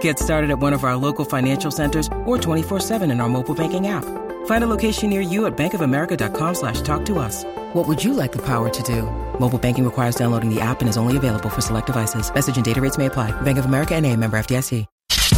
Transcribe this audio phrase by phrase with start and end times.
[0.00, 3.86] Get started at one of our local financial centers or 24-7 in our mobile banking
[3.86, 4.04] app.
[4.46, 7.44] Find a location near you at bankofamerica.com slash talk to us.
[7.72, 9.02] What would you like the power to do?
[9.38, 12.32] Mobile banking requires downloading the app and is only available for select devices.
[12.34, 13.30] Message and data rates may apply.
[13.40, 14.84] Bank of America and a member FDIC.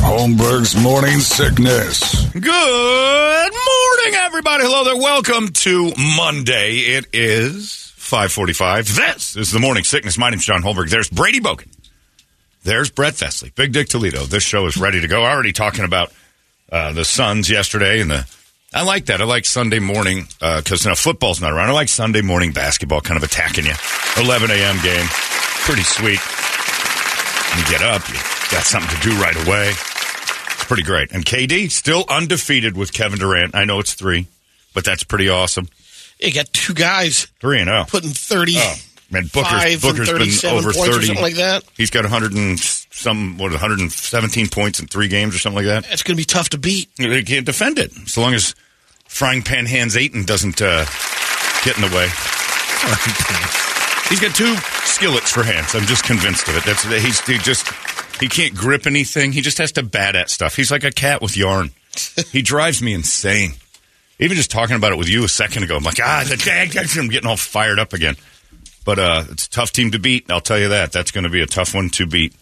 [0.01, 2.25] Holmberg's morning sickness.
[2.33, 2.43] Good
[3.53, 4.65] morning, everybody.
[4.65, 4.97] Hello there.
[4.97, 6.77] Welcome to Monday.
[6.77, 8.95] It is 545.
[8.95, 10.17] This is the morning sickness.
[10.17, 10.89] My name's John Holmberg.
[10.89, 11.69] There's Brady Bogan.
[12.63, 13.51] There's Brett Fesley.
[13.55, 14.25] Big Dick Toledo.
[14.25, 15.25] This show is ready to go.
[15.25, 16.13] Already talking about
[16.71, 18.27] uh, the Suns yesterday and the
[18.73, 19.21] I like that.
[19.21, 21.71] I like Sunday morning because uh, now football's not around.
[21.71, 23.75] I like Sunday morning basketball kind of attacking you.
[24.17, 24.77] 11 a.m.
[24.83, 25.07] game.
[25.67, 26.21] Pretty sweet.
[27.59, 28.15] You get up, you
[28.53, 29.71] got something to do right away.
[29.71, 31.11] It's pretty great.
[31.11, 33.57] And KD still undefeated with Kevin Durant.
[33.57, 34.29] I know it's three,
[34.73, 35.69] but that's pretty awesome.
[36.21, 37.87] You got two guys Three and oh.
[37.89, 38.55] putting 30.
[38.57, 38.75] Oh,
[39.11, 41.07] man, Booker's, Five and Booker's been over points or 30.
[41.07, 41.65] something like that?
[41.77, 45.93] He's got 100 and some, what, 117 points in three games or something like that.
[45.93, 46.89] It's going to be tough to beat.
[46.97, 48.55] They can't defend it so long as
[49.07, 50.85] frying pan hands Ayton doesn't uh,
[51.65, 52.09] get in the way.
[54.09, 55.75] He's got two skillets for hands.
[55.75, 56.65] I'm just convinced of it.
[56.65, 57.69] That's he's he just
[58.21, 59.33] he can't grip anything.
[59.33, 60.57] He just has to bat at stuff.
[60.57, 61.71] He's like a cat with yarn.
[62.33, 63.53] he drives me insane.
[64.19, 66.77] Even just talking about it with you a second ago, I'm like, ah, the dag,
[66.77, 68.17] I'm getting all fired up again.
[68.85, 70.31] But uh, it's a tough team to beat.
[70.31, 70.93] I'll tell you that.
[70.93, 72.35] That's going to be a tough one to beat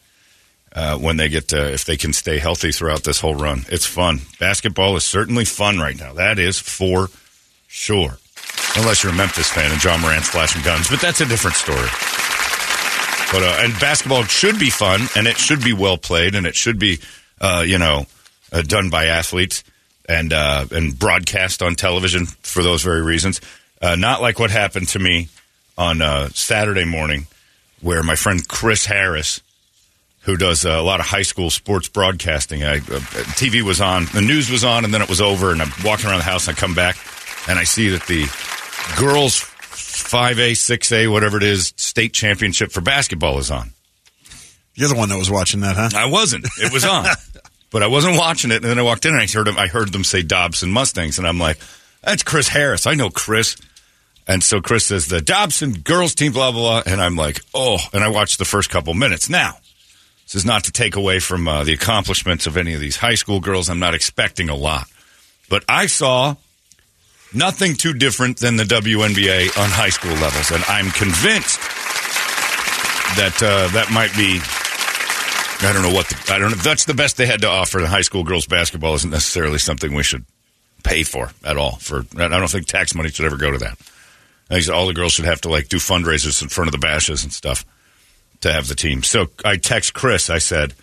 [0.72, 3.65] uh, when they get to, if they can stay healthy throughout this whole run.
[3.69, 4.21] It's fun.
[4.38, 6.12] Basketball is certainly fun right now.
[6.12, 7.09] That is for
[7.66, 8.19] sure.
[8.76, 11.88] Unless you're a Memphis fan and Ja Morant's flashing guns, but that's a different story.
[13.32, 16.55] But uh, and basketball should be fun, and it should be well played, and it
[16.55, 16.99] should be,
[17.41, 18.06] uh, you know,
[18.53, 19.65] uh, done by athletes
[20.09, 23.41] and uh, and broadcast on television for those very reasons.
[23.82, 25.28] Uh, not like what happened to me
[25.78, 27.27] on uh, Saturday morning,
[27.81, 29.41] where my friend Chris Harris
[30.28, 32.62] who does a lot of high school sports broadcasting.
[32.62, 33.00] I, uh,
[33.39, 35.53] TV was on, the news was on, and then it was over.
[35.53, 36.99] And I'm walking around the house, and I come back,
[37.49, 38.25] and I see that the
[38.99, 43.71] girls 5A, 6A, whatever it is, state championship for basketball is on.
[44.75, 45.88] You're the one that was watching that, huh?
[45.97, 46.47] I wasn't.
[46.59, 47.06] It was on,
[47.71, 48.56] but I wasn't watching it.
[48.56, 49.56] And then I walked in, and I heard them.
[49.56, 51.59] I heard them say Dobson Mustangs, and I'm like,
[52.03, 52.87] "That's Chris Harris.
[52.87, 53.56] I know Chris."
[54.28, 57.78] And so Chris says the Dobson girls team, blah blah blah, and I'm like, "Oh!"
[57.94, 59.31] And I watched the first couple minutes.
[59.31, 59.56] Now,
[60.27, 63.15] this is not to take away from uh, the accomplishments of any of these high
[63.15, 63.71] school girls.
[63.71, 64.87] I'm not expecting a lot,
[65.49, 66.37] but I saw
[67.33, 71.61] nothing too different than the WNBA on high school levels, and I'm convinced
[73.17, 74.41] that uh, that might be.
[75.61, 76.56] I don't know what the, I don't know.
[76.59, 77.81] That's the best they had to offer.
[77.81, 80.27] The high school girls basketball isn't necessarily something we should
[80.84, 81.77] pay for at all.
[81.77, 83.78] For I don't think tax money should ever go to that.
[84.51, 86.79] I think all the girls should have to like do fundraisers in front of the
[86.79, 87.65] bashes and stuff
[88.41, 89.03] to have the team.
[89.03, 90.31] So I text Chris.
[90.31, 90.75] I said,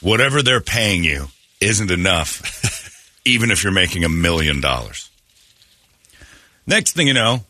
[0.00, 1.28] whatever they're paying you
[1.60, 5.10] isn't enough, even if you're making a million dollars.
[6.66, 7.44] Next thing you know,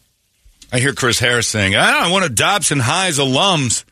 [0.72, 3.84] I hear Chris Harris saying, "Ah, one of Dobson High's alums,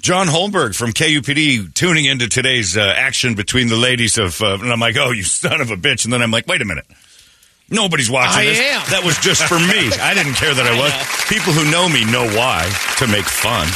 [0.00, 4.72] John Holmberg from KUPD, tuning into today's uh, action between the ladies of." Uh, and
[4.72, 6.86] I'm like, "Oh, you son of a bitch!" And then I'm like, "Wait a minute."
[7.70, 8.60] Nobody's watching I this.
[8.60, 8.82] am.
[8.90, 9.90] That was just for me.
[10.00, 10.92] I didn't care that I was.
[11.28, 13.66] People who know me know why to make fun.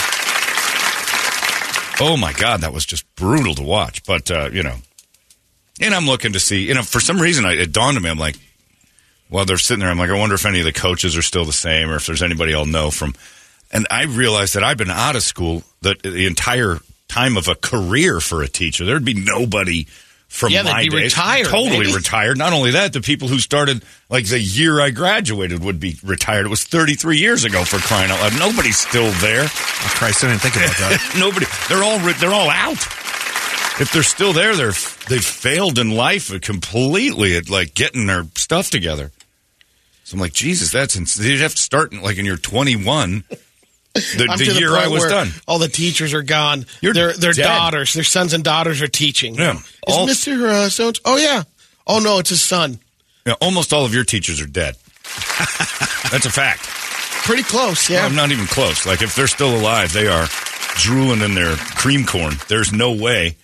[2.01, 4.05] Oh my God, that was just brutal to watch.
[4.05, 4.77] But uh, you know,
[5.81, 6.67] and I'm looking to see.
[6.69, 8.11] You know, for some reason, I, it dawned on me.
[8.11, 8.37] I'm like,
[9.29, 11.45] while they're sitting there, I'm like, I wonder if any of the coaches are still
[11.45, 13.15] the same, or if there's anybody I'll know from.
[13.71, 17.55] And I realized that I've been out of school the, the entire time of a
[17.55, 18.85] career for a teacher.
[18.85, 19.87] There'd be nobody
[20.29, 21.03] from Yeah, they'd my be days.
[21.17, 21.95] retired, Totally maybe.
[21.95, 22.37] retired.
[22.39, 26.47] Not only that, the people who started like the year I graduated would be retired.
[26.47, 28.39] It was 33 years ago for crying out loud.
[28.39, 29.45] Nobody's still there.
[29.45, 31.15] Oh, Christ, I didn't think about that.
[31.19, 31.47] Nobody.
[31.69, 32.77] They're all ri- they're all out.
[33.81, 34.73] If they're still there, they're
[35.09, 39.13] they've failed in life completely at like getting their stuff together.
[40.05, 43.25] So I'm like, Jesus, that's ins- you'd have to start in, like in your 21.
[43.95, 45.31] The, the year I was done.
[45.47, 46.67] All the teachers are gone.
[46.81, 47.43] You're their their dead.
[47.43, 49.35] daughters, their sons and daughters are teaching.
[49.35, 49.55] Yeah.
[49.55, 50.49] Is All- Mr.
[50.49, 51.43] Uh, so Oh yeah.
[51.87, 52.79] Oh no, it's his son.
[53.27, 54.77] Yeah, almost all of your teachers are dead.
[56.11, 56.63] That's a fact.
[57.25, 57.91] Pretty close.
[57.91, 58.05] Yeah.
[58.05, 58.87] I'm not even close.
[58.87, 60.27] Like if they're still alive, they are
[60.77, 62.35] drooling in their cream corn.
[62.49, 63.37] There's no way.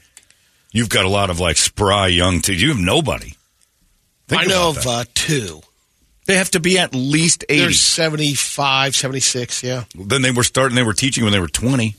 [0.72, 2.62] You've got a lot of like spry young teachers.
[2.62, 3.34] You have nobody.
[4.28, 5.60] Think I know of uh, two.
[6.26, 7.60] They have to be at least 80.
[7.60, 9.84] They're 75, 76, Yeah.
[9.94, 10.74] Then they were starting.
[10.76, 11.94] They were teaching when they were 20.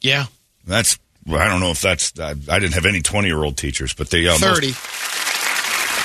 [0.00, 0.26] Yeah.
[0.66, 0.98] That's
[1.28, 4.10] I don't know if that's I, I didn't have any 20 year old teachers, but
[4.10, 4.68] they uh, most- 30,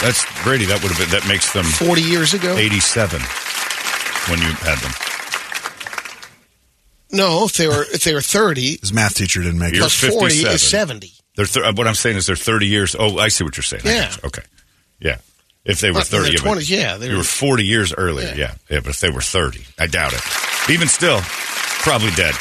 [0.05, 0.65] that's Brady.
[0.65, 2.55] That would have been that makes them 40 years ago.
[2.57, 3.21] 87
[4.29, 4.91] when you had them.
[7.11, 9.91] No, if they were if they were 30 His math teacher didn't make You're it.
[9.91, 11.11] plus 40 is 70.
[11.35, 12.95] They're th- uh, what I'm saying is they're 30 years.
[12.97, 13.83] Oh, I see what you're saying.
[13.85, 14.11] Yeah.
[14.23, 14.41] Okay.
[14.99, 15.17] Yeah.
[15.65, 17.93] If they were But 30, their yeah, 20s, yeah, they you were- were 40 years
[17.93, 18.27] earlier.
[18.27, 18.35] Yeah.
[18.35, 18.53] Yeah.
[18.69, 18.79] yeah.
[18.81, 20.21] But if they were 30, I doubt it.
[20.69, 22.35] Even still, probably dead.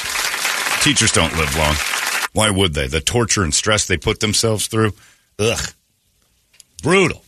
[0.82, 1.74] Teachers don't live long.
[2.34, 2.86] Why would they?
[2.86, 4.92] The torture and stress they put themselves through.
[5.38, 5.60] Ugh.
[6.82, 7.22] Brutal.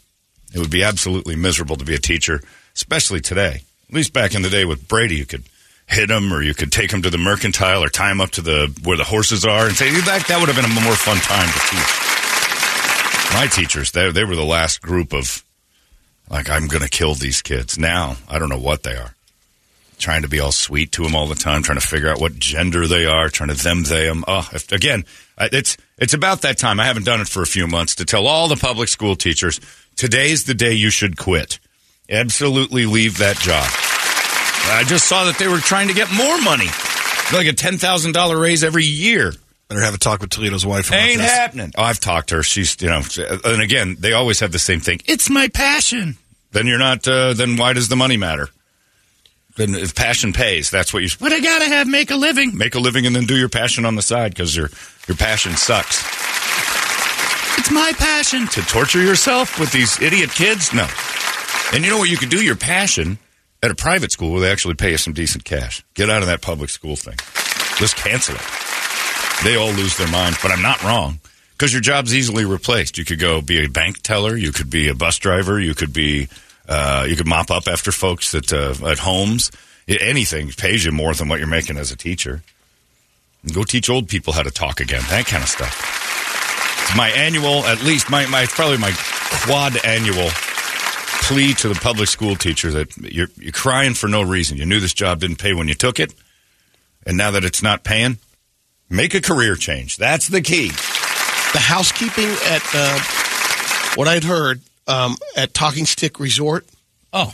[0.53, 2.43] It would be absolutely miserable to be a teacher,
[2.75, 3.63] especially today.
[3.89, 5.45] At least back in the day with Brady, you could
[5.87, 8.43] hit him or you could take him to the mercantile or tie him up to
[8.43, 11.17] the where the horses are and say that that would have been a more fun
[11.19, 13.33] time to teach.
[13.35, 15.45] My teachers, they they were the last group of
[16.29, 17.79] like I'm going to kill these kids.
[17.79, 19.15] Now I don't know what they are.
[19.99, 22.39] Trying to be all sweet to them all the time, trying to figure out what
[22.39, 24.25] gender they are, trying to them they them.
[24.29, 25.05] Oh, if, again,
[25.39, 26.81] it's it's about that time.
[26.81, 29.59] I haven't done it for a few months to tell all the public school teachers
[29.97, 31.59] today's the day you should quit.
[32.11, 33.67] Absolutely leave that job.
[34.69, 36.69] I just saw that they were trying to get more money,
[37.33, 39.33] like a ten thousand dollar raise every year.
[39.69, 40.93] Better have a talk with Toledo's wife.
[40.93, 41.31] Ain't this.
[41.33, 41.73] happening.
[41.77, 42.43] Oh, I've talked to her.
[42.45, 43.03] She's, you know,
[43.45, 45.01] and again, they always have the same thing.
[45.07, 46.17] It's my passion.
[46.53, 47.07] Then you're not.
[47.07, 48.49] Uh, then why does the money matter?
[49.57, 51.09] Then if passion pays, that's what you.
[51.19, 52.57] But I gotta have make a living.
[52.57, 54.71] Make a living and then do your passion on the side because your
[55.09, 56.05] your passion sucks.
[57.59, 60.73] It's my passion to torture yourself with these idiot kids.
[60.73, 60.87] No,
[61.73, 62.09] and you know what?
[62.09, 63.19] You could do your passion
[63.63, 65.85] at a private school where they actually pay you some decent cash.
[65.95, 67.17] Get out of that public school thing.
[67.79, 68.66] Just cancel it
[69.45, 71.21] they all lose their minds, but I'm not wrong
[71.53, 72.99] because your job's easily replaced.
[72.99, 75.93] You could go be a bank teller, you could be a bus driver, you could
[75.93, 76.29] be,
[76.69, 79.51] uh, you could mop up after folks at uh, at homes.
[79.89, 82.43] Anything pays you more than what you're making as a teacher.
[83.43, 86.83] And go teach old people how to talk again, that kind of stuff.
[86.83, 88.93] It's my annual, at least my my probably my
[89.45, 90.29] quad annual
[91.23, 94.57] plea to the public school teacher that you're you're crying for no reason.
[94.57, 96.13] You knew this job didn't pay when you took it,
[97.07, 98.19] and now that it's not paying,
[98.89, 99.97] Make a career change.
[99.97, 100.69] That's the key.
[100.69, 103.01] The housekeeping at uh,
[103.97, 106.67] what I'd heard um, at Talking Stick Resort,
[107.13, 107.33] Oh,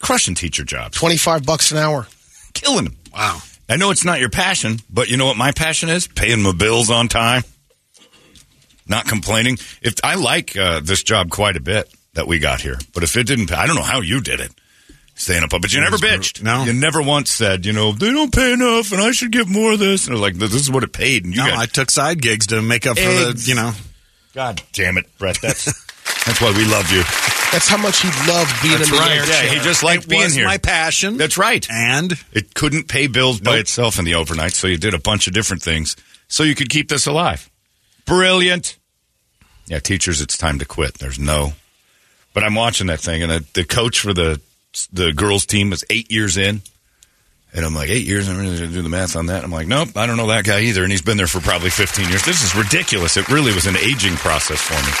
[0.00, 0.96] crushing teacher jobs.
[0.98, 2.06] 25 bucks an hour.
[2.52, 2.96] Killing them.
[3.12, 3.38] Wow.
[3.68, 6.06] I know it's not your passion, but you know what my passion is?
[6.06, 7.42] Paying my bills on time.
[8.86, 9.56] Not complaining.
[9.80, 13.16] If I like uh, this job quite a bit that we got here, but if
[13.16, 14.52] it didn't, I don't know how you did it.
[15.16, 16.42] Staying up, but you never bitched.
[16.42, 16.64] No.
[16.64, 19.72] you never once said, you know, they don't pay enough, and I should get more
[19.72, 20.06] of this.
[20.08, 22.20] And they're like, this is what it paid, and you No, got I took side
[22.20, 23.44] gigs to make up for Eggs.
[23.44, 23.72] the, you know.
[24.34, 25.38] God damn it, Brett.
[25.40, 25.64] That's
[26.26, 27.02] that's why we love you.
[27.52, 29.10] That's how much he loved being That's in the right.
[29.12, 29.50] air Yeah, chair.
[29.54, 30.44] he just liked it being was here.
[30.46, 31.16] my passion.
[31.16, 31.64] That's right.
[31.70, 33.60] and It couldn't pay bills by Nope.
[33.60, 35.94] itself in the overnight, so you did a bunch of different things
[36.26, 37.48] so you could keep this alive.
[38.04, 38.76] Brilliant.
[39.66, 40.94] Yeah, teachers, it's time to quit.
[40.94, 41.52] There's no.
[42.32, 44.40] But I'm watching that thing, and the, the coach for the
[44.92, 46.62] the girls team is eight years in,
[47.54, 48.28] and I'm like, eight years.
[48.28, 49.44] I'm really going to do the math on that.
[49.44, 51.70] I'm like, nope, I don't know that guy either, and he's been there for probably
[51.70, 52.24] 15 years.
[52.24, 53.16] This is ridiculous.
[53.16, 54.92] It really was an aging process for me.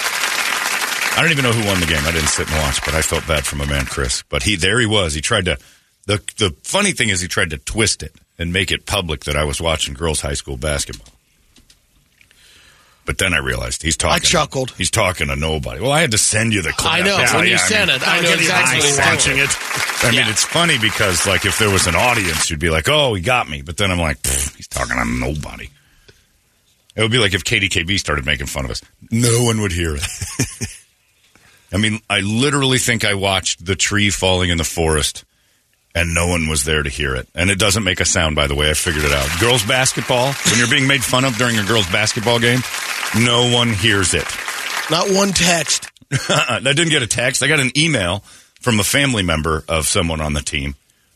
[1.16, 2.02] I don't even know who won the game.
[2.04, 4.24] I didn't sit and watch, but I felt bad for my man Chris.
[4.28, 5.14] But he there he was.
[5.14, 5.58] He tried to.
[6.06, 9.36] The the funny thing is he tried to twist it and make it public that
[9.36, 11.14] I was watching girls high school basketball.
[13.06, 14.14] But then I realized he's talking.
[14.14, 14.70] I chuckled.
[14.72, 15.80] He's talking to nobody.
[15.80, 16.90] Well, I had to send you the clip.
[16.90, 17.18] I know.
[17.18, 19.50] Yeah, when you yeah, said mean, it, I know exactly I what watching it.
[20.04, 20.30] I mean, Yeah.
[20.30, 23.46] it's funny because like if there was an audience, you'd be like, "Oh, he got
[23.48, 25.68] me," but then I'm like, "He's talking to nobody."
[26.96, 28.80] It would be like if KDKB started making fun of us.
[29.10, 30.02] No one would hear it.
[31.72, 35.24] I mean, I literally think I watched the tree falling in the forest
[35.94, 37.28] and no one was there to hear it.
[37.34, 38.70] And it doesn't make a sound, by the way.
[38.70, 39.28] I figured it out.
[39.40, 42.60] Girls basketball, when you're being made fun of during a girls basketball game,
[43.18, 44.26] no one hears it.
[44.90, 45.90] Not one text.
[46.28, 47.42] I didn't get a text.
[47.42, 48.20] I got an email
[48.60, 50.74] from a family member of someone on the team.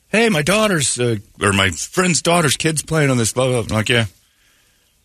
[0.09, 3.33] Hey, my daughter's uh, or my friend's daughter's kid's playing on this.
[3.33, 3.61] Blah, blah.
[3.61, 4.07] I'm like, yeah.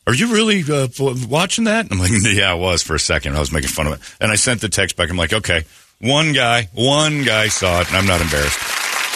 [0.06, 0.88] Are you really uh,
[1.28, 1.88] watching that?
[1.92, 3.36] I'm like, yeah, I was for a second.
[3.36, 5.10] I was making fun of it, and I sent the text back.
[5.10, 5.64] I'm like, okay,
[6.00, 8.60] one guy, one guy saw it, and I'm not embarrassed.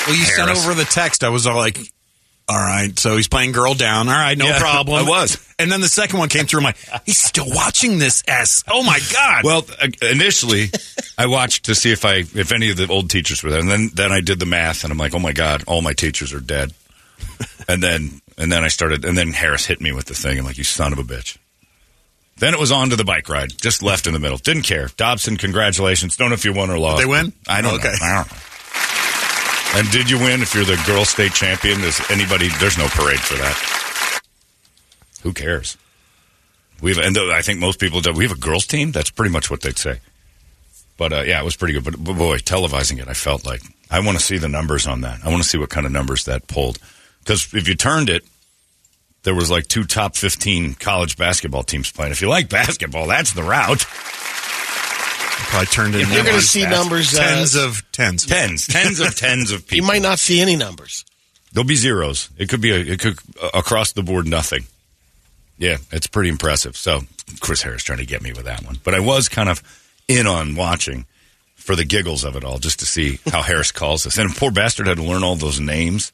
[0.07, 1.23] Well, you sent over the text.
[1.23, 1.77] I was all like,
[2.49, 4.07] all right, so he's playing girl down.
[4.07, 5.05] All right, no Yeah, problem.
[5.05, 5.37] I was.
[5.59, 6.59] And then the second one came through.
[6.61, 8.63] I'm like, he's still watching this S.
[8.69, 9.43] Oh my God.
[9.43, 10.67] Well, uh, initially,
[11.17, 13.69] I watched to see if I if any of the old teachers were there, and
[13.69, 16.33] then then I did the math, and I'm like, oh my god, all my teachers
[16.33, 16.73] are dead.
[17.67, 20.37] and then and then I started, and then Harris hit me with the thing.
[20.39, 21.37] I'm like, you son of a bitch.
[22.37, 24.37] Then it was on to the bike ride, just left in the middle.
[24.37, 24.89] Didn't care.
[24.95, 26.15] Dobson, congratulations.
[26.15, 26.99] Don't know if you won or lost.
[27.01, 27.33] They win?
[27.47, 27.89] I don't Okay.
[27.99, 28.05] know.
[28.05, 28.37] I don't know.
[29.77, 31.79] And did you win if you're the girl state champion?
[31.81, 32.47] Is anybody?
[32.59, 34.21] There's no parade for that.
[35.21, 35.77] Who cares?
[36.81, 38.11] We've and I think most people do.
[38.11, 38.91] We have a girls team.
[38.91, 39.99] That's pretty much what they'd say.
[40.97, 41.83] But uh, yeah, it was pretty good.
[41.83, 45.01] But, but boy, televising it, I felt like I want to see the numbers on
[45.01, 45.19] that.
[45.23, 46.79] I want to see what kind of numbers that pulled.
[47.19, 48.25] Because if you turned it,
[49.21, 52.13] there was like two top fifteen college basketball teams playing.
[52.13, 53.85] If you like basketball, that's the route.
[55.45, 56.71] Probably turned in If you're going to see fast.
[56.75, 58.25] numbers, uh, tens of tens.
[58.25, 59.75] Tens, tens of tens of people.
[59.83, 61.05] you might not see any numbers.
[61.53, 62.29] There'll be zeros.
[62.37, 64.65] It could be a, it could uh, across the board nothing.
[65.57, 66.75] Yeah, it's pretty impressive.
[66.77, 67.01] So
[67.39, 69.63] Chris Harris trying to get me with that one, but I was kind of
[70.07, 71.05] in on watching
[71.55, 74.17] for the giggles of it all, just to see how Harris calls us.
[74.17, 76.11] And poor bastard had to learn all those names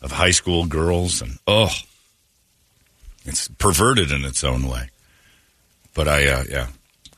[0.00, 1.70] of high school girls, and oh,
[3.24, 4.90] it's perverted in its own way.
[5.94, 6.66] But I, uh, yeah,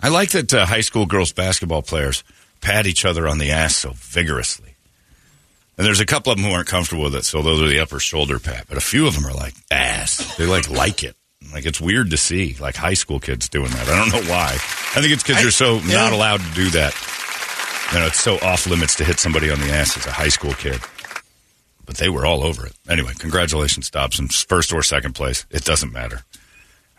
[0.04, 2.25] I like that uh, high school girls basketball players
[2.61, 4.75] pat each other on the ass so vigorously.
[5.78, 7.80] And there's a couple of them who aren't comfortable with it, so those are the
[7.80, 8.66] upper shoulder pat.
[8.68, 10.37] But a few of them are like ass.
[10.37, 11.16] They like like it.
[11.54, 13.88] Like it's weird to see like high school kids doing that.
[13.88, 14.52] I don't know why.
[14.52, 15.94] I think it's because you're so yeah.
[15.94, 16.92] not allowed to do that.
[17.94, 20.28] You know, it's so off limits to hit somebody on the ass as a high
[20.28, 20.82] school kid.
[21.87, 22.75] But they were all over it.
[22.90, 24.28] Anyway, congratulations, Dobson.
[24.28, 26.25] First or second place, it doesn't matter.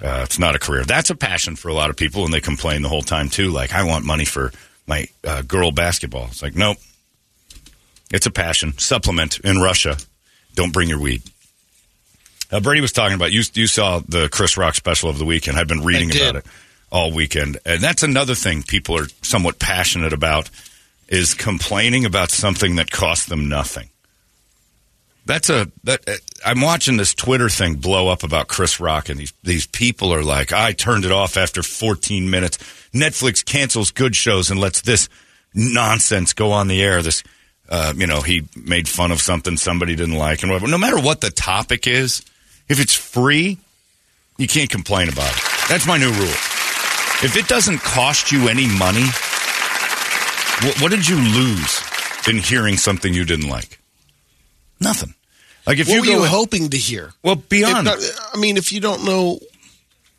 [0.01, 0.83] Uh, it's not a career.
[0.83, 3.49] That's a passion for a lot of people, and they complain the whole time too.
[3.49, 4.51] Like, I want money for
[4.87, 6.25] my uh, girl basketball.
[6.25, 6.77] It's like, nope.
[8.11, 8.77] It's a passion.
[8.77, 9.97] Supplement in Russia.
[10.53, 11.23] Don't bring your weed.
[12.51, 13.41] Uh, Brady was talking about you.
[13.53, 15.57] You saw the Chris Rock special of the weekend.
[15.57, 16.45] I've been reading about it
[16.91, 20.49] all weekend, and that's another thing people are somewhat passionate about
[21.07, 23.89] is complaining about something that costs them nothing.
[25.25, 26.13] That's a that uh,
[26.46, 30.24] I'm watching this Twitter thing blow up about Chris Rock, and these these people are
[30.24, 32.58] like, I turned it off after 14 minutes.
[32.94, 35.10] Netflix cancels good shows and lets this
[35.53, 37.01] nonsense go on the air.
[37.01, 37.24] This,
[37.70, 40.70] uh, you know, he made fun of something somebody didn't like, and whatever.
[40.70, 42.24] No matter what the topic is,
[42.70, 43.58] if it's free,
[44.38, 45.41] you can't complain about it.
[45.70, 46.38] That's my new rule.
[47.24, 49.05] If it doesn't cost you any money,
[50.62, 51.82] what, what did you lose
[52.27, 53.79] in hearing something you didn't like?
[54.79, 55.13] Nothing.
[55.65, 57.12] Like if what you were you in- hoping to hear?
[57.24, 58.00] well beyond not-
[58.34, 59.39] I mean, if you don't know,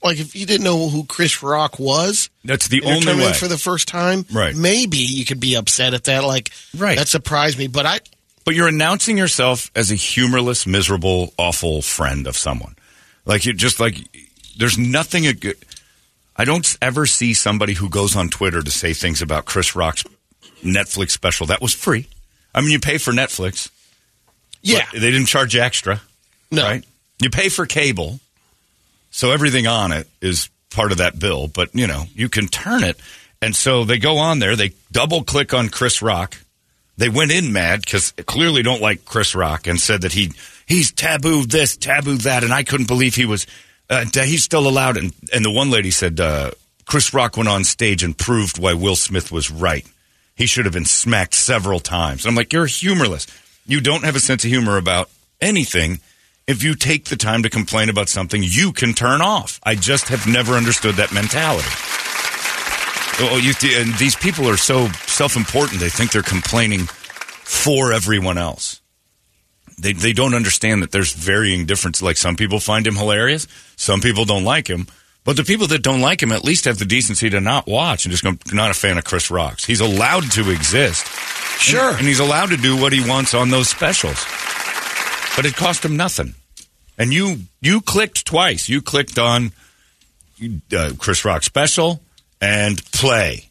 [0.03, 3.33] like if you didn't know who Chris Rock was, that's the only way.
[3.33, 4.55] for the first time, Right.
[4.57, 6.25] Maybe you could be upset at that.
[6.25, 6.99] Like, Right.
[6.99, 7.67] that surprised me.
[7.69, 8.01] But I,
[8.45, 12.75] But you're announcing yourself as a humorless, miserable, awful friend of someone.
[13.25, 13.97] Like you just like
[14.57, 15.57] there's nothing a good.
[16.37, 20.05] I don't ever see somebody who goes on Twitter to say things about Chris Rock's
[20.63, 22.07] Netflix special that was free.
[22.55, 23.71] I mean, you pay for Netflix.
[24.75, 26.01] Yeah, but they didn't charge you extra,
[26.51, 26.85] no, right?
[27.21, 28.21] You pay for cable,
[29.11, 31.49] so everything on it is part of that bill.
[31.49, 32.97] But you know, you can turn it,
[33.41, 34.57] and so they go on there.
[34.57, 36.37] They double click on Chris Rock.
[36.99, 40.33] They went in mad because clearly don't like Chris Rock and said that he
[40.67, 43.47] he's taboo this, taboo that, and I couldn't believe he was
[43.89, 44.97] uh, he's still allowed.
[44.97, 46.51] And and the one lady said uh,
[46.87, 49.87] Chris Rock went on stage and proved why Will Smith was right.
[50.35, 52.25] He should have been smacked several times.
[52.25, 53.27] And I'm like, you're humorless.
[53.67, 56.01] You don't have a sense of humor about anything.
[56.47, 59.59] If you take the time to complain about something, you can turn off.
[59.65, 61.69] I just have never understood that mentality.
[63.19, 65.81] Oh, oh you, and these people are so self-important.
[65.81, 68.81] They think they're complaining for everyone else.
[69.79, 72.01] They they don't understand that there's varying difference.
[72.01, 74.87] Like some people find him hilarious, some people don't like him.
[75.27, 78.05] But the people that don't like him at least have the decency to not watch
[78.07, 79.65] and just go, not a fan of Chris Rocks.
[79.65, 81.05] He's allowed to exist.
[81.61, 81.89] Sure.
[81.91, 84.25] And, and he's allowed to do what he wants on those specials.
[85.37, 86.35] But it cost him nothing.
[86.97, 88.69] And you you clicked twice.
[88.71, 89.53] You clicked on
[90.75, 92.01] uh, Chris Rock special
[92.41, 93.49] and play.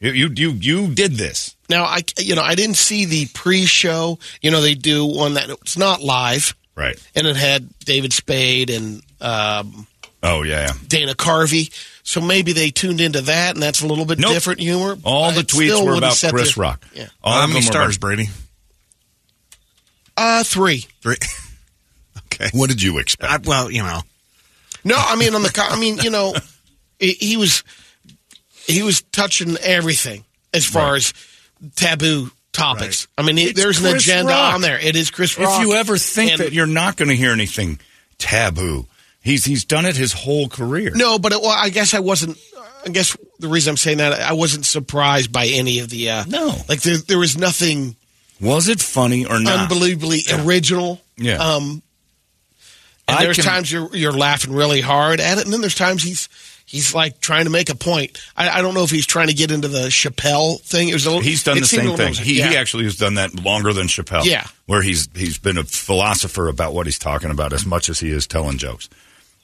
[0.00, 1.56] You, you you you did this.
[1.68, 4.18] Now I, you know, I didn't see the pre-show.
[4.40, 6.96] You know, they do one that it's not live, Right.
[7.14, 9.86] and it had David Spade and um,
[10.22, 10.72] Oh yeah, yeah.
[10.86, 11.72] Dana Carvey.
[12.04, 14.32] So maybe they tuned into that, and that's a little bit Nope.
[14.32, 14.96] different humor.
[15.04, 16.84] All the tweets were about set Chris the- Rock.
[16.94, 17.08] Yeah.
[17.22, 18.28] All How many stars, about- Brady?
[20.16, 20.86] Uh, three.
[21.02, 21.16] Three.
[22.26, 22.48] okay.
[22.52, 23.32] What did you expect?
[23.32, 24.00] I, well, you know,
[24.84, 25.66] No, I mean on the.
[25.70, 26.34] I mean, you know,
[26.98, 27.64] he, he was
[28.66, 30.96] he was touching everything as far Right.
[30.96, 31.14] as
[31.76, 33.08] taboo topics.
[33.16, 34.54] I mean, he, there's an agenda Rock.
[34.54, 34.78] on there.
[34.78, 35.60] It is Chris Rock.
[35.60, 37.80] If you ever think And- that you're not going to hear anything
[38.18, 38.86] taboo,
[39.22, 40.92] he's he's done it his whole career.
[40.94, 42.38] no, but it, well, I guess I wasn't.
[42.84, 46.10] I guess the reason I'm saying that I wasn't surprised by any of the.
[46.10, 46.54] Uh, No.
[46.68, 47.94] like there there was nothing
[48.40, 49.70] Was it funny or not?
[49.70, 51.00] unbelievably original.
[51.16, 51.36] Yeah.
[51.36, 51.82] Um,
[53.08, 55.74] and I there's can- times you're you're laughing really hard at it, and then there's
[55.76, 56.28] times he's
[56.66, 58.20] he's like trying to make a point.
[58.36, 60.88] I, I don't know if he's trying to get into the Chappelle thing.
[60.88, 62.14] It was a little, He's done the same thing.
[62.14, 62.48] He, yeah.
[62.50, 64.24] he actually has done that longer than Chappelle.
[64.24, 64.46] Yeah.
[64.66, 68.10] where he's he's been a philosopher about what he's talking about as much as he
[68.10, 68.88] is telling jokes.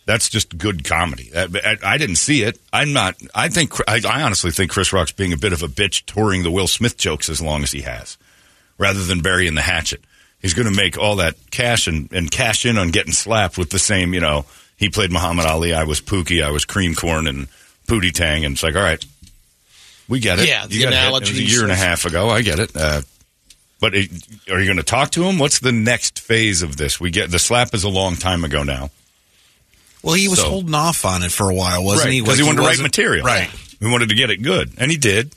[0.09, 1.31] That's just good comedy.
[1.37, 2.59] I, I, I didn't see it.
[2.73, 3.17] I'm not.
[3.35, 3.75] I think.
[3.87, 6.67] I, I honestly think Chris Rock's being a bit of a bitch, touring the Will
[6.67, 8.17] Smith jokes as long as he has,
[8.79, 10.01] rather than burying the hatchet.
[10.41, 13.69] He's going to make all that cash and, and cash in on getting slapped with
[13.69, 14.15] the same.
[14.15, 14.47] You know,
[14.79, 15.75] he played Muhammad Ali.
[15.75, 16.43] I was Pookie.
[16.43, 17.47] I was Cream Corn and
[17.87, 18.47] Pootie Tang.
[18.47, 19.05] And it's like, all right,
[20.09, 20.49] we get it.
[20.49, 21.29] Yeah, the you got it.
[21.29, 22.31] It a year and a half ago.
[22.31, 22.75] I get it.
[22.75, 23.03] Uh,
[23.79, 24.11] but it,
[24.51, 25.39] are you going to talk to him?
[25.39, 26.99] What's the next phase of this?
[26.99, 28.89] We get the slap is a long time ago now.
[30.03, 32.21] Well, he was So- holding off on it for a while, wasn't he?
[32.21, 33.25] Because Like, he wanted to write material.
[33.27, 33.51] Right.
[33.81, 35.33] He wanted to get it good, and he did.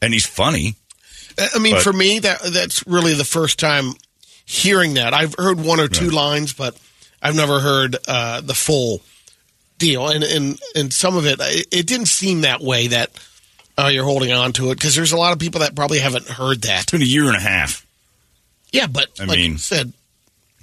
[0.00, 0.74] And he's funny.
[1.54, 3.94] I mean, But- for me, that that's really the first time
[4.44, 5.14] hearing that.
[5.14, 6.76] I've heard one or two lines, but
[7.22, 9.00] I've never heard uh, the full
[9.78, 10.08] deal.
[10.08, 12.88] And and and some of it, it, it didn't seem that way.
[12.88, 13.10] That
[13.78, 16.26] uh, you're holding on to it because there's a lot of people that probably haven't
[16.28, 16.82] heard that.
[16.82, 17.86] It's been a year and a half,
[18.72, 19.92] Yeah, but I like mean- you said,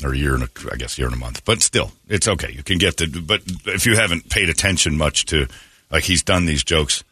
[0.04, 1.44] or a year and a, I guess year and a month.
[1.46, 2.52] But still, it's okay.
[2.52, 3.08] You can get the.
[3.08, 5.48] But if you haven't paid attention much to,
[5.92, 7.04] like he's done these jokes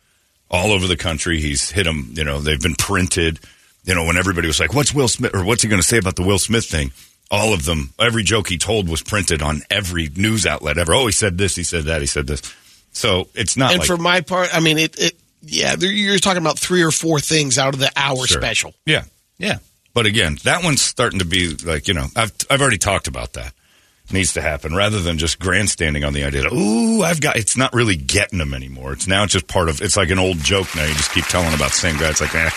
[0.50, 1.40] all over the country.
[1.40, 2.12] He's hit them.
[2.14, 3.40] You know, they've been printed.
[3.84, 5.98] You know, when everybody was like, "What's Will Smith?" or "What's he going to say
[5.98, 6.92] about the Will Smith thing?"
[7.30, 10.94] All of them, every joke he told was printed on every news outlet ever.
[10.94, 11.56] Oh, he said this.
[11.56, 12.00] He said that.
[12.00, 12.42] He said this.
[12.94, 14.98] So it's not and like for my part, I mean, it.
[14.98, 15.14] it
[15.44, 18.42] yeah, you're talking about three or four things out of the hour Sure.
[18.42, 18.74] special.
[18.86, 19.04] Yeah,
[19.38, 19.60] yeah.
[19.98, 23.34] But again, that one's starting to be like you know I've I've already talked about
[23.34, 23.52] that.
[24.12, 26.44] Needs to happen rather than just grandstanding on the idea.
[26.44, 27.36] That, Ooh, I've got.
[27.36, 28.94] It's not really getting them anymore.
[28.94, 29.82] It's now just part of.
[29.82, 30.86] It's like an old joke now.
[30.86, 32.12] You just keep telling about the same guy.
[32.12, 32.52] It's like, eh.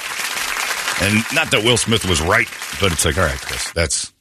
[1.00, 2.46] And not that Will Smith was right,
[2.78, 4.12] but it's like, all right, Chris, that's.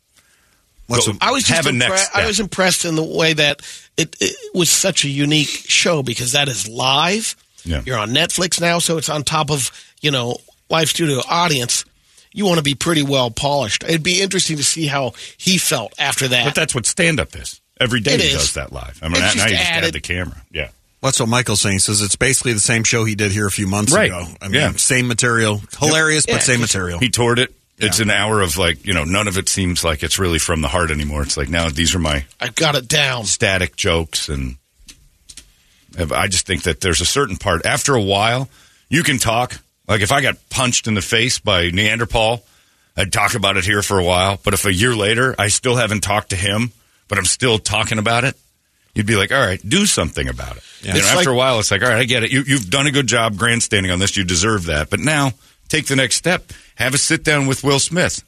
[0.87, 3.03] What's Go- a- I was just have a next impre- I was impressed in the
[3.03, 3.61] way that
[3.97, 7.35] it, it was such a unique show because that is live.
[7.65, 7.81] Yeah.
[7.85, 10.37] You're on Netflix now, so it's on top of you know
[10.69, 11.83] live studio audience.
[12.33, 13.83] You want to be pretty well polished.
[13.83, 16.45] It'd be interesting to see how he felt after that.
[16.45, 17.59] But that's what stand up is.
[17.81, 18.33] Every day It he is.
[18.33, 18.99] does that live.
[19.01, 20.41] I mean, It's now just you just add the camera.
[20.51, 20.69] Yeah.
[21.01, 21.75] That's what Michael's saying.
[21.75, 24.07] He says it's basically the same show he did here a few months Right.
[24.07, 24.27] ago.
[24.41, 24.73] I mean, Yeah.
[24.75, 26.99] same material, hilarious, Yeah, but same material.
[26.99, 27.53] He toured it.
[27.77, 28.03] It's Yeah.
[28.03, 30.67] an hour of like, you know, none of it seems like it's really from the
[30.67, 31.23] heart anymore.
[31.23, 33.25] It's like, now these are my I've got it down.
[33.25, 34.57] static jokes and
[36.13, 38.49] I just think that there's a certain part after a while
[38.89, 39.59] you can talk
[39.89, 42.43] like if I got punched in the face by Neanderthal
[42.95, 45.75] I'd talk about it here for a while but if a year later I still
[45.75, 46.71] haven't talked to him
[47.07, 48.37] but I'm still talking about it
[48.95, 50.63] you'd be like all right do something about it.
[50.81, 50.95] Yeah.
[50.95, 52.31] you know, after like- a while it's like all right I get it.
[52.31, 54.15] You, you've done a good job grandstanding on this.
[54.15, 54.89] You deserve that.
[54.89, 55.33] But now
[55.67, 56.51] take the next step.
[56.75, 58.23] Have a sit down with Will Smith.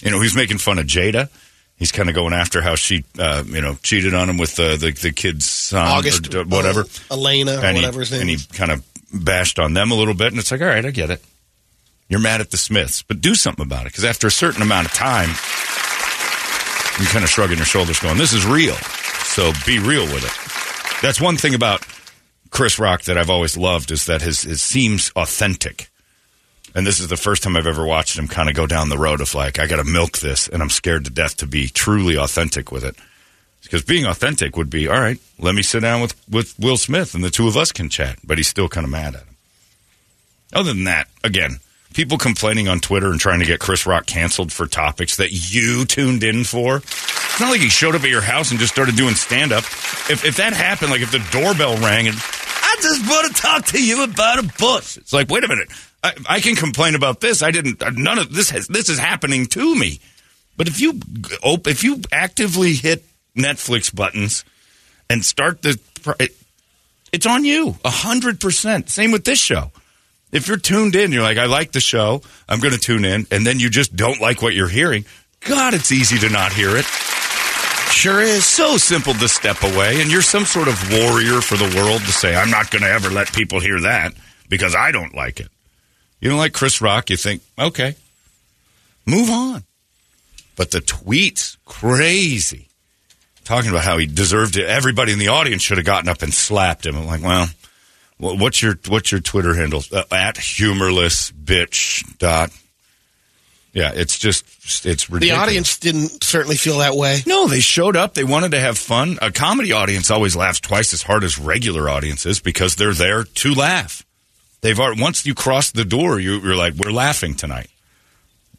[0.00, 1.28] You know, he's making fun of Jada.
[1.76, 4.76] He's kind of going after how she, uh, you know, cheated on him with uh,
[4.76, 8.30] the the kid's son August, or whatever, uh, Alsina, or and he, whatever name and
[8.30, 10.32] he kind of bashed on them a little bit.
[10.32, 11.22] And it's like, all right, I get it.
[12.08, 14.86] You're mad at the Smiths, but do something about it because after a certain amount
[14.86, 15.28] of time,
[16.98, 18.74] you're kind of shrugging your shoulders, going, "This is real."
[19.24, 21.02] So be real with it.
[21.02, 21.86] That's one thing about
[22.50, 25.90] Chris Rock that I've always loved is that his his seems authentic.
[26.74, 28.98] And this is the first time I've ever watched him kind of go down the
[28.98, 31.68] road of like, I got to milk this, and I'm scared to death to be
[31.68, 32.94] truly authentic with it.
[33.68, 37.14] Because being authentic would be, all right, let me sit down with, with Will Smith
[37.14, 38.18] and the two of us can chat.
[38.24, 39.36] But he's still kind of mad at him.
[40.54, 41.58] Other than that, again,
[41.92, 45.84] people complaining on Twitter and trying to get Chris Rock canceled for topics that you
[45.84, 46.76] tuned in for.
[46.76, 49.64] It's not like he showed up at your house and just started doing stand up.
[50.08, 53.66] If, if that happened, like if the doorbell rang and I just want to talk
[53.66, 55.68] to you about a bus, it's like, wait a minute,
[56.02, 57.42] I, I can complain about this.
[57.42, 57.82] I didn't.
[57.82, 58.66] Uh, none of this has.
[58.66, 60.00] This is happening to me.
[60.56, 61.00] But if you
[61.44, 63.04] if you actively hit
[63.36, 64.44] Netflix buttons
[65.10, 65.78] and start the,
[66.20, 66.34] it,
[67.12, 68.90] it's on you a hundred percent.
[68.90, 69.72] Same with this show.
[70.30, 72.20] If you're tuned in, you're like, I like the show.
[72.48, 75.06] I'm going to tune in, and then you just don't like what you're hearing.
[75.40, 76.84] God, it's easy to not hear it.
[76.84, 78.44] Sure is.
[78.44, 82.12] So simple to step away, and you're some sort of warrior for the world to
[82.12, 84.12] say, I'm not going to ever let people hear that
[84.50, 85.48] because I don't like it.
[86.20, 87.94] You don't like Chris Rock, you think, okay,
[89.06, 89.64] move on.
[90.56, 92.67] But the tweets, crazy.
[93.48, 94.66] Talking about how he deserved it.
[94.66, 96.98] Everybody in the audience should have gotten up and slapped him.
[96.98, 97.48] I'm like, well,
[98.18, 99.82] what's your what's your Twitter handle?
[99.90, 102.50] Uh, at humorless bitch dot.
[103.72, 104.44] Yeah, it's just
[104.84, 105.38] it's ridiculous.
[105.38, 107.22] The audience didn't certainly feel that way.
[107.26, 108.12] No, they showed up.
[108.12, 109.18] They wanted to have fun.
[109.22, 113.54] A comedy audience always laughs twice as hard as regular audiences because they're there to
[113.54, 114.04] laugh.
[114.60, 117.70] They've already, once you cross the door, you, you're like, we're laughing tonight.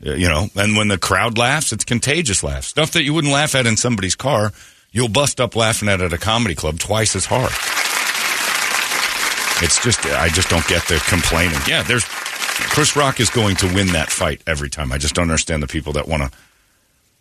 [0.02, 2.63] You know, and when the crowd laughs, it's contagious laugh.
[2.63, 4.52] Stuff that you wouldn't laugh at in somebody's car,
[4.91, 7.52] you'll bust up laughing at it at a comedy club twice as hard.
[9.62, 11.60] It's just, I just don't get the complaining.
[11.67, 14.91] Yeah, there's, Chris Rock is going to win that fight every time.
[14.91, 16.38] I just don't understand the people that want to.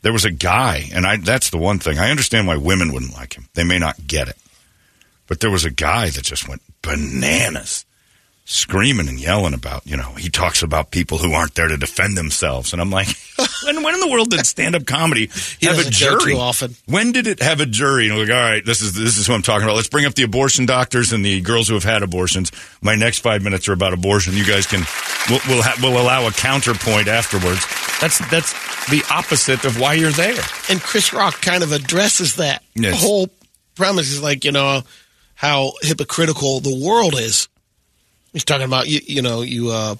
[0.02, 1.98] There was a guy, and I, that's the one thing.
[1.98, 3.48] I understand why women wouldn't like him.
[3.54, 4.36] They may not get it.
[5.26, 7.84] But there was a guy that just went bananas,
[8.50, 12.16] screaming and yelling about, you know, he talks about people who aren't there to defend
[12.16, 12.72] themselves.
[12.72, 13.08] And I'm like,
[13.64, 15.26] when, when in the world did stand up comedy
[15.60, 16.32] have a jury?
[16.32, 16.74] too often.
[16.86, 18.08] When did it have a jury?
[18.08, 19.76] And we're like, all right, this is this is who I'm talking about.
[19.76, 22.50] Let's bring up the abortion doctors and the girls who have had abortions.
[22.80, 24.32] My next five minutes are about abortion.
[24.32, 24.82] You guys can
[25.28, 27.66] we'll we'll, ha- we'll allow a counterpoint afterwards.
[28.00, 28.54] That's that's
[28.88, 30.42] the opposite of why you're there.
[30.70, 32.64] And Chris Rock kind of addresses that.
[32.74, 32.98] Yes.
[32.98, 33.28] The whole
[33.74, 34.84] premise is like, you know,
[35.34, 37.46] how hypocritical the world is.
[38.32, 39.96] He's talking about you you know, you uh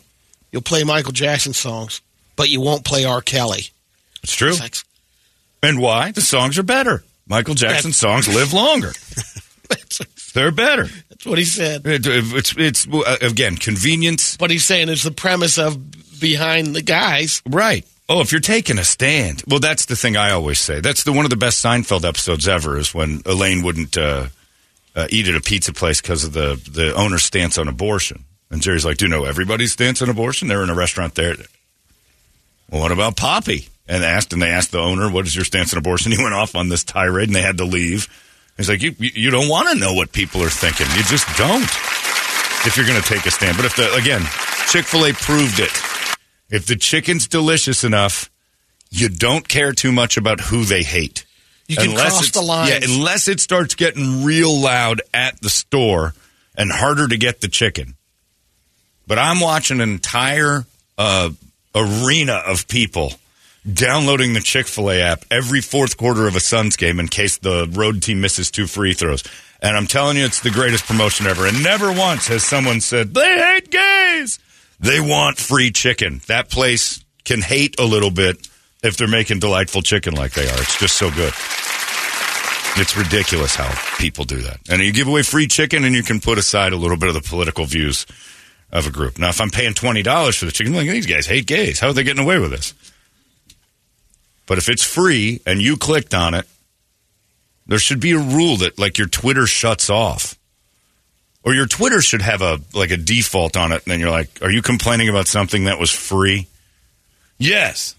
[0.52, 2.00] you'll play Michael Jackson songs,
[2.36, 3.20] but you won't play R.
[3.20, 3.68] Kelly.
[4.22, 4.50] It's true.
[4.50, 4.74] It's like,
[5.62, 6.12] And why?
[6.12, 7.02] The songs are better.
[7.26, 8.92] Michael Jackson's songs live longer.
[10.34, 10.84] They're better.
[11.08, 11.86] That's what he said.
[11.86, 14.36] It- it's it's uh, again convenience.
[14.38, 15.78] What he's saying is the premise of
[16.20, 17.42] behind the guys.
[17.46, 17.84] Right.
[18.10, 20.80] Oh, if you're taking a stand, well, that's the thing I always say.
[20.80, 22.78] That's the one of the best Seinfeld episodes ever.
[22.78, 24.28] Is when Elaine wouldn't uh,
[24.98, 28.61] uh, eat at a pizza place because of the the owner's stance on abortion, and
[28.61, 30.48] Jerry's like, "Do you know everybody's stance on abortion?
[30.48, 31.37] They're in a restaurant there."
[32.68, 33.68] Well, what about Poppy?
[33.87, 36.34] And asked, and they asked the owner, "What is your stance on abortion?" He went
[36.34, 38.08] off on this tirade, and they had to leave.
[38.56, 40.88] He's like, "You you, don't want to know what people are thinking.
[40.96, 41.70] You just don't."
[42.66, 44.22] If you're going to take a stand, but if the again,
[44.68, 45.70] Chick Fil A proved it.
[46.50, 48.30] If the chicken's delicious enough,
[48.90, 51.24] you don't care too much about who they hate.
[51.68, 52.70] You can cross the lines.
[52.70, 56.14] Yeah, unless it starts getting real loud at the store
[56.57, 57.94] and harder to get the chicken.
[59.07, 60.64] But I'm watching an entire
[60.96, 61.31] uh,
[61.74, 63.12] arena of people
[63.70, 67.38] downloading the Chick fil A app every fourth quarter of a Suns game in case
[67.38, 69.22] the road team misses two free throws.
[69.61, 71.46] And I'm telling you, it's the greatest promotion ever.
[71.46, 74.38] And never once has someone said, they hate gays.
[74.81, 76.20] They want free chicken.
[76.28, 78.48] That place can hate a little bit
[78.82, 80.60] if they're making delightful chicken like they are.
[80.60, 81.32] It's just so good.
[82.80, 84.60] It's ridiculous how people do that.
[84.70, 87.14] And you give away free chicken and you can put aside a little bit of
[87.14, 88.06] the political views
[88.70, 89.18] of a group.
[89.18, 91.80] Now, if I'm paying $20 for the chicken, I'm like, these guys hate gays.
[91.80, 92.74] How are they getting away with this?
[94.46, 96.46] But if it's free and you clicked on it,
[97.66, 100.36] there should be a rule that like your Twitter shuts off.
[101.44, 104.42] Or your Twitter should have a like a default on it, and then you're like,
[104.42, 106.48] "Are you complaining about something that was free?"
[107.38, 107.94] Yes.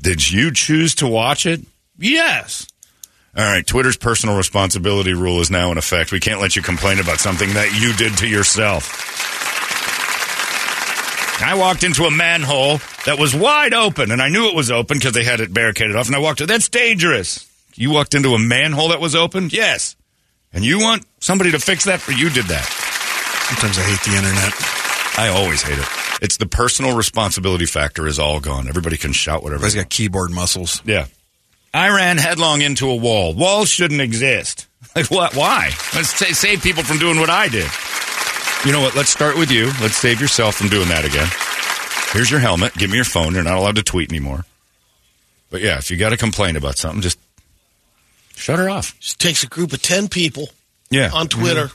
[0.00, 1.60] Did you choose to watch it?
[1.98, 2.66] Yes.
[3.36, 6.10] All right, Twitter's personal responsibility rule is now in effect.
[6.10, 9.06] We can't let you complain about something that you did to yourself.
[11.42, 14.98] I walked into a manhole that was wide open, and I knew it was open
[14.98, 16.06] because they had it barricaded off.
[16.06, 16.38] And I walked.
[16.38, 17.48] To that's dangerous.
[17.76, 19.48] You walked into a manhole that was open.
[19.50, 19.96] Yes.
[20.52, 22.64] And you want somebody to fix that, or you did that?
[23.48, 24.52] Sometimes I hate the internet.
[25.18, 26.09] I always hate it.
[26.20, 28.68] It's the personal responsibility factor is all gone.
[28.68, 29.64] Everybody can shout whatever.
[29.64, 30.82] Everybody's they got keyboard muscles.
[30.84, 31.06] Yeah.
[31.72, 33.32] I ran headlong into a wall.
[33.34, 34.66] Walls shouldn't exist.
[34.96, 35.36] Like what?
[35.36, 35.66] Why?
[35.94, 37.68] Let's sa- save people from doing what I did.
[38.66, 38.96] You know what?
[38.96, 39.66] Let's start with you.
[39.80, 41.28] Let's save yourself from doing that again.
[42.12, 42.74] Here's your helmet.
[42.74, 43.34] Give me your phone.
[43.34, 44.46] You're not allowed to tweet anymore.
[45.48, 47.20] But yeah, if you got to complain about something, just
[48.34, 48.98] shut her off.
[48.98, 50.48] Just takes a group of 10 people
[50.90, 51.10] Yeah.
[51.14, 51.70] on Twitter.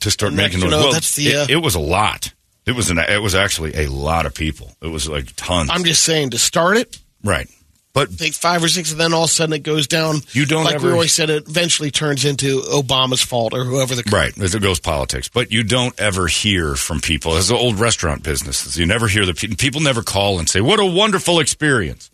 [0.00, 0.78] to start And making next you noise.
[0.78, 2.32] know, well, that's the, it, uh, it was a lot.
[2.66, 2.98] It was an.
[2.98, 4.70] It was actually a lot of people.
[4.80, 5.68] It was like tons.
[5.72, 7.48] I'm just saying to start it, right,
[7.92, 10.20] but take five or six, and then all of a sudden it goes down.
[10.32, 13.96] You don't like ever- we always said, it eventually turns into Obama's fault or whoever
[13.96, 15.28] the right it goes politics.
[15.28, 17.34] But you don't ever hear from people.
[17.36, 20.78] As the old restaurant business, you never hear the people never call and say, "What
[20.78, 22.10] a wonderful experience."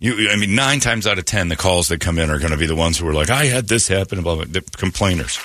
[0.00, 2.52] You, I mean, nine times out of ten, the calls that come in are going
[2.52, 5.36] to be the ones who are like, "I had this happen," blah, blah, the complainers.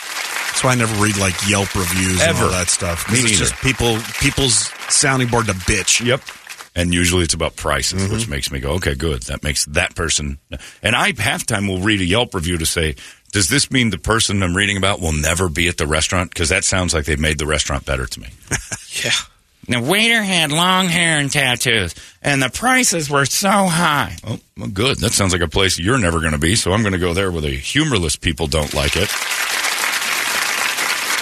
[0.63, 3.03] That's why I never read like Yelp reviews and all that stuff.
[3.05, 3.43] 'Cause Me it's neither.
[3.49, 6.05] just people people's sounding board to bitch.
[6.05, 6.21] Yep.
[6.73, 8.13] And usually it's about prices, mm-hmm.
[8.13, 9.23] which makes me go, okay, good.
[9.23, 10.37] That makes that person.
[10.81, 12.95] And I halftime will read a Yelp review to say,
[13.33, 16.29] does this mean the person I'm reading about will never be at the restaurant?
[16.29, 18.29] Because that sounds like they've made the restaurant better to me.
[19.03, 19.11] Yeah.
[19.67, 24.15] The waiter had long hair and tattoos, and the prices were so high.
[24.25, 24.97] Oh, well, good.
[24.99, 27.13] That sounds like a place you're never going to be, so I'm going to go
[27.13, 29.09] there where the humorless people don't like it.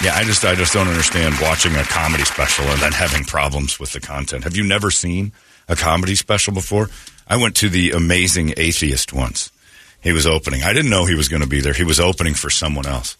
[0.02, 3.78] Yeah, I just I just don't understand watching a comedy special and then having problems
[3.78, 4.42] with the content.
[4.42, 5.30] Have you never seen
[5.68, 6.90] a comedy special before?
[7.28, 9.52] I went to the Amazing Atheist once.
[10.00, 10.64] He was opening.
[10.64, 11.72] I didn't know he was going to be there.
[11.72, 13.16] He was opening for someone else.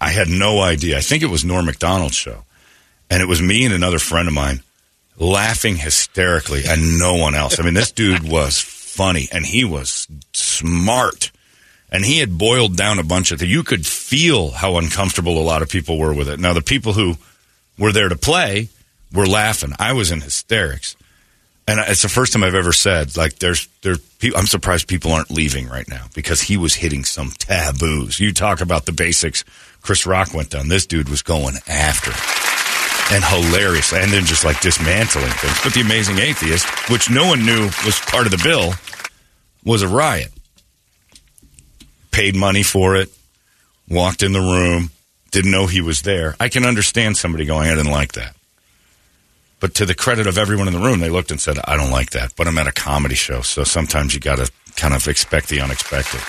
[0.00, 0.98] I had no idea.
[0.98, 2.42] I think it was Norm Macdonald's show.
[3.08, 4.62] And it was me and another friend of mine
[5.16, 7.60] laughing hysterically and no one else.
[7.60, 11.30] I mean, this dude was funny and he was smart.
[11.90, 13.50] And he had boiled down a bunch of things.
[13.50, 16.38] You could feel how uncomfortable a lot of people were with it.
[16.38, 17.16] Now, the people who
[17.78, 18.68] were there to play
[19.12, 19.72] were laughing.
[19.78, 20.94] I was in hysterics.
[21.66, 23.96] And it's the first time I've ever said, like, there's, there,
[24.36, 28.18] I'm surprised people aren't leaving right now because he was hitting some taboos.
[28.18, 29.44] You talk about the basics.
[29.82, 30.68] Chris Rock went down.
[30.68, 32.12] This dude was going after
[33.12, 35.60] and hilarious, and then just like dismantling things.
[35.64, 38.72] But the Amazing Atheist, which no one knew was part of the bill,
[39.64, 40.30] was a riot.
[42.10, 43.10] Paid money for it,
[43.88, 44.90] walked in the room,
[45.30, 46.34] didn't know he was there.
[46.40, 48.34] I can understand somebody going, I didn't like that.
[49.60, 51.90] But to the credit of everyone in the room, they looked and said, I don't
[51.90, 52.34] like that.
[52.34, 55.60] But I'm at a comedy show, so sometimes you got to kind of expect the
[55.60, 56.20] unexpected.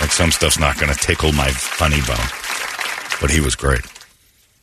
[0.00, 3.20] Like some stuff's not going to tickle my funny bone.
[3.20, 3.80] But he was great.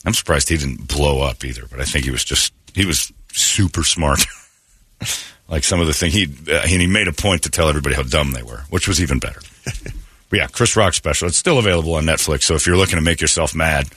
[0.06, 3.12] I'm surprised he didn't blow up either, but I think he was just he was
[3.34, 4.26] super smart.
[5.48, 8.04] like some of the thing he uh, he made a point to tell everybody how
[8.04, 9.42] dumb they were, which was even better.
[10.32, 11.28] but yeah, Chris Rock special.
[11.28, 13.88] It's still available on Netflix, so if you're looking to make yourself mad,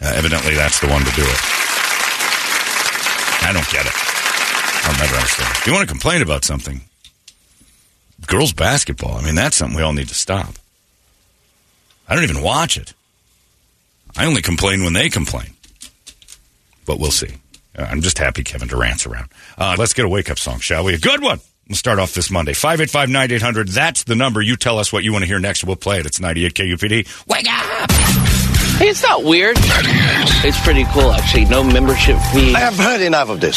[0.00, 1.40] uh, evidently that's the one to do it.
[3.42, 3.92] I don't get it.
[4.84, 5.50] I'll never understand.
[5.56, 6.82] If you want to complain about something,
[8.26, 9.16] girls basketball.
[9.16, 10.54] I mean, that's something we all need to stop.
[12.08, 12.94] I don't even watch it.
[14.16, 15.54] I only complain when they complain.
[16.86, 17.34] But we'll see.
[17.76, 19.30] Uh, I'm just happy Kevin Durant's around.
[19.58, 20.94] Uh, let's get a wake up song, shall we?
[20.94, 21.40] A good one.
[21.72, 22.52] We'll start off this Monday.
[22.52, 23.68] 585 9800.
[23.68, 24.42] That's the number.
[24.42, 25.64] You tell us what you want to hear next.
[25.64, 26.04] We'll play it.
[26.04, 27.26] It's 98 KUPD.
[27.26, 27.90] Wake up!
[28.76, 29.56] Hey, it's not weird.
[29.58, 31.46] It's pretty cool, actually.
[31.46, 32.54] No membership fee.
[32.54, 33.56] I have heard enough of this.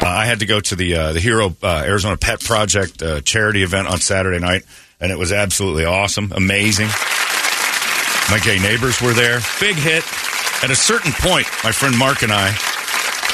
[0.00, 3.20] Uh, I had to go to the uh, the Hero uh, Arizona Pet Project uh,
[3.22, 4.64] charity event on Saturday night,
[5.00, 6.88] and it was absolutely awesome, amazing.
[8.30, 9.40] My gay neighbors were there.
[9.60, 10.04] Big hit.
[10.62, 12.54] At a certain point, my friend Mark and I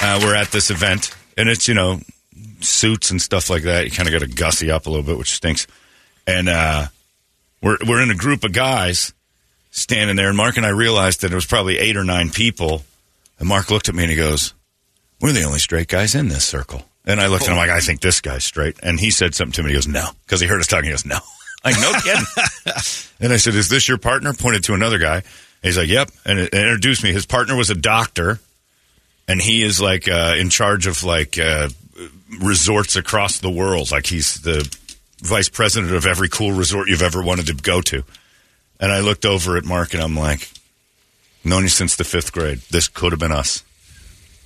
[0.02, 2.00] uh, were at this event, and it's you know
[2.60, 3.84] suits and stuff like that.
[3.84, 5.66] You kind of got to gussy up a little bit, which stinks.
[6.26, 6.86] And uh,
[7.60, 9.12] we're we're in a group of guys
[9.72, 12.84] standing there, and Mark and I realized that it was probably eight or nine people.
[13.40, 14.54] And Mark looked at me and he goes,
[15.22, 16.82] we're the only straight guys in this circle.
[17.04, 18.76] And I looked at him like, I think this guy's straight.
[18.82, 19.70] And he said something to me.
[19.70, 20.08] He goes, no.
[20.24, 20.86] Because he heard us talking.
[20.86, 21.18] He goes, no.
[21.64, 22.24] Like, no kidding.
[23.20, 24.32] and I said, is this your partner?
[24.32, 25.18] Pointed to another guy.
[25.18, 25.22] And
[25.62, 26.10] he's like, yep.
[26.24, 27.12] And it introduced me.
[27.12, 28.40] His partner was a doctor.
[29.28, 31.68] And he is like uh, in charge of like uh,
[32.40, 33.92] resorts across the world.
[33.92, 34.68] Like he's the
[35.20, 38.02] vice president of every cool resort you've ever wanted to go to.
[38.80, 40.50] And I looked over at Mark and I'm like,
[41.44, 42.58] known you since the fifth grade.
[42.70, 43.62] This could have been us.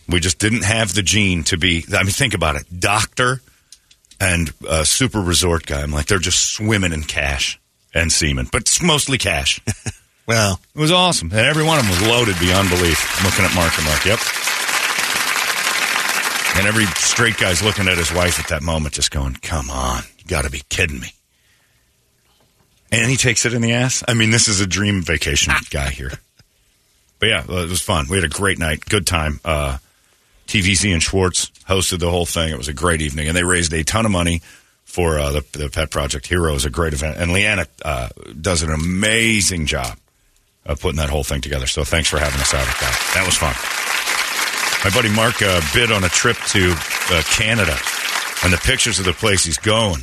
[0.08, 1.84] We just didn't have the gene to be.
[1.92, 2.64] I mean, think about it.
[2.78, 3.40] Doctor
[4.20, 5.82] and uh, super resort guy.
[5.82, 7.60] I'm like, they're just swimming in cash
[7.94, 9.60] and semen, but it's mostly cash.
[10.26, 11.30] Well, It was awesome.
[11.30, 12.98] And every one of them was loaded beyond belief.
[13.20, 14.18] I'm looking at Mark and Mark, yep.
[16.56, 20.02] And every straight guy's looking at his wife at that moment, just going, come on,
[20.18, 21.12] you got to be kidding me.
[22.90, 24.02] And he takes it in the ass.
[24.08, 26.12] I mean, this is a dream vacation guy here.
[27.18, 28.08] But yeah, it was fun.
[28.10, 29.40] We had a great night, good time.
[29.42, 29.78] Uh,
[30.46, 32.50] TVZ and Schwartz hosted the whole thing.
[32.50, 34.40] It was a great evening, and they raised a ton of money
[34.84, 36.50] for uh, the, the Pet Project Hero.
[36.50, 38.08] It was a great event, and Leanna uh,
[38.40, 39.98] does an amazing job
[40.64, 41.66] of putting that whole thing together.
[41.66, 43.10] So thanks for having us out at that.
[43.14, 43.54] That was fun.
[44.84, 46.74] My buddy Mark uh, bid on a trip to
[47.10, 47.76] uh, Canada,
[48.44, 50.02] and the pictures of the place he's going.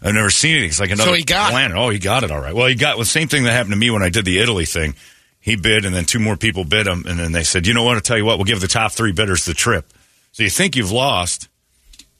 [0.00, 0.62] I've never seen it.
[0.66, 1.52] It's like another So he got it.
[1.52, 1.76] planet.
[1.76, 2.54] Oh, he got it all right.
[2.54, 4.64] Well, he got the same thing that happened to me when I did the Italy
[4.64, 4.94] thing.
[5.40, 7.84] He bid, and then two more people bid him, and then they said, "You know
[7.84, 7.94] what?
[7.94, 8.38] I'll tell you what.
[8.38, 9.92] We'll give the top three bidders the trip."
[10.32, 11.48] So you think you've lost,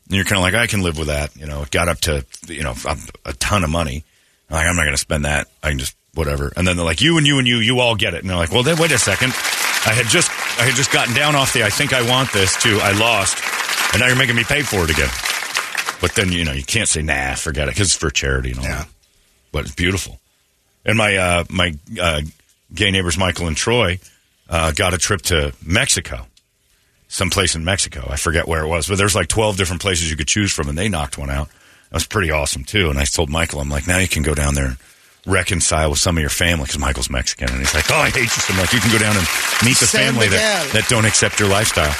[0.06, 2.00] and you're kind of like, "I can live with that." You know, it got up
[2.02, 2.74] to you know
[3.24, 4.04] a, ton of money.
[4.48, 5.48] I'm like, I'm not going to spend that.
[5.62, 6.52] I can just whatever.
[6.56, 8.36] And then they're like, "You and you and you, you all get it." And they're
[8.36, 9.30] like, "Well, then wait a second.
[9.30, 12.60] I had just I had just gotten down off the I think I want this
[12.60, 12.78] too.
[12.80, 13.36] I lost,
[13.92, 15.10] and now you're making me pay for it again."
[16.00, 18.60] But then you know you can't say nah, forget it because it's for charity and
[18.60, 18.64] all.
[18.64, 18.76] Yeah.
[18.78, 18.88] that.
[19.52, 20.18] But it's beautiful.
[20.84, 22.22] And my uh, my uh,
[22.72, 23.98] gay neighbors Michael and Troy
[24.48, 26.26] uh, got a trip to Mexico,
[27.08, 28.06] someplace in Mexico.
[28.10, 30.68] I forget where it was, but there's like twelve different places you could choose from,
[30.68, 31.48] and they knocked one out.
[31.48, 32.90] That was pretty awesome too.
[32.90, 34.76] And I told Michael, I'm like, now you can go down there and
[35.26, 38.22] reconcile with some of your family because Michael's Mexican, and he's like, oh, I hate
[38.22, 38.72] you so much.
[38.72, 39.26] You can go down and
[39.64, 40.82] meet the San family that, Miguel.
[40.82, 41.94] that don't accept your lifestyle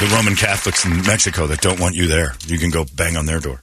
[0.00, 2.34] the Roman Catholics in Mexico that don't want you there.
[2.46, 3.62] You can go bang on their door.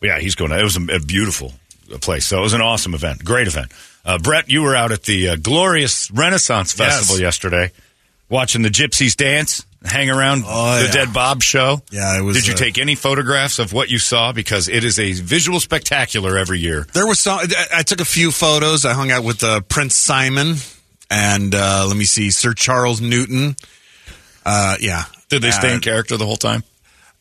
[0.00, 0.52] Yeah, he's going.
[0.52, 1.52] It was a, a beautiful
[1.98, 2.26] place.
[2.26, 3.72] So it was an awesome event, great event.
[4.04, 7.20] Uh, Brett, you were out at the uh, glorious Renaissance Festival Yes.
[7.22, 7.72] yesterday,
[8.28, 10.90] watching the Gypsies dance, hang around Oh, the yeah.
[10.92, 11.82] Dead Bob show.
[11.90, 14.32] Yeah, it was, Did you uh, take any photographs of what you saw?
[14.32, 16.86] Because it is a visual spectacular every year.
[16.94, 17.40] There was some.
[17.72, 18.84] I- took a few photos.
[18.84, 20.56] I hung out with uh, Prince Simon
[21.10, 23.56] and uh, let me see, Sir Charles Newton.
[24.46, 25.04] Uh, yeah.
[25.28, 26.62] Did they stay in character the whole time?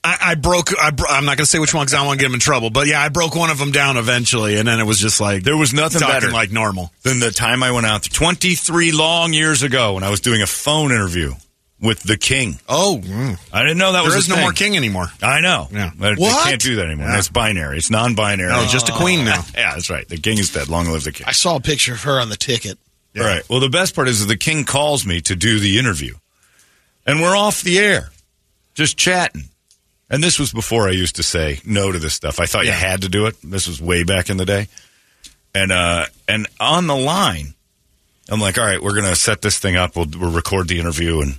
[0.03, 0.69] I, I broke.
[0.79, 2.29] I bro- I'm not going to say which one because I don't want to get
[2.29, 2.69] them in trouble.
[2.69, 5.43] But yeah, I broke one of them down eventually, and then it was just like
[5.43, 6.31] There was nothing better.
[6.31, 6.91] like normal.
[7.03, 10.47] than the time I went out 23 long years ago when I was doing a
[10.47, 11.33] phone interview
[11.81, 12.59] with the king.
[12.67, 13.37] Oh, mm.
[13.53, 14.43] I didn't know that was there a is no thing.
[14.43, 15.07] more king anymore.
[15.21, 15.67] I know.
[15.71, 15.91] Yeah.
[15.97, 16.47] But They What?
[16.47, 17.07] can't do that anymore.
[17.07, 17.17] Yeah.
[17.19, 17.77] It's binary.
[17.77, 18.51] It's non-binary.
[18.51, 19.43] No, just a queen now.
[19.55, 20.07] yeah, that's right.
[20.07, 20.67] The king is dead.
[20.69, 21.25] Long live the king.
[21.27, 22.77] I saw a picture of her on the ticket.
[23.17, 23.43] All right.
[23.49, 26.15] Well, the best part is that the king calls me to do the interview,
[27.05, 28.11] and we're off the air,
[28.75, 29.48] just chatting.
[30.09, 32.39] And this was before I used to say no to this stuff.
[32.39, 33.35] I thought you had to do it.
[33.43, 34.67] This was way back in the day.
[35.53, 37.53] And uh, and on the line,
[38.29, 39.95] I'm like, all right, we're gonna set this thing up.
[39.95, 41.35] We'll, we'll record the interview and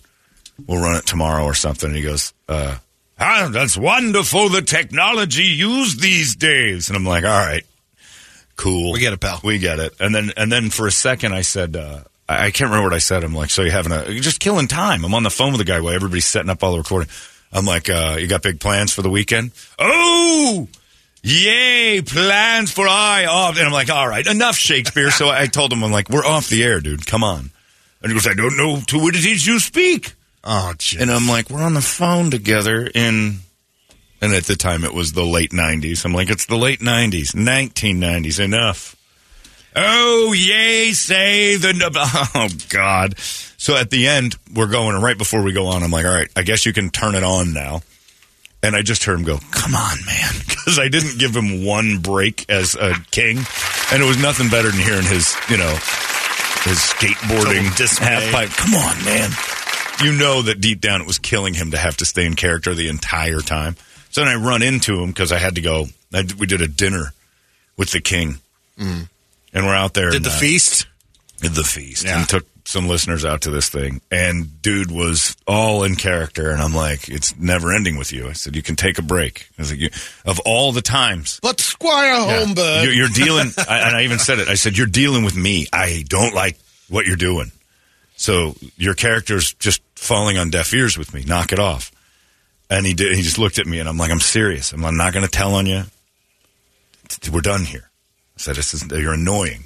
[0.67, 1.89] we'll run it tomorrow or something.
[1.89, 2.79] And he goes, uh,
[3.19, 4.49] ah, that's wonderful.
[4.49, 6.89] The technology used these days.
[6.89, 7.65] And I'm like, all right,
[8.57, 8.93] cool.
[8.93, 9.41] We get it, pal.
[9.43, 9.95] We get it.
[10.01, 12.95] And then and then for a second I said, uh, I, I can't remember what
[12.95, 13.25] I said.
[13.25, 15.05] I'm like, so you're having a you're just killing time.
[15.05, 17.09] I'm on the phone with the guy while everybody's setting up all the recording.
[17.53, 19.51] I'm like, uh, you got big plans for the weekend?
[19.79, 20.69] Oh,
[21.23, 23.57] yay, plans for I off.
[23.57, 25.11] And I'm like, all right, enough Shakespeare.
[25.11, 27.07] so I told him, I'm like, we're off the air, dude.
[27.07, 27.51] Come on.
[28.03, 30.15] And he goes, I don't know to what it is you speak.
[30.43, 31.01] Oh, jeez.
[31.01, 33.41] And I'm like, we're on the phone together in,
[34.23, 36.05] and at the time it was the late 90s.
[36.05, 38.97] I'm like, it's the late 90s, 1990s, enough.
[39.77, 41.73] Oh, yay, say the,
[42.35, 43.19] oh, God.
[43.19, 46.15] So at the end, we're going, and right before we go on, I'm like, all
[46.15, 47.83] right, I guess you can turn it on now.
[48.63, 50.33] And I just heard him go, come on, man.
[50.61, 53.39] Because I didn't give him one break as a king.
[53.91, 58.51] And it was nothing better than hearing his, you know, his skateboarding half pipe.
[58.51, 59.31] Come on, man.
[60.05, 62.75] You know that deep down it was killing him to have to stay in character
[62.75, 63.77] the entire time.
[64.11, 65.87] So then I run into him because I had to go.
[66.13, 67.15] I, we did a dinner
[67.79, 68.37] with the king.
[68.79, 69.09] Mm.
[69.53, 70.11] And we're out there.
[70.11, 70.87] Did and, the uh, feast?
[71.41, 72.19] did the feast Yeah.
[72.21, 74.01] and took some listeners out to this thing.
[74.11, 76.51] And dude was all in character.
[76.51, 78.29] And I'm like, it's never ending with you.
[78.29, 79.49] I said, you can take a break.
[79.59, 79.89] I was like, you,
[80.25, 81.41] of all the times.
[81.43, 82.45] But Squire Yeah.
[82.45, 82.85] Holmberg.
[82.85, 84.49] You're, you're dealing, I, and I even said it.
[84.49, 85.67] I said, "You're dealing with me.
[85.73, 86.59] I don't like
[86.89, 87.51] what you're doing.
[88.17, 91.25] So your character's just falling on deaf ears with me.
[91.25, 91.91] Knock it off."
[92.69, 93.17] And he did.
[93.17, 94.73] He just looked at me, and I'm like, "I'm serious.
[94.73, 95.85] I'm, I'm not going to tell on you.
[97.33, 97.90] We're done here."
[98.41, 99.65] Said, "This is you're annoying."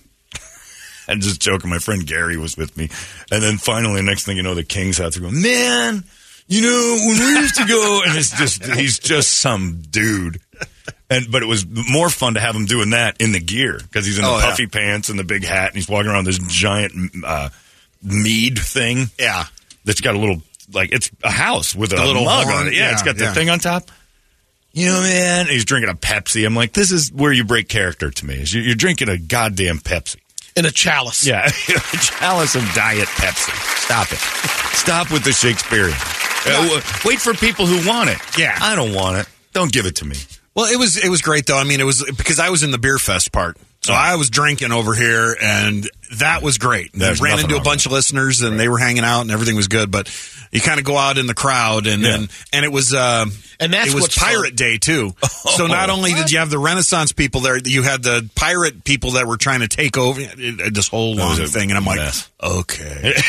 [1.08, 1.70] and just joking.
[1.70, 2.88] My friend Gary was with me,
[3.30, 6.04] and then finally, next thing you know, the King's out to go, "Man."
[6.46, 10.40] You know, when we used to go, and it's just, he's just some dude.
[11.08, 14.04] And but it was more fun to have him doing that in the gear because
[14.04, 14.50] he's in the Oh, yeah.
[14.50, 16.92] puffy pants and the big hat, and he's walking around this giant
[17.24, 17.48] uh,
[18.02, 19.44] mead thing Yeah.
[19.86, 22.66] that's got a little like it's a house with a The little mug horn, on
[22.66, 22.74] it.
[22.74, 23.32] Yeah, yeah, it's got the yeah.
[23.32, 23.90] thing on top.
[24.74, 26.44] You know, man, he's drinking a Pepsi.
[26.44, 28.34] I'm like, this is where you break character to me.
[28.34, 30.16] Is you- you're drinking a goddamn Pepsi.
[30.56, 31.24] in a chalice.
[31.26, 33.52] Yeah, a chalice of diet Pepsi.
[33.78, 34.18] Stop it.
[34.76, 35.94] Stop with the Shakespearean.
[36.46, 38.18] Uh, wait for people who want it.
[38.36, 38.58] Yeah.
[38.60, 39.26] I don't want it.
[39.54, 40.16] Don't give it to me.
[40.54, 41.56] Well, it was it was great though.
[41.58, 44.30] I mean, it was because I was in the beer fest part, so I was
[44.30, 46.92] drinking over here, and that was great.
[46.92, 49.66] There's ran into a bunch of listeners, and they were hanging out, and everything was
[49.68, 49.90] good.
[49.90, 50.06] But
[50.54, 52.14] you kind of go out in the crowd, and Yeah.
[52.14, 53.26] and, and it was uh,
[53.60, 54.56] And that's it was Pirate fun.
[54.56, 55.12] Day too.
[55.56, 59.12] so not only did you have the Renaissance people there, you had the pirate people
[59.12, 61.98] that were trying to take over it- it- this whole long thing, and I'm like,
[61.98, 62.30] mess.
[62.42, 63.12] okay.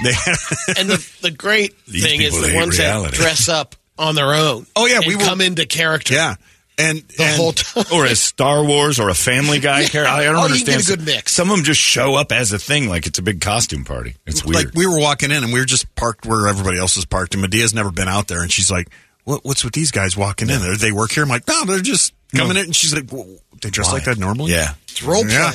[0.76, 3.10] And the, the great These thing is the ones reality.
[3.10, 4.66] that dress up on their own.
[4.76, 6.14] Oh, yeah, and we were- come into character.
[6.14, 6.34] Yeah.
[6.76, 7.84] And the and- whole time.
[7.92, 10.12] or as Star Wars or a Family Guy character.
[10.12, 10.84] I, don't Oh, you understand.
[10.84, 11.32] get a good mix.
[11.32, 14.16] Some of them just show up as a thing, like it's a big costume party.
[14.26, 14.66] It's weird.
[14.66, 17.34] Like we were walking in and we were just parked where everybody else is parked,
[17.34, 18.88] and Medea's never been out there, and she's like,
[19.24, 19.44] "What?
[19.44, 20.60] What's with these guys walking in?
[20.60, 22.60] They- They work here?" I'm like, "No, they're just coming No.
[22.60, 23.08] in." And she's like,
[23.62, 23.92] "They dress Why?
[23.94, 24.74] like that normally?" yeah.
[24.88, 25.32] It's role play.
[25.32, 25.52] Yeah.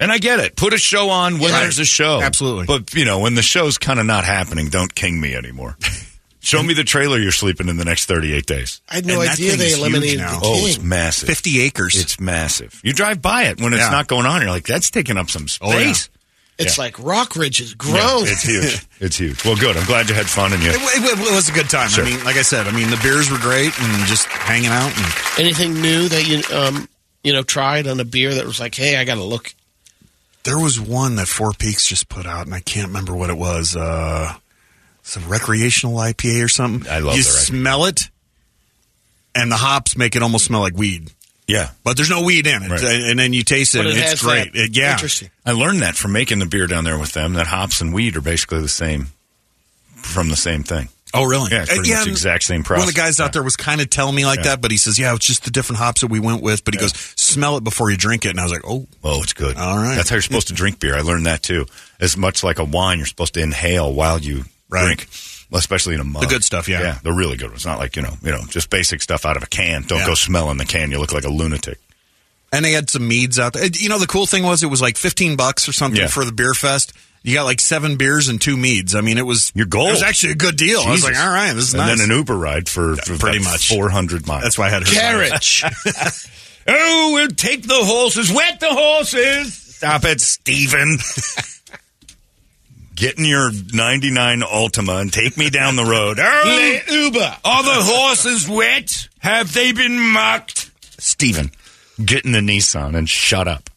[0.00, 0.56] And I get it.
[0.56, 1.60] Put a show on when Right.
[1.60, 2.22] there's a show.
[2.22, 2.64] Absolutely.
[2.64, 5.76] But, you know, when the show's kind of not happening, don't king me anymore.
[6.42, 8.80] Show me the trailer you're sleeping in the next 38 days.
[8.88, 10.40] I had no And idea they eliminated now.
[10.40, 11.28] the Oh, it's massive.
[11.28, 11.94] fifty acres.
[12.00, 12.80] It's massive.
[12.82, 13.90] You drive by it when it's Yeah.
[13.90, 14.40] not going on.
[14.40, 15.92] You're like, that's taking up some Oh, yeah.
[15.92, 16.08] space.
[16.58, 16.84] It's Yeah.
[16.84, 18.26] like Rockridge is Yeah, grown.
[18.26, 18.80] it's huge.
[19.00, 19.44] it's huge.
[19.44, 19.76] Well, good.
[19.76, 20.70] I'm glad you had fun and you.
[20.70, 21.88] It, it- it was a good time.
[21.90, 22.04] Sure.
[22.04, 24.92] I mean, like I said, I mean the beers were great and just hanging out.
[24.96, 25.06] And
[25.38, 26.88] Anything new that you um
[27.22, 29.54] you know tried on a beer that was like, hey, I got to look.
[30.44, 33.36] there was one that Four Peaks just put out, and I can't remember what it
[33.36, 33.76] was.
[33.76, 34.34] Uh,
[35.10, 36.90] some recreational IPA or something.
[36.90, 38.08] I love You their smell it,
[39.34, 41.10] and the hops make it almost smell like weed,
[41.46, 41.70] Yeah.
[41.84, 42.70] but there's no weed in it.
[42.70, 42.82] Right.
[42.82, 44.54] And then you taste it, But and it's great.
[44.54, 45.30] It- yeah, Interesting.
[45.44, 48.16] I learned that from making the beer down there with them that hops and weed
[48.16, 49.08] are basically the same
[49.96, 50.88] from the same thing.
[51.12, 51.50] Oh, really?
[51.50, 52.82] Yeah, it's pretty Uh, much and exact same process.
[52.82, 53.24] One of the guys Yeah.
[53.24, 54.44] out there was kind of telling me like Yeah.
[54.54, 56.74] that, but he says, "Yeah, it's just the different hops that we went with." But
[56.74, 59.32] he goes, "Smell it before you drink it," and I was like, "Oh, Oh, it's
[59.32, 59.56] good.
[59.56, 59.96] All right.
[59.96, 60.96] That's how you're supposed to drink beer.
[60.96, 61.66] I learned that too.
[61.98, 64.84] As much like a wine, you're supposed to inhale while you Right.
[64.96, 65.08] drink.
[65.50, 66.22] Well, especially in a mug.
[66.22, 66.80] The good stuff, yeah.
[66.80, 67.66] Yeah, the really good ones.
[67.66, 69.82] Not like, you know, you know, just basic stuff out of a can.
[69.82, 70.06] Don't Yeah.
[70.06, 70.90] go smelling the can.
[70.92, 71.78] You look like a lunatic.
[72.52, 73.66] And they had some meads out there.
[73.66, 76.06] You know, the cool thing was it was like fifteen bucks or something Yeah.
[76.08, 76.92] for the beer fest.
[77.22, 78.94] You got like seven beers and two meads.
[78.94, 79.88] I mean, it was Your goal.
[79.88, 80.80] It was actually a good deal.
[80.80, 81.98] I was like, all right, this is and nice.
[81.98, 83.68] then an Uber ride for, for pretty much.
[83.68, 84.42] 400 miles.
[84.42, 85.64] That's why I had her Carriage.
[86.72, 88.30] Oh, we'll take the horses.
[88.32, 89.54] Wet the horses.
[89.54, 90.98] Stop it, Steven.
[93.00, 96.18] Get in your 99 Ultima and take me down the road.
[96.22, 97.36] Oh, Uber.
[97.44, 99.08] are the horses wet?
[99.20, 100.70] Have they been mucked?
[101.00, 101.50] Steven,
[102.04, 103.70] get in the Nissan and shut up.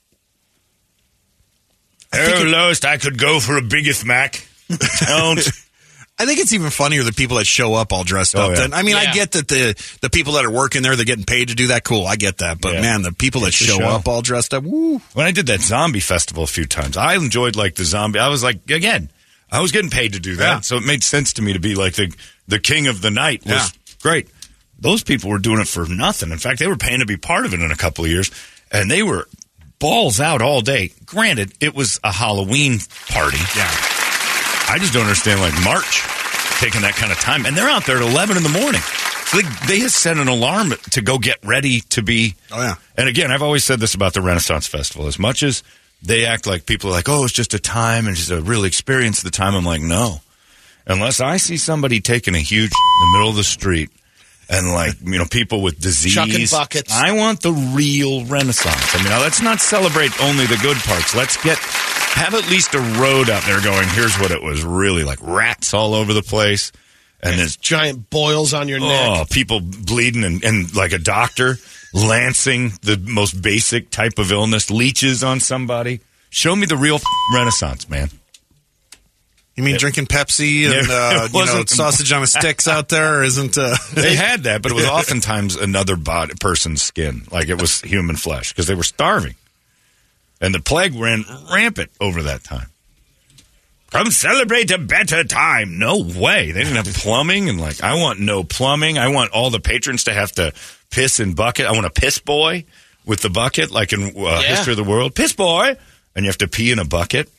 [2.13, 4.45] Oh, lowest I could go for a biggest Mac.
[5.07, 5.39] Don't.
[6.19, 8.49] I think it's even funnier the people that show up all dressed Oh, up.
[8.51, 8.55] yeah.
[8.61, 11.25] Than, I mean, I get that the the people that are working there, they're getting
[11.25, 11.83] paid to do that.
[11.83, 12.61] Cool, I get that.
[12.61, 12.81] But Yeah.
[12.81, 13.87] man, the people that It's the show, show.
[13.87, 15.01] up all dressed up, woo.
[15.13, 18.19] When I did that zombie festival a few times, I enjoyed like the zombie.
[18.19, 19.09] I was like, again,
[19.51, 20.59] I was getting paid to do that, Yeah.
[20.61, 22.13] so it made sense to me to be like the
[22.47, 23.69] the king of the night was Yeah.
[24.01, 24.27] great.
[24.79, 26.31] Those people were doing it for nothing.
[26.31, 28.29] In fact, they were paying to be part of it in a couple of years,
[28.71, 29.27] and they were
[29.79, 30.91] balls out all day.
[31.05, 33.37] Granted, it was a Halloween party.
[33.55, 33.71] Yeah,
[34.67, 36.01] I just don't understand like March
[36.59, 38.81] taking that kind of time, and they're out there at eleven in the morning.
[39.25, 42.35] So they they had set an alarm to go get ready to be.
[42.51, 42.75] Oh, yeah.
[42.97, 45.07] And again, I've always said this about the Renaissance Festival.
[45.07, 45.63] As much as
[46.01, 48.63] they act like people are like, oh, it's just a time and just a real
[48.63, 49.55] experience of the time.
[49.55, 50.21] I'm like, no.
[50.85, 53.89] Unless I see somebody taking a huge in the middle of the street
[54.49, 56.93] and like you know people with disease, Chucking buckets.
[56.93, 58.93] I want the real Renaissance.
[58.93, 61.15] I mean, now let's not celebrate only the good parts.
[61.15, 61.57] Let's get
[62.13, 63.87] have at least a road out there going.
[63.89, 66.71] Here's what it was really like: rats all over the place,
[67.21, 69.09] and there's Giant boils on your neck.
[69.09, 71.57] oh people bleeding, and, and like a doctor
[71.93, 75.99] lancing the most basic type of illness, leeches on somebody.
[76.29, 76.99] Show me the real
[77.35, 78.09] Renaissance, man.
[79.55, 82.67] you mean drinking Pepsi and Yeah, uh, it you know wasn't- sausage on a sticks
[82.75, 83.55] out there isn't?
[83.57, 87.81] Uh, They had that, but it was oftentimes another body, person's skin, like it was
[87.81, 89.35] human flesh, because they were starving,
[90.43, 92.67] and the plague ran rampant over that time.
[93.91, 95.77] Come celebrate a better time.
[95.77, 96.51] No way.
[96.51, 98.97] They didn't have plumbing, and like I want no plumbing.
[98.97, 100.51] I want all the patrons to have to
[100.89, 101.65] piss in bucket.
[101.67, 102.65] I want a piss boy
[103.05, 105.13] with the bucket, like in uh, History of the World.
[105.15, 105.75] Piss boy,
[106.15, 107.29] and you have to pee in a bucket.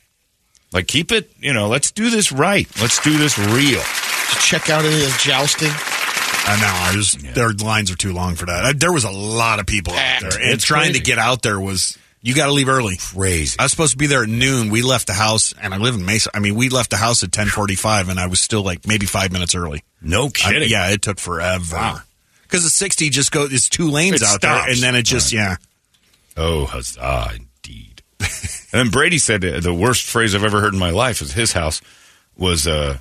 [0.73, 1.67] Like keep it, you know.
[1.69, 2.69] Let's do this right.
[2.81, 3.81] Let's do this real.
[3.81, 5.71] To check out any of the jousting.
[5.71, 6.93] I know.
[6.93, 8.65] I was their lines are too long for that.
[8.65, 10.99] I, there was a lot of people out there, and It's trying crazy.
[11.01, 12.97] to get out there was you got to leave early.
[12.97, 13.57] Crazy.
[13.59, 14.71] I was supposed to be there at noon.
[14.71, 16.31] We left the house, and I live in Mesa.
[16.35, 19.07] I mean, we left the house at ten forty-five, and I was still like maybe
[19.07, 19.85] five minutes early.
[20.03, 20.69] No I- kidding.
[20.71, 21.77] yeah, it took forever.
[21.77, 21.99] Wow.
[22.43, 25.33] Because the sixty just goes, it's two lanes It out there, and then it just
[25.33, 25.39] Right.
[25.41, 25.57] yeah.
[26.37, 28.03] Oh, huzzah, indeed.
[28.21, 28.29] and
[28.73, 31.81] then Brady said the worst phrase I've ever heard in my life is his house
[32.37, 32.99] was uh,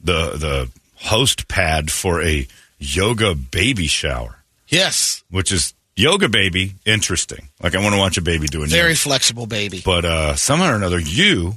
[0.00, 2.46] the the host pad for a
[2.78, 4.36] yoga baby shower,
[4.68, 5.22] Yes.
[5.30, 7.48] which is yoga baby interesting.
[7.62, 8.98] Like I want to watch a baby doing Very yoga.
[8.98, 9.82] flexible baby.
[9.84, 11.54] But uh, somehow or another, you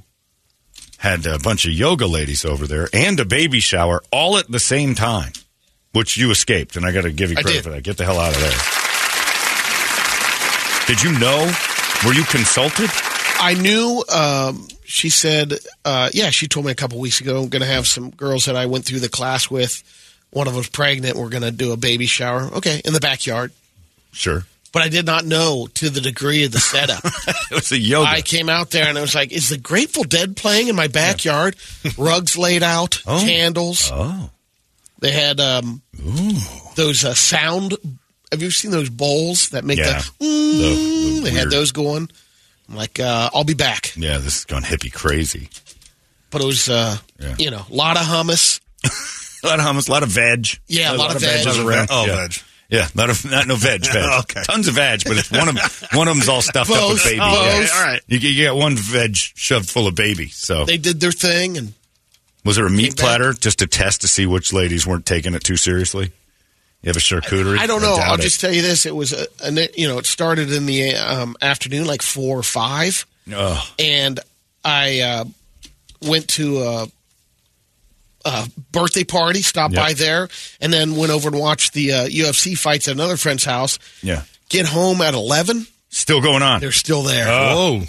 [0.97, 4.59] had a bunch of yoga ladies over there and a baby shower all at the
[4.59, 5.31] same time,
[5.93, 6.75] which you escaped.
[6.75, 7.83] And I got to give you credit for that.
[7.83, 8.57] Get the hell out of there.
[10.87, 11.51] Did you know?
[12.05, 12.89] Were you consulted?
[13.39, 14.03] I knew.
[14.13, 17.41] Um, she said, uh, "Yeah." She told me a couple weeks ago.
[17.43, 19.83] I'm going to have some girls that I went through the class with.
[20.31, 21.17] One of them's pregnant.
[21.17, 22.43] We're going to do a baby shower.
[22.55, 23.51] Okay, in the backyard.
[24.11, 24.45] Sure.
[24.73, 27.03] but I did not know to the degree of the setup.
[27.51, 28.09] It was a yoga.
[28.09, 30.87] I came out there and I was like, "Is the Grateful Dead playing in my
[30.87, 31.55] backyard?"
[31.97, 33.19] Rugs laid out, Oh.
[33.21, 33.89] candles.
[33.93, 34.29] oh.
[34.99, 35.81] They had um,
[36.75, 37.75] those uh, sound.
[38.31, 40.01] Have you seen those bowls that make Yeah.
[40.19, 40.25] the?
[40.25, 42.09] Mm, The- the they had those going.
[42.67, 45.47] I'm like, uh, I'll be back, Yeah, this is gone hippie crazy.
[46.31, 47.35] but it was, uh, Yeah.
[47.39, 48.59] you know, a lot of hummus.
[49.43, 50.47] A lot of hummus, a lot of veg.
[50.67, 51.45] Yeah, a lot of veg.
[51.45, 51.87] was Lot of around.
[51.91, 52.15] Oh, yeah.
[52.27, 52.41] veg.
[52.69, 53.95] Yeah, not of not no veg, veg.
[54.21, 54.43] Okay.
[54.43, 55.57] Tons of veg, but it's one of
[55.93, 57.03] one of them's all stuffed up with Both.
[57.05, 57.19] baby.
[57.21, 57.67] Oh, Yeah.
[57.73, 58.01] all right.
[58.07, 60.27] You, get- you got one veg shoved full of baby.
[60.29, 61.73] So They did their thing, and
[62.43, 62.97] was there a meat Came back.
[63.05, 66.11] platter just to test to see which ladies weren't taking it too seriously?
[66.83, 67.57] You have a charcuterie?
[67.57, 67.95] I don't know.
[67.95, 68.21] doubt I'll it.
[68.21, 71.35] just tell you this: it was, a, a, you know, it started in the um,
[71.41, 73.05] afternoon, like four or five.
[73.33, 73.65] Ugh.
[73.79, 74.19] and
[74.63, 75.25] I uh,
[76.01, 76.87] went to a,
[78.25, 79.83] a birthday party, stopped Yep.
[79.83, 80.27] by there,
[80.59, 83.79] and then went over and watched the uh, UFC fights at another friend's house.
[84.03, 86.59] yeah, Get home at eleven, still going on.
[86.61, 87.27] they're still there.
[87.29, 87.83] Oh.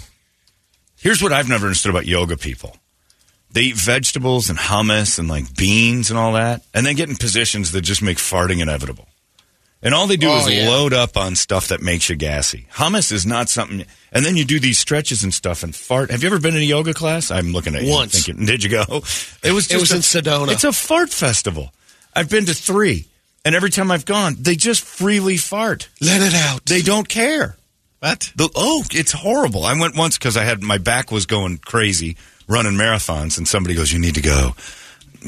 [0.97, 2.75] Here's what I've never understood about yoga people.
[3.51, 7.15] They eat vegetables and hummus and like beans and all that, and then get in
[7.15, 9.07] positions that just make farting inevitable.
[9.81, 10.67] And all they do Oh, is yeah.
[10.67, 12.67] load up on stuff that makes you gassy.
[12.73, 13.85] Hummus is not something.
[14.11, 16.11] And then you do these stretches and stuff and fart.
[16.11, 17.31] Have you ever been in a yoga class?
[17.31, 18.25] I'm looking at you Once.
[18.25, 18.83] thinking, did you go?
[19.41, 19.71] It was.
[19.71, 20.51] It was just in Sedona.
[20.51, 21.71] It's a fart festival.
[22.13, 23.05] I've been to three,
[23.45, 25.87] and every time I've gone, they just freely fart.
[26.01, 26.65] Let it out.
[26.65, 27.55] They don't care.
[27.99, 28.31] What?
[28.35, 29.63] The, oh, it's horrible.
[29.65, 32.17] I went once because I had my back was going crazy
[32.47, 34.55] running marathons, and somebody goes, "You need to go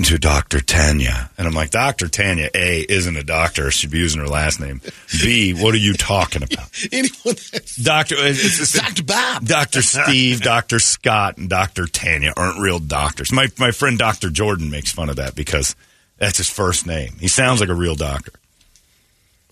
[0.04, 3.72] to Doctor Tanya," and I'm like, "Doctor Tanya, a isn't a doctor.
[3.72, 4.82] She'd be using her last name.
[5.22, 8.16] B, what are you talking about, Anyone that's Doctor?
[8.16, 9.04] Uh, it's just, Dr.
[9.04, 9.46] Bob.
[9.46, 13.32] Doctor Steve, Doctor Scott, and Doctor Tanya aren't real doctors.
[13.32, 15.76] My my friend Doctor Jordan makes fun of that because
[16.18, 17.14] that's his first name.
[17.20, 18.32] He sounds like a real doctor.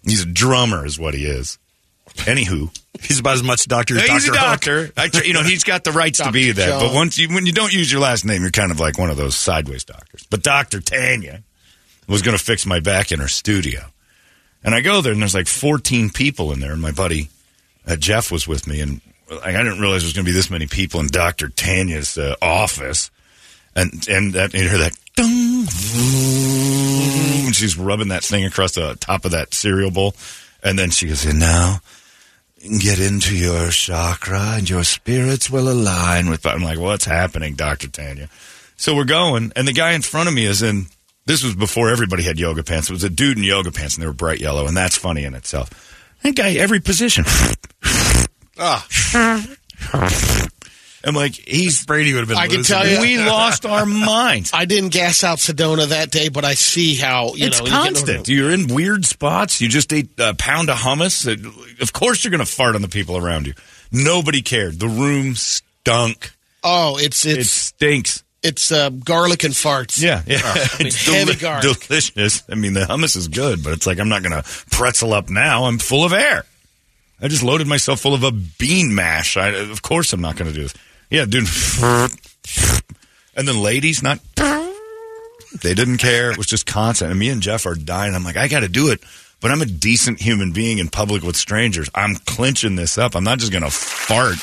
[0.04, 1.58] He's a drummer, is what he is.
[2.16, 2.76] Anywho.
[3.02, 4.36] He's about as much doctor as Yeah, he's Dr.
[4.36, 4.50] a Hook.
[4.50, 4.92] doctor.
[4.98, 6.68] I, tr- you know, he's got the rights to be that.
[6.68, 6.82] John.
[6.82, 9.10] But once you, when you don't use your last name, you're kind of like one
[9.10, 10.26] of those sideways doctors.
[10.30, 11.44] But Doctor Tanya
[12.08, 13.82] was going to fix my back in her studio,
[14.64, 17.30] and I go there, and there's like 14 people in there, and my buddy
[17.88, 19.00] uh, Jeff was with me, and
[19.44, 22.36] I didn't realize there was going to be this many people in Doctor Tanya's uh,
[22.42, 23.12] office,
[23.76, 24.98] and and that you hear that.
[25.16, 25.66] Dung,
[26.30, 30.16] vroom, and she's rubbing that thing across the top of that cereal bowl,
[30.64, 31.80] and then she goes, "And now
[32.60, 37.88] get into your chakra and your spirits will align with I'm like, what's happening, Dr.
[37.88, 38.30] Tanya?
[38.78, 40.88] So we're going, and the guy in front of me is in
[41.26, 42.90] this was before everybody had yoga pants.
[42.90, 45.26] It was a dude in yoga pants and they were bright yellow, and that's funny
[45.26, 45.70] in itself.
[46.24, 47.26] That guy, every position.
[48.58, 48.86] Ah,
[51.04, 54.52] I'm like, he's Brady would have been I can tell you- we lost our minds.
[54.54, 58.28] I didn't gas out Sedona that day, but I see how you it's know constant.
[58.28, 59.62] You're in weird spots.
[59.62, 61.26] You just ate a pound of hummus.
[61.82, 63.54] Of course, you're going to fart on the people around you.
[63.92, 64.80] Nobody cared.
[64.80, 66.32] The room stunk.
[66.64, 68.24] Oh, it's It stinks.
[68.44, 70.02] it's uh, garlic and farts.
[70.02, 70.42] Yeah, yeah.
[70.44, 71.80] I mean, it's heavy deli- garlic.
[71.88, 72.44] delicious.
[72.52, 75.30] I mean, the hummus is good, but it's like I'm not going to pretzel up
[75.30, 75.64] now.
[75.64, 76.44] I'm full of air.
[77.22, 79.38] I just loaded myself full of a bean mash.
[79.38, 80.74] I, of course, I'm not going to do this.
[81.10, 81.48] Yeah, dude.
[83.36, 84.20] And then ladies, not.
[85.62, 86.32] They didn't care.
[86.32, 87.10] It was just constant.
[87.12, 88.14] And me and Jeff are dying.
[88.14, 89.02] I'm like, I got to do it.
[89.42, 91.90] But I'm a decent human being in public with strangers.
[91.96, 93.16] I'm clinching this up.
[93.16, 94.36] I'm not just going to fart.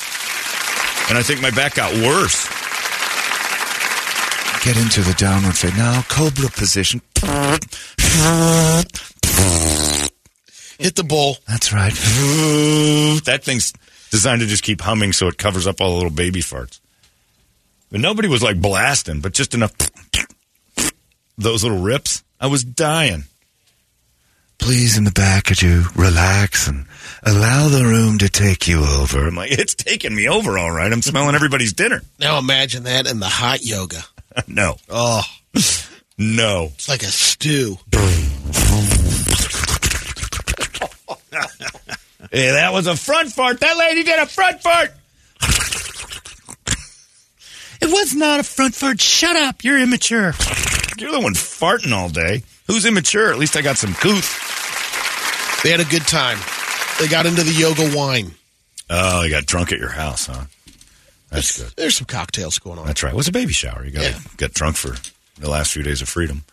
[1.09, 2.47] And I think my back got worse.
[4.65, 5.77] Get into the downward fade.
[5.77, 7.01] Now, cobra position.
[10.79, 11.37] Hit the bowl.
[11.47, 11.93] That's right.
[13.25, 13.71] that thing's
[14.09, 16.79] designed to just keep humming so it covers up all the little baby farts.
[17.91, 19.73] But nobody was like blasting, but just enough.
[21.37, 22.23] Those little rips.
[22.39, 23.23] I was dying.
[24.59, 26.85] Please, in the back, could you relax and
[27.23, 29.27] allow the room to take you over?
[29.27, 30.91] I'm like, it's taking me over, all right.
[30.91, 32.01] I'm smelling everybody's dinner.
[32.19, 34.01] Now imagine that in the hot yoga.
[34.47, 34.77] no.
[34.89, 35.21] Oh,
[36.17, 36.71] No.
[36.73, 37.77] It's like a stew.
[42.31, 43.59] Hey, that was a front fart.
[43.61, 44.91] That lady did a front fart.
[47.79, 48.99] It was not a front fart.
[48.99, 49.63] Shut up.
[49.63, 50.33] You're immature.
[50.97, 52.41] You're the one farting all day.
[52.65, 53.31] Who's immature?
[53.31, 55.61] At least I got some couth.
[55.63, 56.37] They had a good time.
[56.99, 58.31] They got into the yoga wine.
[58.89, 60.45] Oh, you got drunk at your house, huh?
[61.29, 61.71] That's good.
[61.77, 62.87] There's some cocktails going on.
[62.87, 63.13] That's right.
[63.13, 63.85] It was a baby shower.
[63.85, 64.19] You got to Yeah.
[64.37, 64.95] get drunk for
[65.39, 66.43] the last few days of freedom.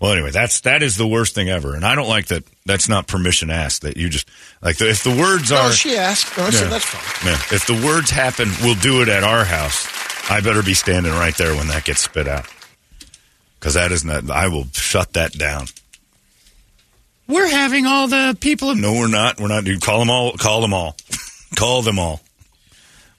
[0.00, 2.44] Well, anyway, that's that is the worst thing ever, and I don't like that.
[2.64, 3.82] That's not permission asked.
[3.82, 4.28] That you just
[4.62, 6.38] like the, if the words are No, she asked.
[6.38, 7.32] No, I said that's fine.
[7.32, 7.38] Yeah.
[7.54, 9.86] If the words happen, we'll do it at our house.
[10.30, 12.46] I better be standing right there when that gets spit out.
[13.58, 15.66] Because that is not, I will shut that down.
[17.28, 18.70] We're having all the people.
[18.70, 19.38] Of- No, we're not.
[19.38, 19.64] We're not.
[19.64, 20.32] Dude, call them all.
[20.38, 20.96] Call them all.
[21.56, 22.20] call them all.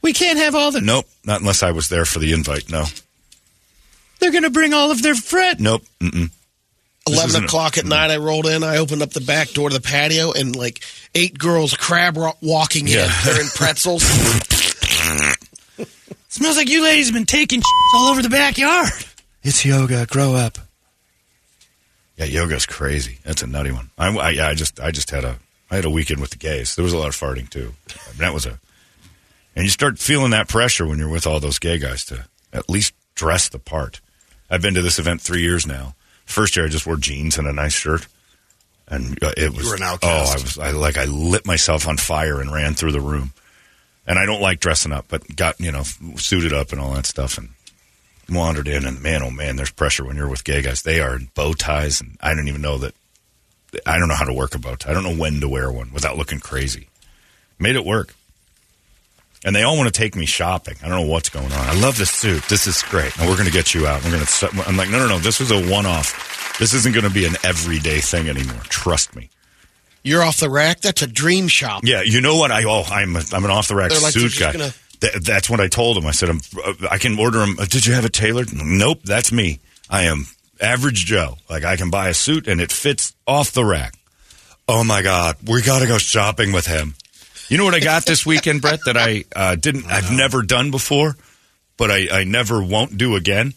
[0.01, 0.81] We can't have all the.
[0.81, 2.71] Nope, not unless I was there for the invite.
[2.71, 2.85] No.
[4.19, 5.59] They're going to bring all of their friends.
[5.61, 5.83] Nope.
[5.99, 6.31] Mm-mm.
[7.05, 8.63] This 11 o'clock at night, I rolled in.
[8.63, 10.83] I opened up the back door to the patio, and like
[11.15, 12.93] eight girls crab walking in.
[12.93, 13.11] Yeah.
[13.25, 14.03] They're in pretzels.
[16.29, 17.61] Smells like you ladies have been taking
[17.95, 18.89] all over the backyard.
[19.43, 20.05] It's yoga.
[20.05, 20.57] Grow up.
[22.17, 23.17] Yeah, yoga's crazy.
[23.23, 23.89] That's a nutty one.
[23.97, 25.37] I, I, yeah, I just, I just had a,
[25.71, 26.75] I had a weekend with the gays.
[26.75, 27.73] There was a lot of farting too.
[27.89, 28.59] I mean, that was a,
[29.55, 32.69] and you start feeling that pressure when you're with all those gay guys to at
[32.69, 33.99] least dress the part.
[34.49, 35.95] I've been to this event three years now.
[36.31, 38.07] First year, I just wore jeans and a nice shirt,
[38.87, 39.67] and uh, it was.
[39.67, 39.97] were an Oh.
[40.01, 40.57] I was.
[40.57, 40.97] I like.
[40.97, 43.33] I lit myself on fire and ran through the room.
[44.07, 45.83] And I don't like dressing up, but got you know
[46.15, 47.49] suited up and all that stuff, and
[48.29, 48.85] wandered in.
[48.85, 50.81] And man, oh man, there's pressure when you're with gay guys.
[50.81, 52.95] They are in bow ties, and I don't even know that.
[53.85, 54.91] I don't know how to work a bow tie.
[54.91, 56.87] I don't know when to wear one without looking crazy.
[57.59, 58.15] Made it work.
[59.43, 60.75] And they all want to take me shopping.
[60.83, 61.67] I don't know what's going on.
[61.67, 62.43] I love this suit.
[62.43, 63.17] This is great.
[63.17, 64.03] And we're going to get you out.
[64.03, 64.63] We're going to.
[64.67, 65.19] I'm like, no, no, no.
[65.19, 66.57] This was a one-off.
[66.59, 68.61] This isn't going to be an everyday thing anymore.
[68.65, 69.29] Trust me.
[70.03, 70.81] You're off the rack.
[70.81, 71.81] That's a dream shop.
[71.83, 72.51] Yeah, you know what?
[72.51, 74.51] I oh, I'm a, I'm an off the rack like, suit guy.
[74.53, 76.05] gonna- Th- that's what I told him.
[76.05, 76.41] I said, I'm,
[76.89, 77.55] I can order them.
[77.59, 78.49] Uh, did you have it tailored?
[78.53, 79.59] Nope, that's me.
[79.89, 80.25] I am
[80.59, 81.37] average Joe.
[81.49, 83.95] Like I can buy a suit and it fits off the rack.
[84.67, 86.93] Oh my God, we got to go shopping with him.
[87.51, 88.79] You know what I got this weekend, Brett?
[88.85, 89.85] That I uh, didn't.
[89.87, 91.17] I've never done before,
[91.75, 93.53] but I, I never won't do again.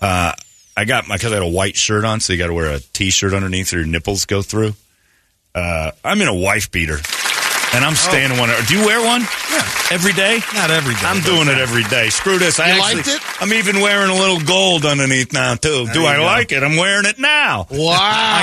[0.00, 0.32] Uh,
[0.76, 2.70] I got my because I had a white shirt on, so you got to wear
[2.74, 4.74] a t-shirt underneath, or your nipples go through.
[5.54, 6.98] Uh, I'm in a wife beater,
[7.74, 8.50] and I'm staying in one.
[8.66, 9.20] Do you wear one?
[9.20, 10.40] Yeah, every day.
[10.54, 11.00] Not every day.
[11.04, 12.08] I'm doing it every day.
[12.08, 12.58] Screw this.
[12.58, 13.42] I You actually, liked it?
[13.42, 15.86] I'm even wearing a little gold underneath now too.
[15.92, 16.24] Do I go.
[16.24, 16.64] like it?
[16.64, 17.66] I'm wearing it now.
[17.80, 17.96] Wow.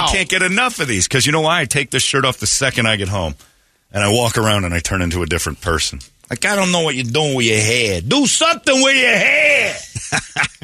[0.07, 1.61] I can't get enough of these because you know why?
[1.61, 3.35] I take this shirt off the second I get home,
[3.91, 5.99] and I walk around and I turn into a different person.
[6.29, 8.01] Like I don't know what you're doing with your hair.
[8.01, 9.75] Do something with your hair.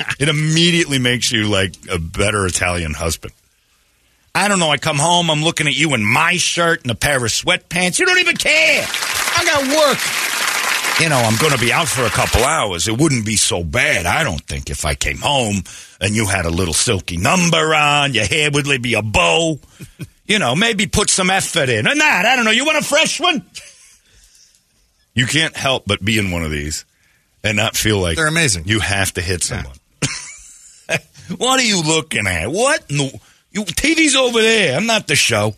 [0.19, 3.33] it immediately makes you like a better Italian husband.
[4.35, 4.69] I don't know.
[4.69, 7.99] I come home, I'm looking at you in my shirt and a pair of sweatpants.
[7.99, 8.83] You don't even care.
[8.87, 9.99] I got work.
[10.99, 12.87] You know, I'm going to be out for a couple hours.
[12.87, 15.63] It wouldn't be so bad, I don't think, if I came home
[15.99, 19.59] and you had a little silky number on, your hair would be a bow.
[20.25, 21.87] You know, maybe put some effort in.
[21.87, 22.51] Or not, I don't know.
[22.51, 23.45] You want a fresh one?
[25.13, 26.85] You can't help but be in one of these
[27.43, 28.63] and not feel like They're amazing.
[28.65, 29.75] You have to hit someone.
[31.37, 32.47] what are you looking at?
[32.47, 32.89] What?
[32.89, 33.09] No,
[33.51, 34.75] you TV's over there.
[34.75, 35.55] I'm not the show.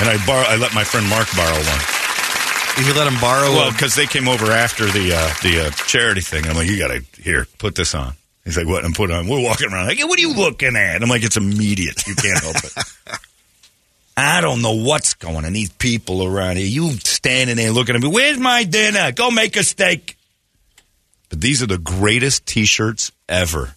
[0.00, 2.86] And I bar- I let my friend Mark borrow one.
[2.86, 3.50] You let him borrow.
[3.50, 6.46] Well, because they came over after the uh, the uh, charity thing.
[6.46, 8.14] I'm like, you got to here, put this on.
[8.48, 8.82] He's like, what?
[8.82, 9.28] And put it on.
[9.28, 11.02] We're walking around like, what are you looking at?
[11.02, 12.06] I'm like, it's immediate.
[12.06, 12.72] You can't help it.
[14.16, 15.52] I don't know what's going on.
[15.52, 18.08] These people around here, you standing there looking at me.
[18.08, 19.12] Where's my dinner?
[19.12, 20.16] Go make a steak.
[21.28, 23.74] But these are the greatest T-shirts ever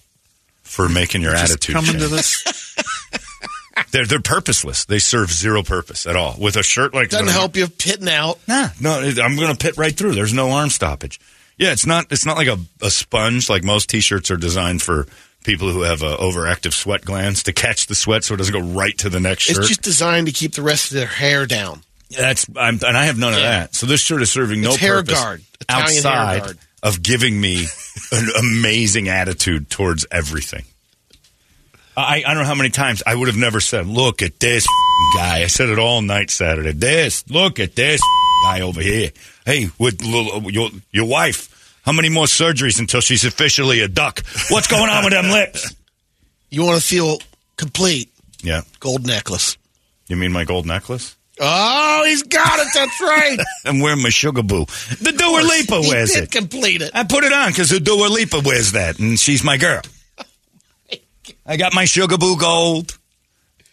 [0.63, 2.03] for making your Just attitude coming change.
[2.03, 2.75] to this.
[3.91, 4.85] They're they're purposeless.
[4.85, 6.35] They serve zero purpose at all.
[6.39, 8.39] With a shirt like Doesn't help you pitting out.
[8.47, 10.13] Nah, no, I'm going to pit right through.
[10.13, 11.19] There's no arm stoppage.
[11.61, 12.07] Yeah, it's not.
[12.11, 13.49] It's not like a, a sponge.
[13.49, 15.05] Like most T-shirts are designed for
[15.43, 18.73] people who have uh, overactive sweat glands to catch the sweat, so it doesn't go
[18.73, 19.57] right to the next shirt.
[19.59, 21.81] It's just designed to keep the rest of their hair down.
[22.17, 23.59] That's I'm, and I have none of Yeah.
[23.59, 23.75] that.
[23.75, 25.41] So this shirt is serving no It's hair purpose guard.
[25.61, 26.57] Italian hair outside guard.
[26.83, 27.65] of giving me
[28.11, 30.63] an amazing attitude towards everything.
[31.95, 34.65] I, I don't know how many times I would have never said, "Look at this
[35.15, 36.71] guy." I said it all night Saturday.
[36.71, 38.01] This, look at this
[38.43, 39.11] guy over here.
[39.45, 41.79] Hey, with little, your your wife.
[41.83, 44.21] How many more surgeries until she's officially a duck?
[44.49, 45.73] What's going on with them lips?
[46.49, 47.17] You want to feel
[47.57, 48.09] complete.
[48.43, 49.57] Yeah, Gold necklace.
[50.07, 51.15] you mean my gold necklace?
[51.39, 52.67] Oh, he's got it.
[52.73, 53.37] That's right.
[53.65, 54.65] I'm wearing my sugar boo.
[55.01, 56.31] The Dua Lipa he wears did it.
[56.31, 56.91] complete it.
[56.93, 59.81] I put it on because the Dua Lipa wears that, and she's my girl.
[61.45, 62.97] I got my Sugar Boo Gold.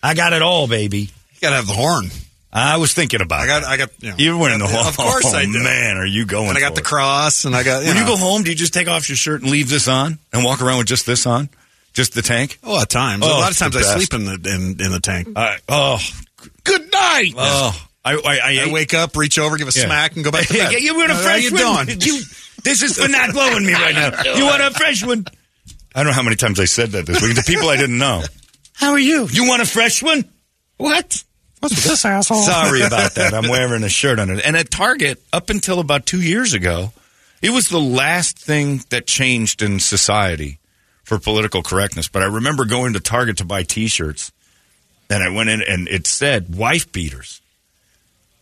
[0.02, 1.00] I got it all, baby.
[1.00, 2.06] You gotta have the horn.
[2.52, 3.60] I was thinking about I got.
[3.62, 3.68] that.
[3.68, 3.90] I got.
[4.02, 4.88] You know, You're wearing the I got whole.
[4.88, 5.62] Of course I oh, do.
[5.62, 6.48] man, are you going?
[6.48, 6.84] And I got for the it.
[6.84, 7.80] cross, and I got.
[7.82, 9.68] You When know, you go home, do you just take off your shirt and leave
[9.68, 11.50] this on and walk around with just this on,
[11.92, 12.58] just the tank?
[12.62, 13.22] a lot of times.
[13.26, 15.28] Oh, a lot of times I sleep in the in, in the tank.
[15.36, 15.98] I, oh,
[16.64, 17.34] Good night.
[17.36, 19.84] oh, I, I, I, I wake up, reach over, give a Yeah.
[19.84, 20.80] smack, and go back to Yeah, bed.
[20.80, 21.86] you want a How fresh you one?
[21.86, 22.00] doing?
[22.00, 22.22] You,
[22.64, 24.22] this is for not blowing me right now.
[24.36, 25.26] You want a fresh one?
[25.94, 27.34] I don't know how many times I said that this week.
[27.34, 28.22] The people I didn't know.
[28.74, 29.26] How are you?
[29.30, 30.24] You want a fresh one?
[30.78, 31.24] What?
[31.60, 32.42] What's with this asshole?
[32.42, 33.34] Sorry about that.
[33.34, 34.44] I'm wearing a shirt on it.
[34.44, 36.92] And at Target, up until about two years ago,
[37.42, 40.58] it was the last thing that changed in society
[41.04, 42.08] for political correctness.
[42.08, 44.30] But I remember going to Target to buy T-shirts,
[45.10, 47.40] and I went in and it said wife beaters,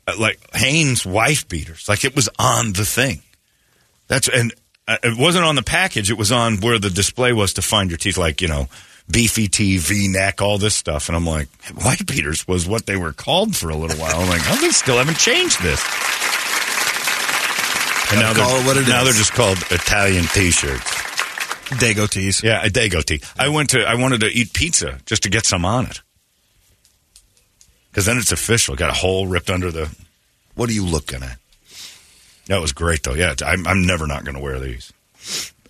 [0.06, 3.22] Uh, like Hanes wife beaters, like it was on the thing.
[4.08, 4.52] That's and
[4.88, 6.10] uh, it wasn't on the package.
[6.10, 8.68] It was on where the display was to find your teeth, like you know,
[9.10, 11.08] beefy T, V neck, all this stuff.
[11.08, 14.20] And I'm like, white beaters was what they were called for a little while.
[14.20, 15.80] I'm like, oh, they still haven't changed this.
[18.12, 20.92] And now they're, it what it now they're just called Italian T-shirts.
[21.80, 22.44] Dago tees.
[22.44, 23.20] Yeah, a Dago tee.
[23.36, 23.82] I went to.
[23.82, 26.00] I wanted to eat pizza just to get some on it,
[27.90, 28.76] because then it's official.
[28.76, 29.92] Got a hole ripped under the.
[30.54, 31.38] What are you looking at?
[32.46, 33.14] That was great though.
[33.14, 34.92] Yeah, I'm, I'm never not going to wear these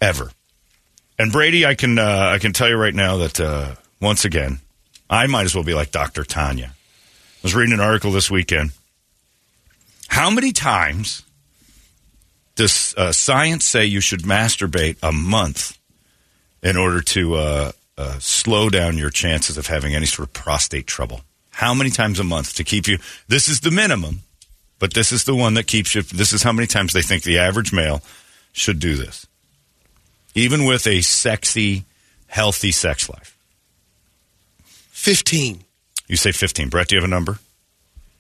[0.03, 0.30] ever.
[1.19, 4.61] And Brady, I can uh, I can tell you right now that uh, once again,
[5.09, 6.25] I might as well be like Dr.
[6.25, 6.73] Tanya.
[6.73, 8.73] I was reading an article this weekend.
[10.09, 11.23] How many times
[12.57, 15.79] does uh, science say you should masturbate a month
[16.62, 20.87] in order to uh, uh, slow down your chances of having any sort of prostate
[20.87, 21.21] trouble?
[21.51, 22.99] How many times a month to keep you?
[23.29, 24.21] This is the minimum,
[24.79, 26.03] but this is the one that keeps you.
[26.03, 28.03] This is how many times they think the average male
[28.53, 29.27] should do this,
[30.37, 31.84] even with a sexy,
[32.28, 33.37] healthy sex life.
[34.93, 35.64] 15.
[36.09, 36.68] You say fifteen.
[36.68, 37.39] Brett, do you have a number?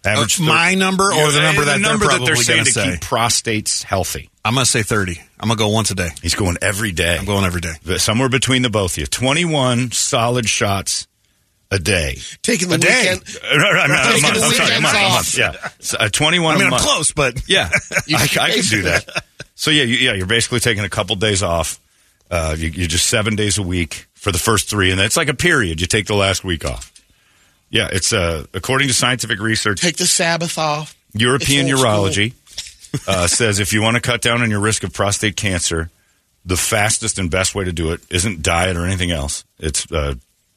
[0.04, 2.58] Average Uh, my number or Yeah, the number that they're number that probably they're saying
[2.60, 2.90] gonna say.
[2.92, 4.30] keep prostates healthy.
[4.44, 5.20] I'm gonna say 30.
[5.40, 6.10] I'm gonna go once a day.
[6.22, 7.16] He's going every day.
[7.18, 7.74] I'm going every day.
[7.98, 9.06] somewhere between the both of you.
[9.06, 11.06] 21 solid shots
[11.70, 12.18] a day.
[12.42, 13.14] Taking the A day.
[13.18, 13.38] weekend.
[13.44, 15.12] Uh, no, no, no, a Taking the I'm sorry, a month, a off.
[15.14, 15.38] month.
[15.38, 15.68] Yeah.
[15.80, 17.68] So, uh, 21 I mean, I'm close, but Yeah.
[17.92, 19.24] I, I can can do that.
[19.58, 21.80] So, yeah, you, yeah, you're basically taking a couple days off.
[22.30, 25.28] Uh, you, you're just seven days a week for the first three, and it's like
[25.28, 25.80] a period.
[25.80, 26.92] You take the last week off.
[27.70, 30.96] Yeah, it's uh, according to scientific research, Take the Sabbath off.
[31.12, 32.34] European Urology
[33.08, 35.90] uh, says if you want to cut down on your risk of prostate cancer,
[36.44, 39.44] the fastest and best way to do it isn't diet or anything else.
[39.58, 40.14] It's uh,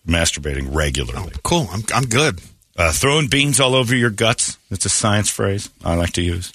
[0.08, 1.32] masturbating regularly.
[1.44, 1.68] cool.
[1.72, 2.42] I'm I'm good.
[2.78, 4.58] Uh, throwing beans all over your guts.
[4.70, 6.54] That's a science phrase I like to use.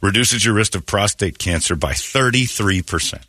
[0.00, 3.22] Reduces your risk of prostate cancer by 33%.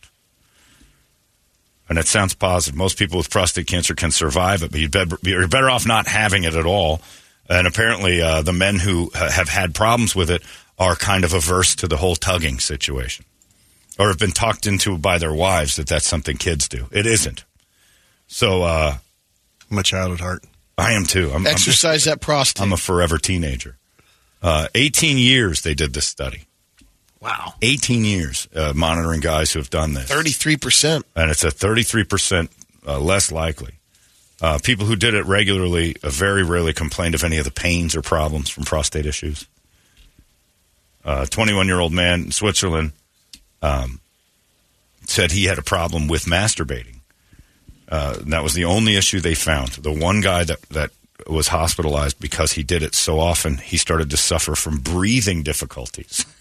[1.87, 2.77] And it sounds positive.
[2.77, 6.07] Most people with prostate cancer can survive it, but you'd better, you're better off not
[6.07, 6.99] having it at all.
[7.47, 10.41] And apparently, uh, the men who ha- have had problems with it
[10.79, 13.25] are kind of averse to the whole tugging situation
[13.97, 16.87] or have been talked into by their wives that that's something kids do.
[16.91, 17.45] It isn't.
[18.27, 18.97] So uh,
[19.71, 20.43] I'm a child at heart.
[20.77, 21.29] I am too.
[21.29, 22.61] I'm, I'm, Exercise that prostate.
[22.63, 23.77] I'm a forever teenager.
[24.41, 26.45] Uh, 18 years they did this study.
[27.25, 27.55] Wow.
[27.63, 30.11] 18 years uh, monitoring guys who have done this.
[30.11, 31.01] 33%.
[31.15, 32.49] And it's a 33%
[32.85, 33.73] uh, less likely.
[34.39, 37.95] Uh, people who did it regularly uh, very rarely complained of any of the pains
[37.95, 39.47] or problems from prostate issues.
[41.03, 42.91] A 21 year old man in Switzerland
[43.63, 44.01] um,
[45.07, 46.99] said he had a problem with masturbating.
[47.89, 49.69] Uh, and that was the only issue they found.
[49.69, 50.91] The one guy that, that
[51.27, 56.23] was hospitalized because he did it so often, he started to suffer from breathing difficulties.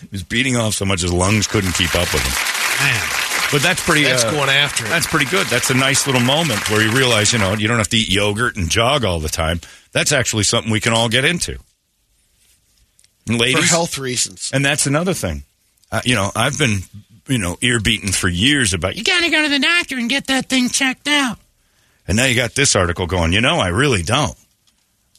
[0.00, 2.86] he was beating off so much his lungs couldn't keep up with him.
[2.86, 3.08] Man.
[3.50, 4.04] But that's pretty.
[4.04, 4.88] That's uh, going after it.
[4.88, 5.46] That's pretty good.
[5.46, 8.10] That's a nice little moment where you realize, you know, you don't have to eat
[8.10, 9.60] yogurt and jog all the time.
[9.92, 11.58] That's actually something we can all get into.
[13.26, 14.50] And For health reasons.
[14.52, 15.44] and that's another thing.
[15.90, 16.80] Uh, you know, I've been,
[17.26, 20.08] you know, ear beaten for years about you got to go to the doctor and
[20.08, 21.38] get that thing checked out.
[22.06, 23.32] And now you got this article going.
[23.32, 24.36] You know, I really don't.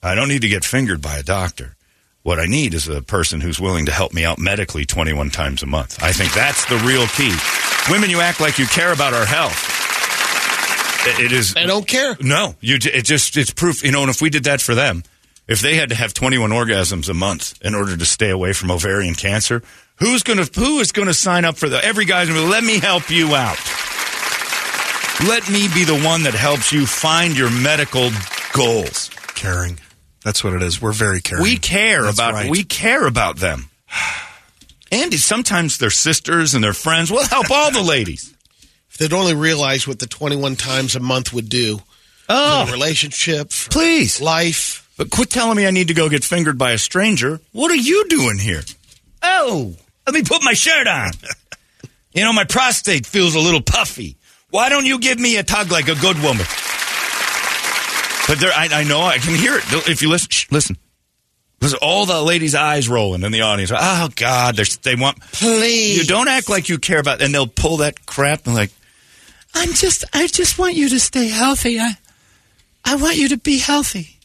[0.02, 1.76] I don't need to get fingered by a doctor.
[2.24, 5.64] What I need is a person who's willing to help me out medically 21 times
[5.64, 6.02] a month.
[6.04, 7.34] I think that's the real key.
[7.92, 9.56] Women, you act like you care about our health.
[11.08, 11.56] It- it is.
[11.56, 12.18] I don't care.
[12.20, 12.78] No, you.
[12.78, 13.84] j- It just it's proof.
[13.84, 15.04] You know, and if we did that for them,
[15.48, 18.70] if they had to have 21 orgasms a month in order to stay away from
[18.70, 19.64] ovarian cancer,
[19.96, 21.84] who's gonna who is gonna sign up for the?
[21.84, 23.58] Every guy's gonna be, let me help you out.
[25.28, 28.10] Let me be the one that helps you find your medical
[28.54, 29.10] goals.
[29.36, 29.80] Caring.
[30.24, 30.82] That's what it is.
[30.82, 31.44] We're very caring.
[31.44, 32.50] We care That's about right.
[32.50, 33.70] we care about them.
[34.92, 38.34] Andy, sometimes their sisters and their friends will help all the ladies.
[38.90, 41.80] If they'd only realize what the 21 times a month would do
[42.28, 44.20] Oh, the relationship, for please.
[44.22, 44.88] life.
[44.98, 47.40] But quit telling me I need to go get fingered by a stranger.
[47.54, 48.62] What are you doing here?
[49.24, 51.12] Oh, let me put my shirt on.
[52.14, 54.16] you know, my prostate feels a little puffy.
[54.50, 56.46] Why don't you give me a tug like a good woman?
[58.30, 59.64] But there, I, I know I can hear it.
[59.90, 60.78] If you listen, shh, listen.
[61.82, 63.72] All the ladies' eyes rolling in the audience.
[63.76, 65.20] Oh God, they want.
[65.34, 65.98] Please.
[65.98, 68.72] You don't act like you care about, and they'll pull that crap and like.
[69.56, 71.80] I'm just, I just want you to stay healthy.
[71.80, 71.94] I,
[72.86, 74.20] I want you to be healthy.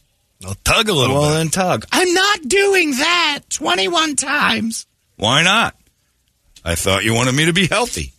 [0.45, 1.37] I'll tug a little Well, bit.
[1.37, 1.85] then tug.
[1.91, 4.85] I'm not doing that 21 times.
[5.17, 5.75] Why not?
[6.63, 8.13] I thought you wanted me to be healthy.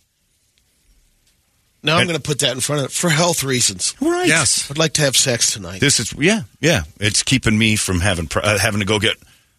[1.87, 3.95] Now I'm going to put that in front of it for health reasons.
[4.01, 4.27] Right.
[4.27, 4.69] Yes.
[4.69, 5.79] I'd like to have sex tonight.
[5.79, 6.83] This is yeah, yeah.
[6.99, 9.15] It's keeping me from having uh, having to go get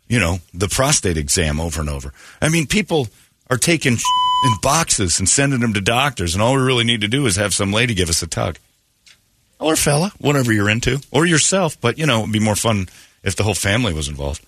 [0.09, 2.13] you know the prostate exam over and over.
[2.41, 3.09] I mean, people
[3.51, 7.09] are taking in boxes and sending them to doctors, and all we really need to
[7.09, 8.59] do is have some lady give us a tug,
[9.59, 11.81] or fella, whatever you're into, or yourself.
[11.81, 12.89] But you know, it'd be more fun
[13.23, 14.45] if the whole family was involved.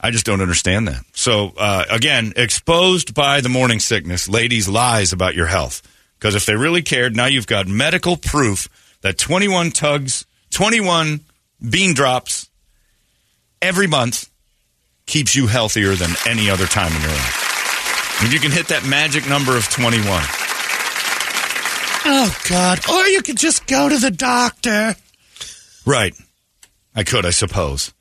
[0.00, 1.04] I just don't understand that.
[1.12, 5.82] So uh, again, exposed by the morning sickness, ladies' lies about your health.
[6.22, 8.68] Because if they really cared, now you've got medical proof
[9.00, 11.18] that 21 tugs, 21
[11.68, 12.48] bean drops
[13.60, 14.30] every month
[15.04, 18.22] keeps you healthier than any other time in your life.
[18.22, 20.22] If you can hit that magic number of 21.
[22.04, 22.88] Oh, God.
[22.88, 24.94] Or you could just go to the doctor.
[25.84, 26.14] Right.
[26.94, 27.92] I could, I suppose.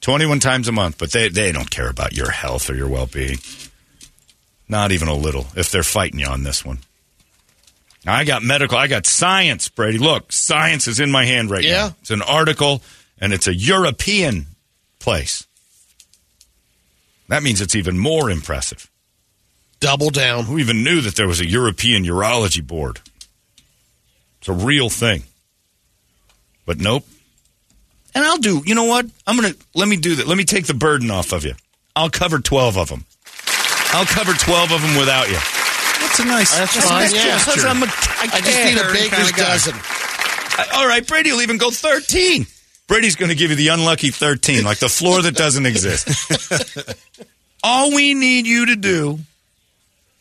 [0.00, 3.04] 21 times a month, but they, they don't care about your health or your well
[3.04, 3.36] being.
[4.66, 6.78] Not even a little, if they're fighting you on this one.
[8.06, 9.98] I got medical, I got science, Brady.
[9.98, 11.88] Look, science is in my hand right Yeah.
[11.88, 11.96] now.
[12.00, 12.82] It's an article,
[13.20, 14.46] and it's a European
[14.98, 15.46] place.
[17.28, 18.88] That means it's even more impressive.
[19.80, 20.44] Double down.
[20.44, 23.00] Who even knew that there was a European Urology Board?
[24.40, 25.24] It's a real thing.
[26.66, 27.06] But nope.
[28.14, 29.06] And I'll do, you know what?
[29.26, 30.26] I'm going to, let me do that.
[30.26, 31.54] Let me take the burden off of you.
[31.94, 33.04] I'll cover 12 of them.
[33.92, 35.38] I'll cover 12 of them without you.
[36.10, 36.58] That's a nice.
[36.58, 37.22] That's that's a fine, nice yeah.
[37.24, 37.50] gesture.
[37.52, 39.74] Because I'm a, I, I just need a baker's kinda dozen.
[39.76, 42.46] I- all right, Brady will even go 13.
[42.88, 46.08] Brady's going to give you the unlucky 13, like the floor that doesn't exist.
[47.62, 49.20] all we need you to do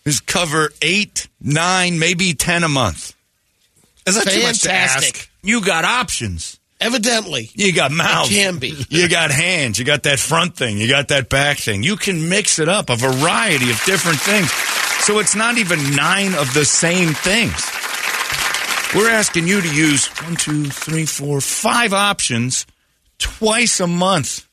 [0.06, 3.16] is cover eight, nine, maybe 10 a month.
[4.06, 5.16] Is that too much to Fantastic.
[5.16, 5.30] ask?
[5.42, 6.60] You got options.
[6.80, 7.50] Evidently.
[7.56, 8.30] You got mouths.
[8.30, 8.86] can be.
[8.90, 9.80] You got hands.
[9.80, 10.78] You got that front thing.
[10.78, 11.82] You got that back thing.
[11.84, 14.50] You can mix it up, a variety of different things.
[15.10, 17.66] So it's not even nine of the same things.
[18.96, 22.68] We're asking you to use one, two, three, four, five options
[23.18, 24.48] twice a month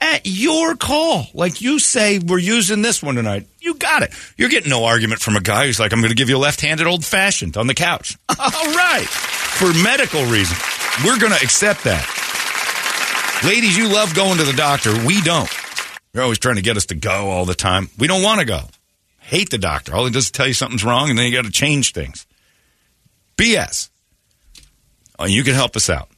[0.00, 1.26] at your call.
[1.34, 3.48] Like you say, we're using this one tonight.
[3.58, 4.12] You got it.
[4.36, 6.38] You're getting no argument from a guy who's like, I'm going to give you a
[6.38, 8.16] left handed old fashioned on the couch.
[8.28, 8.36] All
[8.76, 9.08] right.
[9.08, 10.62] For medical reasons,
[11.04, 13.42] we're going to accept that.
[13.44, 14.92] Ladies, you love going to the doctor.
[15.04, 15.50] We don't.
[16.14, 17.90] You're always trying to get us to go all the time.
[17.98, 18.60] We don't want to go.
[19.28, 19.94] Hate the doctor.
[19.94, 22.26] All he does is tell you something's wrong, and then you got to change things.
[23.36, 23.90] BS.
[25.18, 26.08] Oh, you can help us out.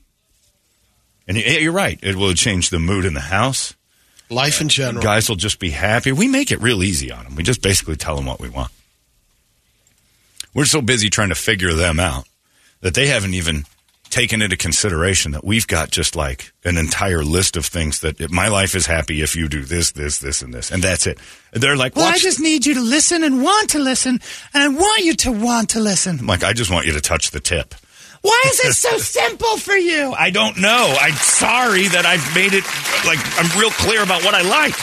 [1.26, 1.98] And you- you're right.
[2.02, 3.74] It will change the mood in the house.
[4.28, 5.02] Life in general.
[5.02, 6.12] Guys will just be happy.
[6.12, 7.34] We make it real easy on them.
[7.34, 8.70] We just basically tell them what we want.
[10.54, 12.28] We're so busy trying to figure them out
[12.80, 13.66] that they haven't even
[14.11, 18.48] taken into consideration that we've got just like an entire list of things that my
[18.48, 21.18] life is happy if you do this, this, this, and this, and that's it.
[21.52, 24.20] They're like, Well, I just need you to listen and want to listen,
[24.52, 26.18] and I want you to want to listen.
[26.18, 27.74] I'm like, I just want you to touch the tip.
[28.22, 30.12] Why is it so simple for you?
[30.12, 30.96] I don't know.
[31.00, 32.64] I'm sorry that I've made it
[33.06, 34.74] like I'm real clear about what I like.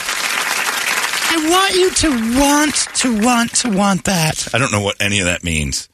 [1.30, 4.48] I want you to want to want to want that.
[4.54, 5.88] I don't know what any of that means.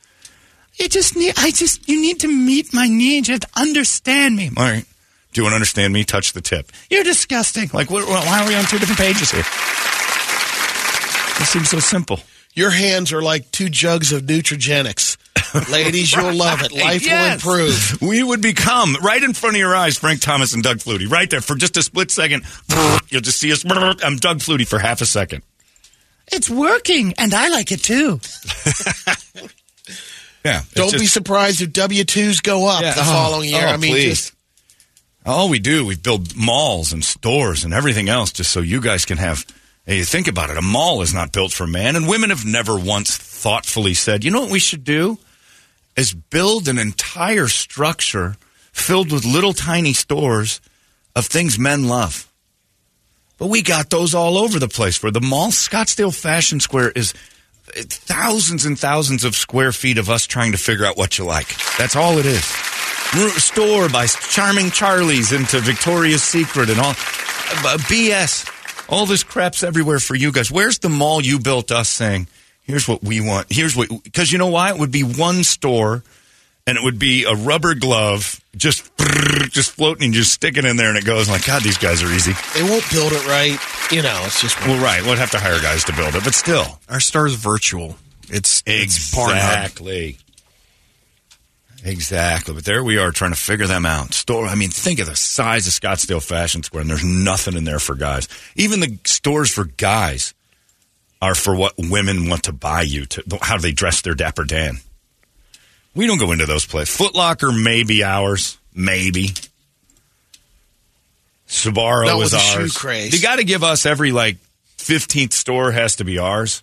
[0.77, 1.35] You just need.
[1.37, 1.89] I just.
[1.89, 3.29] You need to meet my needs.
[3.29, 4.51] You have to understand me.
[4.57, 4.85] All right.
[5.33, 6.05] Do you want to understand me?
[6.05, 6.71] Touch the tip.
[6.91, 7.69] You're disgusting.
[7.73, 9.41] Like, what, why are we on two different pages here?
[11.41, 12.21] It seems so simple.
[12.55, 15.17] Your hands are like two jugs of Neutrogenics.
[15.73, 16.73] Ladies, you'll love it.
[16.73, 17.45] Life Yes.
[17.45, 17.99] will improve.
[18.01, 21.29] We would become right in front of your eyes, Frank Thomas and Doug Flutie, right
[21.29, 22.45] there for just a split second.
[23.09, 23.65] You'll just see us.
[23.69, 25.43] I'm Doug Flutie for half a second.
[26.33, 28.21] It's working, and I like it too.
[30.45, 30.63] Yeah.
[30.75, 32.95] Don't just- be surprised if W 2s go up Yeah.
[32.95, 33.67] the Oh, following year.
[33.67, 34.21] oh, I mean, please.
[34.21, 34.33] just
[35.27, 39.07] All we do, we build malls and stores and everything else just so you guys
[39.07, 39.47] can have.
[39.87, 40.59] Hey, think about it.
[40.59, 44.31] A mall is not built for man, and women have never once thoughtfully said, you
[44.31, 45.19] know what we should do?
[45.97, 48.37] Is build an entire structure
[48.73, 50.61] filled with little tiny stores
[51.17, 52.27] of things men love.
[53.39, 55.03] But we got those all over the place.
[55.03, 57.15] Where the mall, Scottsdale Fashion Square, is
[57.75, 61.49] thousands and thousands of square feet of us trying to figure out what you like.
[61.79, 62.45] That's all it is.
[63.43, 68.51] Store by Charming Charlie's into Victoria's Secret and all BS.
[68.89, 70.51] All this crap's everywhere for you guys.
[70.51, 72.27] Where's the mall you built us saying,
[72.63, 73.47] here's what we want?
[73.51, 74.71] Here's what, because you know why?
[74.71, 76.03] It would be one store
[76.67, 78.91] and it would be a rubber glove just
[79.51, 82.03] just floating and just sticking in there and it goes I'm like, God, these guys
[82.03, 82.33] are easy.
[82.55, 83.59] they won't build it right.
[83.91, 85.03] You know, it's just Well, right.
[85.03, 86.81] We'd have to hire guys to build it, but still.
[86.89, 87.97] Our store is virtual.
[88.29, 90.19] It's it's Exactly.
[91.85, 92.55] Exactly.
[92.55, 94.15] But there we are trying to figure them out.
[94.15, 97.65] Store, I mean, think of the size of Scottsdale Fashion Square, and there's nothing in
[97.65, 98.27] there for guys.
[98.57, 100.33] Even the stores for guys
[101.21, 104.45] are for what women want to buy you to how do they dress their Dapper
[104.45, 104.79] Dan.
[105.95, 106.97] We don't go into those places.
[106.97, 109.31] Foot Locker may be ours, maybe.
[112.07, 112.75] Not is ours.
[113.15, 114.39] You got to give us every like
[114.77, 116.63] fifteenth store has to be ours.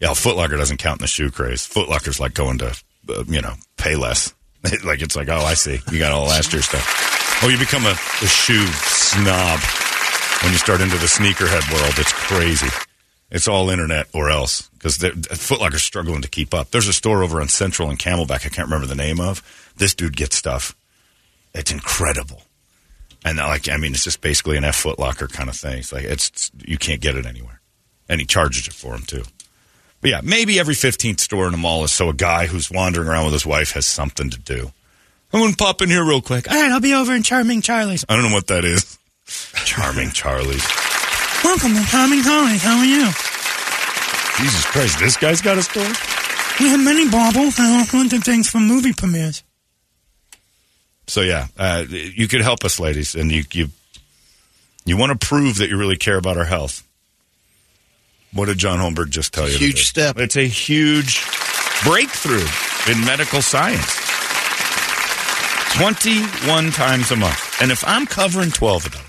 [0.00, 1.64] Yeah, Foot Locker doesn't count in the shoe craze.
[1.64, 2.76] Foot Locker's like going to,
[3.08, 4.34] uh, you know, Payless.
[4.84, 7.40] like it's like, oh, I see, you got all last year's stuff.
[7.42, 9.60] Oh, you become a, a shoe snob
[10.42, 11.94] when you start into the sneakerhead world.
[11.98, 12.68] It's crazy.
[13.30, 16.70] It's all internet or else because Foot Locker's struggling to keep up.
[16.70, 18.46] There's a store over on Central and Camelback.
[18.46, 19.72] I can't remember the name of.
[19.76, 20.76] This dude gets stuff.
[21.52, 22.42] It's incredible.
[23.24, 25.78] And uh, like, I mean, it's just basically an F Foot Locker kind of thing.
[25.78, 27.60] It's like it's, you can't get it anywhere,
[28.08, 29.24] and he charges it for him too.
[30.00, 33.08] But yeah, maybe every fifteenth store in a mall is so a guy who's wandering
[33.08, 34.70] around with his wife has something to do.
[35.32, 36.48] I'm gonna pop in here real quick.
[36.48, 38.04] All right, I'll be over in Charming Charlie's.
[38.08, 38.96] I don't know what that is.
[39.64, 40.64] Charming Charlie's.
[41.44, 42.62] Welcome to Charming Charlie's.
[42.62, 43.06] How are you?
[44.38, 45.82] Jesus Christ, this guy's got a store.
[46.60, 49.42] We have many baubles and all kinds of things for movie premieres.
[51.06, 53.68] So yeah, uh, you could help us, ladies, and you you
[54.84, 56.82] you want to prove that you really care about our health.
[58.32, 59.54] What did John Holmberg just tell you?
[59.54, 60.02] It's a huge today?
[60.02, 60.18] step.
[60.18, 61.24] It's a huge
[61.84, 62.46] breakthrough
[62.92, 63.94] in medical science.
[65.76, 69.02] Twenty-one times a month, and if I'm covering twelve of those,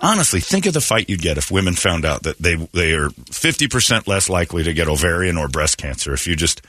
[0.00, 3.10] honestly, think of the fight you'd get if women found out that they they are
[3.30, 6.62] fifty percent less likely to get ovarian or breast cancer if you just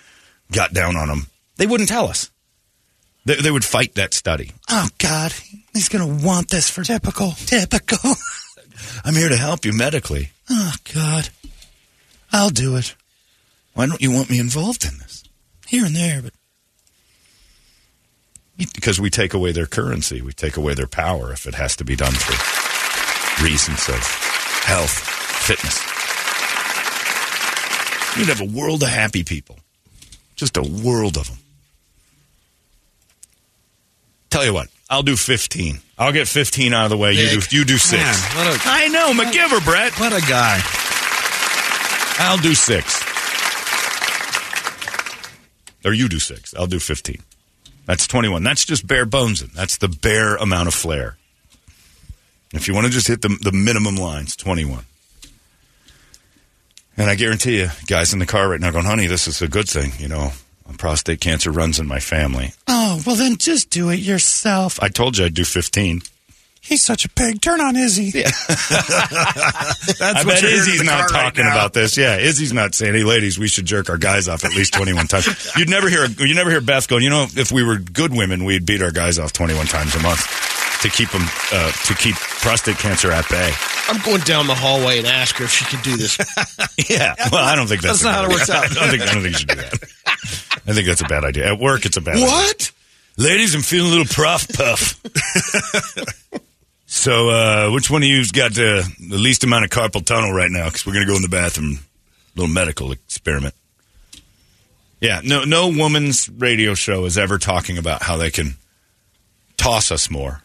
[0.52, 1.28] got down on them.
[1.58, 2.30] They wouldn't tell us.
[3.24, 4.52] They, they would fight that study.
[4.70, 5.34] Oh God,
[5.74, 7.32] he's gonna want this for typical.
[7.32, 8.14] Typical.
[9.06, 10.32] I'm here to help you medically.
[10.50, 11.30] Oh God,
[12.34, 12.96] I'll do it
[13.74, 15.24] Why don't you want me involved in this?
[15.68, 16.34] here and there, but
[18.58, 21.86] Because we take away their currency, we take away their power if it has to
[21.86, 22.34] be done for
[23.42, 23.98] reasons of
[24.66, 24.92] health,
[25.46, 25.80] fitness.
[28.18, 29.58] You'd have a world of happy people,
[30.36, 31.38] just a world of them.
[34.30, 35.80] Tell you what, I'll do 15.
[35.98, 37.14] I'll get 15 out of the way.
[37.14, 38.02] You do, you do six.
[38.02, 40.00] Man, what a- I know, MacGyver, Brett.
[40.00, 40.60] What a guy.
[42.20, 43.02] I'll do six.
[45.84, 46.54] Or you do six.
[46.56, 47.22] I'll do 15.
[47.86, 48.44] That's 21.
[48.44, 49.52] That's just bare bonesing.
[49.54, 51.18] That's the bare amount of flair.
[52.54, 54.84] If you want to just hit the, the minimum lines, 21.
[56.97, 59.47] And I guarantee you, guys in the car right now going, honey, this is a
[59.47, 59.93] good thing.
[59.97, 60.34] You know,
[60.78, 62.54] prostate cancer runs in my family.
[62.68, 64.82] oh well, then just do it yourself.
[64.82, 66.02] I told you I'd do 15.
[66.64, 67.41] He's such a pig.
[67.41, 68.12] Turn on Izzy.
[68.22, 68.41] That's
[69.99, 71.97] I what bet you're Izzy's not car right talking about this.
[71.97, 75.08] Yeah, Izzy's not saying, "Hey, ladies, we should jerk our guys off at least twenty-one
[75.08, 75.28] times."
[75.58, 78.45] You'd never hear you never hear Beth going, "You know, if we were good women,
[78.45, 80.22] we'd beat our guys off twenty-one times a month
[80.82, 83.52] to keep them uh, to keep prostate cancer at bay."
[83.88, 86.18] I'm going down the hallway and ask her if she can do this.
[86.90, 88.64] Yeah, well, I don't think that's, That's not how it works out.
[88.72, 89.74] I don't think I don't think you should do that.
[90.68, 91.48] I think that's a bad idea.
[91.52, 92.26] At work, it's a bad idea.
[92.28, 92.72] what?
[93.18, 95.00] Ladies, I'm feeling a little prof puff.
[96.86, 100.50] so, uh, which one of you's got uh, the least amount of carpal tunnel right
[100.50, 100.66] now?
[100.66, 101.80] Because we're going to go in the bathroom.
[102.36, 103.54] Little medical experiment.
[105.02, 108.56] Yeah, no, no woman's radio show is ever talking about how they can
[109.58, 110.42] toss us more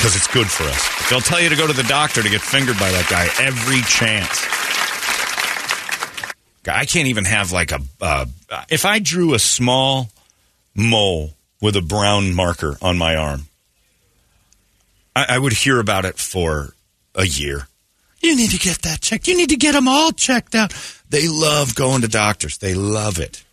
[0.00, 1.10] because it's good for us.
[1.10, 3.82] They'll tell you to go to the doctor to get fingered by that guy every
[3.82, 4.46] chance.
[6.66, 7.80] I can't even have like a.
[8.00, 8.24] Uh,
[8.70, 10.08] if I drew a small
[10.74, 13.42] mole with a brown marker on my arm,
[15.14, 16.72] I, I would hear about it for
[17.14, 17.68] a year.
[18.20, 19.28] You need to get that checked.
[19.28, 20.72] You need to get them all checked out.
[21.10, 22.56] They love going to doctors.
[22.56, 23.44] They love it.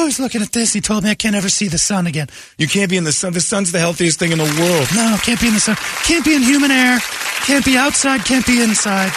[0.00, 0.72] I was looking at this.
[0.72, 2.28] He told me I can't ever see the sun again.
[2.58, 3.32] You can't be in the sun.
[3.32, 4.88] The sun's the healthiest thing in the world.
[4.94, 5.76] No, can't be in the sun.
[6.04, 6.98] Can't be in human air.
[7.46, 8.24] Can't be outside.
[8.24, 9.12] Can't be inside.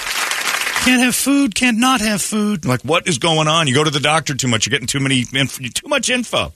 [0.85, 1.55] Can't have food.
[1.55, 2.65] Can't not have food.
[2.65, 3.67] Like, what is going on?
[3.67, 4.65] You go to the doctor too much.
[4.65, 6.53] You're getting too many, inf- too much info.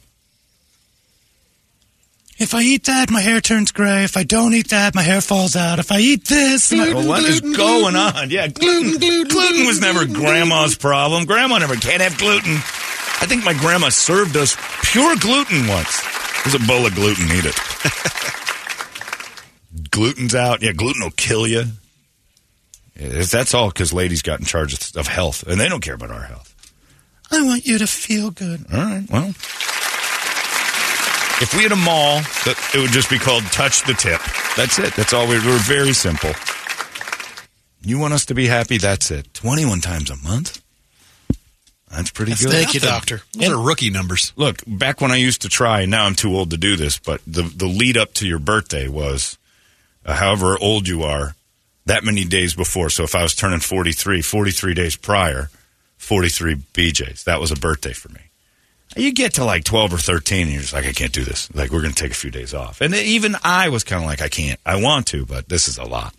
[2.38, 4.04] If I eat that, my hair turns gray.
[4.04, 5.78] If I don't eat that, my hair falls out.
[5.78, 8.32] If I eat this, my, Well, what is going on?
[8.32, 8.98] Yeah, gluten.
[9.28, 11.26] Gluten, was never grandma's problem.
[11.26, 12.58] Grandma never can't have gluten.
[13.22, 16.02] I think my grandma served us pure gluten once.
[16.44, 17.26] There's a bowl of gluten.
[17.26, 17.56] Eat it.
[19.92, 20.62] Gluten's out.
[20.64, 21.64] Yeah, gluten will kill you.
[22.96, 26.24] That's all because ladies got in charge of- health, and they don't care about our
[26.24, 26.54] health.
[27.32, 28.66] I want you to feel good.
[28.74, 29.04] All right.
[29.10, 29.30] Well,
[31.42, 34.22] if we had a mall, it would just be called "Touch the Tip."
[34.58, 34.94] That's it.
[34.96, 35.28] That's all.
[35.28, 36.32] We, we're very simple.
[37.84, 38.78] You want us to be happy?
[38.78, 39.34] That's it.
[39.34, 40.62] Twenty-one times a month.
[41.92, 42.50] That's pretty good.
[42.50, 43.22] Thank you, doctor.
[43.34, 44.32] Those are rookie numbers.
[44.38, 46.98] Look, back when I used to try, and now I'm too old to do this,
[46.98, 49.38] but the the lead up to your birthday was,
[50.06, 51.36] uh, however old you are,
[51.86, 52.90] that many days before.
[52.90, 55.50] So if I was turning 43, 43 days prior,
[55.98, 57.26] 43 BJs.
[57.26, 58.22] That was a birthday for me.
[58.96, 61.54] You get to like 12 or 13 and you're just like, I can't do this.
[61.54, 62.82] Like, we're going to take a few days off.
[62.82, 64.60] And even I was kind of like, I can't.
[64.66, 66.14] I want to, but this is a lot.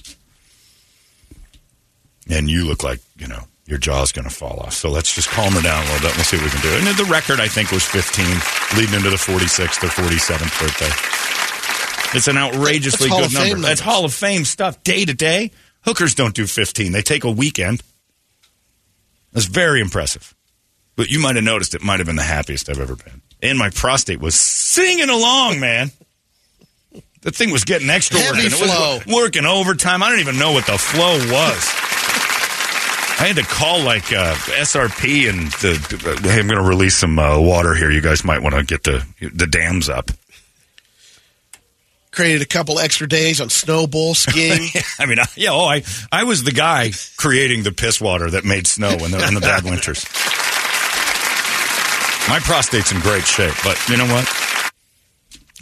[2.30, 3.42] And you look like, you know,
[3.72, 4.74] your jaw's going to fall off.
[4.74, 6.14] So let's just calm her down a little bit.
[6.14, 6.68] We'll see what we can do.
[6.76, 8.22] And the record, I think, was 15,
[8.76, 10.92] leading into the 46th or 47th birthday.
[12.14, 13.66] It's an outrageously That's good number.
[13.66, 13.80] That's.
[13.80, 15.52] Hall of Fame stuff day to day.
[15.86, 16.92] Hookers don't do 15.
[16.92, 17.82] They take a weekend.
[19.32, 20.34] That's very impressive.
[20.94, 23.22] But you might have noticed it might have been the happiest I've ever been.
[23.40, 25.92] And my prostate was singing along, man.
[27.22, 28.36] The thing was getting extra work.
[28.36, 30.02] Heavy and it was working overtime.
[30.02, 31.91] I don't even know what the flow was.
[33.22, 37.20] I had to call like uh, SRP and the, hey, I'm going to release some
[37.20, 37.88] uh, water here.
[37.88, 40.10] You guys might want to get the the dams up.
[42.10, 44.70] Created a couple extra days on snowball skiing.
[44.98, 45.50] I mean, I, yeah.
[45.52, 49.24] Oh, I I was the guy creating the piss water that made snow in the
[49.28, 50.04] in the bad winters.
[52.28, 54.28] My prostate's in great shape, but you know what?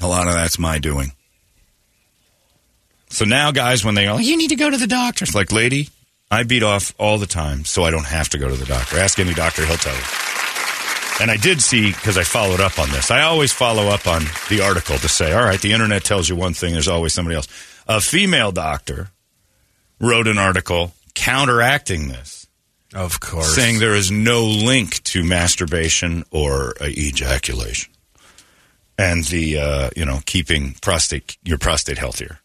[0.00, 1.12] A lot of that's my doing.
[3.10, 5.24] So now, guys, when they go, you need to go to the doctor.
[5.24, 5.90] It's like, lady,
[6.30, 8.98] I beat off all the time, so I don't have to go to the doctor.
[8.98, 10.02] Ask any doctor; he'll tell you.
[11.20, 13.10] And I did see because I followed up on this.
[13.10, 16.36] I always follow up on the article to say, all right, the internet tells you
[16.36, 16.72] one thing.
[16.72, 17.48] There's always somebody else.
[17.86, 19.08] A female doctor
[20.00, 22.46] wrote an article counteracting this,
[22.94, 23.54] Of course.
[23.54, 27.92] saying there is no link to masturbation or uh, ejaculation,
[28.96, 32.38] and the uh, you know keeping prostate your prostate healthier.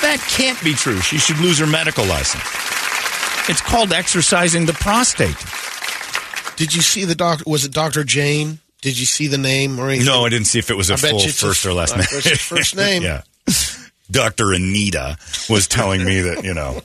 [0.00, 1.00] That can't be true.
[1.00, 2.44] She should lose her medical license.
[3.48, 5.36] It's called exercising the prostate.
[6.56, 7.44] Did you see the doctor?
[7.46, 8.04] Was it Dr.
[8.04, 8.58] Jane?
[8.82, 10.06] Did you see the name or anything?
[10.06, 11.72] No, I didn't see if it was a I bet full you a- first or
[11.72, 12.06] last I name.
[12.36, 13.02] first name.
[13.02, 13.22] yeah.
[14.10, 14.52] Dr.
[14.52, 15.16] Anita
[15.50, 16.82] was telling me that, you know,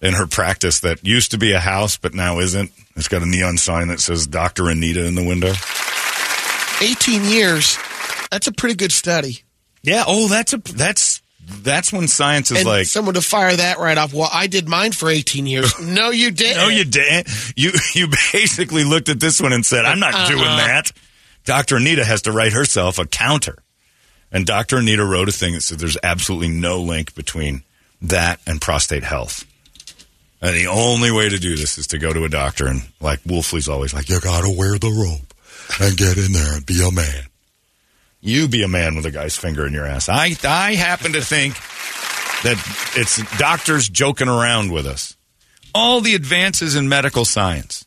[0.00, 2.70] in her practice that used to be a house but now isn't.
[2.96, 4.68] It's got a neon sign that says Dr.
[4.70, 5.52] Anita in the window.
[6.80, 7.78] 18 years.
[8.30, 9.42] That's a pretty good study.
[9.82, 13.78] Yeah, oh, that's a that's that's when science is and like someone to fire that
[13.78, 14.12] right off.
[14.14, 15.78] Well, I did mine for 18 years.
[15.80, 16.56] no, you didn't.
[16.58, 17.28] No, you didn't.
[17.56, 20.56] You you basically looked at this one and said, "I'm not doing Uh-uh.
[20.56, 20.92] that."
[21.44, 21.76] Dr.
[21.76, 23.58] Anita has to write herself a counter,
[24.32, 24.78] and Dr.
[24.78, 27.62] Anita wrote a thing that said there's absolutely no link between
[28.00, 29.44] that and prostate health.
[30.40, 33.22] And the only way to do this is to go to a doctor, and like
[33.24, 35.32] Wolfley's always like, "You gotta wear the robe
[35.80, 37.24] and get in there and be a man."
[38.24, 40.08] You be a man with a guy's finger in your ass.
[40.08, 41.54] I I happen to think
[42.42, 42.56] that
[42.96, 45.16] it's doctors joking around with us
[45.74, 47.84] all the advances in medical science.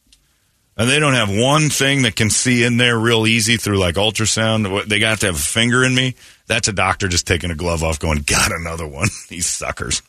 [0.76, 3.96] And they don't have one thing that can see in there real easy through like
[3.96, 4.88] ultrasound.
[4.88, 6.14] They got to have a finger in me.
[6.46, 9.08] That's a doctor just taking a glove off going, got another one.
[9.30, 10.04] These suckers.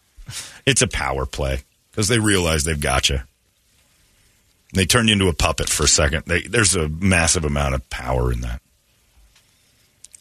[0.67, 3.21] It's a power play because they realize they've got you.
[4.75, 6.25] They turn you into a puppet for a second.
[6.27, 8.61] They, there's a massive amount of power in that.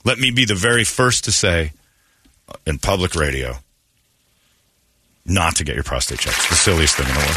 [0.07, 1.73] Let me be the very first to say
[2.49, 3.57] uh, in public radio
[5.25, 6.37] not to get your prostate checked.
[6.37, 7.35] It's the silliest thing in the world.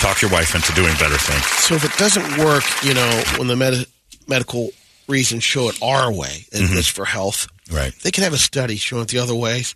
[0.00, 1.44] Talk your wife into doing better things.
[1.44, 3.86] So if it doesn't work, you know, when the med-
[4.28, 4.70] medical
[5.08, 6.78] reasons show it our way, and Mm-hmm.
[6.78, 7.92] it's for health, Right.
[8.02, 9.74] they can have a study showing it the other ways,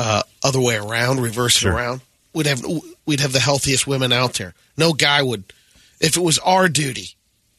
[0.00, 1.70] uh, other way around, reverse Sure.
[1.70, 2.00] it around.
[2.34, 2.62] We'd have
[3.06, 4.54] we'd have the healthiest women out there.
[4.76, 5.44] No guy would,
[6.00, 7.14] if it was our duty,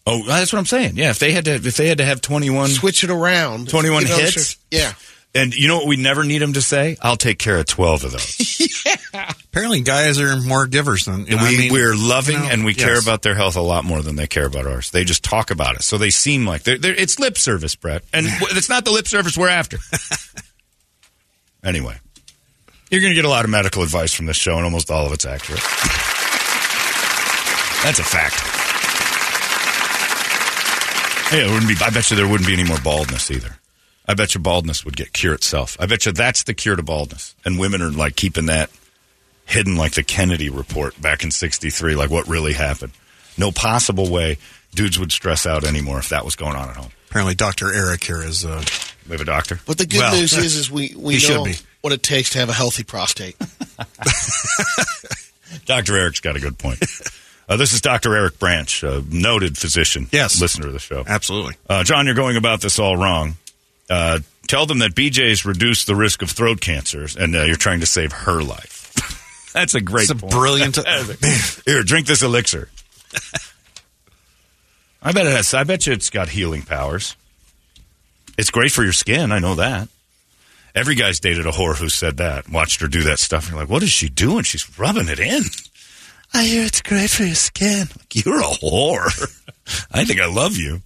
[0.08, 0.93] Oh, that's what I'm saying.
[0.95, 3.70] Yeah, if they had to, if they had to have 21, switch it around.
[3.70, 4.51] 21 You know, hits?
[4.53, 4.93] so- yeah.
[5.34, 6.95] and you know what we never need them to say?
[7.01, 8.84] I'll take care of 12 of those.
[9.14, 9.32] yeah.
[9.45, 12.49] Apparently, guys are more givers than you know, we, I mean, we're loving you know,
[12.49, 14.91] and we care about their health a lot more than they care about ours.
[14.91, 15.82] They just talk about it.
[15.84, 18.03] So they seem like they're, they're, it's lip service, Brett.
[18.14, 19.78] And it's not the lip service we're after.
[21.64, 21.97] anyway,
[22.91, 25.06] you're going to get a lot of medical advice from this show, and almost all
[25.08, 25.62] of it's accurate.
[27.84, 28.55] That's a fact.
[31.32, 31.76] Yeah, it wouldn't be.
[31.84, 33.58] I bet you there wouldn't be any more baldness either.
[34.08, 35.76] I bet you baldness would get cure itself.
[35.80, 38.70] I bet you that's the cure to baldness, and women are like keeping that
[39.46, 42.92] hidden, like the Kennedy report back in '63, like what really happened.
[43.38, 44.38] No possible way
[44.74, 46.92] dudes would stress out anymore if that was going on at home.
[47.10, 48.46] Apparently, Doctor Eric here is.
[48.46, 48.64] Uh,
[49.08, 49.60] We have a doctor.
[49.66, 51.56] But the good Well, news is, is we we he should know be.
[51.82, 53.36] what it takes to have a healthy prostate.
[55.66, 55.97] Dr.
[55.97, 56.80] Eric's got a good point.
[57.47, 58.16] Uh, this is Dr.
[58.16, 60.08] Eric Branch, a noted physician.
[60.12, 60.42] Yes.
[60.42, 61.04] Listener to the show.
[61.08, 61.55] absolutely.
[61.70, 63.36] Uh, John, you're going about this all wrong.
[63.89, 67.82] Uh, tell them that BJ's reduced the risk of throat cancers, and uh, you're trying
[67.82, 69.50] to save her life.
[69.54, 70.78] That's a great It's a brilliant.
[71.66, 72.70] Here, drink this elixir.
[75.01, 75.54] I bet it has.
[75.54, 77.16] I bet you it's got healing powers.
[78.38, 79.32] It's great for your skin.
[79.32, 79.88] I know that.
[80.74, 82.50] Every guy's dated a whore who said that.
[82.50, 83.43] Watched her do that stuff.
[83.46, 84.43] And you're like, what is she doing?
[84.43, 85.43] She's rubbing it in.
[86.36, 87.87] I hear it's great for your skin.
[87.97, 89.07] Like, you're a whore.
[89.91, 90.82] I think I love you.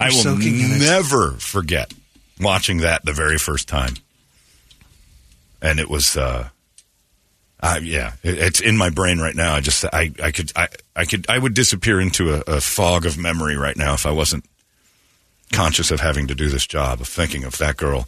[0.00, 0.80] I will in it.
[0.80, 1.92] never forget
[2.40, 3.94] watching that the very first time.
[5.60, 6.48] And it was, uh,
[7.60, 9.54] uh, yeah, it, it's in my brain right now.
[9.54, 13.04] I just, I, I could, I, I could, I would disappear into a, a fog
[13.04, 14.44] of memory right now if I wasn't
[15.52, 18.06] conscious of having to do this job of thinking of that girl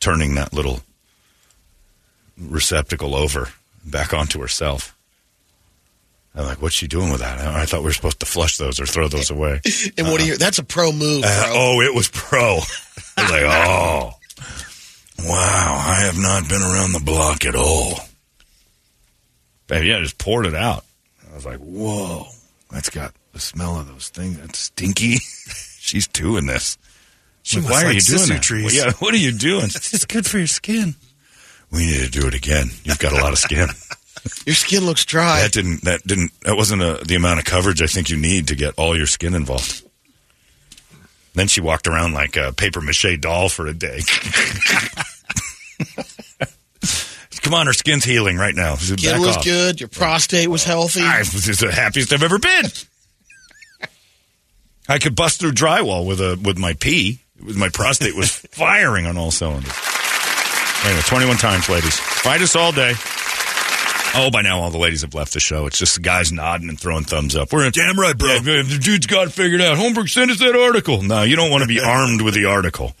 [0.00, 0.80] turning that little
[2.36, 3.50] receptacle over
[3.84, 4.93] back onto herself.
[6.36, 7.38] I'm like, what's she doing with that?
[7.38, 9.60] I thought we were supposed to flush those or throw those away.
[9.96, 10.36] And what do you?
[10.36, 11.30] That's a pro move, bro.
[11.30, 12.58] Uh, oh, it was pro.
[13.16, 14.12] I was like, oh,
[15.28, 18.00] wow, I have not been around the block at all.
[19.68, 20.84] Baby, yeah, just poured it out.
[21.30, 22.26] I was like, whoa,
[22.70, 24.38] that's got the smell of those things.
[24.38, 25.16] That's stinky.
[25.78, 26.76] She's doing this.
[27.42, 28.42] She Like, why are like you doing that?
[28.42, 28.64] trees.
[28.64, 29.66] Well, yeah, what are you doing?
[29.66, 30.94] It's good for your skin.
[31.70, 32.68] we need to do it again.
[32.84, 33.68] You've got a lot of skin.
[34.46, 35.42] Your skin looks dry.
[35.42, 35.84] that didn't.
[35.84, 36.32] That didn't.
[36.42, 39.06] That wasn't a, the amount of coverage I think you need to get all your
[39.06, 39.82] skin involved.
[41.34, 44.00] Then she walked around like a paper mache doll for a day.
[47.42, 48.76] Come on, her skin's healing right now.
[48.76, 49.44] Skin Back was off.
[49.44, 49.80] good.
[49.80, 51.02] Your prostate was healthy.
[51.02, 52.64] I was just the happiest I've ever been.
[54.88, 57.18] I could bust through drywall with a with my pee.
[57.44, 59.72] Was, my prostate was firing on all cylinders.
[60.84, 61.98] Anyway, 21 times, ladies.
[61.98, 62.94] Fight us all day.
[64.16, 65.66] Oh, by now all the ladies have left the show.
[65.66, 67.52] It's just the guys nodding and throwing thumbs up.
[67.52, 67.72] We're in.
[67.72, 68.38] Damn right, bro.
[68.38, 69.76] the dude's got it figured out.
[69.76, 71.02] Holmberg, send us that article.
[71.02, 72.94] No, you don't want to be armed with the article.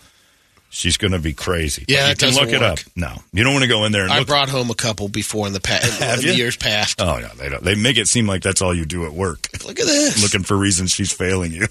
[0.70, 1.84] She's going to be crazy.
[1.86, 2.78] Yeah, you can look it up.
[2.78, 2.84] work.
[2.96, 4.26] No, you don't want to go in there and I look.
[4.26, 7.00] brought home a couple before in the past, Have in the years past.
[7.00, 7.62] Oh yeah, they don't.
[7.62, 9.46] They make it seem like that's all you do at work.
[9.64, 10.20] Look at this.
[10.20, 11.66] Looking for reasons she's failing you.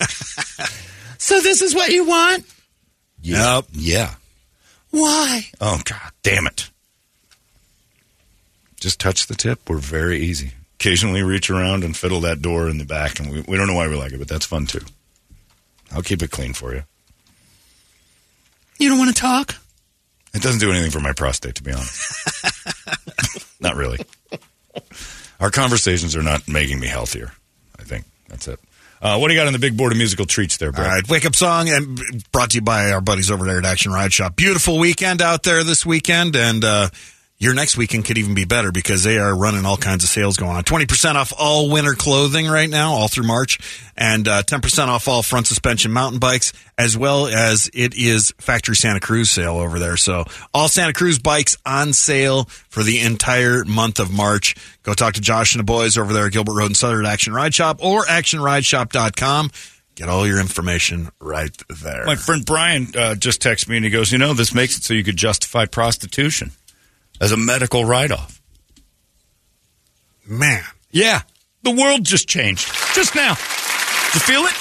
[1.16, 2.44] So this is what you want?
[3.22, 3.64] Yep.
[3.72, 4.14] Yeah.
[4.90, 5.46] Why?
[5.58, 6.68] Oh god, damn it!
[8.84, 9.66] Just touch the tip.
[9.70, 10.52] We're very easy.
[10.78, 13.72] Occasionally reach around and fiddle that door in the back, and we, we don't know
[13.72, 14.82] why we like it, but that's fun too.
[15.90, 16.82] I'll keep it clean for you.
[18.78, 19.54] You don't want to talk?
[20.34, 23.56] It doesn't do anything for my prostate, to be honest.
[23.60, 24.00] not really.
[25.40, 27.32] Our conversations are not making me healthier.
[27.80, 28.60] I think that's it.
[29.00, 30.86] Uh, what do you got on the big board of musical treats there, All Brett?
[30.88, 31.98] right, wake up song and
[32.32, 34.36] brought to you by our buddies over there at Action Ride Shop.
[34.36, 36.88] Beautiful weekend out there this weekend, and uh,
[37.44, 40.38] your next weekend could even be better because they are running all kinds of sales
[40.38, 40.64] going on.
[40.64, 43.58] Twenty percent off all winter clothing right now, all through March,
[43.96, 48.32] and uh, ten percent off all front suspension mountain bikes, as well as it is
[48.38, 49.98] factory Santa Cruz sale over there.
[49.98, 54.54] So all Santa Cruz bikes on sale for the entire month of March.
[54.82, 57.34] Go talk to Josh and the boys over there at Gilbert Road and Southern Action
[57.34, 59.50] Ride Shop or actionrideshop.com.
[59.96, 62.04] Get all your information right there.
[62.06, 64.82] My friend Brian uh, just texted me and he goes, You know, this makes it
[64.82, 66.50] so you could justify prostitution
[67.24, 68.40] as a medical write off.
[70.26, 70.62] Man.
[70.90, 71.22] Yeah.
[71.62, 73.30] The world just changed just now.
[73.30, 74.52] You feel it?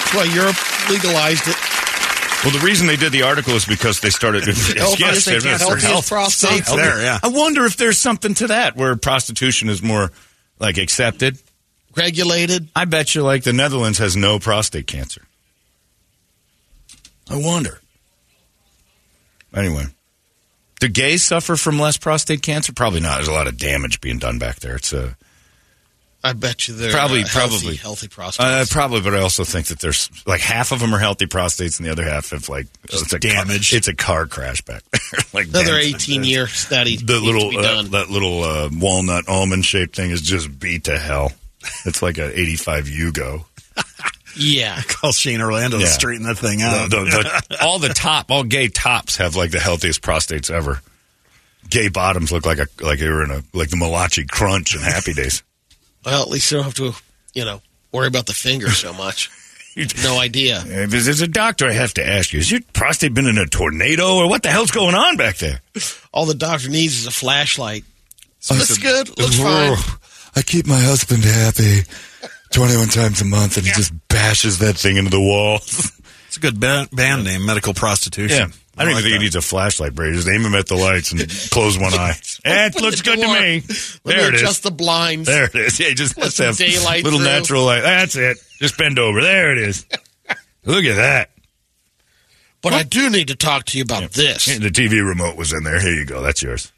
[0.00, 0.56] That's why Europe
[0.88, 1.56] legalized it.
[2.42, 4.44] Well, the reason they did the article is because they started.
[4.46, 6.08] Health, yes, they can't is for his health.
[6.08, 6.60] prostate.
[6.60, 7.20] It's there, yeah.
[7.22, 10.10] I wonder if there's something to that where prostitution is more
[10.58, 11.38] like accepted.
[11.94, 12.68] Regulated.
[12.74, 15.22] I bet you, like the Netherlands has no prostate cancer.
[17.30, 17.80] I wonder.
[19.54, 19.84] Anyway,
[20.82, 22.72] do gays suffer from less prostate cancer?
[22.72, 23.16] Probably not.
[23.16, 24.74] There's a lot of damage being done back there.
[24.74, 25.16] It's a
[26.24, 27.76] I bet you they're Probably- uh, healthy, probably.
[27.76, 28.70] healthy uh, prostates.
[28.70, 31.86] probably, but I also think that there's like half of them are healthy prostates, and
[31.86, 33.70] the other half have like it's a damage.
[33.70, 35.20] Car, it's a car crash back there.
[35.32, 36.96] like Another 18 year study.
[36.96, 37.90] The needs little uh, done.
[37.90, 41.32] that little uh, walnut almond shaped thing is just beat to hell.
[41.86, 43.44] It's like an 85 Yugo.
[44.36, 44.80] Yeah.
[44.88, 45.86] Call Shane Orlando Yeah.
[45.86, 46.90] to straighten that thing out.
[46.90, 50.80] the- the- all the top, all gay tops have like the healthiest prostates ever.
[51.70, 54.82] Gay bottoms look like a like they were in a like the Malachi Crunch and
[54.82, 55.42] Happy Days.
[56.04, 56.92] Well, at least you don't have to,
[57.34, 59.30] you know, worry about the finger so much.
[60.02, 60.62] no idea.
[60.66, 63.46] If As a doctor, I have to ask you: Has your prostate been in a
[63.46, 65.60] tornado, or what the hell's going on back there?
[66.12, 67.84] All the doctor needs is a flashlight.
[68.50, 69.08] Looks good.
[69.18, 69.98] Looks Oh, fine.
[70.34, 71.82] I keep my husband happy
[72.52, 75.60] 21 times a month, and he just bashes that thing into the wall.
[76.32, 78.38] It's a good ba- band name, Medical Prostitution.
[78.38, 78.46] Yeah.
[78.78, 80.16] I don't even like think he needs a flashlight, Brady.
[80.16, 82.14] Just aim him at the lights and close one eye.
[82.42, 83.60] Eh, it Open looks the good to me.
[83.60, 85.26] Let There me it adjust the blinds.
[85.28, 85.78] There it is.
[85.78, 87.28] Yeah, just Let let's some have daylight little through.
[87.28, 87.82] natural light.
[87.82, 88.38] That's it.
[88.60, 89.20] Just bend over.
[89.20, 89.84] There it is.
[90.64, 91.28] Look at that.
[92.62, 94.46] But I do need to talk to you about this.
[94.46, 95.82] The TV remote was in there.
[95.82, 96.22] Here you go.
[96.22, 96.72] That's yours.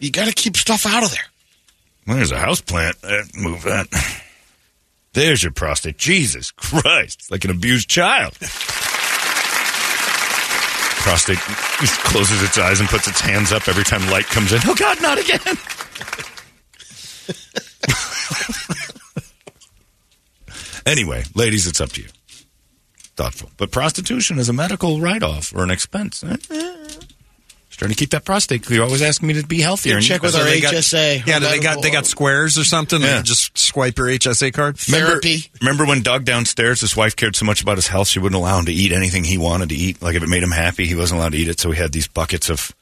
[0.00, 1.26] You got to keep stuff out of there.
[2.08, 2.96] Well, there's a house plant.
[3.04, 3.86] Eh, move that.
[5.14, 5.96] There's your prostate.
[5.96, 7.20] Jesus Christ.
[7.20, 8.34] It's like an abused child.
[11.04, 11.38] Prostate
[11.80, 14.60] just closes its eyes and puts its hands up every time light comes in.
[14.64, 15.40] Oh, God, not again.
[20.86, 22.08] anyway, ladies, it's up to you.
[23.16, 23.50] thoughtful.
[23.56, 26.24] But prostitution is a medical write-off or an expense.
[26.24, 26.83] Eh, eh.
[27.84, 28.70] Trying to keep that prostate.
[28.70, 30.00] You're always asking me to be healthier.
[30.00, 31.26] check with our they got- HSA.
[31.26, 33.02] yeah, they got they got squares or something.
[33.02, 33.20] Yeah.
[33.20, 34.78] just swipe your HSA card.
[34.88, 35.50] Remember, Therapy.
[35.60, 38.58] remember when Doug downstairs, his wife cared so much about his health, she wouldn't allow
[38.58, 40.00] him to eat anything he wanted to eat.
[40.00, 41.60] Like if it made him happy, he wasn't allowed to eat it.
[41.60, 42.72] So he had these buckets of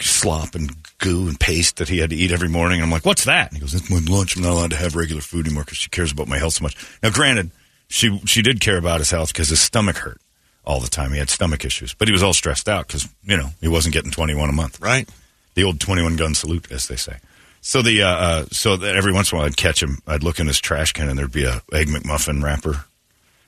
[0.00, 2.78] slop and goo and paste that he had to eat every morning.
[2.80, 3.48] And I'm like, what's that?
[3.52, 4.34] And he goes, it's my lunch.
[4.34, 6.64] I'm not allowed to have regular food anymore because she cares about my health so
[6.64, 6.76] much.
[7.04, 7.52] Now, granted,
[7.86, 10.20] she she did care about his health because his stomach hurt
[10.66, 11.12] all the time.
[11.12, 13.94] He had stomach issues, but he was all stressed out because you know he wasn't
[13.94, 14.80] getting 21 a month.
[14.80, 15.08] Right.
[15.54, 17.18] The old 21 gun salute, as they say.
[17.60, 19.98] So the uh, uh, so that every once in a while I'd catch him.
[20.06, 22.84] I'd look in his trash can and there'd be a egg McMuffin wrapper.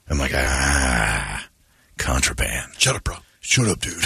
[0.09, 1.47] I'm like, ah,
[1.99, 2.73] contraband.
[2.79, 3.17] Shut up, bro.
[3.41, 3.93] Shut up, dude.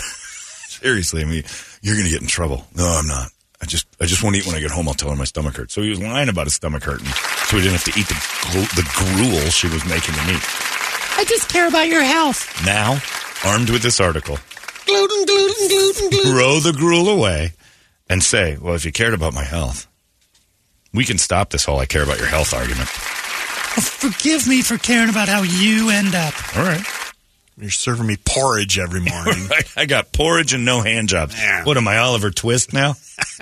[0.68, 1.44] Seriously, I mean,
[1.82, 2.66] you're gonna get in trouble.
[2.74, 3.28] No, I'm not.
[3.62, 4.88] I just I just won't eat when I get home.
[4.88, 5.74] I'll tell her my stomach hurts.
[5.74, 8.14] So he was lying about his stomach hurting, so he didn't have to eat the
[8.74, 10.79] the gruel she was making him eat.
[11.20, 12.64] I just care about your health.
[12.64, 12.98] Now,
[13.44, 14.38] armed with this article,
[14.86, 16.32] gluten, gluten, gluten, gluten.
[16.32, 17.52] throw the gruel away
[18.08, 19.86] and say, well, if you cared about my health,
[20.94, 22.88] we can stop this whole I care about your health argument.
[22.88, 26.32] Oh, forgive me for caring about how you end up.
[26.56, 26.82] All right.
[27.58, 29.46] You're serving me porridge every morning.
[29.76, 31.36] I got porridge and no hand jobs.
[31.38, 31.64] Yeah.
[31.64, 32.94] What am I, Oliver Twist now?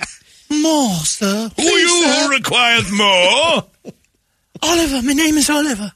[0.51, 1.43] More, sir.
[1.43, 2.29] Who Please, you sir.
[2.31, 3.63] requires more?
[4.63, 5.93] Oliver, my name is Oliver.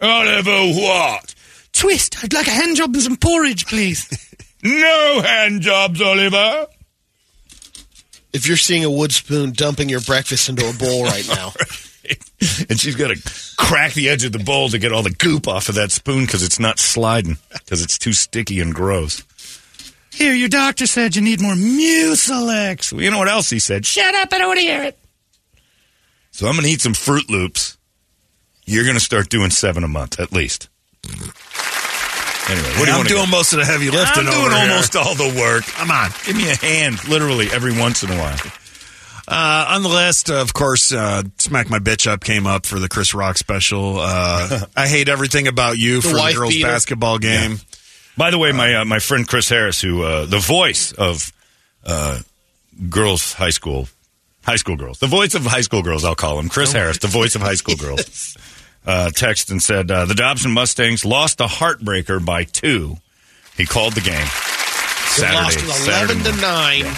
[0.00, 1.34] Oliver what?
[1.72, 4.08] Twist, I'd like a hand job and some porridge, please.
[4.62, 6.66] No hand jobs, Oliver.
[8.32, 11.52] If you're seeing a wood spoon dumping your breakfast into a bowl right now,
[12.68, 15.46] and she's got to crack the edge of the bowl to get all the goop
[15.46, 19.22] off of that spoon because it's not sliding because it's too sticky and gross.
[20.12, 22.92] Here, your doctor said you need more Mucilex.
[22.92, 23.86] Well, you know what else he said?
[23.86, 24.98] Shut up, I don't want to hear it.
[26.32, 27.75] So I'm going to eat some Fruit Loops.
[28.66, 30.68] You're going to start doing seven a month at least.
[32.48, 34.70] Anyway, what do you I'm want doing most of the heavy lifting I'm doing here.
[34.70, 35.64] almost all the work.
[35.64, 36.10] Come on.
[36.24, 38.38] Give me a hand, literally every once in a while.
[39.28, 42.88] Uh, on the list, of course, uh, Smack My Bitch Up came up for the
[42.88, 43.96] Chris Rock special.
[43.98, 46.68] Uh, I hate everything about you The for the girls' beater.
[46.68, 47.58] basketball game.
[48.16, 51.32] By the way, my uh, my friend Chris Harris, who uh, the voice of
[51.84, 52.20] uh,
[52.88, 53.88] girls high school,
[54.44, 57.08] high school girls, the voice of high school girls, I'll call him Chris Harris, the
[57.08, 58.36] voice of high school girls.
[58.86, 62.96] Uh, text and said uh, the Dobson Mustangs lost a heartbreaker by two.
[63.56, 66.84] He called the game they Saturday, lost Saturday eleven to morning.
[66.84, 66.96] nine.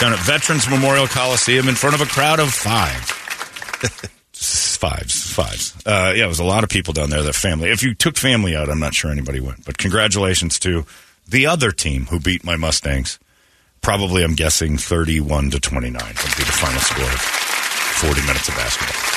[0.00, 3.00] down at Veterans Memorial Coliseum in front of a crowd of five.
[4.32, 5.74] fives, fives.
[5.86, 7.22] Uh, yeah, it was a lot of people down there.
[7.22, 7.70] Their family.
[7.70, 9.64] If you took family out, I'm not sure anybody went.
[9.64, 10.84] But congratulations to
[11.26, 13.18] the other team who beat my Mustangs.
[13.80, 18.54] Probably, I'm guessing 31 to 29 would be the final score of 40 minutes of
[18.56, 19.13] basketball.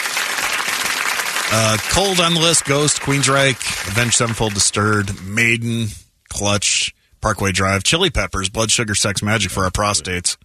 [1.50, 5.88] Uh, cold on the list: Ghost, Queensryche, Avenged Sevenfold, Disturbed, Maiden,
[6.30, 10.38] Clutch, Parkway Drive, Chili Peppers, Blood Sugar, Sex Magik for our prostates.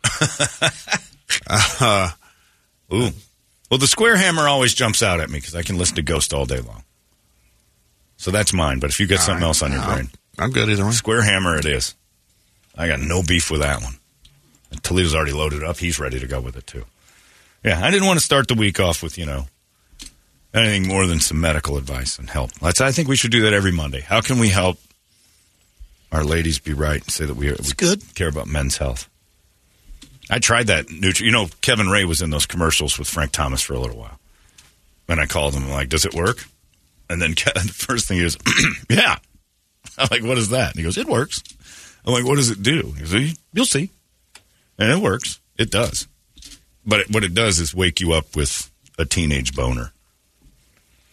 [1.80, 2.10] uh,
[2.92, 3.10] Ooh.
[3.70, 6.34] Well, the square hammer always jumps out at me because I can listen to Ghost
[6.34, 6.84] all day long.
[8.18, 8.80] So that's mine.
[8.80, 10.92] But if you get something else on your brain, I'm good either way.
[10.92, 11.94] Square hammer it is.
[12.76, 13.94] I got no beef with that one.
[14.70, 15.78] And Toledo's already loaded up.
[15.78, 16.84] He's ready to go with it too.
[17.64, 19.46] Yeah, I didn't want to start the week off with, you know,
[20.54, 22.52] anything more than some medical advice and help.
[22.54, 24.00] That's, I think we should do that every Monday.
[24.00, 24.78] How can we help
[26.10, 28.02] our ladies be right and say that we, we good.
[28.14, 29.08] care about men's health?
[30.30, 30.86] I tried that.
[30.86, 33.98] Nutri- you know, Kevin Ray was in those commercials with Frank Thomas for a little
[33.98, 34.18] while.
[35.08, 36.44] And I called him, I'm like, does it work?
[37.10, 38.38] And then Ke- the first thing is,
[38.90, 39.16] yeah.
[39.98, 40.70] I'm like, what is that?
[40.70, 41.42] And he goes, it works.
[42.04, 42.94] I'm like, what does it do?
[42.96, 43.90] He goes, you'll see.
[44.78, 45.40] And it works.
[45.58, 46.08] It does.
[46.84, 49.92] But it, what it does is wake you up with a teenage boner.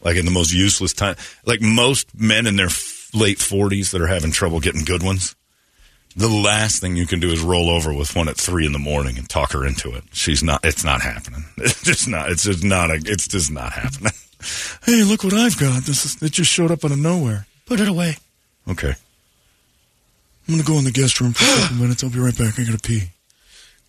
[0.02, 1.16] Like in the most useless time.
[1.46, 5.36] Like most men in their f- late 40s that are having trouble getting good ones,
[6.16, 8.80] the last thing you can do is roll over with one at three in the
[8.80, 10.04] morning and talk her into it.
[10.12, 11.46] She's not, it's not happening.
[11.58, 14.14] It's just not, it's just not, a, it's just not happening.
[14.86, 15.84] hey, look what I've got.
[15.84, 17.46] This is, it just showed up out of nowhere.
[17.66, 18.16] Put it away.
[18.68, 18.94] Okay.
[20.48, 22.04] I'm going to go in the guest room for a couple minutes.
[22.04, 22.58] I'll be right back.
[22.58, 23.10] I got to pee.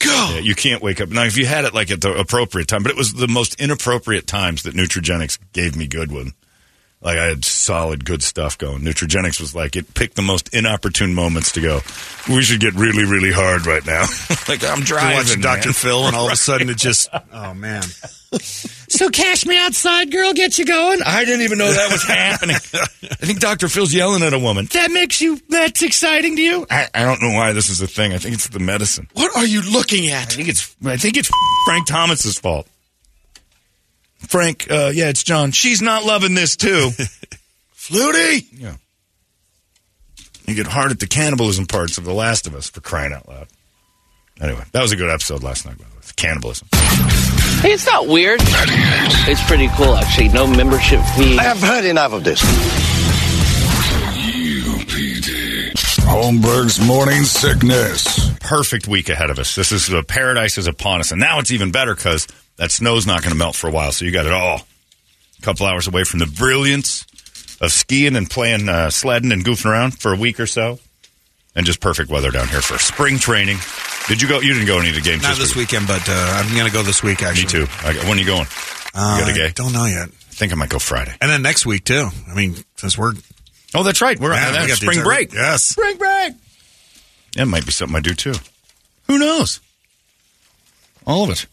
[0.04, 1.08] Yeah, you can't wake up.
[1.08, 3.60] Now, if you had it like at the appropriate time, but it was the most
[3.60, 6.32] inappropriate times that Nutrigenics gave me good one.
[7.02, 8.82] Like I had solid good stuff going.
[8.82, 11.80] Nutrigenics was like it picked the most inopportune moments to go.
[12.28, 14.02] We should get really, really hard right now.
[14.48, 15.72] like I'm You're driving, watching Dr.
[15.72, 17.82] Phil, and all of a sudden it just, oh man.
[18.32, 21.00] So cash me outside, girl, get you going.
[21.04, 22.56] I didn't even know that was happening.
[22.56, 23.68] I think Dr.
[23.68, 24.66] Phil's yelling at a woman.
[24.72, 26.66] That makes you, that's exciting to you?
[26.70, 28.12] I, I don't know why this is a thing.
[28.12, 29.08] I think it's the medicine.
[29.14, 30.18] What are you looking at?
[30.18, 30.32] I at?
[30.32, 31.30] think it's I think it's
[31.64, 32.68] Frank Thomas's fault.
[34.28, 35.50] Frank, uh, yeah, it's John.
[35.50, 36.90] She's not loving this too.
[37.74, 38.46] Flutie.
[38.52, 38.76] Yeah.
[40.46, 43.28] You get hard at the cannibalism parts of The Last of Us for crying out
[43.28, 43.48] loud.
[44.40, 45.96] Anyway, that was a good episode last night, by the way.
[46.16, 46.68] Cannibalism.
[47.62, 48.40] Hey, it's not weird.
[48.42, 50.28] It's pretty cool, actually.
[50.28, 51.38] No membership fee.
[51.38, 52.42] I have heard enough of this.
[54.70, 55.72] UPD.
[56.06, 58.30] Holmberg's morning sickness.
[58.40, 59.54] Perfect week ahead of us.
[59.54, 62.26] This is the paradise is upon us, and now it's even better because
[62.60, 63.90] that snow's not going to melt for a while.
[63.90, 64.60] So you got it all.
[65.38, 67.06] A couple hours away from the brilliance
[67.58, 70.78] of skiing and playing uh, sledding and goofing around for a week or so,
[71.56, 73.56] and just perfect weather down here for spring training.
[74.08, 74.40] Did you go?
[74.40, 76.72] You didn't go any of the games Not this weekend, but uh, I'm going to
[76.72, 77.60] go this week, actually.
[77.62, 77.72] Me too.
[77.82, 78.46] I, when are you going?
[78.94, 79.52] Uh, you got a gay?
[79.54, 80.08] Don't know yet.
[80.08, 81.14] I think I might go Friday.
[81.20, 82.08] And then next week, too.
[82.30, 83.12] I mean, since we're.
[83.74, 84.18] Oh, that's right.
[84.20, 85.32] We're Yeah, on we that got the spring break.
[85.32, 85.64] Yes.
[85.64, 86.34] Spring break.
[87.36, 88.34] That might be something I do too.
[89.06, 89.60] Who knows?
[91.06, 91.46] All of it.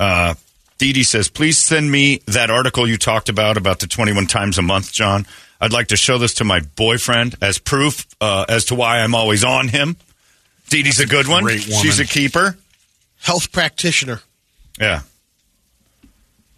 [0.00, 0.34] Uh,
[0.78, 4.56] Dee Dee says, please send me that article you talked about, about the 21 times
[4.56, 5.26] a month, John.
[5.60, 9.14] I'd like to show this to my boyfriend as proof uh, as to why I'm
[9.14, 9.96] always on him.
[10.70, 11.42] Dee Dee's a good one.
[11.42, 11.82] great woman.
[11.82, 12.56] She's a keeper.
[13.20, 14.22] Health practitioner.
[14.80, 15.02] Yeah.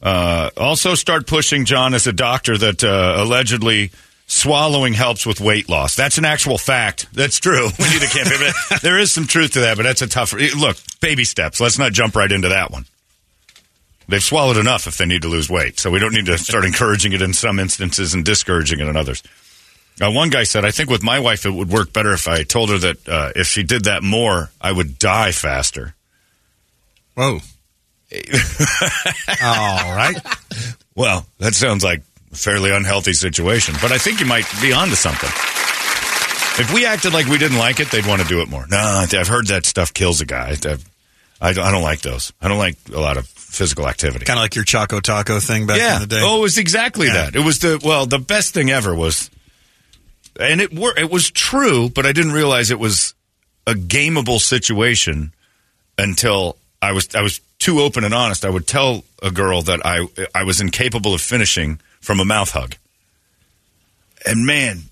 [0.00, 3.90] Uh, also, start pushing John as a doctor that uh, allegedly
[4.28, 5.96] swallowing helps with weight loss.
[5.96, 7.08] That's an actual fact.
[7.12, 7.68] That's true.
[7.78, 8.52] We need a campaign.
[8.82, 10.32] there is some truth to that, but that's a tough.
[10.32, 11.60] Look, baby steps.
[11.60, 12.86] Let's not jump right into that one.
[14.08, 16.64] They've swallowed enough if they need to lose weight, so we don't need to start
[16.70, 19.22] encouraging it in some instances and discouraging it in others.
[20.00, 22.42] Uh, one guy said, "I think with my wife it would work better if I
[22.44, 25.94] told her that uh, if she did that more, I would die faster."
[27.14, 27.40] Whoa.
[29.42, 30.16] All right.
[30.94, 32.02] Well, that sounds like
[32.32, 35.30] a fairly unhealthy situation, but I think you might be onto something.
[36.60, 38.66] If we acted like we didn't like it, they'd want to do it more.
[38.68, 40.50] No, I've heard that stuff kills a guy.
[40.50, 40.84] I've-
[41.44, 42.32] I don't, I don't like those.
[42.40, 44.24] I don't like a lot of physical activity.
[44.24, 45.96] Kind of like your Choco Taco thing back yeah.
[45.96, 46.20] in the day.
[46.22, 47.30] Oh, it was exactly Yeah.
[47.30, 47.36] that.
[47.36, 49.30] It was the well, the best thing ever was,
[50.40, 53.14] and it were it was true, but I didn't realize it was
[53.66, 55.32] a gameable situation
[55.98, 58.44] until I was I was too open and honest.
[58.44, 62.50] I would tell a girl that I I was incapable of finishing from a mouth
[62.50, 62.74] hug,
[64.26, 64.84] and man,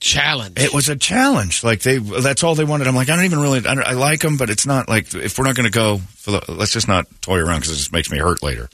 [0.00, 0.58] Challenge.
[0.58, 1.64] it was a challenge.
[1.64, 2.86] Like they, that's all they wanted.
[2.86, 5.12] I'm like, I don't even really, I, don't- I like them, but it's not like
[5.14, 7.76] if we're not going to go, for the, let's just not toy around because it
[7.78, 8.68] just makes me hurt later.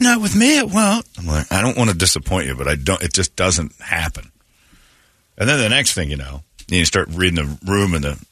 [0.00, 1.06] Not with me, it won't.
[1.16, 3.00] I'm like, I don't want to disappoint you, but I don't.
[3.02, 4.32] It just doesn't happen.
[5.38, 8.26] And then the next thing you know, you start reading the room and the,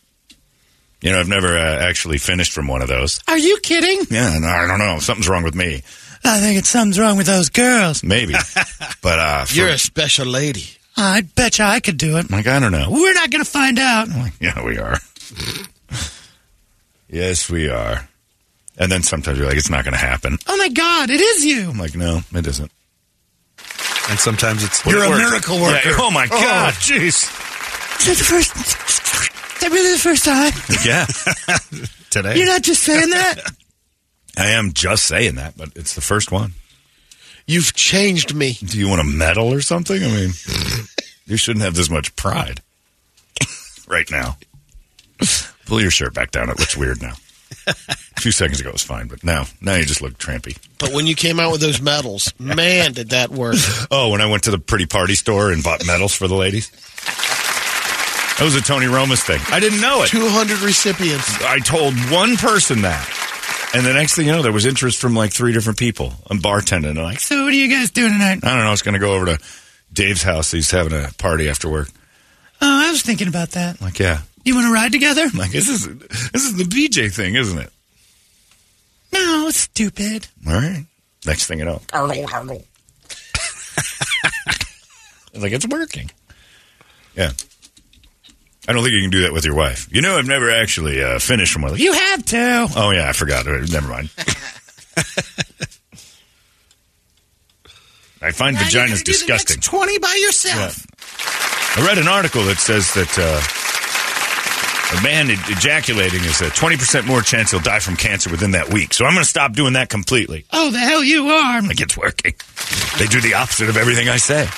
[1.00, 3.20] you know, I've never uh, actually finished from one of those.
[3.28, 4.04] Are you kidding?
[4.10, 5.82] Yeah, and I don't know, something's wrong with me,
[6.24, 8.02] I think it's something's wrong with those girls.
[8.02, 8.34] maybe,
[9.02, 10.64] but uh, for, You're a special lady.
[11.02, 12.30] I bet you I could do it.
[12.30, 12.88] like I don't know.
[12.90, 14.08] We're not going to find out.
[14.08, 14.98] Like yeah, we are.
[17.08, 18.08] yes, we are.
[18.76, 20.38] And then sometimes you're like, it's not going to happen.
[20.46, 21.70] Oh my God, it is you.
[21.70, 22.70] I'm like, no, it isn't.
[24.10, 24.84] And sometimes it's.
[24.84, 25.22] You're it a worked.
[25.22, 25.88] miracle worker.
[25.88, 26.72] Yeah, oh my oh, God.
[26.74, 27.28] jeez.
[28.00, 28.56] Is that the first?
[28.56, 30.52] Is that really the first time?
[30.84, 31.06] Yeah,
[32.10, 32.36] Today.
[32.36, 33.40] You're not just saying that.
[34.36, 36.54] I am just saying that, but it's the first one.
[37.46, 38.54] You've changed me.
[38.64, 40.02] Do you want a medal or something?
[40.02, 40.30] I mean,
[41.30, 42.60] you shouldn't have this much pride
[43.88, 44.36] right now.
[45.66, 46.50] Pull your shirt back down.
[46.50, 47.14] It looks weird now.
[47.66, 50.56] A few seconds ago it was fine, but now, now you just look trampy.
[50.78, 53.56] But when you came out with those medals, man, did that work.
[53.90, 56.70] Oh, when I went to the pretty party store and bought medals for the ladies.
[58.38, 59.40] That was a Tony Romas thing.
[59.54, 60.08] I didn't know it.
[60.08, 61.42] 200 recipients.
[61.42, 63.70] I told one person that.
[63.74, 66.12] And the next thing you know, there was interest from like three different people.
[66.28, 66.96] I'm bartending.
[66.96, 68.40] I'm like, So what are you guys doing tonight?
[68.42, 68.68] I don't know.
[68.68, 69.38] I was going to go over to
[69.92, 70.50] Dave's house.
[70.50, 71.88] He's having a party after work.
[72.60, 73.80] Oh, I was thinking about that.
[73.80, 74.20] I'm like, yeah.
[74.44, 75.22] You want to ride together?
[75.22, 77.70] I'm like, this is this is the BJ thing, isn't it?
[79.12, 80.28] No, it's stupid.
[80.46, 80.86] All right.
[81.26, 81.82] Next thing you know,
[85.34, 86.10] like it's working.
[87.14, 87.32] Yeah.
[88.68, 89.88] I don't think you can do that with your wife.
[89.90, 91.76] You know, I've never actually uh, finished from one.
[91.76, 92.68] You have to.
[92.76, 93.46] Oh yeah, I forgot.
[93.46, 94.10] Never mind.
[98.22, 99.60] I find Now vaginas gotta do the disgusting.
[99.60, 100.86] Twenty by yourself.
[101.78, 103.40] I read an article that says that uh,
[104.98, 108.70] a man ejaculating is a twenty percent more chance he'll die from cancer within that
[108.72, 108.92] week.
[108.92, 110.44] So I'm going to stop doing that completely.
[110.52, 111.62] Oh, the hell you are.
[111.62, 112.34] Like it's working.
[112.98, 114.42] They do the opposite of everything I say.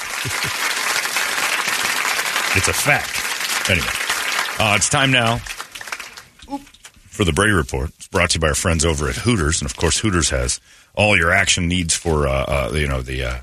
[2.57, 3.71] it's a fact.
[3.71, 3.87] Anyway,
[4.59, 5.39] uh, it's time now
[7.07, 7.91] for the Brady Report.
[7.91, 10.61] It's brought to you by our friends over at Hooters, and of course, Hooters has
[10.95, 13.41] all your action needs for uh, uh, you know the uh,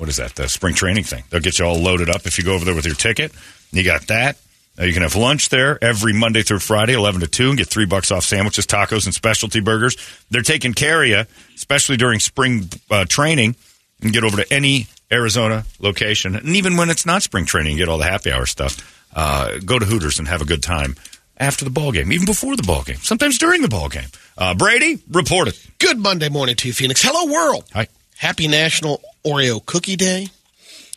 [0.00, 1.24] what is that the spring training thing.
[1.28, 3.32] They'll get you all loaded up if you go over there with your ticket.
[3.70, 4.38] You got that.
[4.80, 7.68] Uh, you can have lunch there every Monday through Friday, 11 to 2, and get
[7.68, 9.98] three bucks off sandwiches, tacos, and specialty burgers.
[10.30, 11.24] They're taking care of you,
[11.54, 13.50] especially during spring uh, training.
[13.98, 16.34] You can get over to any Arizona location.
[16.34, 19.06] And even when it's not spring training, you get all the happy hour stuff.
[19.14, 20.96] uh, go to Hooters and have a good time
[21.36, 24.08] after the ball game, even before the ball game, sometimes during the ball game.
[24.38, 25.66] Uh, Brady, report it.
[25.78, 27.02] Good Monday morning to you, Phoenix.
[27.02, 27.64] Hello, world.
[27.74, 27.88] Hi.
[28.20, 30.28] Happy National Oreo Cookie Day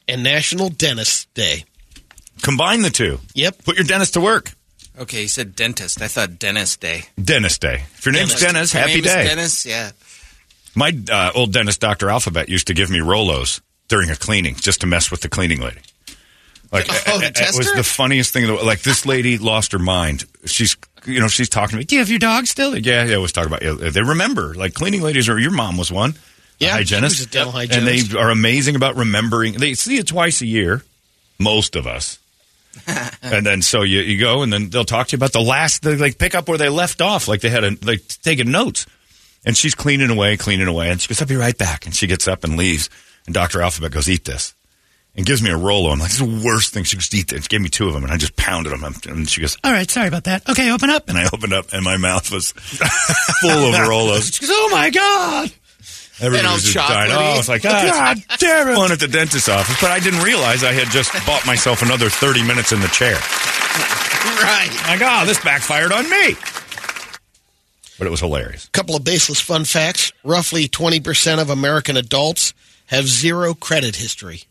[0.09, 1.63] and National Dentist Day.
[2.41, 3.19] Combine the two.
[3.33, 3.63] Yep.
[3.63, 4.51] Put your dentist to work.
[4.99, 6.01] Okay, you said dentist.
[6.01, 7.03] I thought dentist day.
[7.21, 7.83] Dentist day.
[7.95, 9.23] If your name's Dennis, Your happy name is day.
[9.23, 9.91] Dennis, yeah.
[10.75, 12.09] My uh, old dentist, Dr.
[12.09, 15.61] Alphabet, used to give me Rolos during a cleaning just to mess with the cleaning
[15.61, 15.79] lady.
[16.73, 17.75] Like, Oh, the it- it was tester?
[17.77, 18.43] the funniest thing.
[18.43, 20.25] in the- Like, this lady lost her mind.
[20.45, 20.75] She's,
[21.05, 21.85] you know, she's talking to me.
[21.85, 22.77] Do you have your dog still?
[22.77, 24.53] Yeah, yeah, I was talking about yeah, They remember.
[24.55, 26.15] Like, cleaning ladies, or your mom was one.
[26.63, 27.31] Yeah, hygienist.
[27.31, 29.53] dental And they are amazing about remembering.
[29.53, 30.83] They see it twice a year,
[31.39, 32.19] most of us.
[33.21, 35.83] and then so you, you go and then they'll talk to you about the last
[35.83, 37.27] they like pick up where they left off.
[37.27, 38.87] Like they had a like taking notes.
[39.45, 40.89] And she's cleaning away cleaning away.
[40.89, 41.85] And she goes i'll be right back.
[41.85, 42.89] And she gets up and leaves.
[43.25, 44.55] And dr alphabet goes eat this.
[45.15, 46.83] And gives me a rolo i'm like this is the worst thing.
[46.83, 47.43] She goes eat this.
[47.43, 48.83] She gave me two of them and i just pounded them.
[49.07, 50.49] And she goes All right, sorry about that.
[50.49, 51.09] Okay, open up.
[51.09, 54.33] and i opened up and my mouth was full of rolos.
[54.33, 55.51] She goes, oh my God.
[56.19, 57.07] Everybody was just chocolatey.
[57.07, 57.11] dying.
[57.35, 58.75] Oh, it's like, ah, God damn it.
[58.75, 59.79] Fun at the dentist's office.
[59.81, 63.15] But I didn't realize I had just bought myself another 30 minutes in the chair.
[63.15, 64.69] Right.
[64.87, 66.35] Like, oh, this backfired on me.
[67.97, 68.69] But it was hilarious.
[68.69, 70.11] couple of baseless fun facts.
[70.23, 72.53] Roughly 20% of American adults
[72.87, 74.43] have zero credit history.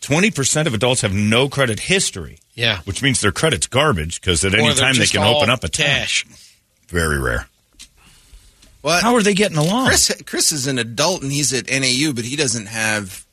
[0.00, 2.78] 20% of adults have no credit history, Yeah.
[2.84, 5.64] which means their credit's garbage because at any Or they're time they can open up
[5.64, 5.86] a tab.
[5.86, 6.24] cash.
[6.88, 7.48] Very rare.
[8.82, 9.02] What?
[9.02, 9.88] How are they getting along?
[9.88, 13.26] Chris, Chris is an adult and he's at NAU, but he doesn't have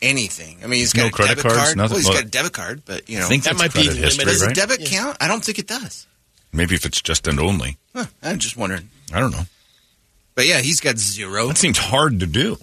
[0.00, 0.58] anything.
[0.62, 1.76] I mean, he's got No a credit debit cards, card.
[1.76, 1.90] nothing?
[1.94, 3.82] Well, he's Well, got a debit card, but you know, I think That might be
[3.84, 4.32] credit the history, limit.
[4.34, 4.54] does a right?
[4.54, 5.16] debit count?
[5.20, 6.06] I don't think it does.
[6.52, 7.76] Maybe if it's just and only.
[7.94, 8.88] Huh, I'm just wondering.
[9.12, 9.46] I don't know.
[10.34, 11.48] But yeah, he's got zero.
[11.48, 12.58] That seems hard to do.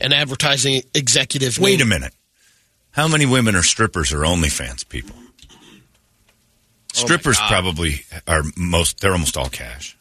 [0.00, 1.58] An advertising executive.
[1.58, 2.12] Wait a minute.
[2.90, 5.16] How many women are strippers or OnlyFans people?
[5.48, 5.54] Oh
[6.92, 9.00] strippers probably are most.
[9.00, 9.96] They're almost all cash.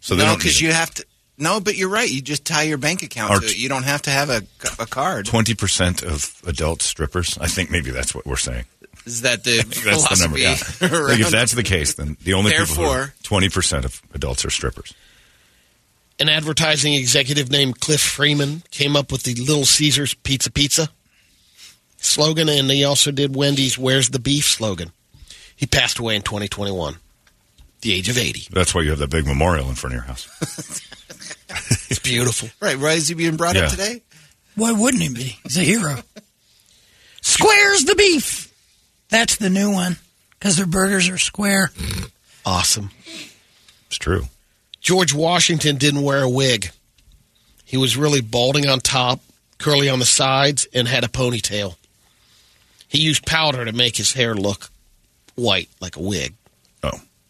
[0.00, 1.04] So they no, because you have to.
[1.40, 2.10] No, but you're right.
[2.10, 3.56] You just tie your bank account Or to it.
[3.58, 4.42] You don't have to have a,
[4.80, 5.26] a card.
[5.26, 7.38] twenty percent of adult strippers.
[7.38, 8.64] I think maybe that's what we're saying.
[9.06, 10.38] Is that the That's the number.
[10.38, 10.84] philosophy?
[10.84, 11.00] Yeah.
[11.08, 14.50] Like, if that's the case, then the only people Therefore- twenty percent of adults are
[14.50, 14.94] strippers.
[16.20, 20.88] An advertising executive named Cliff Freeman came up with the Little Caesars Pizza Pizza
[21.98, 24.90] slogan, and he also did Wendy's Where's the Beef slogan.
[25.54, 26.96] He passed away in 2021,
[27.82, 28.48] the age of 80.
[28.52, 30.84] That's why you have that big memorial in front of your house.
[31.90, 32.50] It's beautiful.
[32.60, 32.78] right.
[32.78, 33.64] Why is he being brought Yeah.
[33.64, 34.02] up today?
[34.56, 35.38] Why wouldn't he be?
[35.44, 35.96] He's a hero.
[37.22, 38.52] Square's the beef.
[39.08, 39.96] That's the new one
[40.38, 41.70] because their burgers are square.
[42.44, 42.90] Awesome.
[43.86, 44.24] It's true.
[44.80, 46.70] George Washington didn't wear a wig.
[47.64, 49.20] He was really balding on top,
[49.58, 51.76] curly on the sides, and had a ponytail.
[52.88, 54.70] He used powder to make his hair look
[55.34, 56.34] white, like a wig.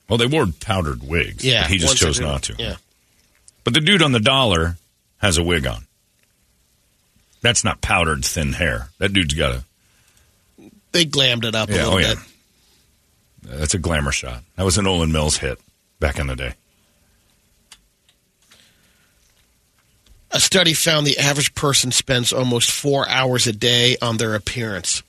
[0.09, 1.45] Well, they wore powdered wigs.
[1.45, 1.63] Yeah.
[1.63, 2.55] but he just chose not to.
[2.59, 2.77] Yeah.
[3.65, 4.77] But the dude on the dollar
[5.19, 5.85] has a wig on.
[7.43, 8.89] That's not powdered thin hair.
[8.99, 9.65] That dude's got a.
[10.93, 12.15] They glammed it up a Yeah, little oh yeah.
[12.15, 13.59] bit.
[13.59, 14.43] That's a glamour shot.
[14.57, 15.61] That was an Olan Mills hit
[16.01, 16.55] back in the day.
[20.31, 25.03] A study found the average person spends almost four hours a day on their appearance.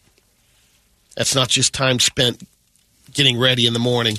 [1.16, 2.42] That's not just time spent
[3.14, 4.18] getting ready in the morning.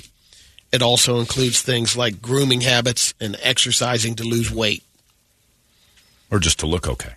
[0.71, 4.83] It also includes things like grooming habits and exercising to lose weight.
[6.29, 7.13] Or just to look okay.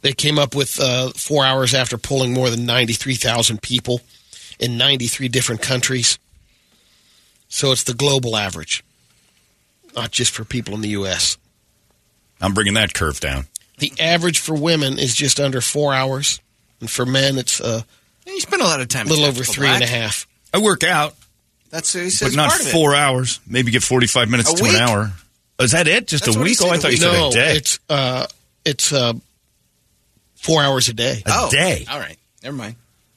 [0.00, 4.00] They came up with uh, four hours after polling more than 93,000 people
[4.58, 6.18] in 93 different countries.
[7.48, 8.84] So it's the global average,
[9.94, 11.38] not just for people in the U.S.
[12.40, 13.46] I'm bringing that curve down.
[13.78, 16.40] The average for women is just under four hours,
[16.80, 17.82] and for men, it's uh,
[18.26, 19.06] You spend a lot of time.
[19.06, 20.26] a little over Tactical three and a half.
[20.52, 21.14] I work out,
[21.74, 22.28] That's he says.
[22.28, 22.70] but not part of it.
[22.70, 23.40] four hours.
[23.48, 24.74] Maybe get 45 minutes A to week?
[24.74, 25.10] an hour.
[25.58, 26.06] Is that it?
[26.06, 26.56] Just That's a week?
[26.62, 27.00] Oh, I thought you week.
[27.00, 27.56] said no, a day.
[27.56, 28.26] it's uh,
[28.64, 29.14] it's uh,
[30.36, 31.20] four hours a day.
[31.26, 31.84] A oh, day.
[31.90, 32.76] All right, never mind.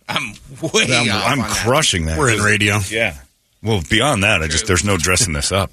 [0.10, 1.58] I'm way I'm, off I'm on that.
[1.58, 2.18] crushing that.
[2.18, 2.80] We're in radio.
[2.90, 3.18] Yeah.
[3.62, 5.70] Well, beyond that, I just there's no dressing this up.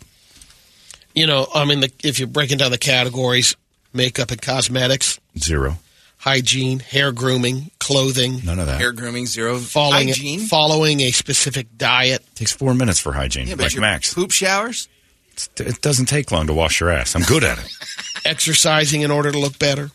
[1.15, 3.57] You know, I mean, the, if you're breaking down the categories,
[3.95, 5.79] makeup and cosmetics, Zero.
[6.25, 8.81] Hygiene, hair grooming, clothing, None of that.
[8.81, 9.59] Hair grooming zero.
[9.59, 10.41] following hygiene.
[10.41, 12.25] following a specific diet.
[12.35, 14.15] takes four minutes for hygiene, yeah, but like your Max.
[14.15, 14.89] poop showers.
[15.33, 17.15] It's- It doesn't take long to wash your ass.
[17.15, 17.71] I'm good at it.
[18.25, 19.91] exercising in order to look better.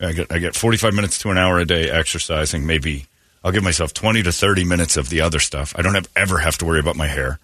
[0.00, 2.66] I get I get 45 minutes to an hour a day exercising.
[2.66, 3.06] Maybe
[3.42, 5.72] I'll give myself 20 to 30 minutes of the other stuff.
[5.78, 7.38] I don't have ever have to worry about my hair.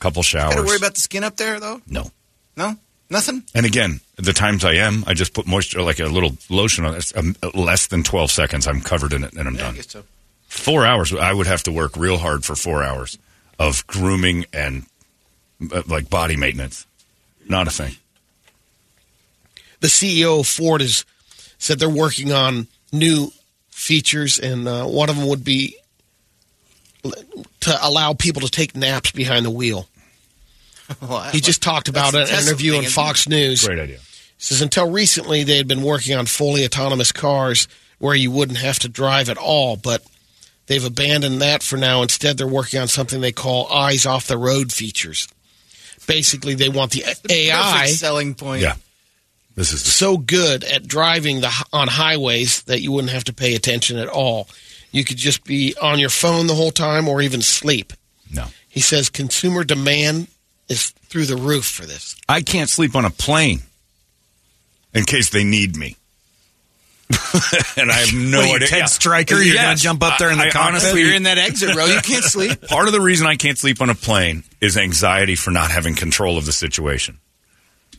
[0.00, 0.54] Couple showers.
[0.56, 1.80] Got to worry about the skin up there though.
[1.86, 2.10] no.
[2.54, 2.76] No,
[3.12, 3.42] Nothing.
[3.54, 6.94] And again, the times I am, I just put moisture, like a little lotion on
[6.94, 6.98] it.
[6.98, 9.74] It's, um, less than 12 seconds, I'm covered in it and I'm Yeah, I done.
[9.76, 10.04] guess so.
[10.48, 13.18] Four hours, I would have to work real hard for four hours
[13.58, 14.86] of grooming and
[15.72, 16.86] uh, like body maintenance.
[17.48, 17.96] Not a thing.
[19.80, 21.04] the CEO of Ford has
[21.58, 23.30] said they're working on new
[23.70, 25.76] features, and uh, one of them would be
[27.60, 29.88] to allow people to take naps behind the wheel.
[31.00, 33.28] Well, He just talked about that's it in a an interview thing, on isn't Fox
[33.28, 33.66] News.
[33.66, 33.96] Great idea.
[33.98, 37.68] He says until recently they had been working on fully autonomous cars
[37.98, 40.04] where you wouldn't have to drive at all, but
[40.66, 42.02] they've abandoned that for now.
[42.02, 45.28] Instead, they're working on something they call eyes off the road features.
[46.06, 48.62] Basically, they want the, The AI selling point.
[48.62, 48.74] Yeah.
[49.54, 53.54] This is so good at driving the on highways that you wouldn't have to pay
[53.54, 54.48] attention at all.
[54.90, 57.92] You could just be on your phone the whole time or even sleep.
[58.32, 58.46] No.
[58.68, 60.28] He says consumer demand
[60.68, 62.16] is through the roof for this.
[62.28, 63.60] I can't sleep on a plane
[64.94, 65.96] in case they need me.
[67.76, 68.68] and I have no What you, idea.
[68.68, 68.84] Ted Yeah.
[68.86, 69.34] Stryker?
[69.42, 71.84] You're gonna jump up there in the I, I honestly, You're in that exit row.
[71.84, 72.62] You can't sleep.
[72.68, 75.94] part of the reason I can't sleep on a plane is anxiety for not having
[75.94, 77.18] control of the situation.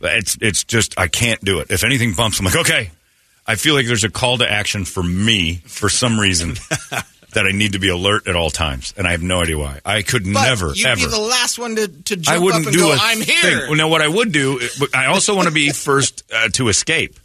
[0.02, 1.70] It's it's just I can't do it.
[1.70, 2.90] If anything bumps, I'm like, okay.
[3.46, 6.56] I feel like there's a call to action for me for some reason
[7.34, 9.80] that I need to be alert at all times, and I have no idea why.
[9.86, 11.02] I could But never you'd ever.
[11.02, 13.20] be the last one to, to jump I wouldn't up and do go, a I'm
[13.20, 13.36] thing.
[13.36, 13.68] here.
[13.68, 16.68] Well, now, what I would do, but I also want to be first uh, to
[16.70, 17.20] escape.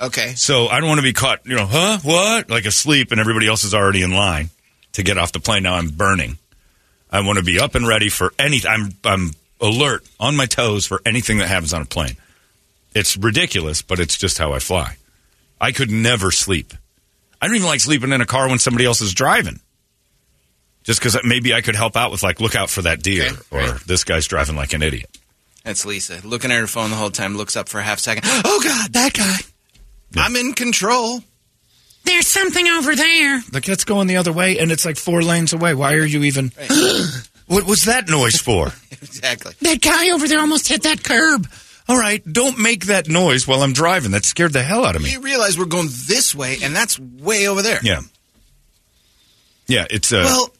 [0.00, 0.34] Okay.
[0.34, 1.98] So I don't want to be caught, you know, huh?
[2.02, 2.50] What?
[2.50, 4.50] Like asleep and everybody else is already in line
[4.92, 5.62] to get off the plane.
[5.62, 6.38] Now I'm burning.
[7.10, 8.70] I want to be up and ready for anything.
[8.70, 12.16] I'm, I'm alert, on my toes for anything that happens on a plane.
[12.94, 14.96] It's ridiculous, but it's just how I fly.
[15.60, 16.74] I could never sleep.
[17.42, 19.58] I don't even like sleeping in a car when somebody else is driving.
[20.84, 23.36] Just because maybe I could help out with, like, look out for that deer, Okay,
[23.50, 23.80] or right.
[23.84, 25.10] this guy's driving like an idiot.
[25.64, 26.20] That's Lisa.
[26.24, 28.22] Looking at her phone the whole time, looks up for a half second.
[28.26, 29.36] Oh, God, that guy.
[30.16, 31.20] I'm in control.
[32.04, 33.42] There's something over there.
[33.52, 35.74] Like, let's the other way, and it's like four lanes away.
[35.74, 36.52] Why are you even.
[37.46, 38.72] what was that noise for?
[39.02, 39.52] Exactly.
[39.62, 41.48] That guy over there almost hit that curb.
[41.92, 44.12] All right, don't make that noise while I'm driving.
[44.12, 45.12] That scared the hell out of me.
[45.12, 47.80] You realize we're going this way, and that's way over there.
[47.82, 48.00] Yeah.
[49.66, 50.50] Yeah, it's uh Well,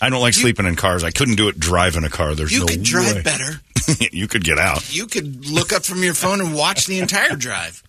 [0.00, 1.04] I don't like you- sleeping in cars.
[1.04, 2.34] I couldn't do it driving a car.
[2.34, 2.72] There's no way.
[2.72, 3.22] you no could drive way.
[3.22, 3.60] better.
[4.12, 4.92] you could get out.
[4.94, 7.82] You could look up from your phone and watch the entire drive.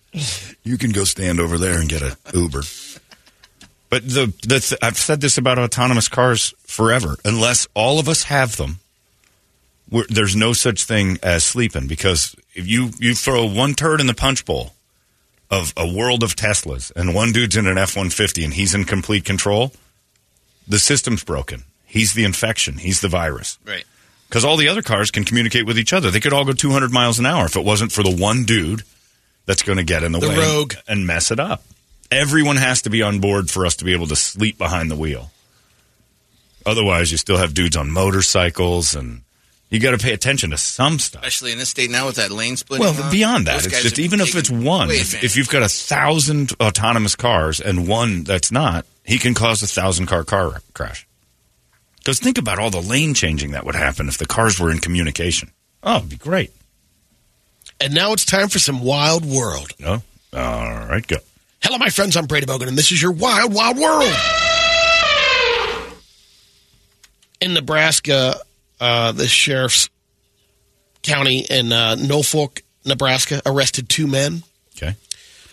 [0.62, 2.62] You can go stand over there and get a Uber.
[3.90, 7.16] But the the th- I've said this about autonomous cars forever.
[7.24, 8.78] Unless all of us have them,
[9.90, 14.06] we're, there's no such thing as sleeping because if you you throw one turd in
[14.06, 14.72] the punch bowl
[15.50, 18.74] of a world of Teslas and one dude's in an F one fifty and he's
[18.74, 19.72] in complete control,
[20.66, 21.64] the system's broken.
[21.84, 22.78] He's the infection.
[22.78, 23.58] He's the virus.
[23.64, 23.84] Right.
[24.28, 26.10] Because all the other cars can communicate with each other.
[26.10, 28.82] They could all go 200 miles an hour if it wasn't for the one dude
[29.46, 30.74] that's going to get in the, The way rogue.
[30.88, 31.62] and mess it up.
[32.10, 34.96] Everyone has to be on board for us to be able to sleep behind the
[34.96, 35.30] wheel.
[36.66, 39.22] Otherwise, you still have dudes on motorcycles, and
[39.74, 41.22] you got to pay attention to some stuff.
[41.22, 42.86] Especially in this state now with that lane splitting.
[42.86, 43.10] Well, law.
[43.10, 45.68] beyond that, Those it's just are even if it's one, if, if you've got a
[45.68, 51.08] thousand autonomous cars and one that's not, he can cause a thousand car car crash.
[51.96, 54.78] Because think about all the lane changing that would happen if the cars were in
[54.78, 55.50] communication.
[55.82, 56.52] Oh, it'd be great.
[57.80, 59.72] And now it's time for some Wild World.
[59.80, 60.02] No,
[60.32, 61.16] all right, go.
[61.62, 62.16] Hello, my friends.
[62.16, 64.14] I'm Brady Bogan, and this is your Wild Wild World.
[67.40, 68.36] In Nebraska,
[68.80, 69.88] uh, the sheriff's
[71.02, 74.42] county in uh, Norfolk, Nebraska, arrested two men
[74.76, 74.96] Okay,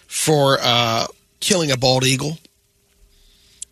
[0.07, 1.07] for uh,
[1.39, 2.37] killing a bald eagle.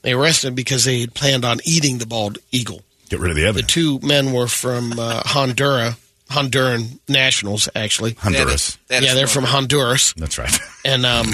[0.01, 2.81] They arrested them because they had planned on eating the bald eagle.
[3.09, 3.73] get rid of the evidence.
[3.73, 5.95] The two men were from uh, Honduras,
[6.29, 8.13] Honduran nationals, actually.
[8.13, 8.77] Honduras.
[8.87, 9.43] That is yeah, they're from.
[9.43, 10.13] Honduras.
[10.13, 10.57] That's right.
[10.85, 11.27] And um,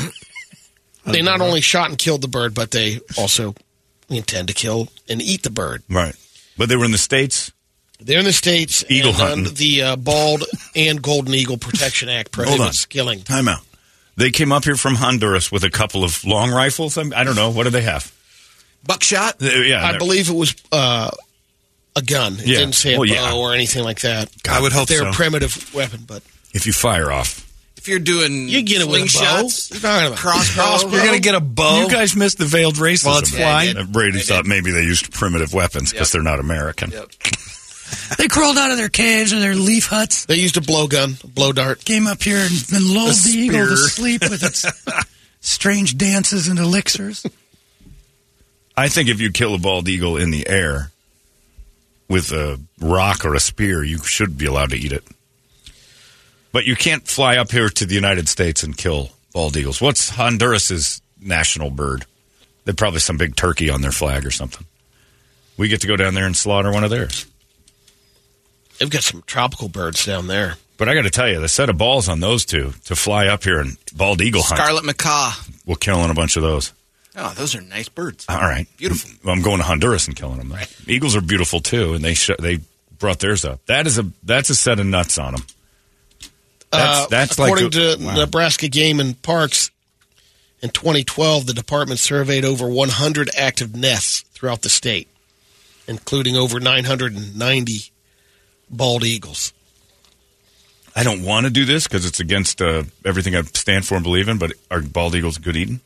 [1.06, 3.54] they not only shot and killed the bird, but they also
[4.10, 5.84] intend to kill and eat the bird.
[5.88, 6.16] right,
[6.58, 7.52] but they were in the states.
[8.00, 8.84] They're in the states.
[8.90, 9.54] Eagle and, um, hunting.
[9.56, 10.44] the uh, Bald
[10.76, 12.56] and Golden Eagle Protection Act Hold on.
[12.56, 13.22] prohibits killing.
[13.24, 13.62] Time out.
[14.18, 16.98] They came up here from Honduras with a couple of long rifles.
[16.98, 18.12] I don't know what do they have.
[18.86, 19.40] buckshot.
[19.40, 21.10] They- yeah, I they're- believe it was uh,
[21.96, 22.34] a gun.
[22.40, 22.58] It Yeah.
[22.60, 23.34] didn't say a Well, bow yeah.
[23.34, 24.30] or anything like that.
[24.50, 25.10] I would hope They're so.
[25.10, 26.22] a primitive weapon, but
[26.54, 27.42] if you fire off.
[27.78, 29.42] If you're doing you get it with a bow.
[29.42, 31.82] You're talking about crossbow, You're going to get a bow.
[31.84, 33.06] You guys missed the veiled racism.
[33.06, 33.78] Well, it's flying?
[33.78, 34.50] Uh, Brady I thought did.
[34.50, 36.14] maybe they used primitive weapons because Yep.
[36.14, 36.92] they're not American.
[36.92, 37.10] Yep.
[38.18, 41.28] They crawled out of their caves or their leaf huts, They used a blowgun, a
[41.28, 41.84] blow dart.
[41.86, 44.66] came up here and, and lulled A the eagle to sleep with its
[45.42, 47.26] strange dances and elixirs.
[48.78, 50.92] I think if you kill a bald eagle in the air
[52.10, 55.04] with a rock or a spear, you should be allowed to eat it.
[56.52, 59.82] But you can't fly up here to the United States and kill bald eagles.
[59.82, 62.06] What's Honduras's national bird?
[62.66, 64.66] They're probably some big turkey on their flag or something.
[65.58, 67.26] We get to go down there and slaughter one of theirs.
[68.80, 70.56] They've got some tropical birds down there.
[70.78, 73.28] But I got to tell you, the set of balls on those two to fly
[73.28, 75.32] up here and bald eagle hunt, Scarlet macaw.
[75.66, 76.74] we'll kill in a bunch of those.
[77.16, 78.26] Oh, those are nice birds.
[78.28, 79.10] All right, Beautiful.
[79.32, 80.50] I'm going to Honduras and killing them.
[80.50, 80.58] Though.
[80.92, 82.60] Eagles are beautiful too, and they sh- they
[83.00, 83.66] brought theirs up.
[83.68, 85.46] That is a that's a set of nuts on them.
[86.72, 88.16] That's, Uh, that's like according a- to wow.
[88.16, 89.72] Nebraska Game and Parks,
[90.62, 95.08] in 2012, the department surveyed over 100 active nests throughout the state,
[95.88, 97.92] including over 990
[98.70, 99.54] bald eagles.
[100.96, 104.04] I don't want to do this because it's against uh, everything I stand for and
[104.04, 104.38] believe in.
[104.38, 105.82] But are bald eagles good eating?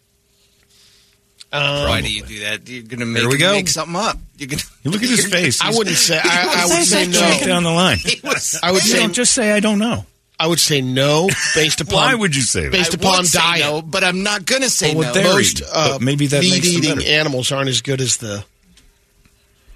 [1.51, 2.69] Why do you do that?
[2.69, 3.53] You're gonna make, we go.
[3.53, 4.17] make something up.
[4.37, 5.61] You're gonna look at his face.
[5.61, 6.19] I wouldn't say.
[6.23, 7.39] I, I would say no.
[7.45, 7.97] down the line.
[8.23, 9.07] Was, I would say.
[9.07, 10.05] just say I don't know.
[10.41, 11.95] I would say no, based upon.
[11.95, 12.71] Why would you say that?
[12.71, 13.61] Based I upon would say diet.
[13.65, 15.23] no, but I'm not gonna say Well, no.
[15.23, 17.09] Most uh, maybe that meat-eating better.
[17.09, 18.45] animals aren't as good as the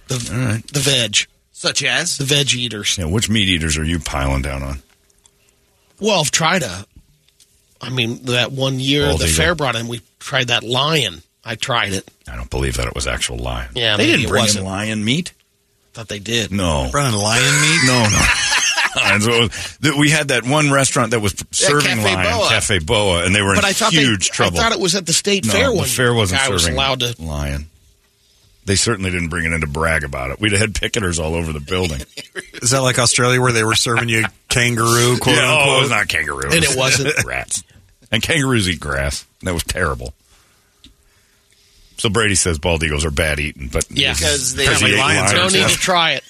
[0.08, 1.26] the the veg,
[1.64, 2.98] Such as the veg eaters.
[2.98, 4.80] Yeah, which meat eaters are you piling down on?
[5.98, 6.86] Well, I've tried a.
[7.80, 9.36] I mean, that one year Bald the eagle.
[9.38, 11.24] fair brought in, we tried that lion.
[11.46, 12.10] I tried it.
[12.28, 13.70] I don't believe that it was actual lion.
[13.76, 14.66] Yeah, they maybe didn't it bring wasn't.
[14.66, 15.32] in lion meat.
[15.94, 16.52] Thought they did.
[16.52, 17.80] No, Running lion meat?
[17.86, 18.22] no, no.
[19.06, 19.48] And so,
[19.82, 22.50] th- we had that one restaurant that was serving Cafe lion, Boa.
[22.50, 24.60] Cafe Boa, and they were in But I thought huge they, trouble.
[24.60, 25.88] I thought it was at the state no, fair the one.
[25.88, 27.16] fair wasn't I was serving allowed to.
[27.24, 27.66] lion.
[28.66, 30.40] They certainly didn't bring it in to brag about it.
[30.40, 32.00] We'd had picketers all over the building.
[32.62, 35.90] Is that like Australia where they were serving you kangaroo, quote yeah, oh, it was
[35.90, 36.46] not kangaroo.
[36.52, 37.24] And it wasn't.
[37.26, 37.64] rats.
[38.12, 39.26] And kangaroos eat grass.
[39.42, 40.14] That was terrible.
[41.98, 44.14] So Brady says bald eagles are bad eating, but Yeah.
[44.14, 45.34] Because they- because he lions lions.
[45.34, 45.68] No need Yeah.
[45.68, 46.24] to try it.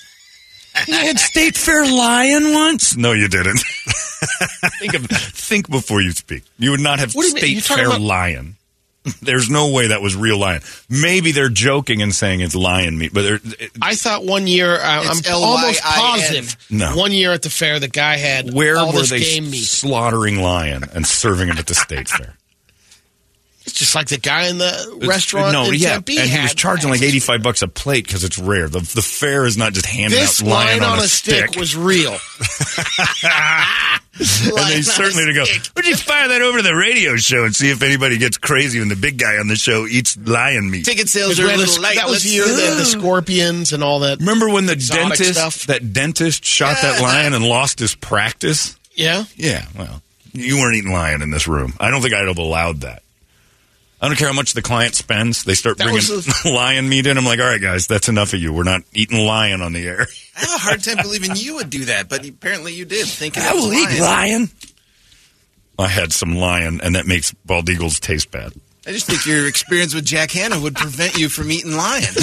[0.88, 2.97] You had State Fair lion once.
[2.97, 3.60] No, you didn't.
[4.80, 6.43] think of think before you speak.
[6.57, 7.60] You would not have What do you mean?
[7.61, 8.55] state fair about- lion.
[9.21, 10.61] There's no way that was real lion.
[10.89, 13.39] Maybe they're joking and saying it's lion meat, but they're,
[13.81, 16.55] I thought one year, I, I'm It's almost positive.
[16.69, 16.95] No.
[16.95, 19.65] One year at the fair, the guy had where all were this they game meat.
[19.65, 22.38] slaughtering lion and serving it at the state fair?
[23.65, 24.65] It's just like the guy in the
[25.02, 27.68] uh, restaurant no, in yeah, Tempe and he was charging like eighty five bucks a
[27.68, 28.68] plate because it's rare.
[28.68, 31.56] The the fair is not just handing This out lion line on, on a stick
[31.56, 32.11] was real.
[34.19, 35.44] and they certainly to go.
[35.76, 38.80] Would you fire that over to the radio show and see if anybody gets crazy
[38.80, 40.85] when the big guy on the show eats lion meat?
[40.85, 41.95] ticket sales Because are a little the- light.
[41.95, 44.19] that was Let's- the year they had the scorpions and all that.
[44.19, 45.64] Remember when the dentist stuff.
[45.68, 48.77] that dentist shot that lion and lost his practice?
[48.94, 50.02] Yeah, Yeah, well,
[50.34, 51.73] you weren't eating lion in this room.
[51.80, 53.02] I don't think I'd have allowed that.
[54.03, 55.45] I don't care how much the client spends.
[55.45, 57.17] They start That bringing was lion meat in.
[57.17, 58.51] I'm like, all right, guys, that's enough of you.
[58.51, 60.07] We're not eating lion on the air.
[60.35, 63.07] I have a hard time believing you would do that, but apparently you did.
[63.07, 64.01] Thinking I it was will eat lion.
[64.01, 64.49] lion.
[65.80, 68.51] I had some lion, and that makes bald eagles taste bad.
[68.85, 72.03] I just think your experience with Jack Hanna would prevent you from eating lion.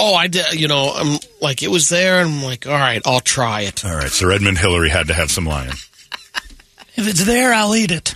[0.00, 0.54] Oh, I did.
[0.54, 3.84] You know, I'm like it was there, and I'm like, all right, I'll try it.
[3.84, 5.72] All right, Sir Edmund Hillary had to have some lion.
[6.96, 8.14] If it's there, I'll eat it.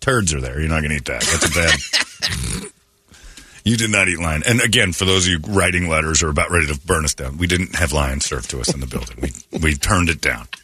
[0.00, 0.58] Turds are there.
[0.58, 1.22] You're not going to eat that.
[1.22, 2.70] That's a bad.
[3.64, 4.42] you did not eat lion.
[4.46, 7.36] And again, for those of you writing letters or about ready to burn us down,
[7.36, 9.18] we didn't have lion served to us in the building.
[9.20, 10.48] We we turned it down.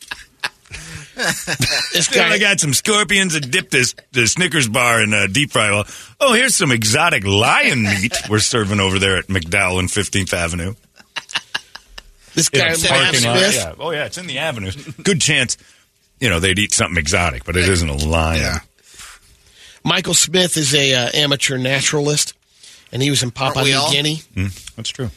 [1.17, 5.51] This Yeah, I got some scorpions and dipped this the Snickers bar in uh, deep
[5.51, 5.71] fry.
[5.71, 5.87] Well,
[6.21, 10.75] oh, here's some exotic lion meat we're serving over there at McDowell and 15th Avenue.
[12.35, 13.39] this In guy, a Matt parking lot.
[13.39, 13.55] Smith.
[13.55, 13.73] Yeah.
[13.79, 14.77] Oh, yeah, it's in the avenues.
[14.77, 15.57] Good chance,
[16.21, 18.43] you know, they'd eat something exotic, but it isn't a lion.
[18.43, 18.59] Yeah.
[19.87, 22.35] Michael Smith is a uh, amateur naturalist,
[22.91, 23.93] and he was in Papua New all?
[23.93, 24.21] Guinea.
[24.75, 25.11] That's true.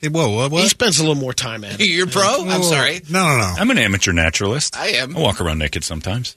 [0.00, 0.62] Hey, whoa, what?
[0.62, 1.86] He spends a little more time at it.
[1.86, 2.46] You're pro?
[2.48, 3.02] I'm sorry.
[3.10, 3.54] No, no, no.
[3.58, 4.78] I'm an amateur naturalist.
[4.78, 5.14] I am.
[5.14, 6.36] I walk around naked sometimes.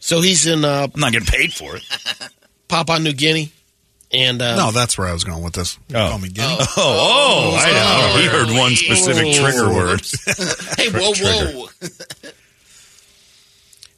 [0.00, 1.82] So he's in uh, I'm not getting paid for it.
[2.68, 3.52] Papua New Guinea,
[4.10, 5.78] and uh, No, that's where I was going with this.
[5.94, 6.08] Oh.
[6.10, 6.56] Call me Guinea.
[6.58, 8.20] Oh, oh, I know.
[8.20, 10.02] He heard one specific trigger word.
[10.76, 11.68] Hey, whoa, whoa.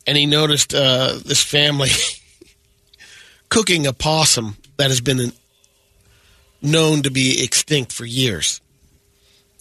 [0.06, 1.88] and he noticed uh, this family
[3.48, 5.32] cooking a possum that has been
[6.62, 8.60] known to be extinct for years.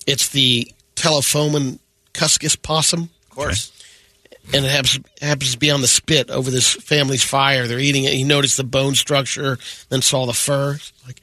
[0.05, 1.79] It's the Telefomin
[2.13, 3.71] cuscus possum, Of course.
[4.53, 7.67] and it happens, happens to be on the spit over this family's fire.
[7.67, 8.13] They're eating it.
[8.13, 9.57] He noticed the bone structure,
[9.89, 10.79] then saw the fur.
[11.05, 11.21] Like,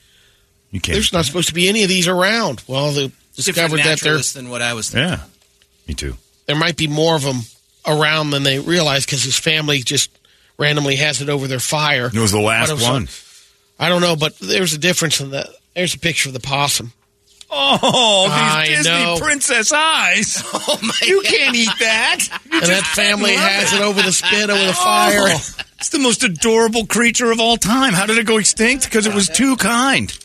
[0.71, 0.95] You can't.
[0.95, 2.63] there's not supposed to be any of these around.
[2.69, 5.11] Well, they discovered that there naturalist than what I was thinking.
[5.19, 5.25] Yeah.
[5.89, 6.17] Me too.
[6.47, 7.41] there might be more of them
[7.87, 10.11] around than they realize because his family just
[10.59, 12.07] randomly has it over their fire.
[12.07, 13.09] It was the last But was one.
[13.79, 15.49] I don't know, but there's a difference in that.
[15.75, 16.93] There's a picture of the possum.
[17.51, 19.17] Oh, I these Disney know.
[19.19, 20.43] princess eyes.
[20.67, 22.21] Oh my You can't eat that.
[22.53, 25.25] And that family has it over the spit, over the oh, fire.
[25.27, 27.93] Oh, it's the most adorable creature of all time.
[27.93, 28.85] How did it go extinct?
[28.85, 30.17] Because it was too kind.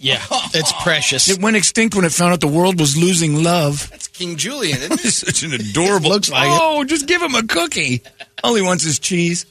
[0.00, 0.20] Yeah,
[0.54, 1.28] it's precious.
[1.28, 3.88] It went extinct when it found out the world was losing love.
[3.90, 4.98] That's King Julian, isn't it?
[5.12, 6.10] Such an adorable.
[6.10, 6.58] Looks like it.
[6.60, 8.02] oh, just give him a cookie.
[8.44, 9.46] All he wants is cheese.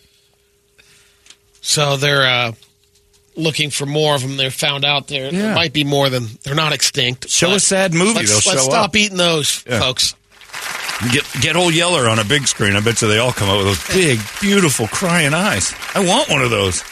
[1.61, 2.51] So they're uh,
[3.35, 4.38] looking for more of them.
[4.38, 7.30] They found out there, there might be more than they're not extinct.
[7.30, 8.14] Show but a sad movie.
[8.19, 8.95] Let's, They'll let's show stop up.
[8.95, 9.80] eating those, Yeah.
[9.80, 10.14] folks.
[11.11, 12.76] Get get old Yeller on a big screen.
[12.76, 15.76] I bet you they all come out with those big, beautiful, crying eyes.
[15.93, 16.84] I want one of those.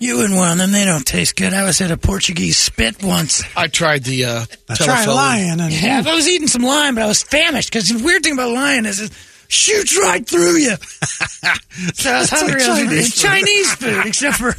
[0.00, 0.72] You wouldn't want them.
[0.72, 1.52] They don't taste good.
[1.52, 3.44] I was at a Portuguese spit once.
[3.54, 4.44] I tried the uh,
[4.74, 5.14] Try telephone.
[5.14, 8.22] lion and Yeah, I was eating some lion, but I was famished because the weird
[8.24, 9.12] thing about lion is it
[9.50, 10.76] shoots right through you.
[11.94, 12.62] so I was hungry.
[12.62, 14.54] I Chinese Chinese, Chinese food, except for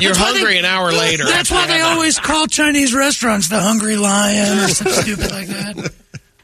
[0.00, 1.24] You're hungry they- an hour later.
[1.24, 5.92] That's why they always call Chinese restaurants the Hungry Lion or something stupid like that.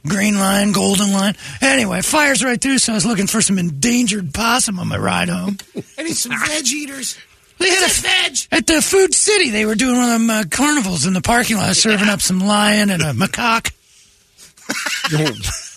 [0.06, 1.36] Green lion, golden lion.
[1.60, 5.28] Anyway, fires right through, so I was looking for some endangered possum on my ride
[5.28, 5.58] home.
[5.96, 7.16] I need some veg eaters.
[7.58, 9.50] They had a veg at the Food City.
[9.50, 12.40] They were doing one of them uh, carnivals in the parking lot, serving up some
[12.40, 13.70] lion and a macaque.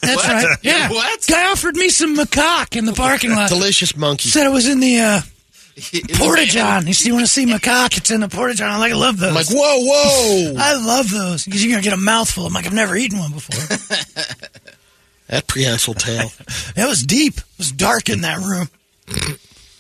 [0.06, 0.28] That's What?
[0.28, 0.58] right.
[0.62, 0.90] Yeah.
[0.90, 1.26] What?
[1.28, 3.50] Guy offered me some macaque in the parking lot.
[3.50, 4.30] Delicious monkey.
[4.30, 5.22] Said it was in the uh,
[6.14, 6.86] Porta John.
[6.86, 7.98] He said, "You want to see macaque?
[7.98, 10.54] It's in the Porta John." I'm like, "I love those." I'm like, whoa, whoa.
[10.58, 12.46] I love those because you're gonna get a mouthful.
[12.46, 13.78] I'm like, I've never eaten one before.
[15.28, 16.30] that prehensile tail.
[16.76, 17.38] that was deep.
[17.38, 18.70] It was dark in that room.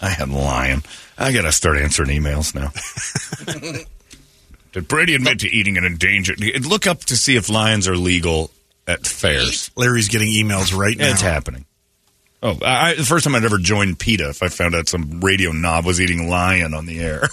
[0.02, 0.84] I had lion.
[1.18, 2.72] I gotta start answering emails now.
[4.73, 6.39] Did Brady admit to eating an endangered?
[6.65, 8.52] Look up to see if lions are legal
[8.88, 9.72] at fairs.
[9.76, 11.12] Larry's getting emails right now.
[11.12, 11.66] It's happening.
[12.44, 15.22] Oh, I, I- the first time I'd ever joined PETA, if I found out some
[15.22, 17.28] radio knob was eating lion on the air,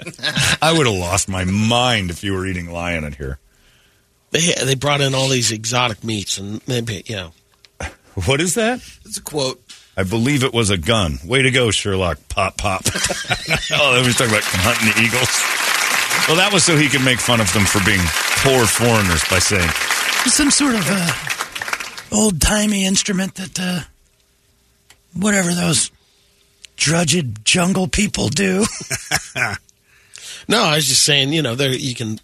[0.62, 3.38] I would have lost my mind if you were eating lion in here.
[4.30, 7.32] They they brought in all these exotic meats and maybe you know.
[8.26, 8.80] What is that?
[9.04, 9.62] It's a quote.
[9.96, 11.18] I believe it was a gun.
[11.24, 12.18] Way to go, Sherlock.
[12.28, 12.82] Pop, pop.
[13.72, 15.32] oh, they was talking about hunting the eagles.
[16.28, 18.00] Well, that was so he could make fun of them for being
[18.44, 19.68] poor foreigners by saying,
[20.28, 21.12] Some sort of uh,
[22.12, 23.80] old timey instrument that uh,
[25.14, 25.90] whatever those
[26.76, 28.64] drudged jungle people do.
[30.50, 32.20] No, I was just saying, you know, there you can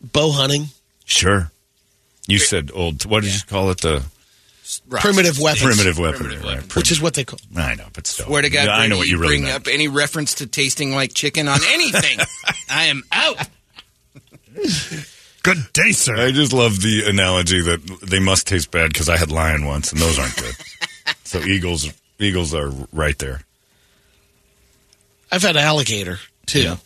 [0.00, 0.68] bow hunting,
[1.04, 1.50] "Sure."
[2.26, 3.04] You said old.
[3.04, 3.82] What did you call it?
[3.82, 4.02] The
[4.88, 5.04] Rocks.
[5.04, 6.54] primitive weapons, primitive weapon, Primitive right?
[6.56, 6.70] weapon.
[6.74, 7.38] which is what they call.
[7.54, 9.56] I know, but still, Swear to God, I know what you you really bring meant.
[9.56, 12.18] up any reference to tasting like chicken on anything.
[12.70, 13.36] I am out.
[15.42, 16.16] Good day, sir.
[16.16, 19.90] I just love the analogy that they must taste bad because I had lion once,
[19.92, 20.54] and those aren't good.
[21.24, 23.40] so eagles, eagles are right there.
[25.32, 26.62] I've had alligator too.
[26.62, 26.76] Yeah.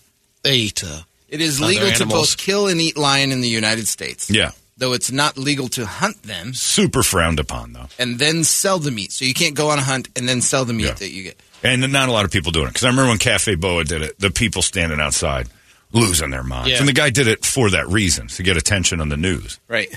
[0.42, 0.84] They eat.
[0.84, 4.30] Uh, It is Other legal to both kill and eat lion in the United States.
[4.30, 8.78] Yeah, Though it's not legal to hunt them super frowned upon though, and then sell
[8.78, 9.10] the meat.
[9.12, 10.92] So you can't go on a hunt and then sell the meat Yeah.
[10.94, 11.40] that you get.
[11.62, 12.70] and not a lot of people doing it.
[12.74, 15.48] Because I remember when Cafe Boa did it, the people standing outside
[15.94, 16.78] losing their minds, Yeah.
[16.80, 19.58] and the guy did it for that reason to get attention on the news.
[19.68, 19.88] Right.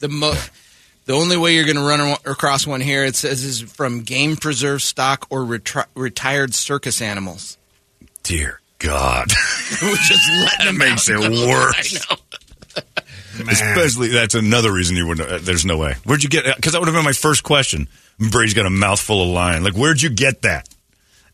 [0.00, 0.36] The mo-
[1.06, 4.36] the only way you're going to run across one here it says is from game
[4.36, 7.56] preserve stock or retri- retired circus animals.
[8.22, 9.28] Dear God,
[9.82, 12.06] We're just letting that them makes it worse.
[12.10, 12.20] I know.
[13.50, 15.28] Especially that's another reason you wouldn't.
[15.28, 15.94] Uh, there's no way.
[16.04, 16.44] Where'd you get?
[16.56, 17.88] Because that would have been my first question.
[18.18, 19.64] Brady's got a mouthful of lion.
[19.64, 20.68] Like, where'd you get that?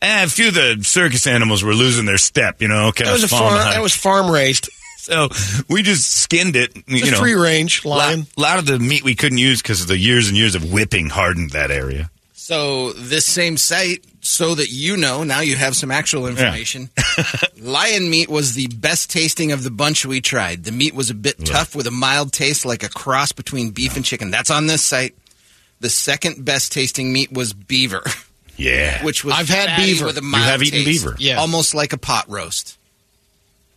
[0.01, 2.61] Eh, a few of the circus animals were losing their step.
[2.61, 3.73] You know, kind that was a of falling farm.
[3.73, 4.69] That was farm raised.
[4.97, 5.29] so
[5.69, 6.75] we just skinned it.
[6.75, 8.27] You It's know, free range lion.
[8.37, 10.55] a lot, lot of the meat we couldn't use because of the years and years
[10.55, 12.09] of whipping hardened that area.
[12.33, 16.89] So this same site, so that you know, now you have some actual information.
[17.61, 20.63] Lion meat was the best tasting of the bunch we tried.
[20.63, 23.95] The meat was a bit tough with a mild taste, like a cross between beef
[23.95, 24.31] and chicken.
[24.31, 25.15] That's on this site.
[25.79, 28.03] The second best tasting meat was beaver,
[28.59, 30.05] Yeah, which was I've had beaver.
[30.07, 31.15] with a You mild have eaten taste, beaver?
[31.19, 31.37] Yeah.
[31.37, 32.77] almost like a pot roast.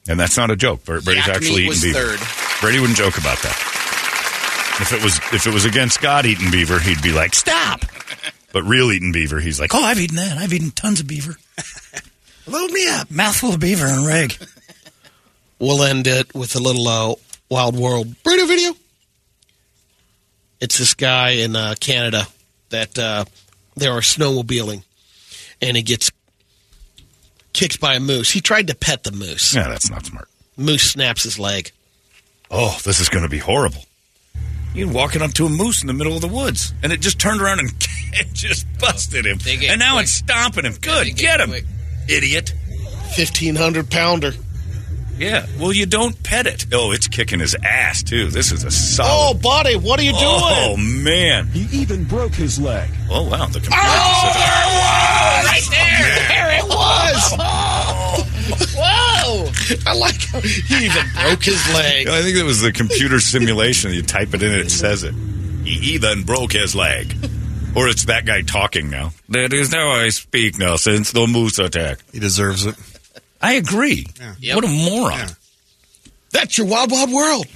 [0.08, 0.84] and that's not a joke.
[0.84, 2.16] Brady's Yak actually meat eaten beaver.
[2.16, 2.60] third.
[2.60, 3.56] Brady wouldn't joke about that.
[4.80, 7.84] If it was if it was against God eating beaver, he'd be like, "Stop!"
[8.52, 10.36] But real eating beaver, he's like, Oh, I've eaten that.
[10.36, 11.36] I've eaten tons of beaver.
[12.46, 13.10] Load me up.
[13.10, 14.36] Mouthful of beaver and reg.
[15.58, 17.14] We'll end it with a little uh,
[17.48, 18.72] Wild World burrito video.
[20.60, 22.26] It's this guy in uh, Canada
[22.70, 23.24] that uh,
[23.76, 24.82] they are snowmobiling,
[25.60, 26.10] and he gets
[27.52, 28.30] kicked by a moose.
[28.30, 29.54] He tried to pet the moose.
[29.54, 31.72] "Yeah, that's not smart." Moose snaps his leg.
[32.50, 33.86] Oh, this is going to be horrible.
[34.74, 37.18] You're walking up to a moose in the middle of the woods, and it just
[37.18, 37.72] turned around and
[38.34, 39.38] just busted him.
[39.46, 40.04] And now quick.
[40.04, 40.74] it's stomping him.
[40.80, 41.64] Good, they get, get him, quick.
[42.08, 42.54] idiot.
[43.14, 44.32] Fifteen hundred pounder.
[45.16, 45.46] Yeah.
[45.58, 46.66] Well, you don't pet it.
[46.72, 48.28] Oh, it's kicking his ass too.
[48.28, 49.08] This is a solid.
[49.08, 49.42] Oh, solid.
[49.42, 50.90] buddy, what are you oh, doing?
[50.90, 51.46] Oh man.
[51.48, 52.90] He even broke his leg.
[53.10, 53.46] Oh wow.
[53.46, 53.78] The computer.
[53.78, 56.28] Oh, there was right there.
[56.28, 57.34] There it was.
[57.38, 58.28] Oh.
[58.76, 59.52] Whoa.
[59.86, 62.08] I like how he even broke his leg.
[62.08, 63.92] I think it was the computer simulation.
[63.92, 65.14] You type it in, and it says it.
[65.64, 67.14] He even broke his leg.
[67.74, 69.12] Or it's that guy talking now.
[69.30, 72.00] That is how I speak now since the moose attack.
[72.12, 72.74] He deserves it.
[73.42, 74.06] I agree.
[74.40, 74.54] Yep.
[74.56, 75.28] What a moron.
[76.30, 77.46] That's your wild, wild world.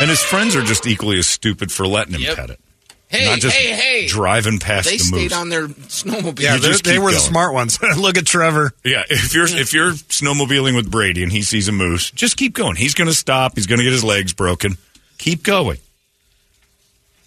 [0.00, 2.36] And his friends are just equally as stupid for letting him Yep.
[2.36, 2.60] pet it.
[3.08, 4.06] Hey, Not just hey, hey.
[4.08, 5.32] driving past They the stayed moose.
[5.32, 6.40] on their snowmobile.
[6.40, 7.78] Yeah, they're- just they keep were the smart ones.
[7.96, 8.72] Look at Trevor.
[8.84, 12.52] Yeah, if you're if you're snowmobiling with Brady and he sees a moose, just keep
[12.52, 12.74] going.
[12.76, 13.52] He's going to stop.
[13.54, 14.76] He's going to get his legs broken.
[15.18, 15.78] Keep going.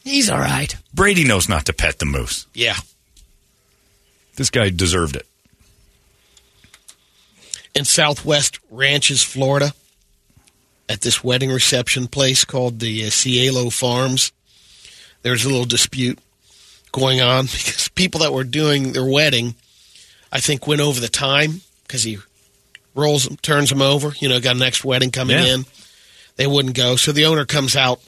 [0.04, 0.76] He's all right.
[0.94, 2.46] Brady knows not to pet the moose.
[2.54, 2.76] Yeah.
[4.36, 5.26] This guy deserved it.
[7.80, 9.72] In Southwest Ranches, Florida,
[10.90, 14.34] at this wedding reception place called the uh, Cielo Farms.
[15.22, 16.20] There's a little dispute
[16.92, 19.56] going on because people that were doing their wedding,
[20.32, 22.18] I think, went over the time because he
[22.96, 24.12] rolls them, turns them over.
[24.20, 25.54] You know, got a next wedding coming Yeah.
[25.56, 25.66] in.
[26.36, 28.02] They wouldn't go, so the owner comes out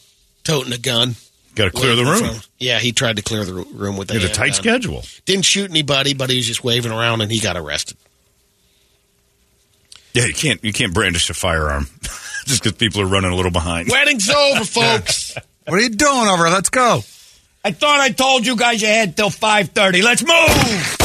[0.44, 1.16] toting a gun.
[1.56, 2.20] Got to clear the room.
[2.36, 4.54] from- Yeah, he tried to clear the room with He had a tight gun.
[4.56, 5.06] schedule.
[5.26, 7.96] Didn't shoot anybody, but he was just waving around, and he got arrested.
[10.14, 11.88] Yeah, you can't you can't brandish a firearm
[12.46, 13.90] just because people are running a little behind.
[13.90, 15.36] Wedding's over, folks.
[15.66, 16.44] What are you doing over?
[16.44, 16.52] there?
[16.52, 17.02] Let's go.
[17.64, 20.02] I thought I told you guys you had till five thirty.
[20.02, 20.98] Let's move.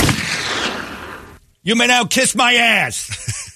[1.62, 3.44] You may now kiss my ass.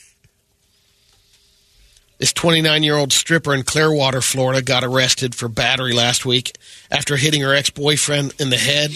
[2.18, 6.54] This 29 year old stripper in Clearwater, Florida, got arrested for battery last week
[6.90, 8.90] after hitting her ex boyfriend in the head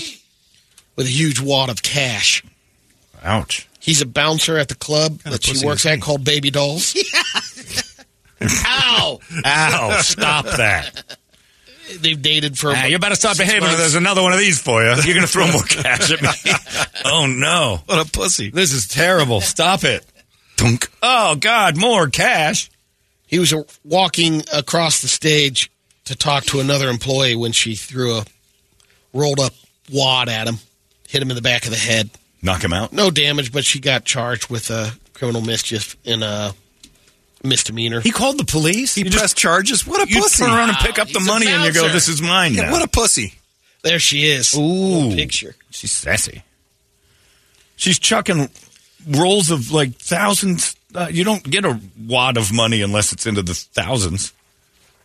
[0.94, 2.44] with a huge wad of cash.
[3.22, 3.66] Ouch.
[3.84, 6.96] He's a bouncer at the club Kinda that she works at called Baby Dolls.
[8.40, 9.20] Ow!
[9.44, 10.00] Ow!
[10.00, 11.18] Stop that.
[12.00, 12.72] They've dated for.
[12.74, 14.88] Ah, you better stop six behaving or there's another one of these for you.
[14.88, 16.28] You're going to throw more cash at me.
[17.04, 17.80] oh, no.
[17.84, 18.48] What a pussy.
[18.48, 19.42] This is terrible.
[19.42, 20.02] Stop it.
[20.56, 20.90] Tunk.
[21.02, 22.70] Oh, God, more cash.
[23.26, 23.52] He was
[23.84, 25.70] walking across the stage
[26.06, 28.24] to talk to another employee when she threw a
[29.12, 29.52] rolled up
[29.92, 30.56] wad at him,
[31.06, 32.08] hit him in the back of the head.
[32.44, 32.92] Knock him out.
[32.92, 36.52] No damage, but she got charged with uh, criminal mischief in a
[37.42, 38.00] misdemeanor.
[38.00, 38.94] He called the police.
[38.94, 39.86] He You pressed charges.
[39.86, 40.44] What a you pussy.
[40.44, 42.64] turn around and pick up the He's money and you go, this is mine Yeah,
[42.66, 42.72] now.
[42.72, 43.34] what a pussy.
[43.82, 44.54] There she is.
[44.54, 45.14] Ooh.
[45.14, 45.54] Picture.
[45.70, 46.42] She's sassy.
[47.76, 48.48] She's chucking
[49.08, 50.76] rolls of like thousands.
[50.94, 54.32] Uh, you don't get a wad of money unless it's into the thousands.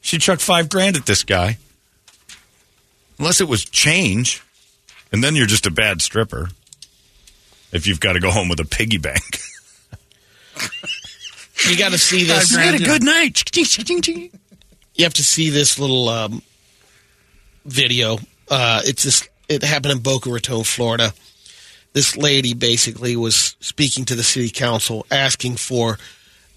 [0.01, 1.57] She chucked five grand at this guy.
[3.17, 4.43] Unless it was change.
[5.11, 6.49] And then you're just a bad stripper.
[7.71, 9.39] If you've got to go home with a piggy bank.
[11.67, 12.51] You got to see this.
[12.51, 13.43] You had a good night.
[14.95, 16.41] You have to see this little um,
[17.65, 18.17] video.
[18.49, 19.29] Uh, it's this.
[19.47, 21.13] It happened in Boca Raton, Florida.
[21.93, 25.97] This lady basically was speaking to the city council, asking for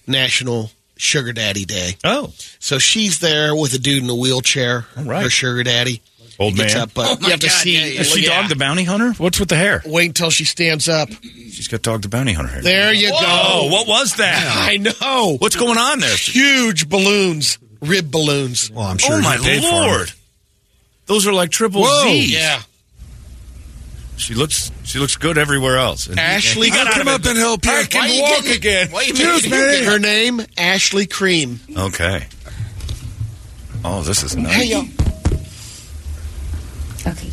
[0.08, 1.96] National Sugar Daddy Day.
[2.02, 2.32] Oh.
[2.58, 5.22] So she's there with a dude in a wheelchair, right.
[5.22, 6.02] her sugar daddy.
[6.42, 6.76] Old man.
[6.76, 7.74] up, but Oh you have to God, see.
[7.78, 8.00] yeah, yeah.
[8.00, 8.40] Is she yeah.
[8.40, 9.12] Dog the Bounty Hunter?
[9.14, 9.82] What's with the hair?
[9.86, 11.08] Wait until she stands up.
[11.22, 12.62] She's got Dog the Bounty Hunter hair.
[12.62, 13.72] There you Oh, go.
[13.74, 14.54] what was that?
[14.70, 15.36] I know.
[15.38, 16.16] What's going on there?
[16.16, 18.70] Huge balloons, rib balloons.
[18.70, 20.12] Well, I'm sure oh my paid lord!
[21.06, 22.04] Those are like triple Whoa.
[22.04, 22.32] Z's.
[22.34, 22.62] Yeah.
[24.16, 26.06] She looks she looks good everywhere else.
[26.06, 27.72] And Ashley, he got come up and help you.
[27.72, 28.90] I can you walk getting- again.
[28.92, 29.84] Why you Excuse me.
[29.84, 31.58] Her name, Ashley Cream.
[31.76, 32.26] Okay.
[33.84, 34.52] Oh, this is nice.
[34.54, 34.82] Hey, yo.
[37.06, 37.28] Okay.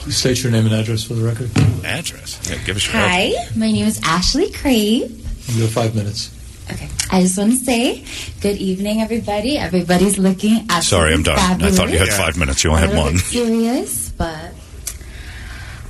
[0.00, 1.50] Please state your name and address for the record.
[1.84, 2.40] Address.
[2.50, 5.10] Yeah, give us your Hi, my name is Ashley Crave.
[5.56, 6.32] You have five minutes.
[6.70, 6.88] Okay.
[7.10, 8.04] I just want to say
[8.40, 9.56] good evening, everybody.
[9.58, 11.38] Everybody's looking absolutely Sorry, I'm done.
[11.62, 12.16] I thought you had fabulous.
[12.16, 12.64] five minutes.
[12.64, 13.12] You only a had little one.
[13.14, 14.52] bit serious, but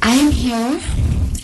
[0.02, 0.80] I am here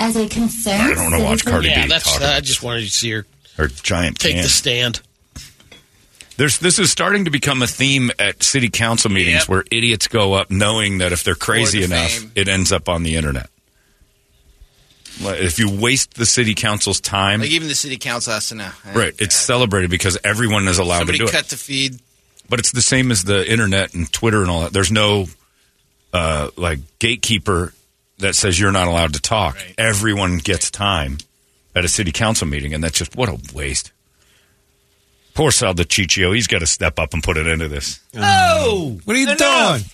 [0.01, 0.83] as a concerned.
[0.83, 1.53] I don't wanna watch citizen.
[1.53, 2.13] Cardi Yeah, B that's.
[2.13, 4.43] talk Uh, I just wanted to see her Her giant take can.
[4.43, 5.01] the stand.
[6.37, 9.49] There's this is starting to become a theme at city council meetings Yep.
[9.49, 12.33] where idiots go up knowing that if they're crazy enough, fame.
[12.35, 13.49] it ends up on the internet.
[15.21, 18.55] Like, If you waste the city council's time, Like even the city council has to
[18.55, 18.71] know.
[18.95, 21.33] right, it's celebrated because everyone is allowed Somebody to do it.
[21.33, 22.01] cut the feed.
[22.49, 24.73] But it's the same as the internet and Twitter and all that.
[24.73, 25.27] There's no
[26.13, 27.73] uh, like gatekeeper
[28.19, 29.57] that says you're not allowed to talk.
[29.79, 31.19] Everyone gets time
[31.75, 33.93] at a city council meeting, and that's just what a waste.
[35.35, 38.01] Poor Sal DiCiccio, he's got to step up and put it into this.
[38.15, 38.21] Oh!
[38.21, 39.39] oh, What are you enough.
[39.79, 39.91] doing?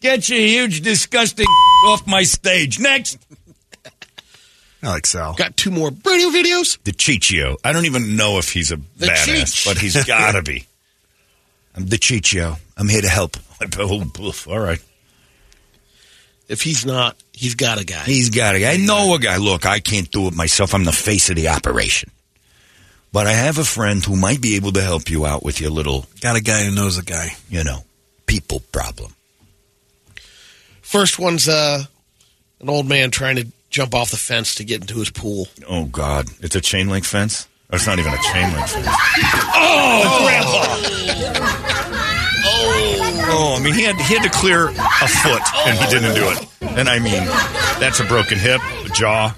[0.00, 1.46] Get your huge, disgusting
[1.86, 2.78] off my stage.
[2.78, 3.18] Next.
[4.82, 5.34] I like Sal.
[5.34, 6.78] Got two more radio videos.
[6.84, 7.56] The Chichio.
[7.64, 9.64] I don't even know if he's a The badass, Cheech.
[9.66, 10.64] but he's got to be.
[11.76, 12.56] I'm the Chichio.
[12.76, 13.36] I'm here to help.
[13.78, 14.82] Oh, oof, all right.
[16.48, 18.02] If he's not, he's got a guy.
[18.04, 18.72] He's got a guy.
[18.72, 19.36] I know a guy.
[19.36, 20.74] Look, I can't do it myself.
[20.74, 22.10] I'm the face of the operation.
[23.12, 25.70] But I have a friend who might be able to help you out with your
[25.70, 27.30] little, Got a guy who knows a guy.
[27.48, 27.84] you know,
[28.26, 29.14] people problem.
[30.80, 31.84] First one's uh,
[32.60, 35.48] an old man trying to jump off the fence to get into his pool.
[35.68, 36.28] Oh, God.
[36.40, 37.46] It's a chain link fence?
[37.72, 38.86] Or it's not even a chain link fence.
[39.62, 41.80] Oh, Grandpa!
[43.32, 46.28] Oh, I mean, he had, he had to clear a foot, and he didn't do
[46.30, 46.46] it.
[46.78, 47.24] And I mean,
[47.78, 49.34] that's a broken hip, a jaw.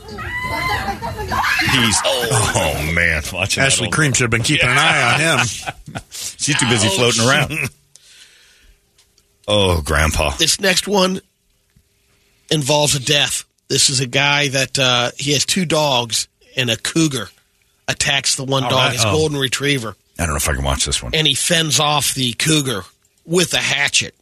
[1.71, 3.23] He's, oh, man.
[3.33, 5.47] Watching Ashley old- Cream should have been keeping an eye on him.
[6.11, 7.53] She's too busy floating around.
[9.49, 10.31] Oh, Grandpa.
[10.37, 11.21] This next one
[12.51, 13.45] involves a death.
[13.69, 17.29] This is a guy that uh, he has two dogs, and a cougar
[17.89, 18.93] attacks the one All dog, right.
[18.93, 19.13] his Oh.
[19.13, 21.15] golden retriever, I don't know if I can watch this one.
[21.15, 22.83] and he fends off the cougar
[23.25, 24.15] with a hatchet.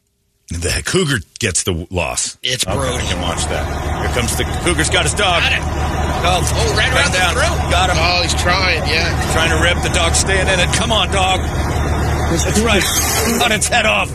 [0.49, 2.37] The cougar gets the loss.
[2.43, 2.97] It's Okay, brutal.
[2.97, 4.03] I can watch that.
[4.05, 5.43] Here comes the cougar's got his dog.
[5.43, 6.10] Got it.
[6.23, 7.33] Oh, Oh, right around the down.
[7.35, 7.57] throat.
[7.71, 7.97] Got him.
[7.99, 9.09] Oh, he's trying, yeah.
[9.33, 9.83] Trying to rip.
[9.83, 10.69] The dog's staying in it.
[10.77, 11.41] Come on, dog.
[11.41, 12.83] That's right.
[13.41, 14.13] Cut its head off.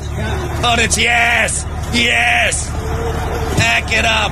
[0.61, 1.65] Cut its yes.
[1.93, 2.69] Yes.
[3.59, 4.31] Pack it up.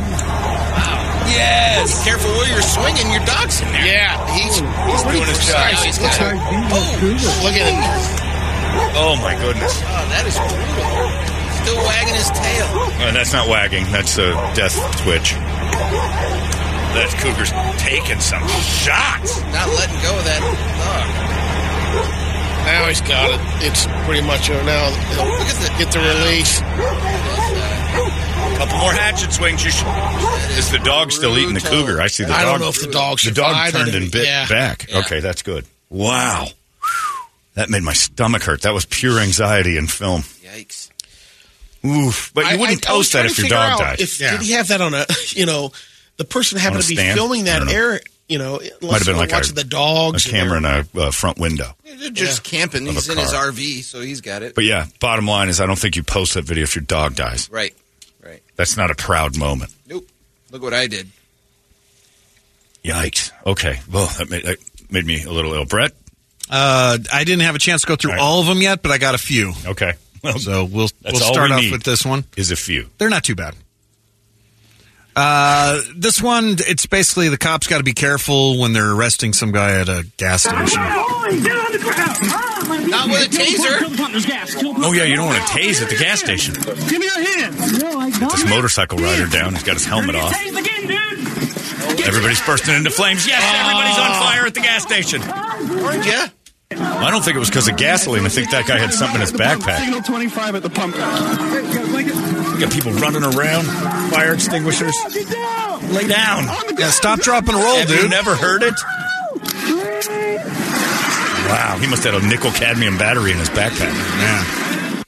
[1.34, 2.04] Yes.
[2.04, 3.10] Be careful where you're swinging.
[3.12, 3.86] Your dog's in there.
[3.86, 5.74] Yeah, he's He's doing his job.
[5.84, 6.38] He's got it.
[6.38, 7.82] Oh, look at him.
[8.96, 9.82] Oh my goodness.
[9.82, 11.10] oh, that is brutal.
[11.64, 12.68] Still wagging his tail.
[13.08, 13.86] Uh, that's not wagging.
[13.92, 15.34] That's a death twitch.
[16.94, 17.52] That cougar's
[17.82, 19.42] taking some shots.
[19.50, 20.42] Not letting go of that
[20.78, 21.08] dog.
[22.66, 23.40] Now he's got it.
[23.66, 24.90] It's pretty much over now.
[24.90, 26.62] Look at the Get the release.
[26.62, 29.66] A couple more hatchet swings.
[29.66, 29.88] You should.
[30.58, 32.00] Is the dog still eating the cougar?
[32.02, 32.40] I see the dog.
[32.40, 34.48] I don't know if the dog The dog turned and bit Yeah.
[34.48, 34.86] back.
[34.90, 35.00] Yeah.
[35.00, 35.66] Okay, that's good.
[35.90, 36.48] Wow.
[37.56, 38.62] That made my stomach hurt.
[38.62, 40.22] That was pure anxiety in film.
[40.44, 40.90] Yikes.
[41.86, 42.32] Oof.
[42.34, 44.00] But you I- wouldn't I- I was post that if your dog out died.
[44.02, 44.32] If, Yeah.
[44.32, 45.72] Did he have that on a, you know,
[46.18, 47.18] the person happened to be stand?
[47.18, 50.26] filming that don't air, you know, Might have been like watching a, the dogs.
[50.26, 51.76] a camera in a uh, front window.
[51.84, 52.86] They're just camping.
[52.86, 53.34] He's in his.
[53.34, 54.56] RV, so he's got it.
[54.56, 57.16] But yeah, bottom line is I don't think you post that video if your dog
[57.16, 57.50] dies.
[57.52, 57.76] Right.
[58.24, 58.42] Right.
[58.56, 59.72] That's not a proud moment.
[59.88, 60.08] Nope.
[60.52, 61.10] Look what I did.
[62.84, 63.32] Yikes.
[63.46, 63.80] Okay.
[63.92, 64.58] Well, that made, that
[64.92, 65.66] made me a little ill.
[65.66, 65.92] Brett?
[66.50, 68.24] Uh, I didn't have a chance to go through All right.
[68.24, 69.54] all of them yet, but I got a few.
[69.66, 69.94] Okay.
[70.24, 72.26] Well, So we'll we'll start we off with this one.
[72.38, 72.88] is a few.
[72.98, 73.56] They're not too bad.
[75.16, 79.52] Uh, this one, it's basically the cops got to be careful when they're arresting some
[79.52, 80.82] guy at a gas station.
[82.90, 83.80] Not with a taser.
[84.84, 86.54] Oh, yeah, you don't want to tase at the gas station.
[86.56, 87.82] Give me your hands.
[87.82, 89.54] No, I got This motorcycle rider down.
[89.54, 90.34] He's got his helmet off.
[90.34, 92.06] again, dude.
[92.08, 93.28] Everybody's bursting into flames.
[93.28, 95.22] Yes, everybody's on fire at the gas station.
[95.22, 96.06] Weren't
[96.78, 96.84] ya?
[97.00, 98.26] I don't think it was because of gasoline.
[98.26, 99.80] I think that guy had something in his backpack.
[99.80, 100.96] Signal 25 at the pump.
[100.96, 103.66] We got people running around,
[104.12, 104.96] fire extinguishers.
[105.92, 106.46] Lay down.
[106.78, 108.10] Yeah, stop, drop, and roll, Have you dude.
[108.12, 108.74] never heard it?
[111.50, 113.92] Wow, he must have had a nickel cadmium battery in his backpack.
[113.94, 115.04] Yeah.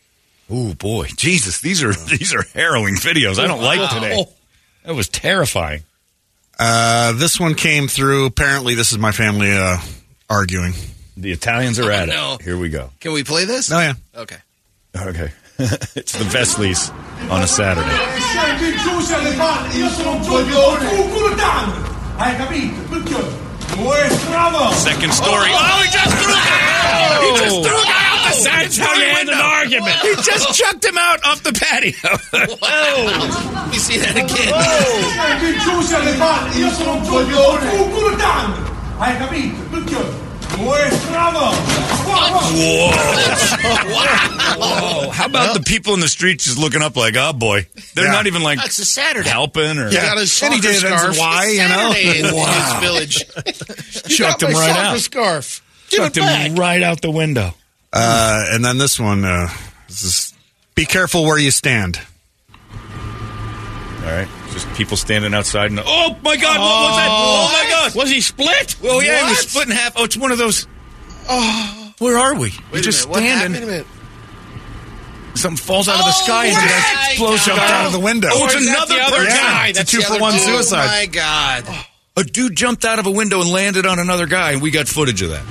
[0.50, 3.40] Oh boy, Jesus, these are these are harrowing videos.
[3.40, 4.26] I don't like today.
[4.84, 5.84] That was terrifying.
[6.60, 8.26] Uh, this one came through.
[8.28, 9.78] Apparently, this is my family uh,
[10.30, 10.74] arguing.
[11.18, 12.36] The Italians are at no.
[12.36, 12.42] it.
[12.42, 12.92] Here we go.
[13.00, 13.72] Can we play this?
[13.72, 13.94] Oh yeah.
[14.16, 14.38] Okay.
[14.96, 15.30] Okay,
[15.60, 16.90] it's the Vesleys
[17.30, 17.90] on a Saturday.
[17.90, 20.90] Scendi giù se le palle, io sono un coglione.
[20.90, 21.74] Tu culo down.
[22.18, 22.82] Hai capito?
[22.90, 23.44] Perché?
[23.76, 24.72] Uè, bravo.
[24.74, 25.52] Second story.
[25.52, 26.64] Oh, oh, he just threw a guy.
[26.88, 27.20] Oh.
[27.20, 28.64] He just threw a guy off the oh, side.
[28.64, 30.00] That's how you end an argument.
[30.00, 32.18] He just chucked him out off the patio.
[32.62, 33.64] Wow.
[33.76, 34.54] You see that again?
[35.36, 35.58] Scendi
[40.56, 41.76] giù se le palle, io sono un coglione.
[41.76, 42.16] Tu culo down.
[42.16, 42.16] Hai capito?
[42.16, 42.36] Perché?
[42.36, 42.56] Uè, bravo.
[44.58, 45.10] Whoa!
[45.12, 48.12] How about the people in the streets just looking up like, oh boy, they're Yeah.
[48.12, 49.28] not even like It's a Saturday.
[49.30, 51.18] helping or He got his And he soccer did it scarf.
[51.18, 51.92] why, you know?
[51.94, 52.46] Saturday in Wow.
[52.46, 53.26] his village.
[54.08, 55.00] You chucked got him my right soccer out.
[55.02, 55.62] scarf.
[55.90, 56.48] Give Chucked it back.
[56.48, 57.54] him right out the window.
[57.92, 59.24] Uh, and then this one.
[59.26, 59.50] Uh,
[59.88, 60.34] this is,
[60.76, 62.00] be careful where you stand.
[64.06, 67.08] All right, just people standing outside and oh my god, what was that?
[67.10, 67.96] Oh my god!
[67.96, 68.76] Was he split?
[68.80, 69.94] Well, yeah, he was split in half.
[69.96, 70.68] Oh, it's one of those.
[71.28, 72.54] Oh, where are we?
[72.72, 73.02] We're just.
[73.02, 73.66] Standing.
[73.68, 73.86] Wait.
[75.34, 78.30] Something falls out of the Oh, sky and just explodes Jumped out of the window.
[78.32, 79.68] Oh, it's that another the other guy?
[79.70, 80.86] It's a That's two for one suicide.
[80.86, 81.86] Oh my God.
[82.16, 84.88] A dude jumped out of a window and landed on another guy, and we got
[84.88, 85.44] footage of that.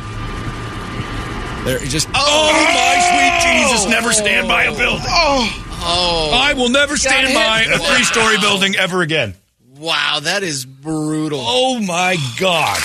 [1.65, 2.09] There, just.
[2.15, 3.87] Oh, my sweet Jesus!
[3.91, 5.07] Never stand by a building.
[5.09, 6.31] Oh, Oh.
[6.33, 7.35] I will never stand hit.
[7.35, 9.35] by a three-story building ever again.
[9.79, 11.41] Wow, that is brutal.
[11.43, 12.79] Oh my God.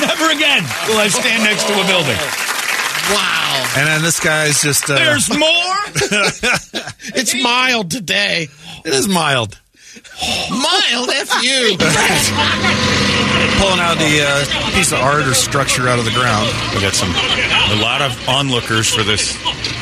[0.00, 2.16] Never again will I stand next to a building.
[3.10, 3.72] Wow.
[3.76, 4.88] And then this guy's just.
[4.88, 5.38] Uh, There's more?
[7.14, 8.48] It's mild today.
[8.84, 9.60] it is mild.
[10.50, 11.76] Mild F you.
[13.60, 14.44] Pulling out the uh,
[14.74, 16.48] piece of art or structure out of the ground.
[16.74, 19.36] We got some, a lot of onlookers for this.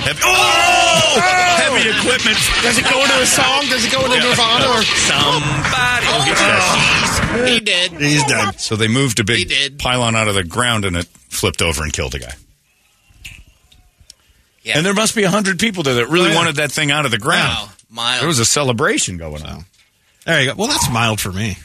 [0.05, 1.21] Heavy, oh!
[1.57, 2.37] Heavy equipment.
[2.63, 3.65] Does it go into a song?
[3.71, 4.67] Does it go into Nirvana?
[4.69, 6.07] Or Somebody.
[6.11, 7.49] Oh, he's dead.
[7.49, 7.93] He did.
[7.93, 8.61] He's dead.
[8.61, 11.93] So they moved a big pylon out of the ground and it flipped over and
[11.93, 12.35] killed a guy.
[14.63, 14.77] Yeah.
[14.77, 16.37] And there must be a hundred people there that really Oh, yeah.
[16.37, 17.55] wanted that thing out of the ground.
[17.55, 17.69] Wow.
[17.91, 18.21] Mild.
[18.21, 19.65] There was a celebration going on.
[20.27, 20.55] There you go.
[20.57, 21.57] Well, that's mild for me.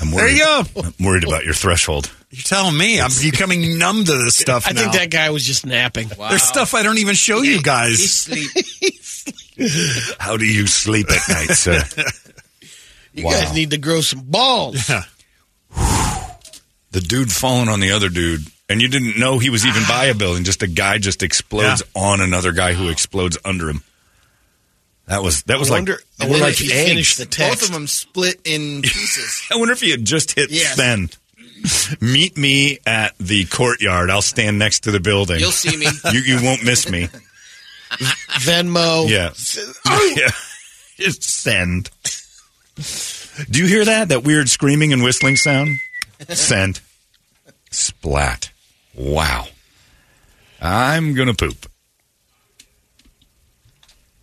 [0.00, 0.62] I'm There worried, you go.
[0.82, 2.10] I'm worried about your threshold.
[2.30, 4.80] You're telling me I'm becoming numb to this stuff I now.
[4.80, 6.10] think that guy was just napping.
[6.18, 6.30] Wow.
[6.30, 7.98] There's stuff I don't even show you He guys.
[8.10, 8.50] sleep.
[10.18, 11.82] How do you sleep at night, sir?
[13.14, 13.32] You Wow.
[13.32, 14.88] guys need to grow some balls.
[14.88, 15.02] Yeah.
[16.92, 20.06] the dude falling on the other dude, and you didn't know he was even by
[20.06, 20.44] a building.
[20.44, 23.82] Just a guy just explodes on another guy who explodes under him.
[25.06, 26.88] That was that was I like wonder, I were wonder like if he eggs.
[26.90, 27.60] finished the text.
[27.60, 29.42] Both of them split in pieces.
[29.52, 30.76] I wonder if he had just hit Yes.
[30.76, 31.16] send.
[32.00, 34.10] Meet me at the courtyard.
[34.10, 35.38] I'll stand next to the building.
[35.40, 35.86] You'll see me.
[36.12, 37.08] You you won't miss me.
[38.40, 39.08] Venmo.
[39.08, 39.30] Yeah.
[39.86, 40.14] Oh.
[40.16, 40.30] yeah.
[40.96, 41.90] Just send.
[43.50, 44.08] Do you hear that?
[44.08, 45.78] That weird screaming and whistling sound?
[46.28, 46.80] Send.
[47.70, 48.50] Splat.
[48.94, 49.46] Wow.
[50.60, 51.70] I'm going to poop.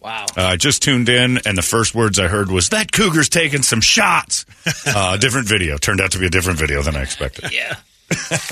[0.09, 0.25] Wow.
[0.35, 3.61] Uh, I just tuned in, and the first words I heard was, That cougar's taking
[3.61, 4.45] some shots.
[4.85, 5.77] Uh, different video.
[5.77, 7.51] Turned out to be a different video than I expected.
[7.53, 7.75] Yeah.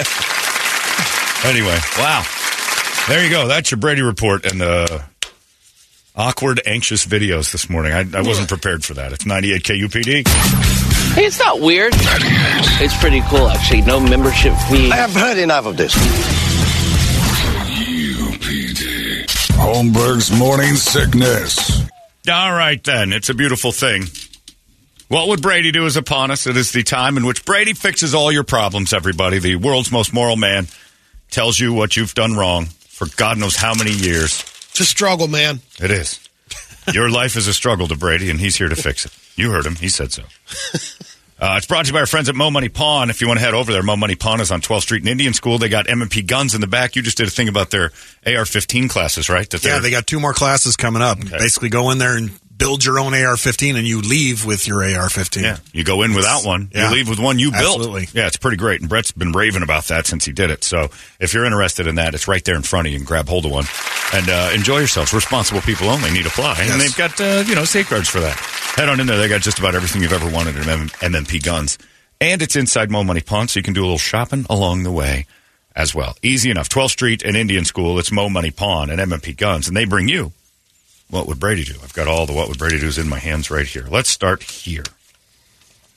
[1.46, 2.26] Anyway, wow.
[3.08, 3.48] There you go.
[3.48, 5.04] That's your Brady report and the
[6.16, 7.94] awkward, anxious videos this morning.
[7.94, 9.14] I, I wasn't prepared for that.
[9.14, 10.28] It's 98 KUPD.
[11.14, 11.94] Hey, it's not weird.
[11.96, 13.82] It's pretty cool, actually.
[13.82, 14.92] No membership fee.
[14.92, 15.94] I have heard enough of this.
[19.58, 21.82] Holmberg's morning sickness.
[22.30, 23.12] All right, then.
[23.12, 24.06] It's a beautiful thing.
[25.08, 26.48] What would Brady do is upon us.
[26.48, 29.40] It is the time in which Brady fixes all your problems, everybody.
[29.40, 30.68] The world's most moral man
[31.32, 34.42] tells you what you've done wrong for God knows how many years.
[34.70, 35.60] It's a struggle, man.
[35.80, 36.20] It is.
[36.94, 39.12] Your life is a struggle to Brady, and he's here to fix it.
[39.36, 39.76] You heard him.
[39.76, 40.24] He said so.
[41.40, 43.10] Uh, it's brought to you by our friends at Mo Money Pawn.
[43.12, 45.08] If you want to head over there, Mo Money Pawn is on 12th Street in
[45.08, 45.60] Indian School.
[45.60, 46.96] They got M&P guns in the back.
[46.96, 47.92] You just did a thing about their
[48.26, 49.48] AR-15 classes, right?
[49.52, 51.20] That Yeah, they're- got two more classes coming up.
[51.20, 55.44] Basically, go in there and build your own AR-15, and you leave with your AR-15.
[55.44, 56.72] Yeah, you go in without one.
[56.74, 56.90] Yeah.
[56.90, 57.78] You leave with one you built.
[57.78, 58.10] Absolutely.
[58.14, 58.80] Yeah, it's pretty great.
[58.82, 60.64] And Brett's been raving about that since he did it.
[60.64, 60.90] So
[61.20, 62.98] if you're interested in that, it's right there in front of you.
[62.98, 63.66] And grab hold of one
[64.12, 65.14] and uh, enjoy yourselves.
[65.14, 66.56] Responsible people only need to apply.
[66.62, 68.36] And they've got, uh, you know, safeguards for that.
[68.78, 69.18] Head on in there.
[69.18, 71.80] They got just about everything you've ever wanted in MMP guns.
[72.22, 74.92] And it's inside Mo Money Pawn, so you can do a little shopping along the
[74.92, 75.26] way
[75.76, 76.16] as well.
[76.22, 76.70] Easy enough.
[76.70, 77.98] 12th Street and Indian School.
[77.98, 79.68] It's Mo Money Pawn and MMP Guns.
[79.68, 80.32] And they bring you
[81.10, 81.74] what would Brady do?
[81.82, 83.88] I've got all the what would Brady do's in my hands right here.
[83.90, 84.84] Let's start here.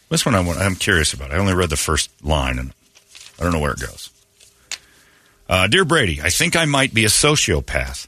[0.09, 1.33] This one I I'm curious about.
[1.33, 2.73] I only read the first line and
[3.39, 4.09] I don't know where it goes.
[5.51, 8.07] Uh, Dear Brady, I think I might be a sociopath.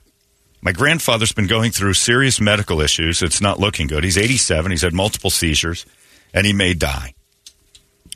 [0.63, 3.21] My grandfather's been going through serious medical issues.
[3.21, 4.05] It's not looking good.
[4.05, 4.71] He's 87.
[4.71, 5.85] He's had multiple seizures
[6.33, 7.15] and he may die.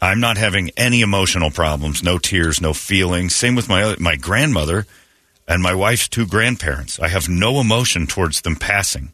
[0.01, 3.35] I'm not having any emotional problems, no tears, no feelings.
[3.35, 4.87] Same with my my grandmother
[5.49, 7.01] and my wife's two grandparents.
[7.01, 9.13] I have no emotion towards them passing.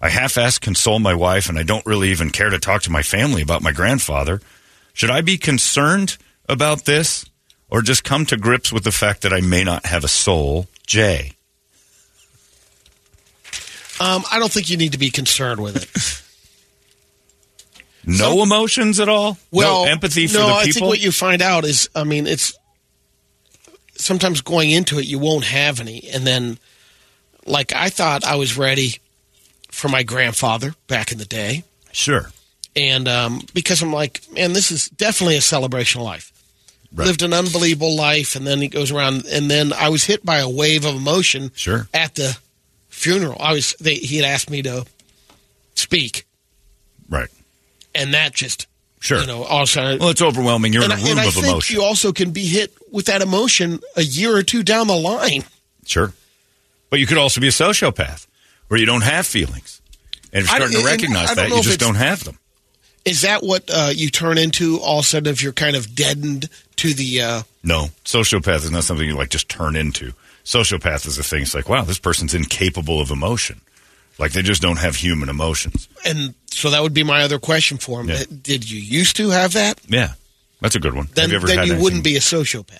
[0.00, 3.02] I half-ass console my wife, and I don't really even care to talk to my
[3.02, 4.42] family about my grandfather.
[4.92, 6.18] Should I be concerned
[6.48, 7.24] about this,
[7.70, 10.66] or just come to grips with the fact that I may not have a soul?
[10.86, 11.35] Jay.
[14.00, 16.22] Um, I don't think you need to be concerned with it.
[18.06, 19.36] No emotions at all?
[19.50, 20.88] Well, no empathy for no, the I think people?
[20.88, 22.56] what you find out is, I mean, it's
[23.96, 26.08] sometimes going into it, you won't have any.
[26.12, 26.58] And then,
[27.46, 29.00] like, I thought I was ready
[29.72, 31.64] for my grandfather back in the day.
[31.92, 32.30] Sure.
[32.76, 36.32] And um, because I'm like, man, this is definitely a celebration of life.
[36.94, 37.06] Right.
[37.06, 38.36] Lived an unbelievable life.
[38.36, 39.24] And then he goes around.
[39.26, 41.88] And then I was hit by a wave of emotion Sure.
[41.92, 42.38] at the
[42.96, 43.36] funeral.
[43.38, 44.84] I was, they, he had asked me to
[45.74, 46.26] speak.
[47.08, 47.28] Right.
[47.94, 48.66] And that just,
[49.00, 49.20] Sure.
[49.20, 50.72] you know, all of sudden, Well, it's overwhelming.
[50.72, 51.76] You're in a I- room and I of think emotion.
[51.76, 55.44] you also can be hit with that emotion a year or two down the line.
[55.84, 56.12] Sure.
[56.90, 58.26] But you could also be a sociopath
[58.68, 59.80] where you don't have feelings.
[60.32, 62.38] And if you're starting to recognize that, you just don't have them.
[63.04, 65.94] Is that what uh, you turn into all of a sudden if you're kind of
[65.94, 67.20] deadened to the.
[67.22, 70.12] Uh, No, sociopath is not something you like just turn into.
[70.46, 71.42] Sociopath is a thing.
[71.42, 73.60] It's like, wow, this person's incapable of emotion.
[74.18, 75.88] Like they just don't have human emotions.
[76.06, 78.08] and So that would be my other question for him.
[78.08, 78.22] Yeah.
[78.42, 79.78] Did you used to have that?
[79.88, 80.12] Yeah,
[80.62, 81.08] that's a good one.
[81.14, 82.78] Then, Have you ever then had you anything- wouldn't be a sociopath.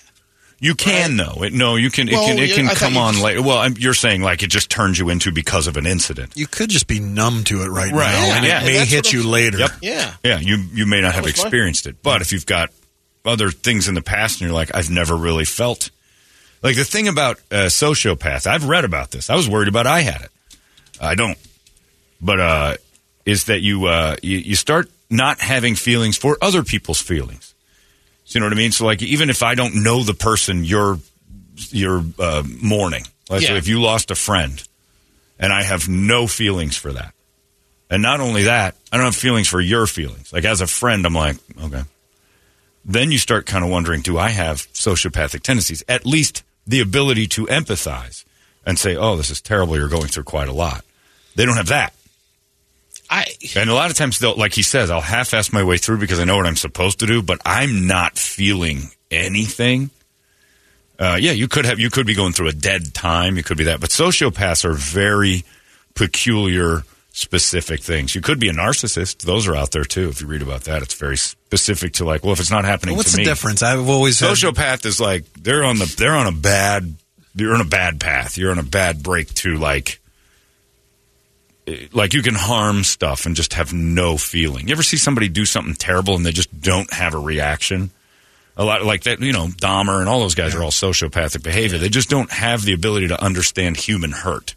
[0.59, 1.43] You can though.
[1.43, 2.07] It, no, you can.
[2.07, 2.39] It can.
[2.39, 3.43] It can I come on just- later.
[3.43, 6.31] Well, I'm, you're saying like it just turns you into because of an incident.
[6.35, 8.11] You could just be numb to it right, Right.
[8.11, 8.61] now, Yeah, and yeah.
[8.61, 9.57] it may That's hit you I'm- later.
[9.59, 9.71] Yep.
[9.83, 10.13] Yeah.
[10.23, 11.45] Yeah, you you may not have was fine.
[11.45, 12.71] experienced it, but if you've got
[13.25, 15.91] other things in the past and you're like, I've never really felt
[16.67, 18.45] like the thing about uh, sociopath.
[18.45, 19.29] I've read about this.
[19.29, 20.31] I was worried about I had it.
[20.99, 21.37] I don't,
[22.19, 22.73] but uh,
[23.25, 27.53] is that you uh, you, you start not having feelings for other people's feelings.
[28.25, 28.73] So you know what I mean?
[28.73, 30.99] So like, even if I don't know the person you're
[31.69, 33.55] you're uh, mourning, like Yeah.
[33.55, 34.61] if you lost a friend,
[35.39, 37.13] and I have no feelings for that.
[37.89, 40.33] And not only that, I don't have feelings for your feelings.
[40.33, 41.83] Like as a friend, I'm like, okay.
[42.83, 45.83] Then you start kind of wondering, do I have sociopathic tendencies?
[45.87, 48.25] At least the ability to empathize
[48.65, 49.77] and say, oh, this is terrible.
[49.77, 50.83] You're going through quite a lot.
[51.35, 51.93] They don't have that.
[53.09, 53.25] I
[53.55, 56.19] And a lot of times, they'll, like he says, I'll half-ass my way through because
[56.19, 59.91] I know what I'm supposed to do, but I'm not feeling anything.
[60.99, 63.37] Uh, yeah, you could have, you could be going through a dead time.
[63.37, 65.45] You could be that, but sociopaths are very
[65.93, 66.83] peculiar,
[67.17, 68.13] specific things.
[68.13, 70.09] You could be a narcissist; those are out there too.
[70.09, 72.95] If you read about that, it's very specific to like, well, if it's not happening
[72.95, 73.63] What's to the me, difference?
[73.63, 76.95] I've always had- sociopath is like they're on the they're on a bad
[77.35, 78.37] you're on a bad path.
[78.37, 79.99] You're on a bad break to like
[81.91, 84.67] like you can harm stuff and just have no feeling.
[84.67, 87.91] You ever see somebody do something terrible and they just don't have a reaction?
[88.55, 91.77] A lot like that, you know, Dahmer and all those guys are all sociopathic behavior.
[91.77, 94.55] They just don't have the ability to understand human hurt.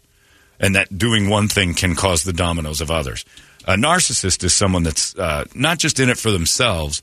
[0.61, 3.25] And that doing one thing can cause the dominoes of others.
[3.65, 7.01] A narcissist is someone that's uh, not just in it for themselves,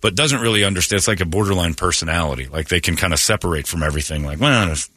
[0.00, 0.98] but doesn't really understand.
[0.98, 2.46] It's like a borderline personality.
[2.46, 4.24] Like they can kind of separate from everything.
[4.24, 4.88] Like, well, if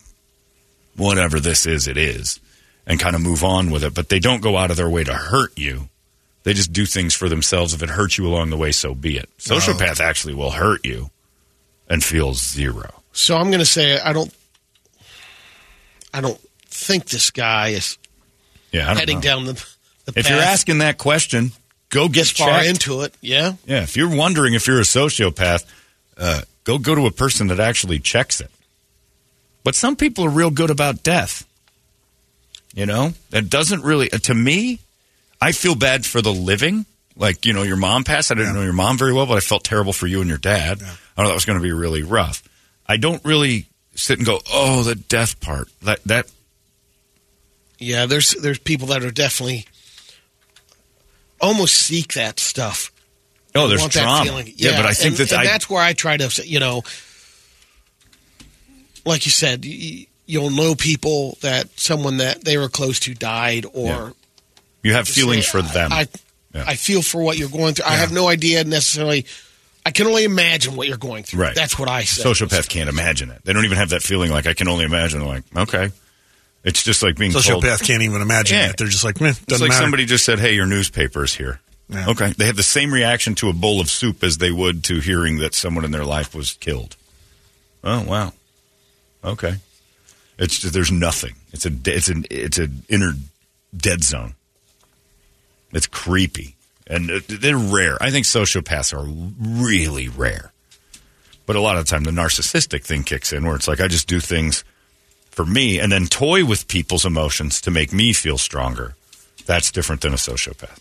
[0.96, 2.40] whatever this is, it is,
[2.86, 3.96] and kind of move on with it.
[3.96, 5.90] But they don't go out of their way to hurt you.
[6.44, 7.74] They just do things for themselves.
[7.74, 9.30] If it hurts you along the way, so be it.
[9.38, 11.10] Sociopath actually will hurt you
[11.90, 13.02] and feel zero.
[13.12, 14.34] So I'm going to say I don't.
[16.14, 16.40] I don't
[16.78, 17.98] think this guy is
[18.72, 19.22] Yeah, heading know.
[19.22, 19.54] down the.
[20.06, 21.52] the If path you're asking that question,
[21.90, 23.54] go get far into it, yeah.
[23.66, 25.66] Yeah, if you're wondering if you're a sociopath,
[26.18, 28.52] uh, go go to a person that actually checks it.
[29.64, 31.46] But some people are real good about death.
[32.74, 34.12] You know, that doesn't really.
[34.12, 34.80] Uh, to me,
[35.42, 36.86] I feel bad for the living.
[37.16, 38.32] Like you know, your mom passed.
[38.32, 40.38] I didn't know your mom very well, but I felt terrible for you and your
[40.38, 40.80] dad.
[41.18, 42.44] I know that was going to be really rough.
[42.86, 46.28] I don't really sit and go, "Oh, the death part." That that
[47.80, 49.66] Yeah, there's there's people that are definitely
[51.40, 52.92] almost seek that stuff.
[53.56, 54.24] Oh, there's trauma.
[54.24, 54.54] feeling.
[54.56, 56.84] Yeah, but I think and, that and I- that's where I try to, you know,
[59.06, 64.14] like you said, you'll know people that someone that they were close to died, or
[64.84, 65.92] you have feelings say, for them.
[65.92, 66.08] I,
[66.54, 66.64] Yeah.
[66.68, 67.86] I feel for what you're going through.
[67.86, 69.26] I have no idea necessarily.
[69.86, 71.42] I can only imagine what you're going through.
[71.42, 71.56] Right.
[71.56, 72.24] That's what I say.
[72.24, 73.42] Sociopath can't imagine it.
[73.46, 75.26] They don't even have that feeling like I can only imagine.
[75.26, 75.92] Like, okay.
[76.64, 77.44] It's just like being told.
[77.46, 78.70] Sociopath can't even imagine Yeah.
[78.72, 78.78] it.
[78.78, 79.84] They're just like, meh, It's doesn't like matter.
[79.84, 81.60] somebody just said, "Hey, your newspaper's here."
[81.90, 82.08] Yeah.
[82.10, 85.00] Okay, they have the same reaction to a bowl of soup as they would to
[85.00, 86.98] hearing that someone in their life was killed.
[87.84, 88.34] Oh wow,
[89.24, 89.56] okay.
[90.38, 91.36] It's just, there's nothing.
[91.54, 93.14] It's a it's an it's an inner
[93.76, 94.36] dead zone.
[95.72, 96.56] It's creepy,
[96.88, 97.98] and uh, they're rare.
[98.02, 99.06] I think sociopaths are
[99.40, 100.52] really rare,
[101.46, 103.88] but a lot of the time the narcissistic thing kicks in, where it's like I
[103.88, 104.64] just do things
[105.38, 108.96] for me and then toy with people's emotions to make me feel stronger.
[109.46, 110.80] That's different than a sociopath.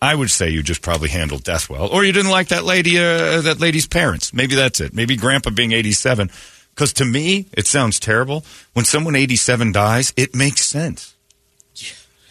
[0.00, 2.96] I would say you just probably handled death well, or you didn't like that lady,
[2.96, 4.32] uh, that lady's parents.
[4.32, 4.94] Maybe that's it.
[4.94, 6.30] Maybe Grandpa being eighty-seven.
[6.72, 8.44] Because to me, it sounds terrible.
[8.72, 11.14] When someone eighty-seven dies, it makes sense.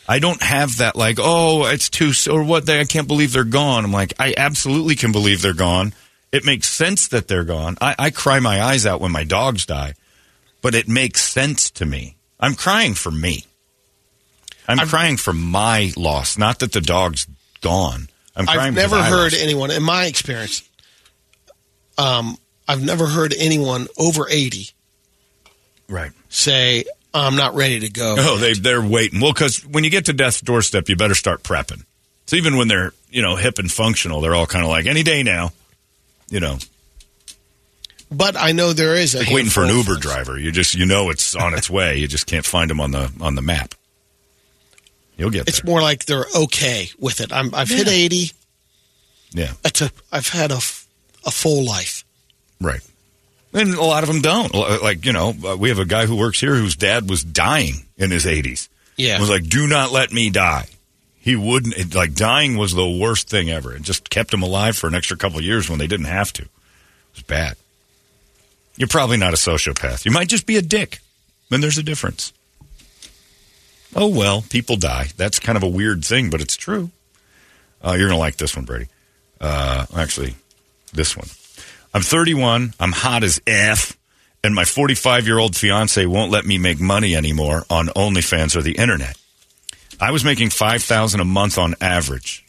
[0.08, 2.66] I don't have that like, oh, it's too or what?
[2.66, 3.84] They, I can't believe they're gone.
[3.86, 5.94] I'm like, I absolutely can believe they're gone.
[6.32, 7.78] It makes sense that they're gone.
[7.82, 9.94] I, I cry my eyes out when my dogs die,
[10.62, 12.16] but it makes sense to me.
[12.40, 13.46] I'm crying for me.
[14.68, 17.26] I'm crying for my loss, not that the dog's
[17.62, 18.08] gone.
[18.36, 18.60] I'm crying.
[18.60, 19.42] I've never heard lost.
[19.44, 20.62] anyone, in my experience,
[21.98, 22.38] um,
[22.68, 24.70] I've never heard anyone over 80
[25.90, 26.12] Right.
[26.30, 28.16] say, I'm not ready to go.
[28.20, 29.22] Oh, they they're waiting.
[29.22, 31.84] Well, because when you get to death's doorstep, you better start prepping.
[32.28, 35.02] So even when they're you know hip and functional, they're all kind of like any
[35.02, 35.52] day now.
[36.30, 36.60] You know,
[38.12, 40.40] But I know there is a like waiting for an Uber driver.
[40.40, 41.98] You just you know it's on its way.
[41.98, 43.76] You just can't find them on the on the map.
[45.20, 47.34] You'll get It's more like they're okay with it.
[47.34, 48.32] I'm, I've hit 80.
[49.32, 52.04] Yeah, That's a, I've had a, a full life.
[52.60, 52.82] right.
[53.52, 54.54] And a lot of them don't.
[54.54, 57.86] Like you know, uh, we have a guy who works here whose dad was dying
[57.98, 58.70] in his 80s.
[58.96, 59.20] Yeah.
[59.20, 60.68] was like, "Do not let me die."
[61.20, 63.76] He He wouldn't it, like dying was the worst thing ever.
[63.76, 66.32] It just kept him alive for an extra couple of years when they didn't have
[66.34, 66.44] to.
[66.44, 66.50] It
[67.16, 67.56] was bad.
[68.80, 70.06] You're probably not a sociopath.
[70.06, 71.00] You might just be a dick.
[71.50, 72.32] Then there's a difference.
[73.94, 75.08] Oh well, people die.
[75.18, 76.90] That's kind of a weird thing, but it's true.
[77.86, 78.88] Uh, you're gonna like this one, Brady.
[79.42, 80.36] Uh, actually,
[80.94, 81.28] this one.
[81.94, 82.74] I'm 31.
[82.80, 83.98] I'm hot as f,
[84.44, 88.62] and my 45 year old fiance won't let me make money anymore on OnlyFans or
[88.62, 89.18] the internet.
[90.00, 92.46] I was making five thousand a month on average.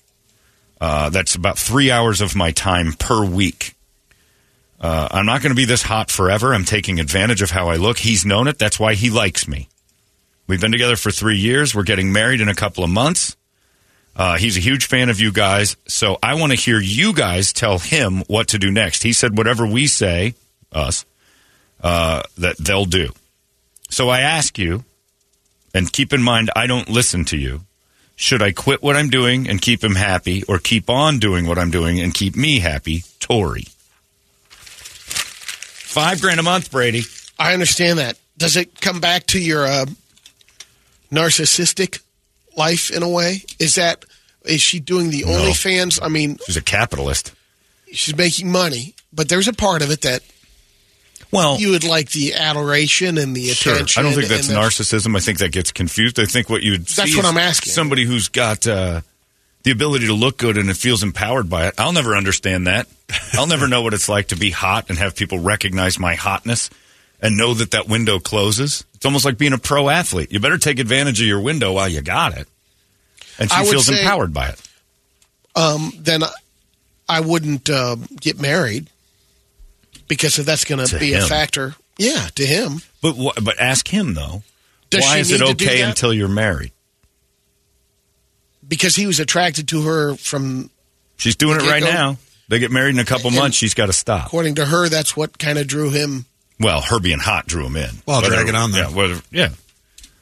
[0.80, 3.74] Uh, that's about three hours of my time per week.
[4.80, 6.54] Uh, I'm not going to be this hot forever.
[6.54, 7.98] I'm taking advantage of how I look.
[7.98, 8.58] He's known it.
[8.58, 9.68] That's why he likes me.
[10.46, 11.74] We've been together for three years.
[11.74, 13.36] We're getting married in a couple of months.
[14.16, 17.52] Uh, he's a huge fan of you guys, so I want to hear you guys
[17.52, 19.02] tell him what to do next.
[19.02, 20.34] He said, whatever we say,
[20.72, 21.04] us,
[21.82, 23.10] uh, that they'll do.
[23.88, 24.84] So I ask you,
[25.72, 27.62] and keep in mind, I don't listen to you.
[28.16, 31.58] Should I quit what I'm doing and keep him happy, or keep on doing what
[31.58, 33.04] I'm doing and keep me happy?
[33.20, 33.66] Tori.
[35.90, 37.02] Five grand a month, Brady.
[37.38, 38.16] I understand that.
[38.38, 39.86] Does it come back to your uh,
[41.12, 42.00] narcissistic
[42.56, 43.42] life in a way?
[43.58, 44.04] Is that
[44.44, 45.32] is she doing the No.
[45.32, 45.98] OnlyFans?
[46.02, 47.32] I mean, She's a capitalist.
[47.92, 50.22] she's making money, but there's a part of it that
[51.32, 53.74] well you would like the adoration and the Sure.
[53.74, 54.00] attention.
[54.00, 55.16] I don't think that's narcissism.
[55.16, 56.18] I think that gets confused.
[56.18, 57.72] I think what you would That's see what is I'm asking.
[57.72, 59.00] Somebody who's got uh,
[59.62, 61.74] the ability to look good and it feels empowered by it.
[61.78, 62.86] I'll never understand that.
[63.34, 66.70] I'll never know what it's like to be hot and have people recognize my hotness
[67.20, 68.84] and know that that window closes.
[68.94, 70.32] It's almost like being a pro athlete.
[70.32, 72.48] You better take advantage of your window while you got it.
[73.38, 74.60] And she feels say- empowered by it.
[75.56, 76.22] um, then
[77.08, 78.88] I- wouldn't uh, get married
[80.08, 81.24] because if that's going To be him.
[81.24, 82.80] a factor, yeah, to him.
[83.02, 84.42] But wh- but ask him though.
[84.90, 86.72] Does why is it need to do okay until you're married?
[88.70, 90.70] Because he was attracted to her from
[91.18, 91.92] She's doing it right get-go?
[91.92, 92.16] now.
[92.48, 93.58] They get married in a couple And- months.
[93.58, 94.26] She's got to stop.
[94.28, 96.24] according to her that's what kind of drew him
[96.58, 97.90] Well, her being hot drew him in.
[98.06, 98.84] Well, drag it on there.
[98.88, 99.48] Yeah, whether, yeah.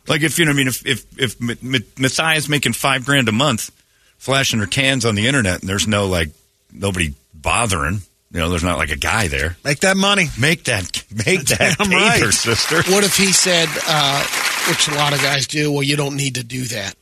[0.09, 3.05] Like if you know, what I mean, if if if M- M- Matthias making five
[3.05, 3.71] grand a month,
[4.19, 6.31] flashing her cans on the internet, and there's no like
[6.73, 8.01] nobody bothering.
[8.33, 9.57] You know, there's not like a guy there.
[9.65, 10.29] Make that money.
[10.39, 11.03] Make that.
[11.27, 12.33] Make that Damn paper, right.
[12.35, 12.77] sister.
[12.91, 14.25] what if he said uh,
[14.69, 16.95] which a lot of guys do well you don't need to do that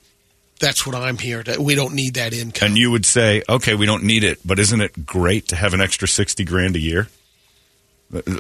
[0.61, 3.75] that's what i'm here to we don't need that income And you would say, okay,
[3.75, 6.81] we don't need it, but isn't it great to have an extra sixty grand a
[6.81, 7.09] year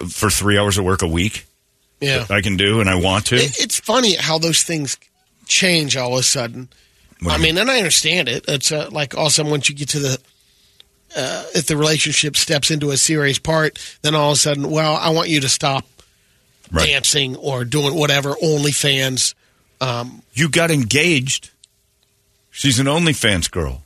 [0.08, 1.46] for three hours of work a week?
[2.00, 3.36] yeah I can do, and I want to.
[3.36, 4.96] It- it's funny how those things
[5.46, 6.68] change all of a sudden
[7.22, 9.68] What i mean and i understand it it's uh, like all of a sudden once
[9.68, 10.18] you get to the
[11.16, 14.96] uh, if the relationship steps into a serious part then all of a sudden well
[14.96, 15.84] i want you to stop
[16.72, 16.88] Right.
[16.88, 19.34] dancing or doing whatever onlyfans
[19.80, 21.50] um, You got engaged.
[22.56, 23.82] She's an OnlyFans girl.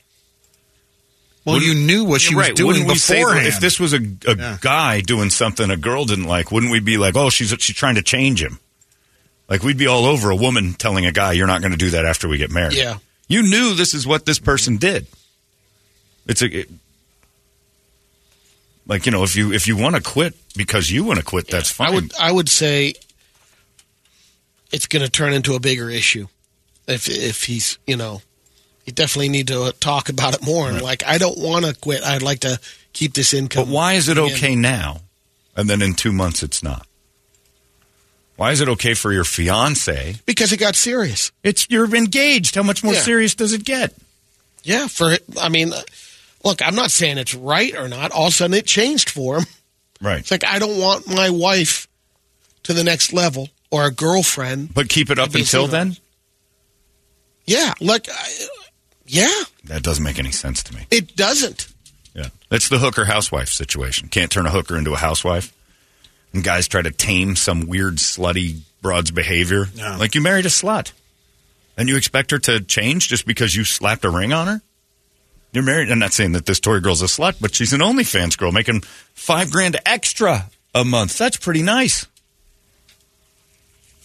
[1.45, 2.55] Well, you knew what she was right.
[2.57, 3.49] doing Wouldn't beforehand.
[3.49, 4.59] if this was a, a Yeah.
[4.61, 6.53] guy doing something a girl didn't like?
[6.53, 8.61] Wouldn't we be like, oh, she's she's trying to change him?
[9.49, 11.91] Like we'd be all over a woman telling a guy, "You're not going to do
[11.91, 12.99] that after we get married." Yeah.
[13.27, 15.09] you knew this is what this person did.
[16.29, 16.71] It's a it-
[18.87, 21.49] like you know if you if you want to quit because you want to quit,
[21.49, 21.89] that's fine.
[21.89, 22.95] I would I would say
[24.71, 26.29] it's going to turn into a bigger issue
[26.87, 28.23] if if he's you know
[28.85, 32.03] you definitely need to talk about it more and like I don't want to quit.
[32.03, 32.59] I'd like to
[32.93, 33.65] keep this income.
[33.67, 35.01] But why is it okay now,
[35.57, 36.87] and then in two months it's not?
[38.37, 40.17] Why is it okay for your fiance?
[40.25, 41.31] Because it got serious.
[41.43, 42.55] It's you're engaged.
[42.55, 43.03] How much more Yeah.
[43.03, 43.95] serious does it get?
[44.63, 45.73] Yeah, for I mean,
[46.45, 48.13] look, I'm not saying it's right or not.
[48.13, 49.47] All of a sudden, it changed for him.
[50.01, 50.21] Right.
[50.21, 51.87] It's like I don't want my wife
[52.63, 54.73] to the next level or a girlfriend.
[54.73, 55.97] But keep it up until then.
[57.47, 58.29] Yeah, like, I,
[59.13, 59.29] yeah,
[59.65, 60.87] That doesn't make any sense to me.
[60.91, 61.69] it doesn't.
[62.15, 64.09] Yeah, that's the hooker housewife situation.
[64.09, 65.53] Can't turn a hooker into a housewife.
[66.33, 69.67] And guys try to tame some weird slutty broad's behavior.
[69.75, 69.97] Yeah.
[69.97, 70.93] Like you married a slut,
[71.77, 74.63] and you expect her to change just because you slapped a ring on her.
[75.53, 75.91] You're married.
[75.91, 78.83] I'm not saying that this Tori girl's a slut, but she's an OnlyFans girl making
[79.15, 81.19] five grand extra a month.
[81.19, 82.07] That's pretty nice.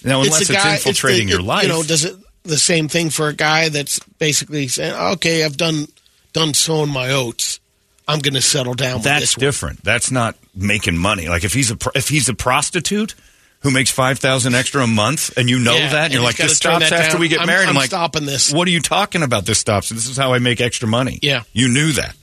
[0.03, 2.15] Now, unless it's, a guy- infiltrating the- your it- life, You know, does it
[2.45, 5.87] the same thing for a guy that's basically saying, "Okay, I've done
[6.33, 7.59] done sowing my oats.
[8.07, 9.83] I'm going to settle down." with That's this one." different.
[9.83, 11.27] That's not making money.
[11.27, 13.15] Like if he's a if he's a prostitute
[13.61, 16.37] who makes five thousand extra a month, and you know Yeah, that, and you're like,
[16.37, 17.19] this stops after down.
[17.21, 17.67] we get I'm- married.
[17.67, 18.53] I'm like, stopping this.
[18.53, 19.45] What are you talking about?
[19.45, 19.89] This stops.
[19.89, 21.17] This is how I make extra money.
[21.23, 21.43] Yeah.
[21.51, 22.15] you knew that.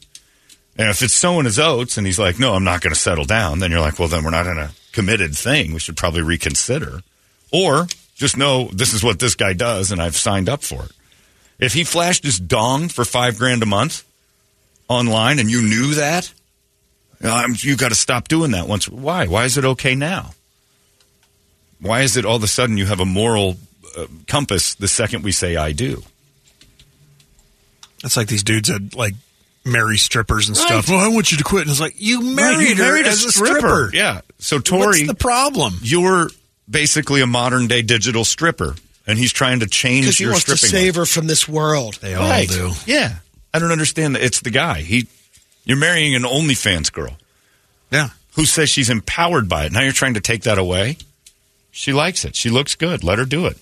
[0.78, 3.24] And if it's sowing his oats, and he's like, no, I'm not going to settle
[3.26, 5.74] down, then you're like, well, then we're not in a committed thing.
[5.74, 7.00] We should probably reconsider,
[7.52, 10.92] or just know this is what this guy does, and I've signed up for it.
[11.58, 14.04] If he flashed his dong for five grand a month
[14.88, 16.32] online and you knew that,
[17.22, 18.88] um, you got to stop doing that once.
[18.88, 19.26] Why?
[19.26, 20.30] Why is it okay now?
[21.80, 23.56] Why is it all of a sudden you have a moral
[23.96, 26.02] uh, compass the second we say I do?
[28.02, 29.14] That's like these dudes that like
[29.64, 30.66] marry strippers and Right.
[30.66, 30.88] stuff.
[30.88, 31.62] Well, I want you to quit.
[31.62, 33.58] And it's like you married, Right, you her married a as a stripper.
[33.58, 33.90] stripper.
[33.94, 34.20] Yeah.
[34.38, 35.74] So Tori, What's the problem?
[35.82, 36.28] You're
[36.72, 38.74] basically a modern day digital stripper,
[39.06, 40.76] and he's trying to change Because he your wants to stripping.
[40.78, 41.98] save her from this world.
[42.00, 42.50] They Right.
[42.86, 43.16] Yeah.
[43.54, 44.22] I don't understand that.
[44.22, 44.80] It's the guy.
[44.80, 45.06] He,
[45.64, 47.16] you're marrying an OnlyFans girl.
[47.90, 48.08] Yeah.
[48.34, 49.72] Who says she's empowered by it?
[49.72, 50.96] Now you're trying to take that away.
[51.70, 52.34] She likes it.
[52.34, 53.04] She looks good.
[53.04, 53.58] Let her do it.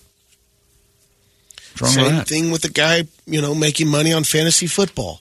[1.78, 2.28] What's wrong with Same that?
[2.28, 5.20] thing with the guy, you know, making money on fantasy football.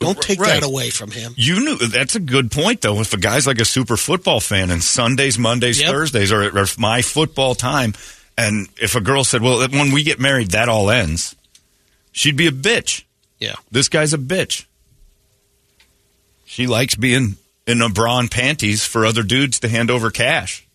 [0.00, 0.60] Don't take Right.
[0.60, 1.34] that away from him.
[1.36, 3.00] You knew that's a good point though.
[3.00, 5.90] If a guy's like a super football fan and Sundays, Mondays, Yep.
[5.90, 7.94] Thursdays are, are my football time,
[8.38, 11.36] and if a girl said, "Well, when we get married, that all ends,"
[12.12, 13.02] she'd be a bitch.
[13.38, 13.56] Yeah.
[13.70, 14.64] This guy's a bitch.
[16.46, 17.36] She likes being
[17.66, 20.66] in a bra and panties for other dudes to hand over cash.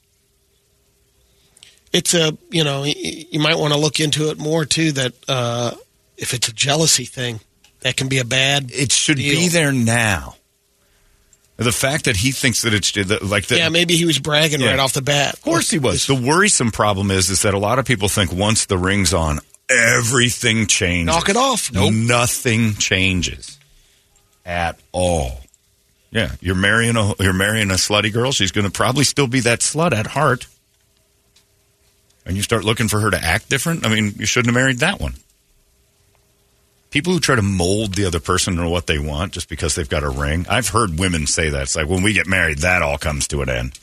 [1.91, 4.91] It's a, you know, you might want to look into it more too.
[4.91, 5.72] That uh,
[6.18, 7.39] if it's a jealousy thing,
[7.86, 8.72] that can be a bad.
[8.74, 10.38] It should be there now.
[11.57, 13.60] The fact that he thinks that it's like that.
[13.60, 14.72] Yeah, maybe he was bragging Yeah.
[14.72, 15.36] right off the bat.
[15.36, 16.07] Of course he was.
[16.07, 19.40] The worrisome problem is is that a lot of people think once the ring's on,
[19.70, 21.06] everything changes.
[21.16, 21.72] Knock it off.
[21.72, 21.94] Nope.
[21.94, 23.60] Nothing changes
[24.48, 25.41] at all.
[26.10, 28.32] Yeah, you're marrying a you're marrying a slutty girl.
[28.32, 30.48] She's going to probably still be that slut at heart.
[32.26, 33.86] And you start looking for her to act different.
[33.86, 35.14] I mean, you shouldn't have married that one.
[36.96, 39.90] People who try to mold the other person or what they want just because they've
[39.90, 40.46] got a ring.
[40.50, 41.64] I've heard women say that.
[41.64, 43.78] It's like when we get married, that all comes to an end.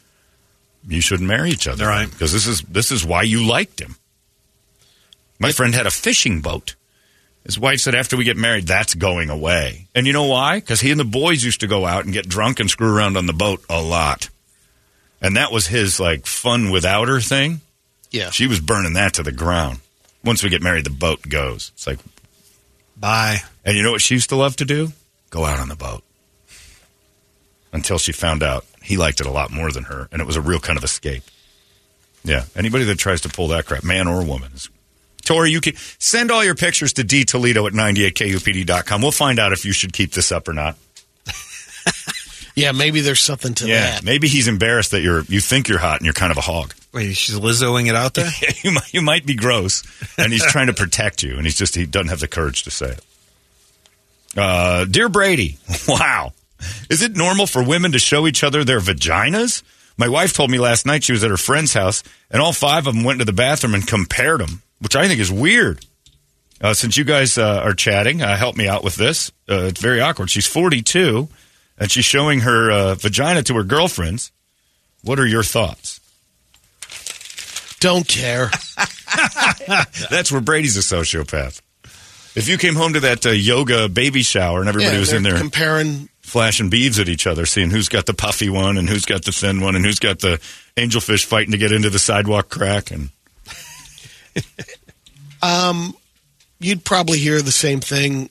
[0.88, 2.10] You shouldn't marry each other, right?
[2.10, 3.96] Because this is this is why you liked him.
[5.38, 6.74] My friend had a fishing boat.
[7.44, 9.88] His wife said after we get married, that's going away.
[9.94, 10.60] And you know why?
[10.60, 13.18] Because he and the boys used to go out and get drunk and screw around
[13.18, 14.30] on the boat a lot.
[15.20, 17.60] And that was his like fun without her thing.
[18.10, 18.30] Yeah.
[18.30, 19.80] She was burning that to the ground.
[20.24, 21.72] Once we get married, the boat goes.
[21.74, 21.98] It's like
[22.96, 23.38] Bye.
[23.64, 24.92] And you know what she used to love to do?
[25.30, 26.02] Go out on the boat.
[27.72, 30.36] Until she found out he liked it a lot more than her, and it was
[30.36, 31.22] a real kind of escape.
[32.24, 32.44] Yeah.
[32.54, 34.68] Anybody that tries to pull that crap, man or woman, is
[35.24, 39.00] Tori, you can send all your pictures to D Toledo at 98kupd.com.
[39.00, 40.76] We'll find out if you should keep this up or not.
[42.54, 43.70] Yeah, maybe there's something to that.
[43.70, 43.90] yeah.
[43.92, 44.04] that.
[44.04, 46.74] Maybe he's embarrassed that you're you think you're hot and you're kind of a hog.
[46.92, 48.30] Wait, she's Lizzoing it out there?
[48.62, 49.82] you might you might be gross,
[50.18, 52.70] and he's trying to protect you, and he's just he doesn't have the courage to
[52.70, 53.04] say it.
[54.36, 55.58] Uh, dear Brady,
[55.88, 56.32] wow,
[56.90, 59.62] is it normal for women to show each other their vaginas?
[59.96, 62.86] My wife told me last night she was at her friend's house, and all five
[62.86, 65.84] of them went to the bathroom and compared them, which I think is weird.
[66.60, 69.32] Uh, since you guys uh, are chatting, uh, help me out with this.
[69.50, 70.30] Uh, it's very awkward.
[70.30, 71.28] She's 42,
[71.78, 74.30] and she's showing her uh, vagina to her girlfriends.
[75.02, 76.00] What are your thoughts?
[77.82, 78.50] Don't care.
[80.10, 81.60] That's where Brady's a sociopath.
[82.34, 85.22] If you came home to that uh, yoga baby shower and everybody Yeah, was in
[85.22, 86.08] they're there comparing.
[86.22, 89.32] flashing beads at each other, seeing who's got the puffy one and who's got the
[89.32, 90.40] thin one and who's got the
[90.76, 93.10] angelfish fighting to get into the sidewalk crack, and
[95.42, 95.94] Um,
[96.60, 98.30] you'd probably hear the same thing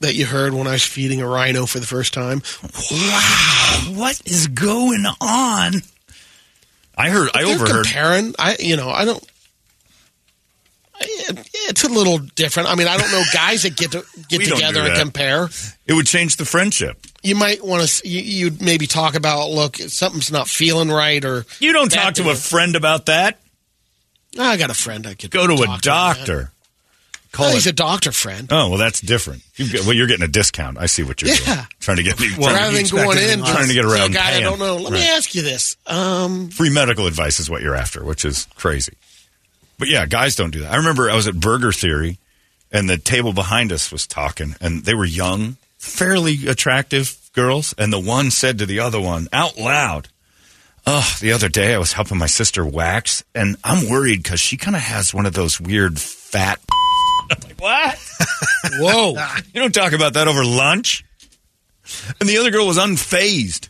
[0.00, 2.40] that you heard when I was feeding a rhino for the first time.
[2.90, 5.72] Wow, what is going on?
[7.02, 7.84] I heard, I They're overheard.
[7.86, 8.34] comparing.
[8.38, 9.22] I, you know, I don't.
[11.04, 12.68] It's a little different.
[12.68, 15.48] I mean, I don't know guys that get to get together and compare.
[15.86, 16.96] It would change the friendship.
[17.24, 18.08] You might want to.
[18.08, 22.30] You, you'd maybe talk about look, something's not feeling right, or You don't talk to
[22.30, 23.40] a friend about that.
[24.38, 26.36] I got a friend I could Go to a doctor.
[26.36, 26.48] man.
[27.32, 28.48] Call Oh, it- he's a doctor friend.
[28.50, 29.42] Oh well, that's different.
[29.56, 30.76] You get, well, you're getting a discount.
[30.78, 31.58] I see what you're doing.
[31.80, 32.28] Trying to get me.
[32.38, 34.12] Well, Rather than going in, trying to get around.
[34.12, 34.76] guy I don't know.
[34.76, 35.76] Let me ask you this.
[35.86, 38.92] Um, Free medical advice is what you're after, which is crazy.
[39.78, 40.72] But yeah, guys don't do that.
[40.72, 42.18] I remember I was at Burger Theory,
[42.70, 47.90] and the table behind us was talking, and they were young, fairly attractive girls, and
[47.92, 50.08] the one said to the other one out loud,
[50.86, 54.56] "Oh, the other day I was helping my sister wax, and I'm worried because she
[54.58, 56.60] kind of has one of those weird fat."
[57.32, 57.98] I'm like, what?
[58.78, 59.10] Whoa!
[59.52, 61.04] you don't talk about that over lunch.
[62.20, 63.68] And the other girl was unfazed.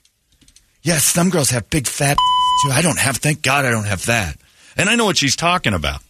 [0.83, 2.17] Yes, some girls have big fat
[2.65, 2.71] too.
[2.73, 3.17] I don't have.
[3.17, 4.37] Thank God I don't have that.
[4.77, 6.01] And I know what she's talking about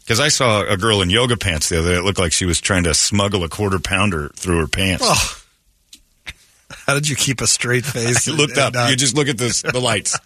[0.00, 1.98] because I saw a girl in yoga pants the other day.
[1.98, 5.04] It looked like she was trying to smuggle a quarter pounder through her pants.
[5.06, 5.34] Oh.
[6.86, 8.26] How did you keep a straight face?
[8.26, 8.74] You looked up.
[8.74, 10.18] And, uh, You just look at this, the lights.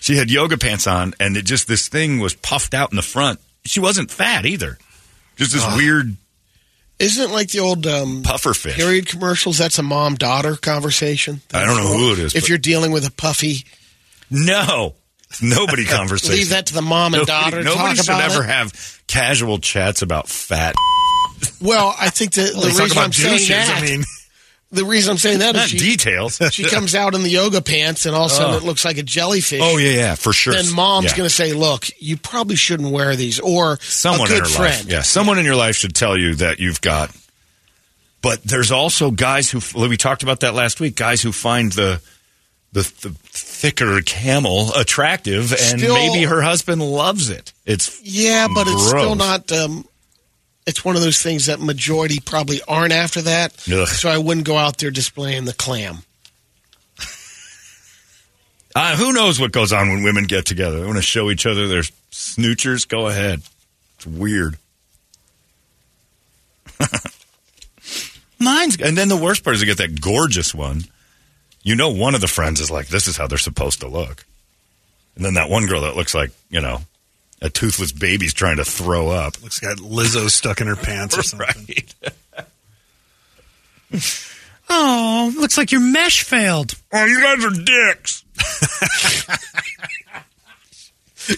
[0.00, 3.02] She had yoga pants on, and it just this thing was puffed out in the
[3.02, 3.40] front.
[3.64, 4.78] She wasn't fat either.
[5.36, 6.16] Just this weird.
[6.98, 8.74] Isn't it like the old um, Puffer fish.
[8.74, 9.58] period commercials?
[9.58, 11.42] That's a mom daughter conversation.
[11.52, 13.64] I don't know who it is, If you're dealing with a puffy,
[14.30, 14.94] No.
[15.42, 16.36] Nobody conversation.
[16.36, 18.46] leave that to the mom and Nobody- daughter to Nobody should ever it.
[18.48, 20.74] have casual chats about fat.
[21.60, 24.04] Well, I think the Well, talk reason I'm saying douches, that, I mean-
[24.76, 26.38] the reason I'm saying that is Not she, details.
[26.52, 28.58] she comes out in the yoga pants, and all of a sudden Oh.
[28.58, 29.60] it looks like a jellyfish.
[29.62, 30.52] Oh yeah, yeah, for sure.
[30.54, 31.16] Then mom's Yeah.
[31.16, 34.48] going to say, "Look, you probably shouldn't wear these," or someone a good in her
[34.50, 34.84] friend.
[34.84, 34.92] life.
[34.92, 37.10] Yeah, someone in your life should tell you that you've got.
[38.22, 40.96] But there's also guys who we talked about that last week.
[40.96, 42.00] Guys who find the
[42.72, 47.52] the, the thicker camel attractive, and Still- maybe her husband loves it.
[47.64, 49.50] It's Yeah, but it's still not.
[49.52, 49.86] Um,
[50.66, 53.54] it's one of those things that majority probably aren't after that.
[53.72, 53.86] Ugh.
[53.86, 55.98] So I wouldn't go out there displaying the clam.
[58.74, 60.80] Uh, who knows what goes on when women get together?
[60.80, 62.86] They want to show each other their snoochers.
[62.86, 63.40] Go ahead.
[63.94, 64.58] It's weird.
[68.38, 70.82] Mine's, and then the worst part is you get that gorgeous one.
[71.62, 74.26] You know, one of the friends is like, "This is how they're supposed to look,"
[75.14, 76.82] and then that one girl that looks like you know
[77.42, 79.42] a toothless baby's trying to throw up.
[79.42, 81.84] Looks like Lizzo stuck in her pants or something.
[84.68, 86.74] Oh, looks like your mesh failed.
[86.92, 88.24] Oh, you guys are dicks.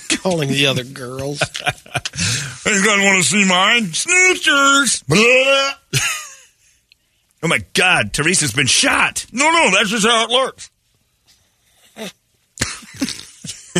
[0.22, 1.38] Calling the other girls.
[2.64, 3.82] Hey, you guys want to see mine?
[3.92, 5.04] Snoochers.
[7.42, 9.26] Oh my God, Teresa's been shot.
[9.30, 10.70] No, no, that's just how it looks.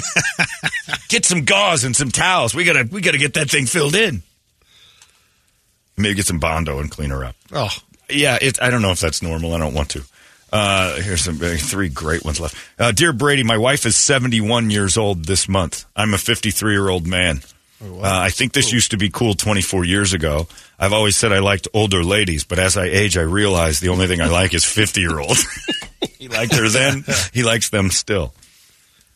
[1.09, 2.55] get some gauze and some towels.
[2.55, 4.23] We gotta, we gotta get that thing filled in.
[5.97, 7.37] Maybe get some bondo and clean her up.
[7.53, 7.71] Oh,
[8.09, 9.55] Yeah, it, I don't know if that's normal.
[9.55, 10.03] I don't want to.
[10.53, 12.57] Uh, here's some uh, three great ones left.
[12.79, 15.85] Uh, Dear Brady, my wife is 71 years old this month.
[15.95, 17.43] I'm a 53 year old man.
[17.83, 20.47] uh, I think this used to be cool 24 years ago.
[20.79, 24.07] I've always said I liked older ladies, but as I age, I realize the only
[24.07, 25.45] thing I like is 50 year olds.
[26.19, 27.05] he liked her then.
[27.33, 28.33] He likes them still.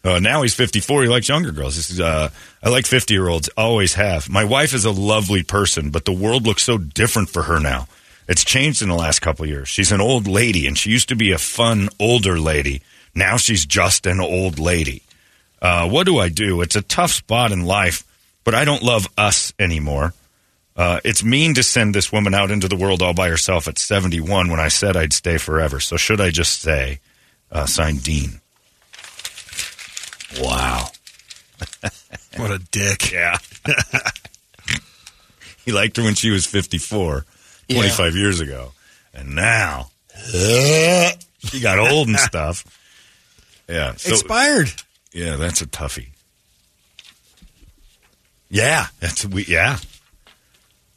[0.05, 1.03] Uh, now he's 54.
[1.03, 2.01] He likes younger girls.
[2.01, 2.31] Uh,
[2.63, 3.49] I like 50 year olds.
[3.57, 4.29] Always have.
[4.29, 7.87] My wife is a lovely person, but the world looks so different for her now.
[8.29, 9.69] It's changed in the last couple of years.
[9.69, 12.83] She's an old lady, and she used to be a fun older lady.
[13.15, 15.03] Now she's just an old lady.
[15.61, 16.61] Uh, what do I do?
[16.63, 18.05] It's a tough spot in life,
[18.43, 20.15] but I don't love us anymore.
[20.75, 23.79] Uh, it's mean to send this woman out into the world all by herself at
[23.79, 25.79] 71 when I said I'd stay forever.
[25.79, 27.01] So should I just stay?
[27.51, 28.42] Uh, signed Dean.
[30.41, 30.89] Wow.
[32.37, 33.13] what a dick.
[33.13, 33.37] Yeah.
[35.65, 37.25] he liked her when she was 54,
[37.69, 38.73] 25 years ago.
[39.15, 39.91] And now,
[40.31, 42.65] she got old and stuff.
[43.69, 43.95] Yeah.
[43.97, 44.73] So, Expired.
[45.13, 46.09] yeah, that's a toughie.
[48.49, 48.87] Yeah.
[49.01, 49.79] That's, we, yeah.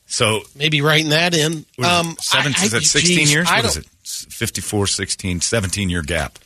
[0.07, 1.65] So, Maybe writing that in.
[1.77, 3.47] is Um, seven, I- is I- that 16 geez, years?
[3.49, 3.85] What is it?
[4.05, 6.39] 54, 16, 17 year gap.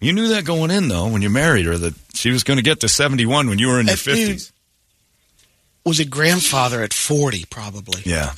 [0.00, 2.62] You knew that going in, though, when you married her, that she was going to
[2.62, 4.52] get to 71 when you were in your dude- 50s.
[5.84, 8.02] Was a grandfather at 40, probably.
[8.04, 8.34] Yeah.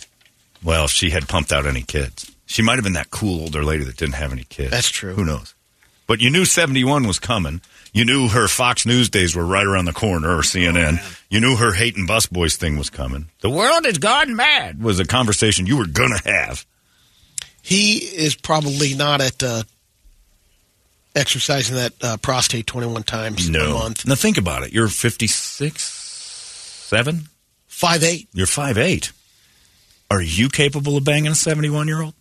[0.62, 2.30] Well, if she had pumped out any kids.
[2.46, 4.70] She might have been that cool older lady that didn't have any kids.
[4.70, 5.14] That's true.
[5.14, 5.54] Who knows?
[6.06, 7.60] But you knew 71 was coming.
[7.92, 11.00] You knew her Fox News days were right around the corner, or CNN.
[11.28, 13.26] you knew her hating busboys thing was coming.
[13.40, 16.64] The world has gone mad was a conversation you were going to have.
[17.62, 19.62] He is probably not at uh,
[21.14, 23.74] exercising that uh, prostate 21 times a No.
[23.78, 24.06] month.
[24.06, 24.72] Now think about it.
[24.72, 27.28] You're 56, 7?
[27.66, 28.28] Five eight.
[28.34, 29.10] You're 5'8.
[30.10, 32.14] Are you capable of banging a 71 year old?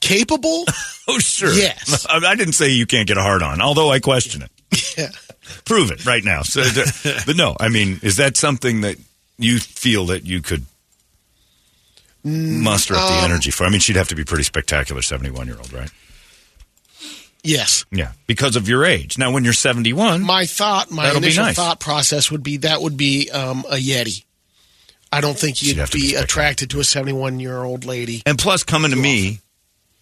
[0.00, 0.64] Capable?
[1.06, 1.52] Oh, sure.
[1.52, 2.06] Yes.
[2.10, 4.50] I I didn't say you can't get a hard on, although I question it.
[4.96, 5.10] yeah.
[5.66, 6.40] Prove it right now.
[6.40, 6.62] So,
[7.26, 8.96] but no, I mean, is that something that
[9.36, 10.64] you feel that you could
[12.24, 13.64] muster up the um, energy for?
[13.64, 15.90] I mean, she'd have to be pretty spectacular, 71 year old, right?
[17.44, 17.84] Yes.
[17.92, 19.18] Yeah, because of your age.
[19.18, 21.54] Now, when you're 71, My thought, my initial nice.
[21.56, 24.24] thought process would be that would be um, a Yeti.
[25.12, 28.22] I don't think you'd be be attracted to a 71 year old lady.
[28.26, 29.40] and plus coming to me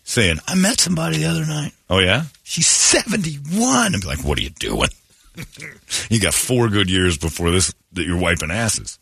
[0.04, 1.72] saying, I met somebody the other night.
[1.90, 3.92] "Oh yeah," She's 71.
[3.92, 4.88] and be like, "What are you doing?
[6.10, 8.98] you got four good years before this that you're wiping asses."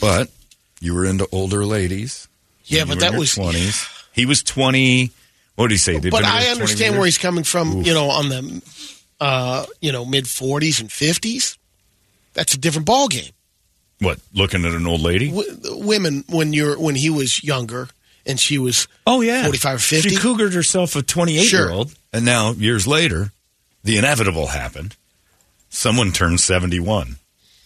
[0.00, 0.28] But
[0.80, 2.26] you were into older ladies.
[2.64, 3.34] Yeah, but that was.
[3.34, 3.88] 20s.
[4.12, 5.10] He was 20.
[5.62, 5.98] What did he say?
[6.00, 7.82] They've But I understand where he's coming from.
[7.82, 8.62] You know, on the
[9.20, 11.56] uh, you know mid 40s and 50s.
[12.34, 13.30] That's a different ball game.
[14.00, 14.18] What?
[14.34, 15.28] Looking at an old lady?
[15.28, 17.88] W- women when you're when he was younger
[18.26, 20.08] and she was Oh yeah, 45 or 50.
[20.08, 21.60] She cougared herself a 28 Sure.
[21.60, 23.30] year old, and now years later,
[23.84, 24.96] the inevitable happened.
[25.70, 27.18] Someone turned 71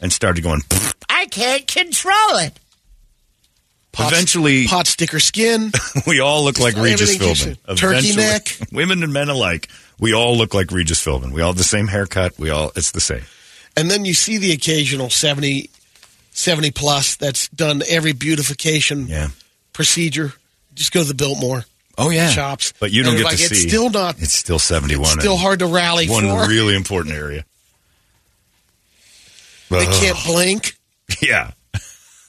[0.03, 0.61] and started going.
[1.09, 2.53] I I can't control it.
[3.97, 5.73] Pot- Eventually- pot sticker skin.
[6.07, 7.57] we all look like Regis Philbin.
[7.77, 8.57] turkey neck.
[8.73, 9.69] Women and men alike.
[9.99, 11.33] We all look like Regis Philbin.
[11.33, 12.39] We all have the same haircut.
[12.39, 13.23] We all, it's the same.
[13.75, 15.71] And then you see the occasional 70,
[16.33, 19.29] 70 plus that's done every beautification Yeah.
[19.73, 20.35] procedure.
[20.75, 21.65] Just go to the Biltmore.
[21.97, 22.29] Oh, yeah.
[22.29, 22.75] Shops.
[22.79, 23.69] But you don't And get like, to it's see.
[23.69, 24.21] still not.
[24.21, 25.21] It's still 71.
[25.21, 26.47] Still hard to rally One for.
[26.47, 27.47] really important area.
[29.71, 30.75] They can't blink.
[31.23, 31.53] Yeah.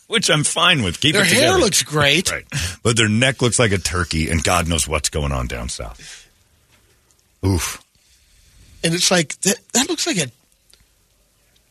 [0.08, 1.02] Which I'm fine with.
[1.02, 2.32] Keep Their it hair looks great.
[2.32, 2.46] Right.
[2.82, 6.30] But their neck looks like a turkey, and God knows what's going on down south.
[7.46, 7.84] Oof.
[8.84, 10.28] And it's like, that, that looks like a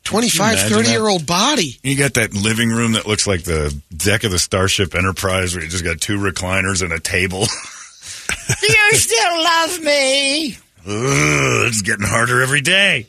[0.04, 1.78] 25, 30 year old body.
[1.82, 5.64] You got that living room that looks like the deck of the Starship Enterprise where
[5.64, 7.40] you just got two recliners and a table.
[8.60, 10.58] Do you still love me?
[10.86, 13.06] Ugh, it's getting harder every day.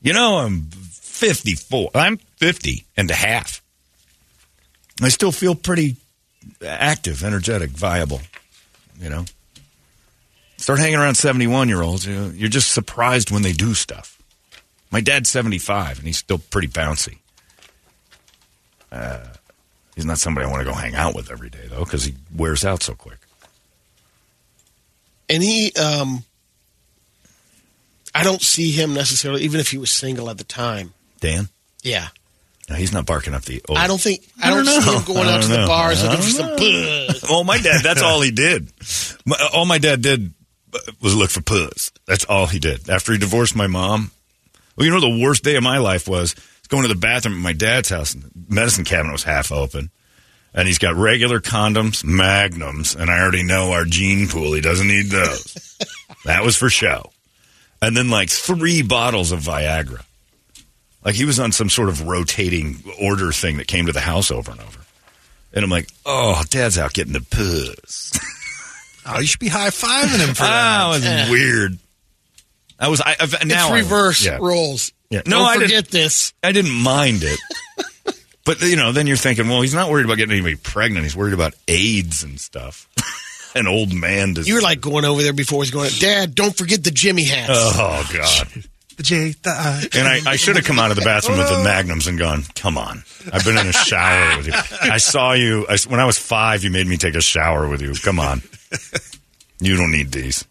[0.00, 1.90] You know, I'm 54.
[1.94, 3.62] I'm 50 and a half.
[5.02, 5.96] I still feel pretty
[6.64, 8.20] active, energetic, viable.
[9.00, 9.24] You know,
[10.56, 12.06] start hanging around 71 year olds.
[12.06, 14.20] You know, you're just surprised when they do stuff.
[14.90, 17.18] My dad's 75 and he's still pretty bouncy.
[18.90, 19.20] Uh,
[19.94, 22.14] he's not somebody I want to go hang out with every day, though, because he
[22.34, 23.18] wears out so quick.
[25.28, 26.24] And he, um,
[28.14, 30.94] I don't see him necessarily, even if he was single at the time.
[31.20, 31.50] Dan?
[31.82, 32.08] Yeah.
[32.68, 33.62] No, he's not barking up the.
[33.74, 35.66] I don't think, I, don't, see him going I out to don't the know.
[35.66, 37.24] bars I looking for don't some buzz.
[37.30, 38.70] Oh, my dad, that's all he did.
[39.24, 40.34] My, all my dad did
[41.00, 41.90] was look for puss.
[42.06, 42.90] That's all he did.
[42.90, 44.10] After he divorced my mom,
[44.76, 46.34] well, you know, the worst day of my life was
[46.68, 49.90] going to the bathroom at my dad's house, and the medicine cabinet was half open.
[50.54, 54.54] And he's got regular condoms, magnums, and I already know our gene pool.
[54.54, 55.76] He doesn't need those.
[56.24, 57.10] that was for show.
[57.80, 60.02] And then like three bottles of Viagra.
[61.04, 64.30] Like he was on some sort of rotating order thing that came to the house
[64.30, 64.80] over and over.
[65.52, 68.12] And I'm like, oh, dad's out getting the puss.
[69.10, 71.00] Oh, you should be high fiving him for Ah, that.
[71.00, 71.78] that was weird.
[72.78, 74.36] I was, I, I've, now it's reverse yeah.
[74.38, 74.92] roles.
[75.08, 75.22] Yeah.
[75.26, 76.34] No, Don't I forget didn't, this.
[76.42, 77.40] I didn't mind it.
[78.44, 81.04] but, you know, then you're thinking, well, he's not worried about getting anybody pregnant.
[81.04, 82.86] He's worried about AIDS and stuff.
[83.54, 84.48] An old man disease.
[84.48, 87.48] You were like going over there before he's going, Dad, don't forget the Jimmy hats.
[87.50, 88.64] Oh, God.
[88.98, 89.84] The J, the I.
[89.96, 92.42] And I, I should have come out of the bathroom with the magnums and gone,
[92.54, 93.04] come on.
[93.32, 94.52] I've been in a shower with you.
[94.82, 95.66] I saw you.
[95.68, 97.94] I, when I was five, you made me take a shower with you.
[98.02, 98.42] Come on.
[99.60, 100.44] You don't need these.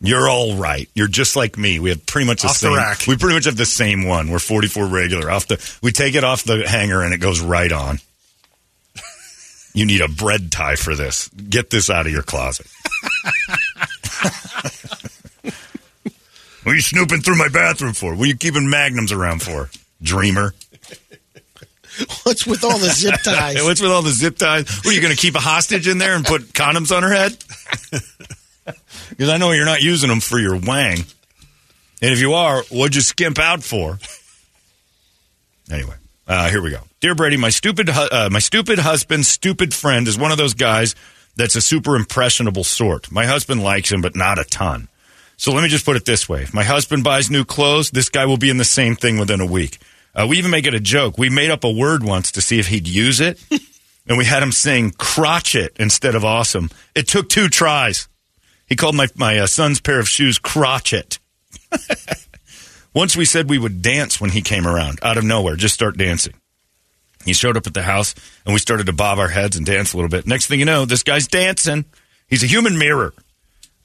[0.00, 0.88] You're all right.
[0.94, 1.78] You're just like me.
[1.78, 2.76] We have pretty much the Off the same.
[2.76, 3.06] rack.
[3.06, 4.30] We pretty much have the same one.
[4.30, 5.30] We're 44 regular.
[5.30, 5.78] Off the.
[5.82, 7.98] We take it off the hanger and it goes right on.
[9.74, 11.28] You need a bread tie for this.
[11.28, 12.66] Get this out of your closet.
[16.62, 18.14] what are you snooping through my bathroom for?
[18.14, 19.70] What are you keeping magnums around for?
[20.02, 20.54] Dreamer.
[22.22, 23.62] What's with all the zip ties?
[23.62, 24.68] What's with all the zip ties?
[24.78, 27.12] What, are you going to keep a hostage in there and put condoms on her
[27.12, 27.36] head?
[29.10, 30.98] Because I know you're not using them for your wang.
[32.00, 33.98] And if you are, what'd you skimp out for?
[35.70, 36.78] Anyway, uh, here we go.
[37.00, 40.54] Dear Brady, my stupid, hu- uh, my stupid husband's stupid friend is one of those
[40.54, 40.94] guys
[41.36, 43.10] that's a super impressionable sort.
[43.10, 44.88] My husband likes him, but not a ton.
[45.40, 48.10] So let me just put it this way: if my husband buys new clothes, this
[48.10, 49.78] guy will be in the same thing within a week.
[50.14, 51.16] Uh, we even make it a joke.
[51.16, 53.42] We made up a word once to see if he'd use it,
[54.06, 56.68] and we had him saying crotchet instead of awesome.
[56.94, 58.06] It took two tries.
[58.66, 61.18] He called my my uh, son's pair of shoes crotchet.
[62.94, 65.96] Once we said we would dance when he came around, out of nowhere, just start
[65.96, 66.34] dancing.
[67.24, 69.94] He showed up at the house and we started to bob our heads and dance
[69.94, 70.26] a little bit.
[70.26, 71.86] Next thing you know, this guy's dancing.
[72.28, 73.14] He's a human mirror,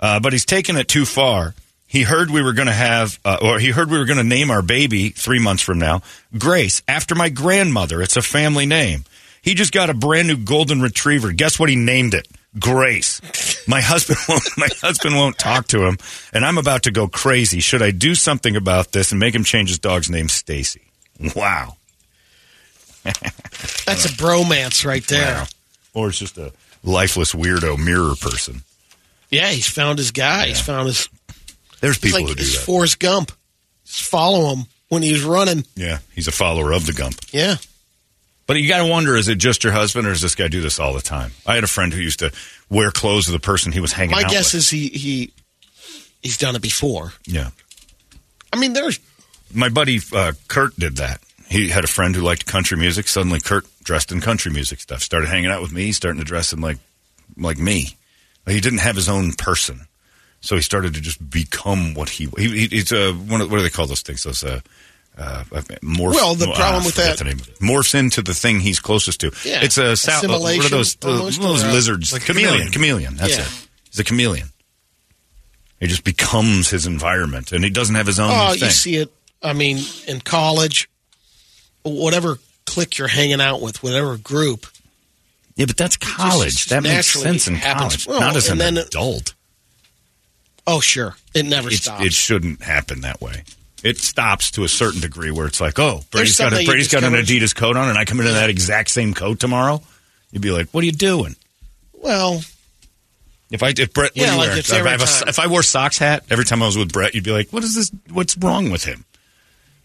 [0.06, 1.56] uh, but he's taken it too far.
[1.88, 4.24] He heard we were going to have, uh, or he heard we were going to
[4.24, 6.04] name our baby three months from now,
[6.38, 8.04] Grace, after my grandmother.
[8.04, 9.06] It's a family name.
[9.42, 11.32] He just got a brand new golden retriever.
[11.32, 12.28] Guess what he named it?
[12.60, 13.20] Grace.
[13.68, 15.98] My husband won't, my husband won't talk to him,
[16.32, 17.60] and I'm about to go crazy.
[17.60, 20.82] Should I do something about this and make him change his dog's name Stacy?
[21.36, 21.78] Wow.
[23.04, 25.36] That's a bromance right there.
[25.36, 25.46] Wow.
[25.96, 26.54] Or it's just a
[26.84, 28.62] lifeless weirdo mirror person.
[29.36, 30.48] Yeah, he's found his guy.
[30.48, 31.10] He's found his.
[31.82, 32.66] There's people like who do it's that.
[32.66, 33.32] Forrest Gump.
[33.86, 35.66] Just follow him when he was running.
[35.76, 37.16] yeah, he's a follower of the Gump.
[37.32, 37.56] Yeah.
[38.48, 40.62] But you got to wonder: is it just your husband, or does this guy do
[40.62, 41.32] this all the time?
[41.46, 42.32] I had a friend who used to
[42.70, 44.24] wear clothes of the person he was hanging out with.
[44.24, 44.60] My out guess with.
[44.60, 45.34] is he he
[46.22, 47.14] he's done it before.
[47.26, 47.50] yeah,
[48.54, 49.00] I mean, there's
[49.54, 51.22] my buddy uh, Kurt did that.
[51.48, 53.08] He had a friend who liked country music.
[53.08, 55.02] Suddenly, Kurt dressed in country music stuff.
[55.02, 55.92] Started hanging out with me.
[55.92, 56.78] Starting to dress in like
[57.38, 57.98] like me.
[58.48, 59.88] He didn't have his own person,
[60.42, 62.28] so he started to just become what he.
[62.38, 64.24] he he- he's a one of, what do they call those things?
[64.24, 64.60] Those uh,
[65.18, 65.44] uh,
[65.82, 69.22] morph, Well, the uh, problem with that- the name morphs into the thing he's closest
[69.22, 69.32] to.
[69.44, 69.64] Yeah.
[69.64, 72.14] It's a sal- uh, what are Assimilation, those uh, almost, those lizards?
[72.14, 72.72] Like chameleon, chameleon.
[72.72, 73.16] chameleon.
[73.16, 73.42] That's Yeah.
[73.46, 73.68] it.
[73.90, 74.50] He's a chameleon.
[75.80, 78.62] He just becomes his environment, and he doesn't have his own Oh, thing.
[78.64, 79.12] you see it.
[79.42, 80.90] I mean, in college,
[81.84, 84.68] whatever clique you're hanging out with, whatever group.
[85.56, 86.66] Yeah, but that's college.
[86.66, 88.06] that makes sense in happens.
[88.06, 89.34] college, Well, not as an then- adult.
[90.68, 92.04] Oh, sure, it never It's- stops.
[92.06, 93.44] it shouldn't happen that way.
[93.84, 97.04] It stops to a certain degree where it's like, oh, Brady's got a, Brady's got
[97.04, 99.82] an Adidas coat on, and I come into that exact same coat tomorrow.
[100.32, 101.36] You'd be like, what are you doing?
[101.94, 102.44] well,
[103.52, 106.64] If I if Brett, Yeah, like if, a- if I wore Sox hat every time
[106.64, 107.92] I was with Brett, you'd be like, "What is this?
[108.12, 109.06] What's wrong with him?"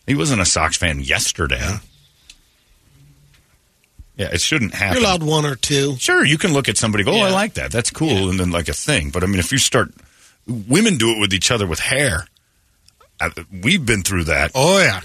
[0.07, 1.58] He wasn't a Sox fan yesterday.
[1.60, 1.78] Yeah,
[4.28, 4.99] it shouldn't happen.
[4.99, 5.97] you're allowed one or two.
[5.97, 7.70] Sure, you can look at somebody, go, "Oh, I like that.
[7.73, 9.10] That's cool," and then like a thing.
[9.10, 9.92] But I mean, if you start,
[10.47, 12.26] women do it with each other with hair.
[13.20, 13.31] I,
[13.62, 14.52] we've been through that.
[14.55, 15.00] Oh yeah.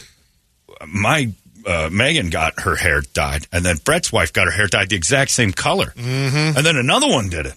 [0.87, 1.31] My
[1.65, 4.95] uh, Megan got her hair dyed, and then Brett's wife got her hair dyed the
[4.95, 6.57] exact same color, mm-hmm.
[6.57, 7.55] and then another one did it.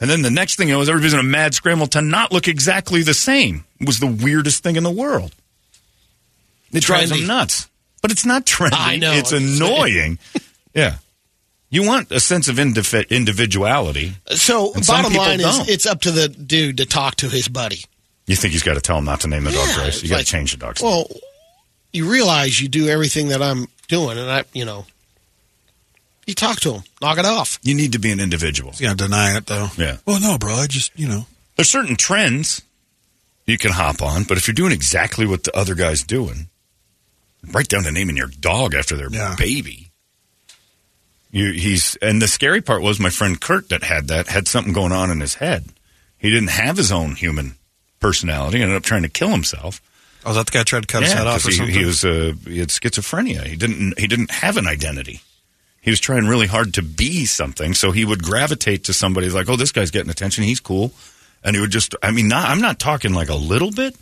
[0.00, 2.32] And then the next thing you know, is everybody's in a mad scramble to not
[2.32, 3.64] look exactly the same.
[3.80, 5.34] It was the weirdest thing in the world.
[6.72, 7.68] It drives them nuts.
[8.02, 8.74] But it's not trendy.
[8.74, 10.18] I know, It's annoying.
[10.74, 10.96] yeah.
[11.70, 14.12] You want a sense of indiv- individuality.
[14.28, 15.68] So, bottom line is, don't.
[15.68, 17.84] it's up to the dude to talk to his buddy.
[18.26, 20.02] You think he's got to tell him not to name the dog Yeah, Grace?
[20.02, 20.90] You got to like, change the dog's name.
[20.92, 21.06] Well,
[21.92, 24.86] you realize you do everything that I'm doing, and I, you know,
[26.26, 27.58] you talk to him, knock it off.
[27.62, 28.70] You need to be an individual.
[28.70, 29.68] He's gonna deny it though.
[29.76, 29.96] Yeah.
[30.06, 30.54] Well, no, bro.
[30.54, 31.26] I just you know.
[31.56, 32.62] There's certain trends
[33.46, 36.48] you can hop on, but if you're doing exactly what the other guy's doing,
[37.52, 39.36] right down to naming your dog after their Yeah.
[39.38, 39.90] baby.
[41.34, 44.72] You, he's and the scary part was my friend Kurt that had that had something
[44.72, 45.64] going on in his head.
[46.16, 47.56] He didn't have his own human
[47.98, 48.62] personality.
[48.62, 49.82] Ended up trying to kill himself.
[50.24, 51.74] Oh, that the guy tried to cut his head off he, something?
[51.74, 53.42] he was uh, he had schizophrenia.
[53.48, 55.22] He didn't he didn't have an identity.
[55.80, 59.48] He was trying really hard to be something, so he would gravitate to somebody like,
[59.48, 60.44] "Oh, this guy's getting attention.
[60.44, 60.92] He's cool,"
[61.42, 61.96] and he would just.
[62.00, 63.96] I mean, not, I'm not talking like a little bit.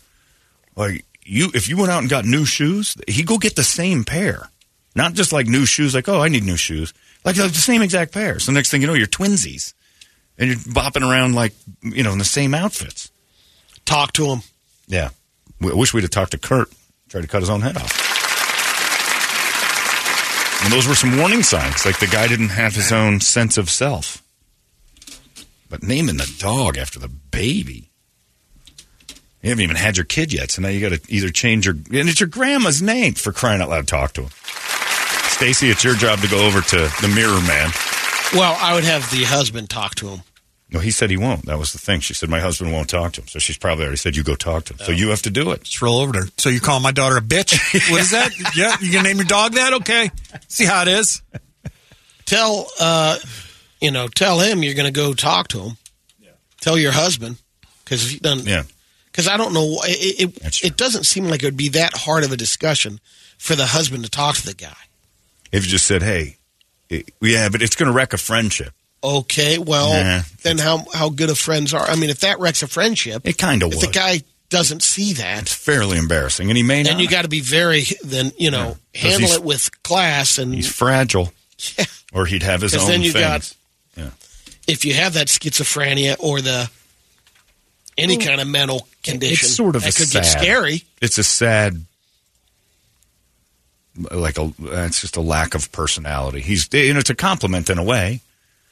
[0.76, 4.04] Like you, if you went out and got new shoes, he'd go get the same
[4.04, 4.50] pair,
[4.94, 5.94] not just like new shoes.
[5.94, 6.92] Like, oh, I need new shoes.
[7.24, 8.38] Like uh, the same exact pair.
[8.38, 9.74] So next thing you know, you're twinsies,
[10.38, 11.52] and you're bopping around like
[11.82, 13.10] you know in the same outfits.
[13.84, 14.40] Talk to him.
[14.86, 15.10] Yeah.
[15.62, 16.72] I wish we'd have talked to Kurt.
[17.08, 18.10] Tried to cut his own head off.
[20.64, 21.84] And those were some warning signs.
[21.84, 24.22] Like the guy didn't have his own sense of self.
[25.68, 27.90] But naming the dog after the baby.
[29.42, 31.74] You haven't even had your kid yet, so now you got to either change your.
[31.74, 33.88] And it's your grandma's name for crying out loud.
[33.88, 34.30] Talk to him.
[35.32, 37.70] Stacy, it's your job to go over to the mirror man.
[38.32, 40.20] Well, I would have the husband talk to him.
[40.70, 41.44] No, he said he won't.
[41.46, 42.00] That was the thing.
[42.00, 43.28] She said my husband won't talk to him.
[43.28, 44.78] So she's probably already said you go talk to him.
[44.78, 45.64] So you have to do it.
[45.64, 46.24] Just roll over there.
[46.38, 47.52] So you call my daughter a bitch?
[47.90, 48.30] What is that?
[48.56, 49.72] yeah, you gonna name your dog that?
[49.74, 50.10] Okay.
[50.48, 51.20] See how it is.
[52.24, 53.18] Tell, uh,
[53.80, 55.76] you know, tell him you're going to go talk to him.
[56.60, 57.36] Tell your husband
[57.84, 58.62] because if you done, Yeah.
[59.06, 62.22] because I don't know, it it, it doesn't seem like it would be that hard
[62.24, 63.00] of a discussion
[63.36, 64.76] for the husband to talk to the guy.
[65.52, 66.38] If you just said, hey,
[67.20, 68.72] yeah, but it's going to wreck a friendship.
[69.04, 70.22] Okay, well, Nah.
[70.42, 71.82] then how how good of friends are?
[71.88, 73.84] I mean, if that wrecks a friendship, It kind of if was.
[73.86, 76.90] the guy doesn't see that, It's fairly embarrassing, and he may not.
[76.90, 80.54] then you got to be very then you know 'Cause handle it with class and
[80.54, 81.32] He's fragile,
[81.78, 81.86] Yeah.
[82.12, 83.24] or he'd have his own then you things.
[83.24, 83.54] got-
[84.04, 84.10] yeah.
[84.68, 86.70] if you have that schizophrenia or the
[87.98, 90.84] any kind of mental condition, It's sort of that could sad, get scary.
[91.00, 91.84] It's a sad,
[93.96, 94.52] like a.
[94.58, 96.40] It's just a lack of personality.
[96.40, 98.20] He's, you know, it's a compliment in a way.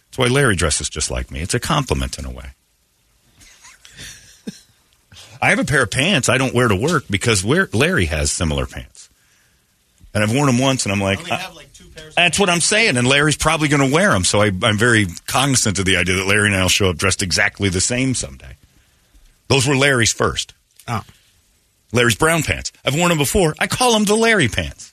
[0.07, 1.41] That's why Larry dresses just like me.
[1.41, 2.51] It's a compliment in a way.
[5.43, 8.31] I have a pair of pants I don't wear to work because where Larry has
[8.31, 9.09] similar pants,
[10.13, 11.49] and I've worn them once, and I'm like, uh,
[12.15, 12.99] that's what I'm saying.
[12.99, 16.17] And Larry's probably going to wear them, so I, I'm very cognizant of the idea
[16.17, 18.57] that Larry and I'll show up dressed exactly the same someday.
[19.49, 20.53] Those were Larry's first.
[20.87, 21.03] Oh.
[21.93, 22.73] Larry's brown pants.
[22.85, 23.55] I've worn them before.
[23.59, 24.90] I call them the Larry pants.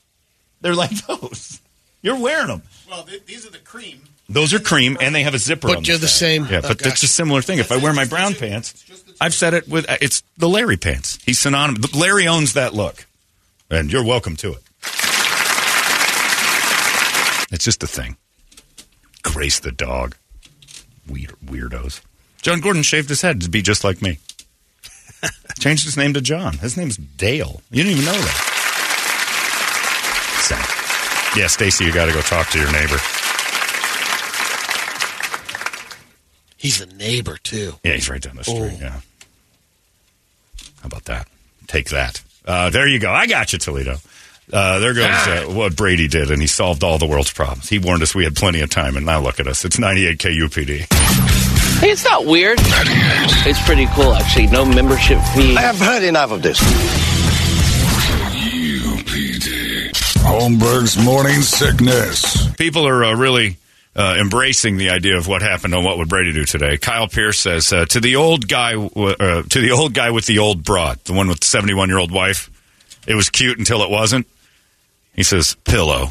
[0.62, 1.60] They're like those.
[2.02, 2.62] You're wearing them.
[2.90, 4.02] Well, these are the cream.
[4.30, 5.68] Those are cream, and they have a zipper.
[5.70, 6.18] But on you're the side.
[6.20, 6.46] same.
[6.46, 7.60] Yeah, Oh, but it's a similar thing.
[7.60, 8.84] If I wear my brown pants,
[9.22, 11.18] I've said it with uh, it's the Larry pants.
[11.26, 11.96] He's synonymous.
[11.96, 13.06] Larry owns that look,
[13.70, 14.60] and you're welcome to it.
[17.50, 18.18] It's just a thing.
[19.24, 20.16] Grace the dog.
[21.08, 22.02] Weird, weirdos.
[22.42, 24.20] John Gordon shaved his head to be just like me.
[25.60, 26.58] Changed his name to John.
[26.58, 27.62] His name's Dale.
[27.72, 28.54] You didn't even know that.
[30.38, 31.38] Sad.
[31.38, 32.98] Yeah, Stacy, you got to go talk to your neighbor.
[36.58, 37.74] He's a neighbor too.
[37.84, 38.58] Yeah, he's right down the street.
[38.58, 38.78] Oh.
[38.80, 39.00] Yeah.
[40.82, 41.28] How about that?
[41.68, 42.22] Take that.
[42.46, 43.12] Uh, there you go.
[43.12, 43.98] I got you, Toledo.
[44.52, 47.68] Uh, there goes uh, what Brady did, and he solved all the world's problems.
[47.68, 49.66] He warned us we had plenty of time, and now look at us.
[49.66, 50.78] It's 98 KUPD.
[51.80, 52.58] Hey, it's not weird.
[52.62, 54.48] It's pretty cool, actually.
[54.48, 55.58] No membership fee.
[55.58, 56.58] I have heard enough of this.
[60.28, 62.54] Holmberg's morning sickness.
[62.56, 63.56] People are uh, really
[63.96, 66.78] uh, embracing the idea of what happened on What Would Brady Do today.
[66.78, 70.26] Kyle Pierce says uh, to the old guy, w- uh, to the old guy with
[70.26, 72.50] the old broad, the one with the 71 year old wife.
[73.08, 74.28] It was cute until it wasn't.
[75.14, 76.10] He says, "Pillow,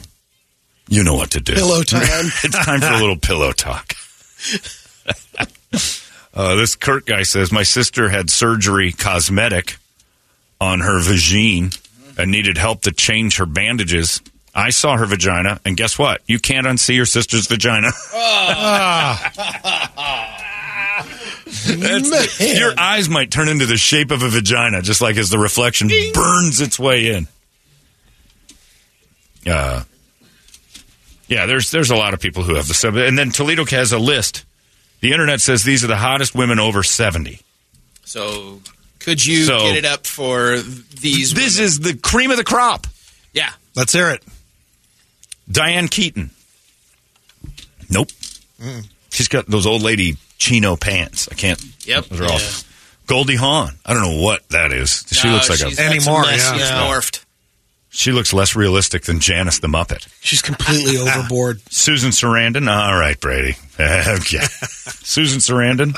[0.88, 1.52] you know what to do.
[1.52, 2.00] Pillow time.
[2.42, 3.92] it's time for a little pillow talk."
[6.36, 9.78] Uh, this Kurt guy says, My sister had surgery cosmetic
[10.60, 11.74] on her vagine
[12.16, 14.20] and needed help to change her bandages.
[14.54, 16.22] I saw her vagina, and guess what?
[16.26, 17.88] You can't unsee your sister's vagina.
[21.66, 22.56] That's- Man.
[22.56, 25.88] your eyes might turn into the shape of a vagina, just like as the reflection
[26.14, 27.28] burns its way in.
[29.46, 29.84] Uh,
[31.28, 33.92] yeah, there's there's a lot of people who have the sub, and then Toledo has
[33.92, 34.44] a list.
[35.00, 37.40] The internet says these are the hottest women over seventy.
[38.04, 38.60] So
[39.06, 41.32] could you So- get it up for these?
[41.32, 42.86] This is the cream of the crop.
[43.32, 43.50] Yeah.
[43.76, 44.22] Let's hear it.
[45.50, 46.30] Diane Keaton.
[47.88, 48.10] Nope.
[48.60, 48.84] Mm.
[49.12, 51.28] She's got those old lady chino pants.
[51.30, 51.62] I can't.
[51.86, 52.06] Yep.
[52.06, 52.40] Those are all.
[53.06, 53.76] Goldie Hawn.
[53.86, 55.04] I don't know what that is.
[55.12, 55.82] She No, looks like she's a.
[55.94, 56.50] got some mess.
[56.52, 57.22] She's morphed.
[57.90, 60.06] She looks less realistic than Janice the Muppet.
[60.20, 61.60] She's completely overboard.
[61.70, 62.68] Susan Sarandon.
[62.68, 63.56] All right, Brady.
[63.80, 64.38] okay.
[65.04, 65.96] Susan Sarandon.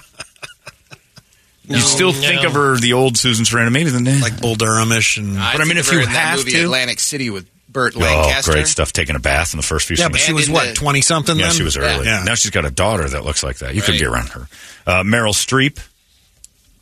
[1.68, 2.18] No, you still no.
[2.18, 4.20] think of her the old Susan Sarandon, maybe the name.
[4.22, 5.38] Like Bull Durhamish and.
[5.38, 7.28] I But I mean, if of her you in that have movie to- Atlantic City
[7.30, 8.52] with Burt Oh, Lancaster.
[8.52, 8.92] great stuff!
[8.94, 9.96] Taking a bath in the first few.
[9.96, 11.36] Yeah, but she was what twenty something.
[11.36, 11.54] Yeah, then?
[11.54, 12.06] she was early.
[12.06, 12.22] Yeah.
[12.24, 13.74] Now she's got a daughter that looks like that.
[13.74, 14.48] You couldn't get around her.
[14.86, 15.78] Uh, Meryl Streep.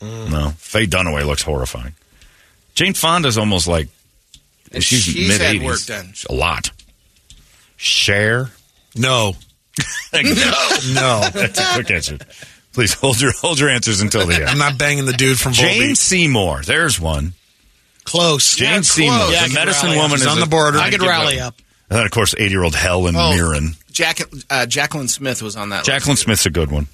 [0.00, 0.50] No.
[0.58, 1.94] Faye Dunaway looks horrifying.
[2.76, 3.88] Jane Fonda's almost like
[4.70, 5.66] And she's, she's mid had eighties.
[5.66, 6.12] work done.
[6.30, 6.70] A lot.
[7.76, 8.50] Cher.
[8.94, 9.34] No,
[10.12, 11.28] no, no.
[11.32, 12.18] That's a quick answer.
[12.76, 14.44] Please hold your hold your answers until the end.
[14.44, 15.96] I'm not banging the dude from Jane Volbeat.
[15.96, 16.60] Seymour.
[16.62, 17.32] There's one.
[18.04, 18.54] Close.
[18.54, 19.32] Jane Yeah, Seymour, close.
[19.32, 20.02] Yeah, I the could medicine rally up.
[20.04, 20.78] woman, She's is on a- the border.
[20.78, 21.56] I could rally up.
[21.88, 23.30] And then, of course, eighty-year-old Helen Oh.
[23.34, 23.76] Mirren.
[23.90, 25.84] Jack, uh, Jacqueline Smith was on that.
[25.86, 26.24] Jacqueline list.
[26.24, 26.86] Smith's a good one.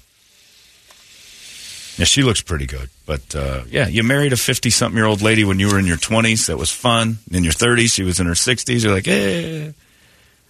[1.97, 2.89] Yeah, she looks pretty good.
[3.05, 6.45] But uh, yeah, you married a fifty-something-year-old lady when you were in your twenties.
[6.47, 7.17] That was fun.
[7.29, 8.85] In your thirties, she was in her sixties.
[8.85, 9.71] You're like, eh.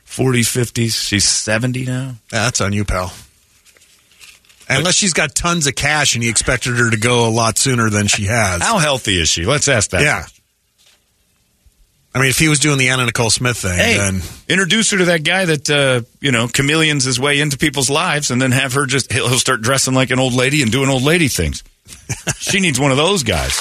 [0.06, 0.96] Forties, fifties.
[0.96, 2.18] She's seventy now.
[2.32, 3.12] Yeah, that's on you, pal.
[4.70, 7.90] Unless she's got tons of cash and you expected her to go a lot sooner
[7.90, 8.62] than she has.
[8.62, 9.46] How healthy is she?
[9.46, 10.02] Let's ask that.
[10.02, 10.26] Yeah.
[12.16, 15.00] I mean, if he was doing the Anna Nicole Smith thing, Hey, then introduce her
[15.00, 18.52] to that guy that uh, you know chameleons his way into people's lives, and then
[18.52, 21.28] have her just he'll, he'll start dressing like an old lady and doing old lady
[21.28, 21.64] things.
[22.38, 23.60] she needs one of those guys.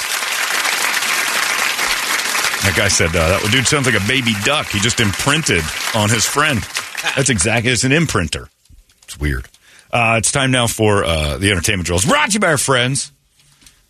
[2.63, 4.67] That guy said uh, that dude sounds like a baby duck.
[4.69, 5.65] He just imprinted
[5.95, 6.61] on his friend.
[7.17, 7.73] That's exactly.
[7.73, 8.49] It's an imprinter.
[9.05, 9.49] It's weird.
[9.93, 12.05] Uh, it's time now for uh, the entertainment drills.
[12.05, 13.13] Brought to you by our friends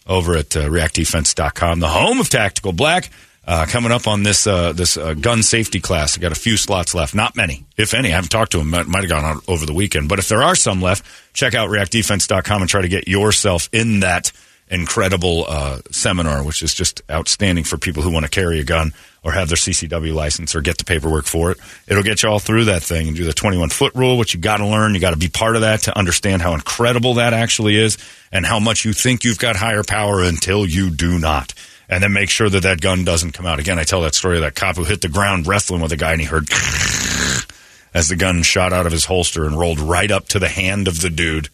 [0.06, 3.10] over at uh, reactdefense.com, the home of Tactical Black.
[3.44, 6.56] Uh, coming up on this uh, this uh, gun safety class, I got a few
[6.56, 8.10] slots left, not many, if any.
[8.10, 10.08] I haven't talked to them; might, have gone over the weekend.
[10.08, 14.00] But if there are some left, check out reactdefense.com and try to get yourself in
[14.00, 14.30] that
[14.68, 18.92] incredible uh, seminar, which is just outstanding for people who want to carry a gun
[19.24, 21.58] or have their CCW license or get the paperwork for it.
[21.86, 24.40] It'll get you all through that thing and do the 21 foot rule, which you
[24.40, 24.94] got to learn.
[24.94, 27.98] You got to be part of that to understand how incredible that actually is
[28.32, 31.54] and how much you think you've got higher power until you do not.
[31.88, 33.60] And then make sure that that gun doesn't come out.
[33.60, 35.96] Again, I tell that story of that cop who hit the ground wrestling with a
[35.96, 36.48] guy and he heard
[37.94, 40.88] as the gun shot out of his holster and rolled right up to the hand
[40.88, 41.48] of the dude.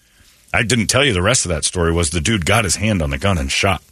[0.54, 3.02] I didn't tell you the rest of that story was the dude got his hand
[3.02, 3.82] on the gun and shot,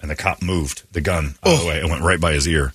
[0.00, 1.68] and the cop moved the gun out of the oh.
[1.68, 2.72] way and went right by his ear.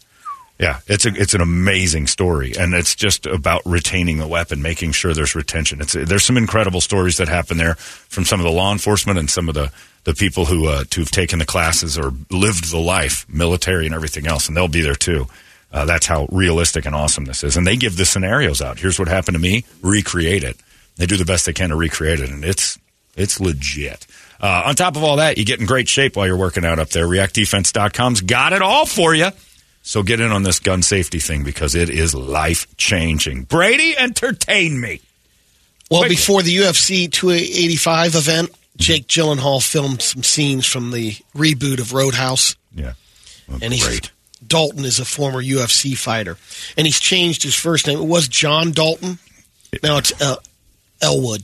[0.61, 4.91] Yeah, it's a it's an amazing story, and it's just about retaining the weapon, making
[4.91, 5.81] sure there's retention.
[5.81, 9.27] It's there's some incredible stories that happen there from some of the law enforcement and
[9.27, 9.71] some of the
[10.03, 14.27] the people who uh, who've taken the classes or lived the life, military and everything
[14.27, 15.25] else, and they'll be there too.
[15.73, 18.77] Uh, that's how realistic and awesome this is, and they give the scenarios out.
[18.77, 19.65] Here's what happened to me.
[19.81, 20.57] Recreate it.
[20.97, 22.77] They do the best they can to recreate it, and it's
[23.15, 24.05] it's legit.
[24.39, 26.77] Uh, on top of all that, you get in great shape while you're working out
[26.77, 27.07] up there.
[27.07, 29.29] ReactDefense.com's got it all for you.
[29.83, 33.43] So get in on this gun safety thing because it is life changing.
[33.43, 35.01] Brady, entertain me.
[35.89, 41.93] Well, before the UFC 285 event, Jake Gyllenhaal filmed some scenes from the reboot of
[41.93, 42.55] Roadhouse.
[42.73, 42.93] Yeah.
[43.49, 44.11] Well, And he's great.
[44.45, 46.37] Dalton is a former UFC fighter,
[46.77, 47.99] and he's changed his first name.
[47.99, 49.19] It was John Dalton.
[49.83, 50.37] Now it's uh,
[51.01, 51.43] Elwood.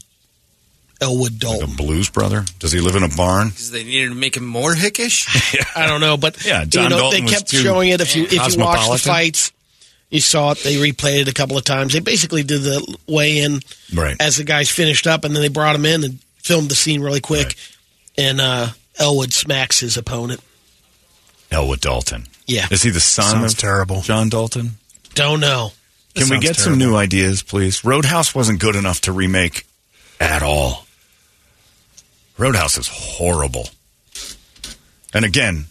[0.99, 1.71] Elwood Dalton.
[1.71, 2.43] A blues brother?
[2.59, 3.49] Does he live in a barn?
[3.49, 5.27] Because they needed to make him more hickish.
[5.75, 8.01] I don't know, but Yeah, John you John know, Dalton they kept showing it.
[8.01, 9.51] If you if you watch the fights,
[10.09, 10.59] you saw it.
[10.59, 11.93] They replayed it a couple of times.
[11.93, 13.59] They basically did the weigh in
[13.93, 14.15] Right.
[14.19, 17.01] as the guys finished up, and then they brought him in and filmed the scene
[17.01, 17.55] really quick.
[18.17, 20.41] And uh, Elwood smacks his opponent.
[21.51, 22.25] Elwood Dalton.
[22.47, 22.65] Yeah.
[22.71, 24.01] Is he the son Sounds of terrible.
[24.01, 24.71] John Dalton?
[25.13, 25.73] Don't know.
[26.15, 27.83] Can we sounds get some new ideas, please?
[27.85, 29.67] Roadhouse wasn't good enough to remake
[30.19, 30.86] at all.
[32.37, 33.69] Roadhouse is horrible.
[35.13, 35.65] And again,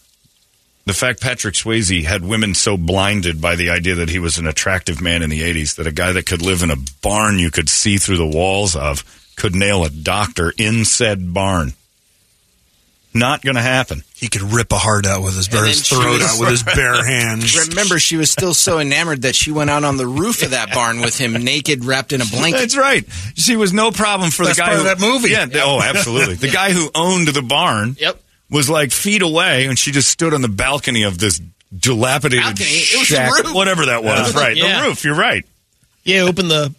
[0.86, 4.46] the fact Patrick Swayze had women so blinded by the idea that he was an
[4.46, 7.50] attractive man in the 80s that a guy that could live in a barn you
[7.50, 9.04] could see through the walls of
[9.36, 11.74] could nail a doctor in said barn.
[13.18, 14.02] Not going to happen.
[14.14, 16.48] He could rip a heart out with his, or And his throat was- out with
[16.50, 17.68] his bare hands.
[17.68, 20.72] Remember, she was still so enamored that she went out on the roof of that
[20.72, 22.58] barn with him, naked, wrapped in a blanket.
[22.58, 23.04] That's right.
[23.34, 25.30] She was no problem for Best the guy part who, of that movie.
[25.30, 25.46] Yeah.
[25.64, 26.34] Oh, absolutely.
[26.36, 28.20] The guy who owned the barn Yep.
[28.50, 31.40] was like feet away, and she just stood on the balcony of this
[31.76, 32.64] dilapidated Balcony?
[32.68, 33.54] It was the shack, roof.
[33.54, 34.34] whatever that was.
[34.34, 34.80] Right, Yeah.
[34.82, 35.04] the roof.
[35.04, 35.44] You're right.
[36.04, 36.72] Yeah, open the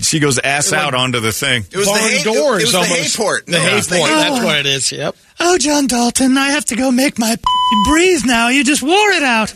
[0.00, 1.64] She goes ass out onto the thing.
[1.70, 2.62] It was barn the hay, doors.
[2.62, 3.16] It was the almost.
[3.16, 3.46] hayport.
[3.46, 4.10] The No, it was hayport.
[4.10, 4.92] the That's what it is.
[4.92, 5.16] Yep.
[5.40, 7.36] Oh, John Dalton, I have to go make my
[7.86, 8.48] breathe now.
[8.48, 9.54] You just wore it out.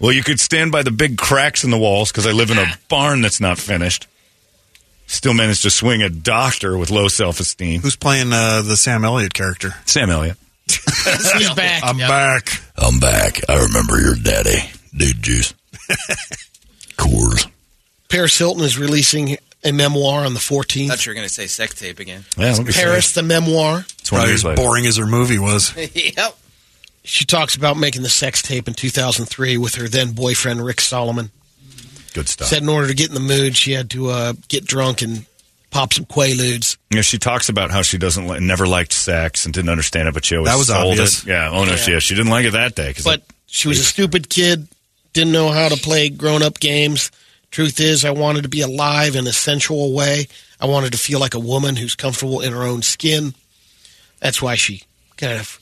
[0.00, 2.58] Well, you could stand by the big cracks in the walls because I live in
[2.58, 4.06] a barn that's not finished.
[5.06, 7.82] Still managed to swing a doctor with low self esteem.
[7.82, 9.74] Who's playing uh, the Sam Elliott character?
[9.84, 10.38] Sam Elliott.
[10.70, 11.82] He's back.
[11.84, 12.08] I'm Yep.
[12.08, 12.62] back.
[12.78, 13.40] I'm back.
[13.48, 15.52] I remember your daddy, dude juice.
[16.96, 17.46] Coors.
[18.08, 21.06] Paris Hilton is releasing a memoir on the I thought 14th.
[21.06, 22.24] you were going to say sex tape again.
[22.36, 23.80] Yeah, let me say Paris, the memoir.
[23.80, 23.94] it.
[24.04, 25.74] 20 Probably years as boring as her movie was.
[25.94, 26.36] yep.
[27.04, 31.30] She talks about making the sex tape in 2003 with her then boyfriend Rick Salomon.
[32.14, 32.48] Good stuff.
[32.48, 35.24] Said in order to get in the mood, she had to uh, get drunk and
[35.70, 36.76] pop some Quaaludes.
[36.90, 40.14] Yeah, she talks about how she doesn't li- never liked sex and didn't understand it,
[40.14, 41.22] but she always That was sold obvious.
[41.22, 41.28] it.
[41.28, 42.92] Yeah, oh no, she she didn't like it that day.
[42.92, 44.66] 'cause But it- she was a stupid kid,
[45.12, 47.10] didn't know how to play grown up games.
[47.50, 50.28] Truth is, I wanted to be alive in a sensual way.
[50.60, 53.34] I wanted to feel like a woman who's comfortable in her own skin.
[54.20, 54.82] That's why she
[55.16, 55.58] kind of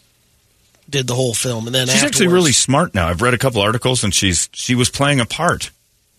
[0.90, 1.66] did the whole film.
[1.66, 3.08] And then she's actually really smart now.
[3.08, 5.70] I've read a couple articles, and she's she was playing a part.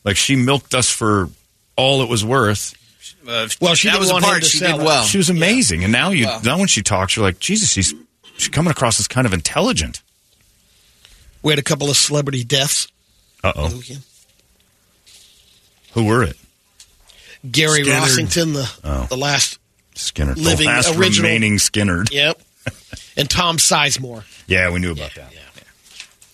[0.03, 1.29] Like she milked us for
[1.75, 2.73] all it was worth.
[3.27, 4.85] Uh, Well, she that was a part she sell did it.
[4.85, 5.03] well.
[5.03, 6.41] she was amazing, and now you Well.
[6.43, 7.93] now when she talks, you're like, Jesus, she's
[8.37, 10.01] she's coming across as kind of intelligent.
[11.43, 12.87] We had a couple of celebrity deaths.
[13.43, 14.01] Uh oh, weekend.
[15.99, 16.37] Who were it?
[17.51, 17.99] Gary Skynyrd.
[17.99, 19.05] Rossington, the Oh.
[19.09, 19.57] the last,
[19.95, 22.09] Skynyrd, Living the last original- remaining Skynyrd.
[22.11, 22.41] yep,
[23.17, 24.23] and Tom Sizemore.
[24.47, 25.31] Yeah, we knew about that.
[25.33, 25.39] Yeah,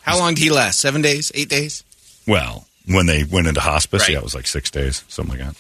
[0.01, 0.79] How long did he last?
[0.79, 1.31] Seven days?
[1.33, 1.83] Eight days?
[2.27, 4.11] Well, when they went into hospice, Right.
[4.11, 5.55] yeah, it was like six days, something like that.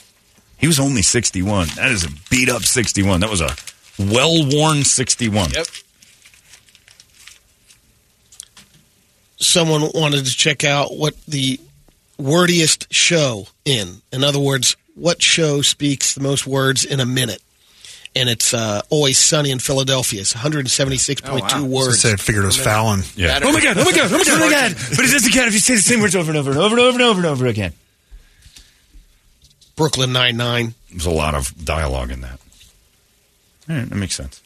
[0.57, 1.67] He was only 61.
[1.75, 3.21] That is a beat up 61.
[3.21, 3.55] That was a
[3.97, 5.49] well worn 61.
[5.51, 5.65] Yep.
[9.37, 11.59] Someone wanted to check out what the
[12.19, 14.01] wordiest show in.
[14.11, 17.41] In other words, what show speaks the most words in a minute?
[18.17, 20.21] And it's uh, always sunny in Philadelphia.
[20.21, 21.47] It's 176.2 Oh, wow.
[21.51, 21.99] I words.
[21.99, 23.01] said I figured it was Fallon.
[23.17, 23.39] Yeah.
[23.43, 24.75] Oh my God, oh my God, oh my God, oh my God.
[24.91, 26.75] But it doesn't count if you say the same words over and over and over
[26.75, 27.73] and over and over and over again.
[29.75, 30.73] Brooklyn Nine Nine.
[30.91, 32.39] There's a lot of dialogue in that.
[33.69, 34.41] All right, that makes sense.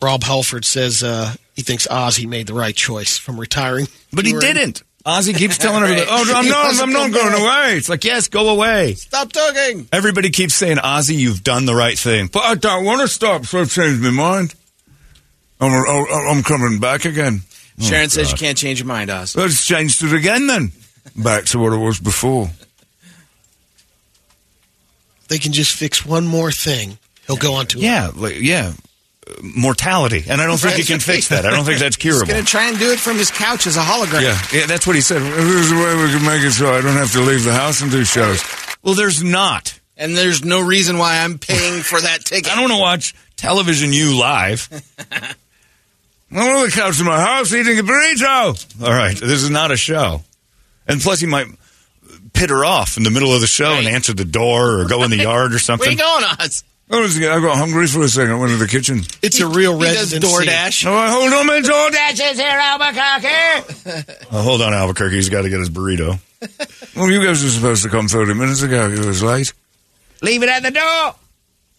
[0.00, 3.88] Rob Halford says uh, he thinks Ozzy made the right choice from retiring.
[4.12, 4.82] But he didn't.
[5.08, 7.40] Ozzy keeps telling everybody, "Oh, I'm not, I'm not going back.
[7.40, 8.92] away." It's like, yes, go away.
[8.92, 9.88] Stop talking.
[9.90, 13.46] Everybody keeps saying, "Ozzy, you've done the right thing," but I don't want to stop.
[13.46, 14.54] So I've changed my mind.
[15.60, 17.40] I'm, I'm coming back again.
[17.80, 19.34] Oh, Sharon says you can't change your mind, Oz.
[19.34, 20.72] Let's change it again then.
[21.16, 22.50] Back to what it was before.
[25.28, 26.98] They can just fix one more thing.
[27.26, 27.82] He'll go on to it.
[27.84, 28.72] Yeah, like, yeah.
[29.42, 31.44] Mortality, and I don't think you can fix that.
[31.46, 32.26] I don't think that's curable.
[32.26, 34.22] He's going to try and do it from his couch as a hologram.
[34.22, 35.20] Yeah, yeah, that's what he said.
[35.22, 37.80] There's a way we can make it so I don't have to leave the house
[37.80, 38.42] and do shows.
[38.82, 39.78] Well, there's not.
[39.96, 42.50] And there's no reason why I'm paying for that ticket.
[42.50, 44.68] I don't want to watch television you live.
[46.30, 48.82] I'm on the couch in my house eating a burrito.
[48.82, 50.22] All right, this is not a show.
[50.86, 51.46] And plus, he might
[52.32, 55.02] pit her off in the middle of the show and answer the door or go
[55.02, 55.86] in the yard or something.
[55.86, 56.64] Where you going, Oz?
[56.90, 58.32] I, was, I got hungry for a second.
[58.32, 59.02] I went to the kitchen.
[59.20, 60.46] It's a real He does residency.
[60.46, 60.86] DoorDash.
[60.86, 61.62] Oh, hold on, man.
[61.62, 61.92] DoorDash.
[62.16, 64.14] Dashes here, Albuquerque.
[64.32, 65.16] Oh, hold on, Albuquerque.
[65.16, 66.18] He's got to get his burrito.
[66.96, 68.88] well, you guys were supposed to come 30 minutes ago.
[68.90, 69.52] It was late.
[70.22, 71.14] Leave it at the door.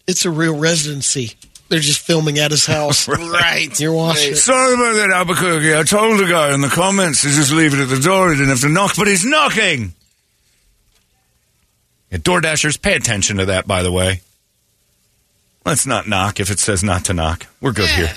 [0.06, 1.32] It's a real residency.
[1.68, 3.08] They're just filming at his house.
[3.18, 3.78] Right.
[3.80, 4.34] You're watching.
[4.34, 5.74] Sorry about that, Albuquerque.
[5.76, 8.30] I told the guy in the comments to just leave it at the door.
[8.30, 9.92] He didn't have to knock, but he's knocking.
[12.10, 14.20] Yeah, DoorDashers, pay attention to that, by the way.
[15.64, 17.46] Let's not knock if it says not to knock.
[17.60, 18.12] We're good here.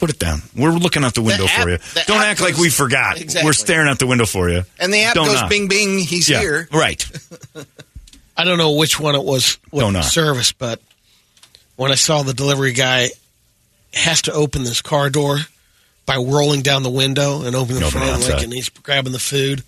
[0.00, 0.40] Put it down.
[0.56, 1.78] We're looking out the window app- for you.
[2.06, 3.20] Don't app act like we forgot.
[3.20, 3.46] Exactly.
[3.46, 4.62] We're staring out the window for you.
[4.80, 5.50] And the app Don't goes knock.
[5.50, 6.68] bing bing, he's Yeah, here.
[6.72, 7.04] Right.
[8.36, 10.08] I don't know which one it was with Don't the knock.
[10.10, 10.80] service, but
[11.76, 13.08] when I saw the delivery guy
[13.92, 15.38] has to open this car door
[16.06, 19.18] by rolling down the window and opening the Open front, like, and he's grabbing the
[19.18, 19.62] food.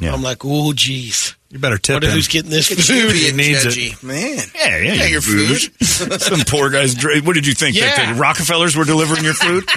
[0.00, 0.12] Yeah.
[0.14, 1.34] I'm like, oh, geez.
[1.50, 2.12] You better tip Wonder him.
[2.14, 3.12] who's getting this Look food.
[3.12, 4.02] being needs it.
[4.02, 4.36] Man.
[4.54, 5.68] Yeah, yeah, Yeah, you your booze.
[5.68, 6.20] food.
[6.20, 6.94] Some poor guys.
[6.94, 7.76] dra- What did you think?
[7.78, 8.12] That Yeah.
[8.12, 9.64] the Rockefellers were delivering your food?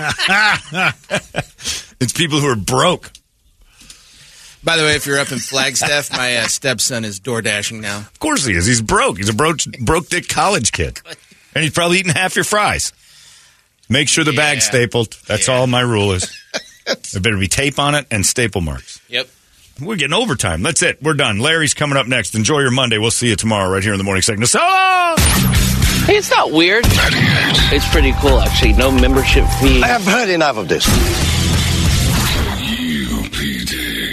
[2.02, 3.12] it's people who are broke.
[4.64, 8.00] By the way, if you're up in Flagstaff, my uh, stepson is door dashing now.
[8.00, 8.66] Of course he is.
[8.68, 9.18] He's broke.
[9.18, 11.00] He's a broke, broke dick college kid.
[11.56, 12.94] And he's probably eating half your fries.
[13.90, 15.18] Make sure the bag's stapled.
[15.28, 16.32] That's all my rule is.
[17.12, 19.02] there better be tape on it and staple marks.
[19.10, 19.28] Yep.
[19.82, 20.62] We're getting overtime.
[20.62, 21.02] That's it.
[21.02, 21.40] We're done.
[21.40, 22.36] Larry's coming up next.
[22.36, 22.98] Enjoy your Monday.
[22.98, 24.50] We'll see you tomorrow right here in the morning segment.
[24.50, 24.60] So!
[26.06, 26.84] Hey, it's not weird.
[26.88, 28.74] It's pretty cool, actually.
[28.74, 29.82] No membership fee.
[29.82, 30.86] I have heard enough of this.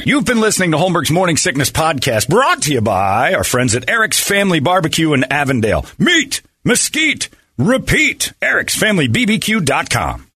[0.07, 3.91] You've been listening to Holmberg's Morning Sickness Podcast, brought to you by our friends at
[3.91, 5.85] Eric's Family Barbecue in Avondale.
[5.99, 8.33] Meet, mesquite, repeat.
[8.41, 10.28] Eric'sFamilyBBQ.com.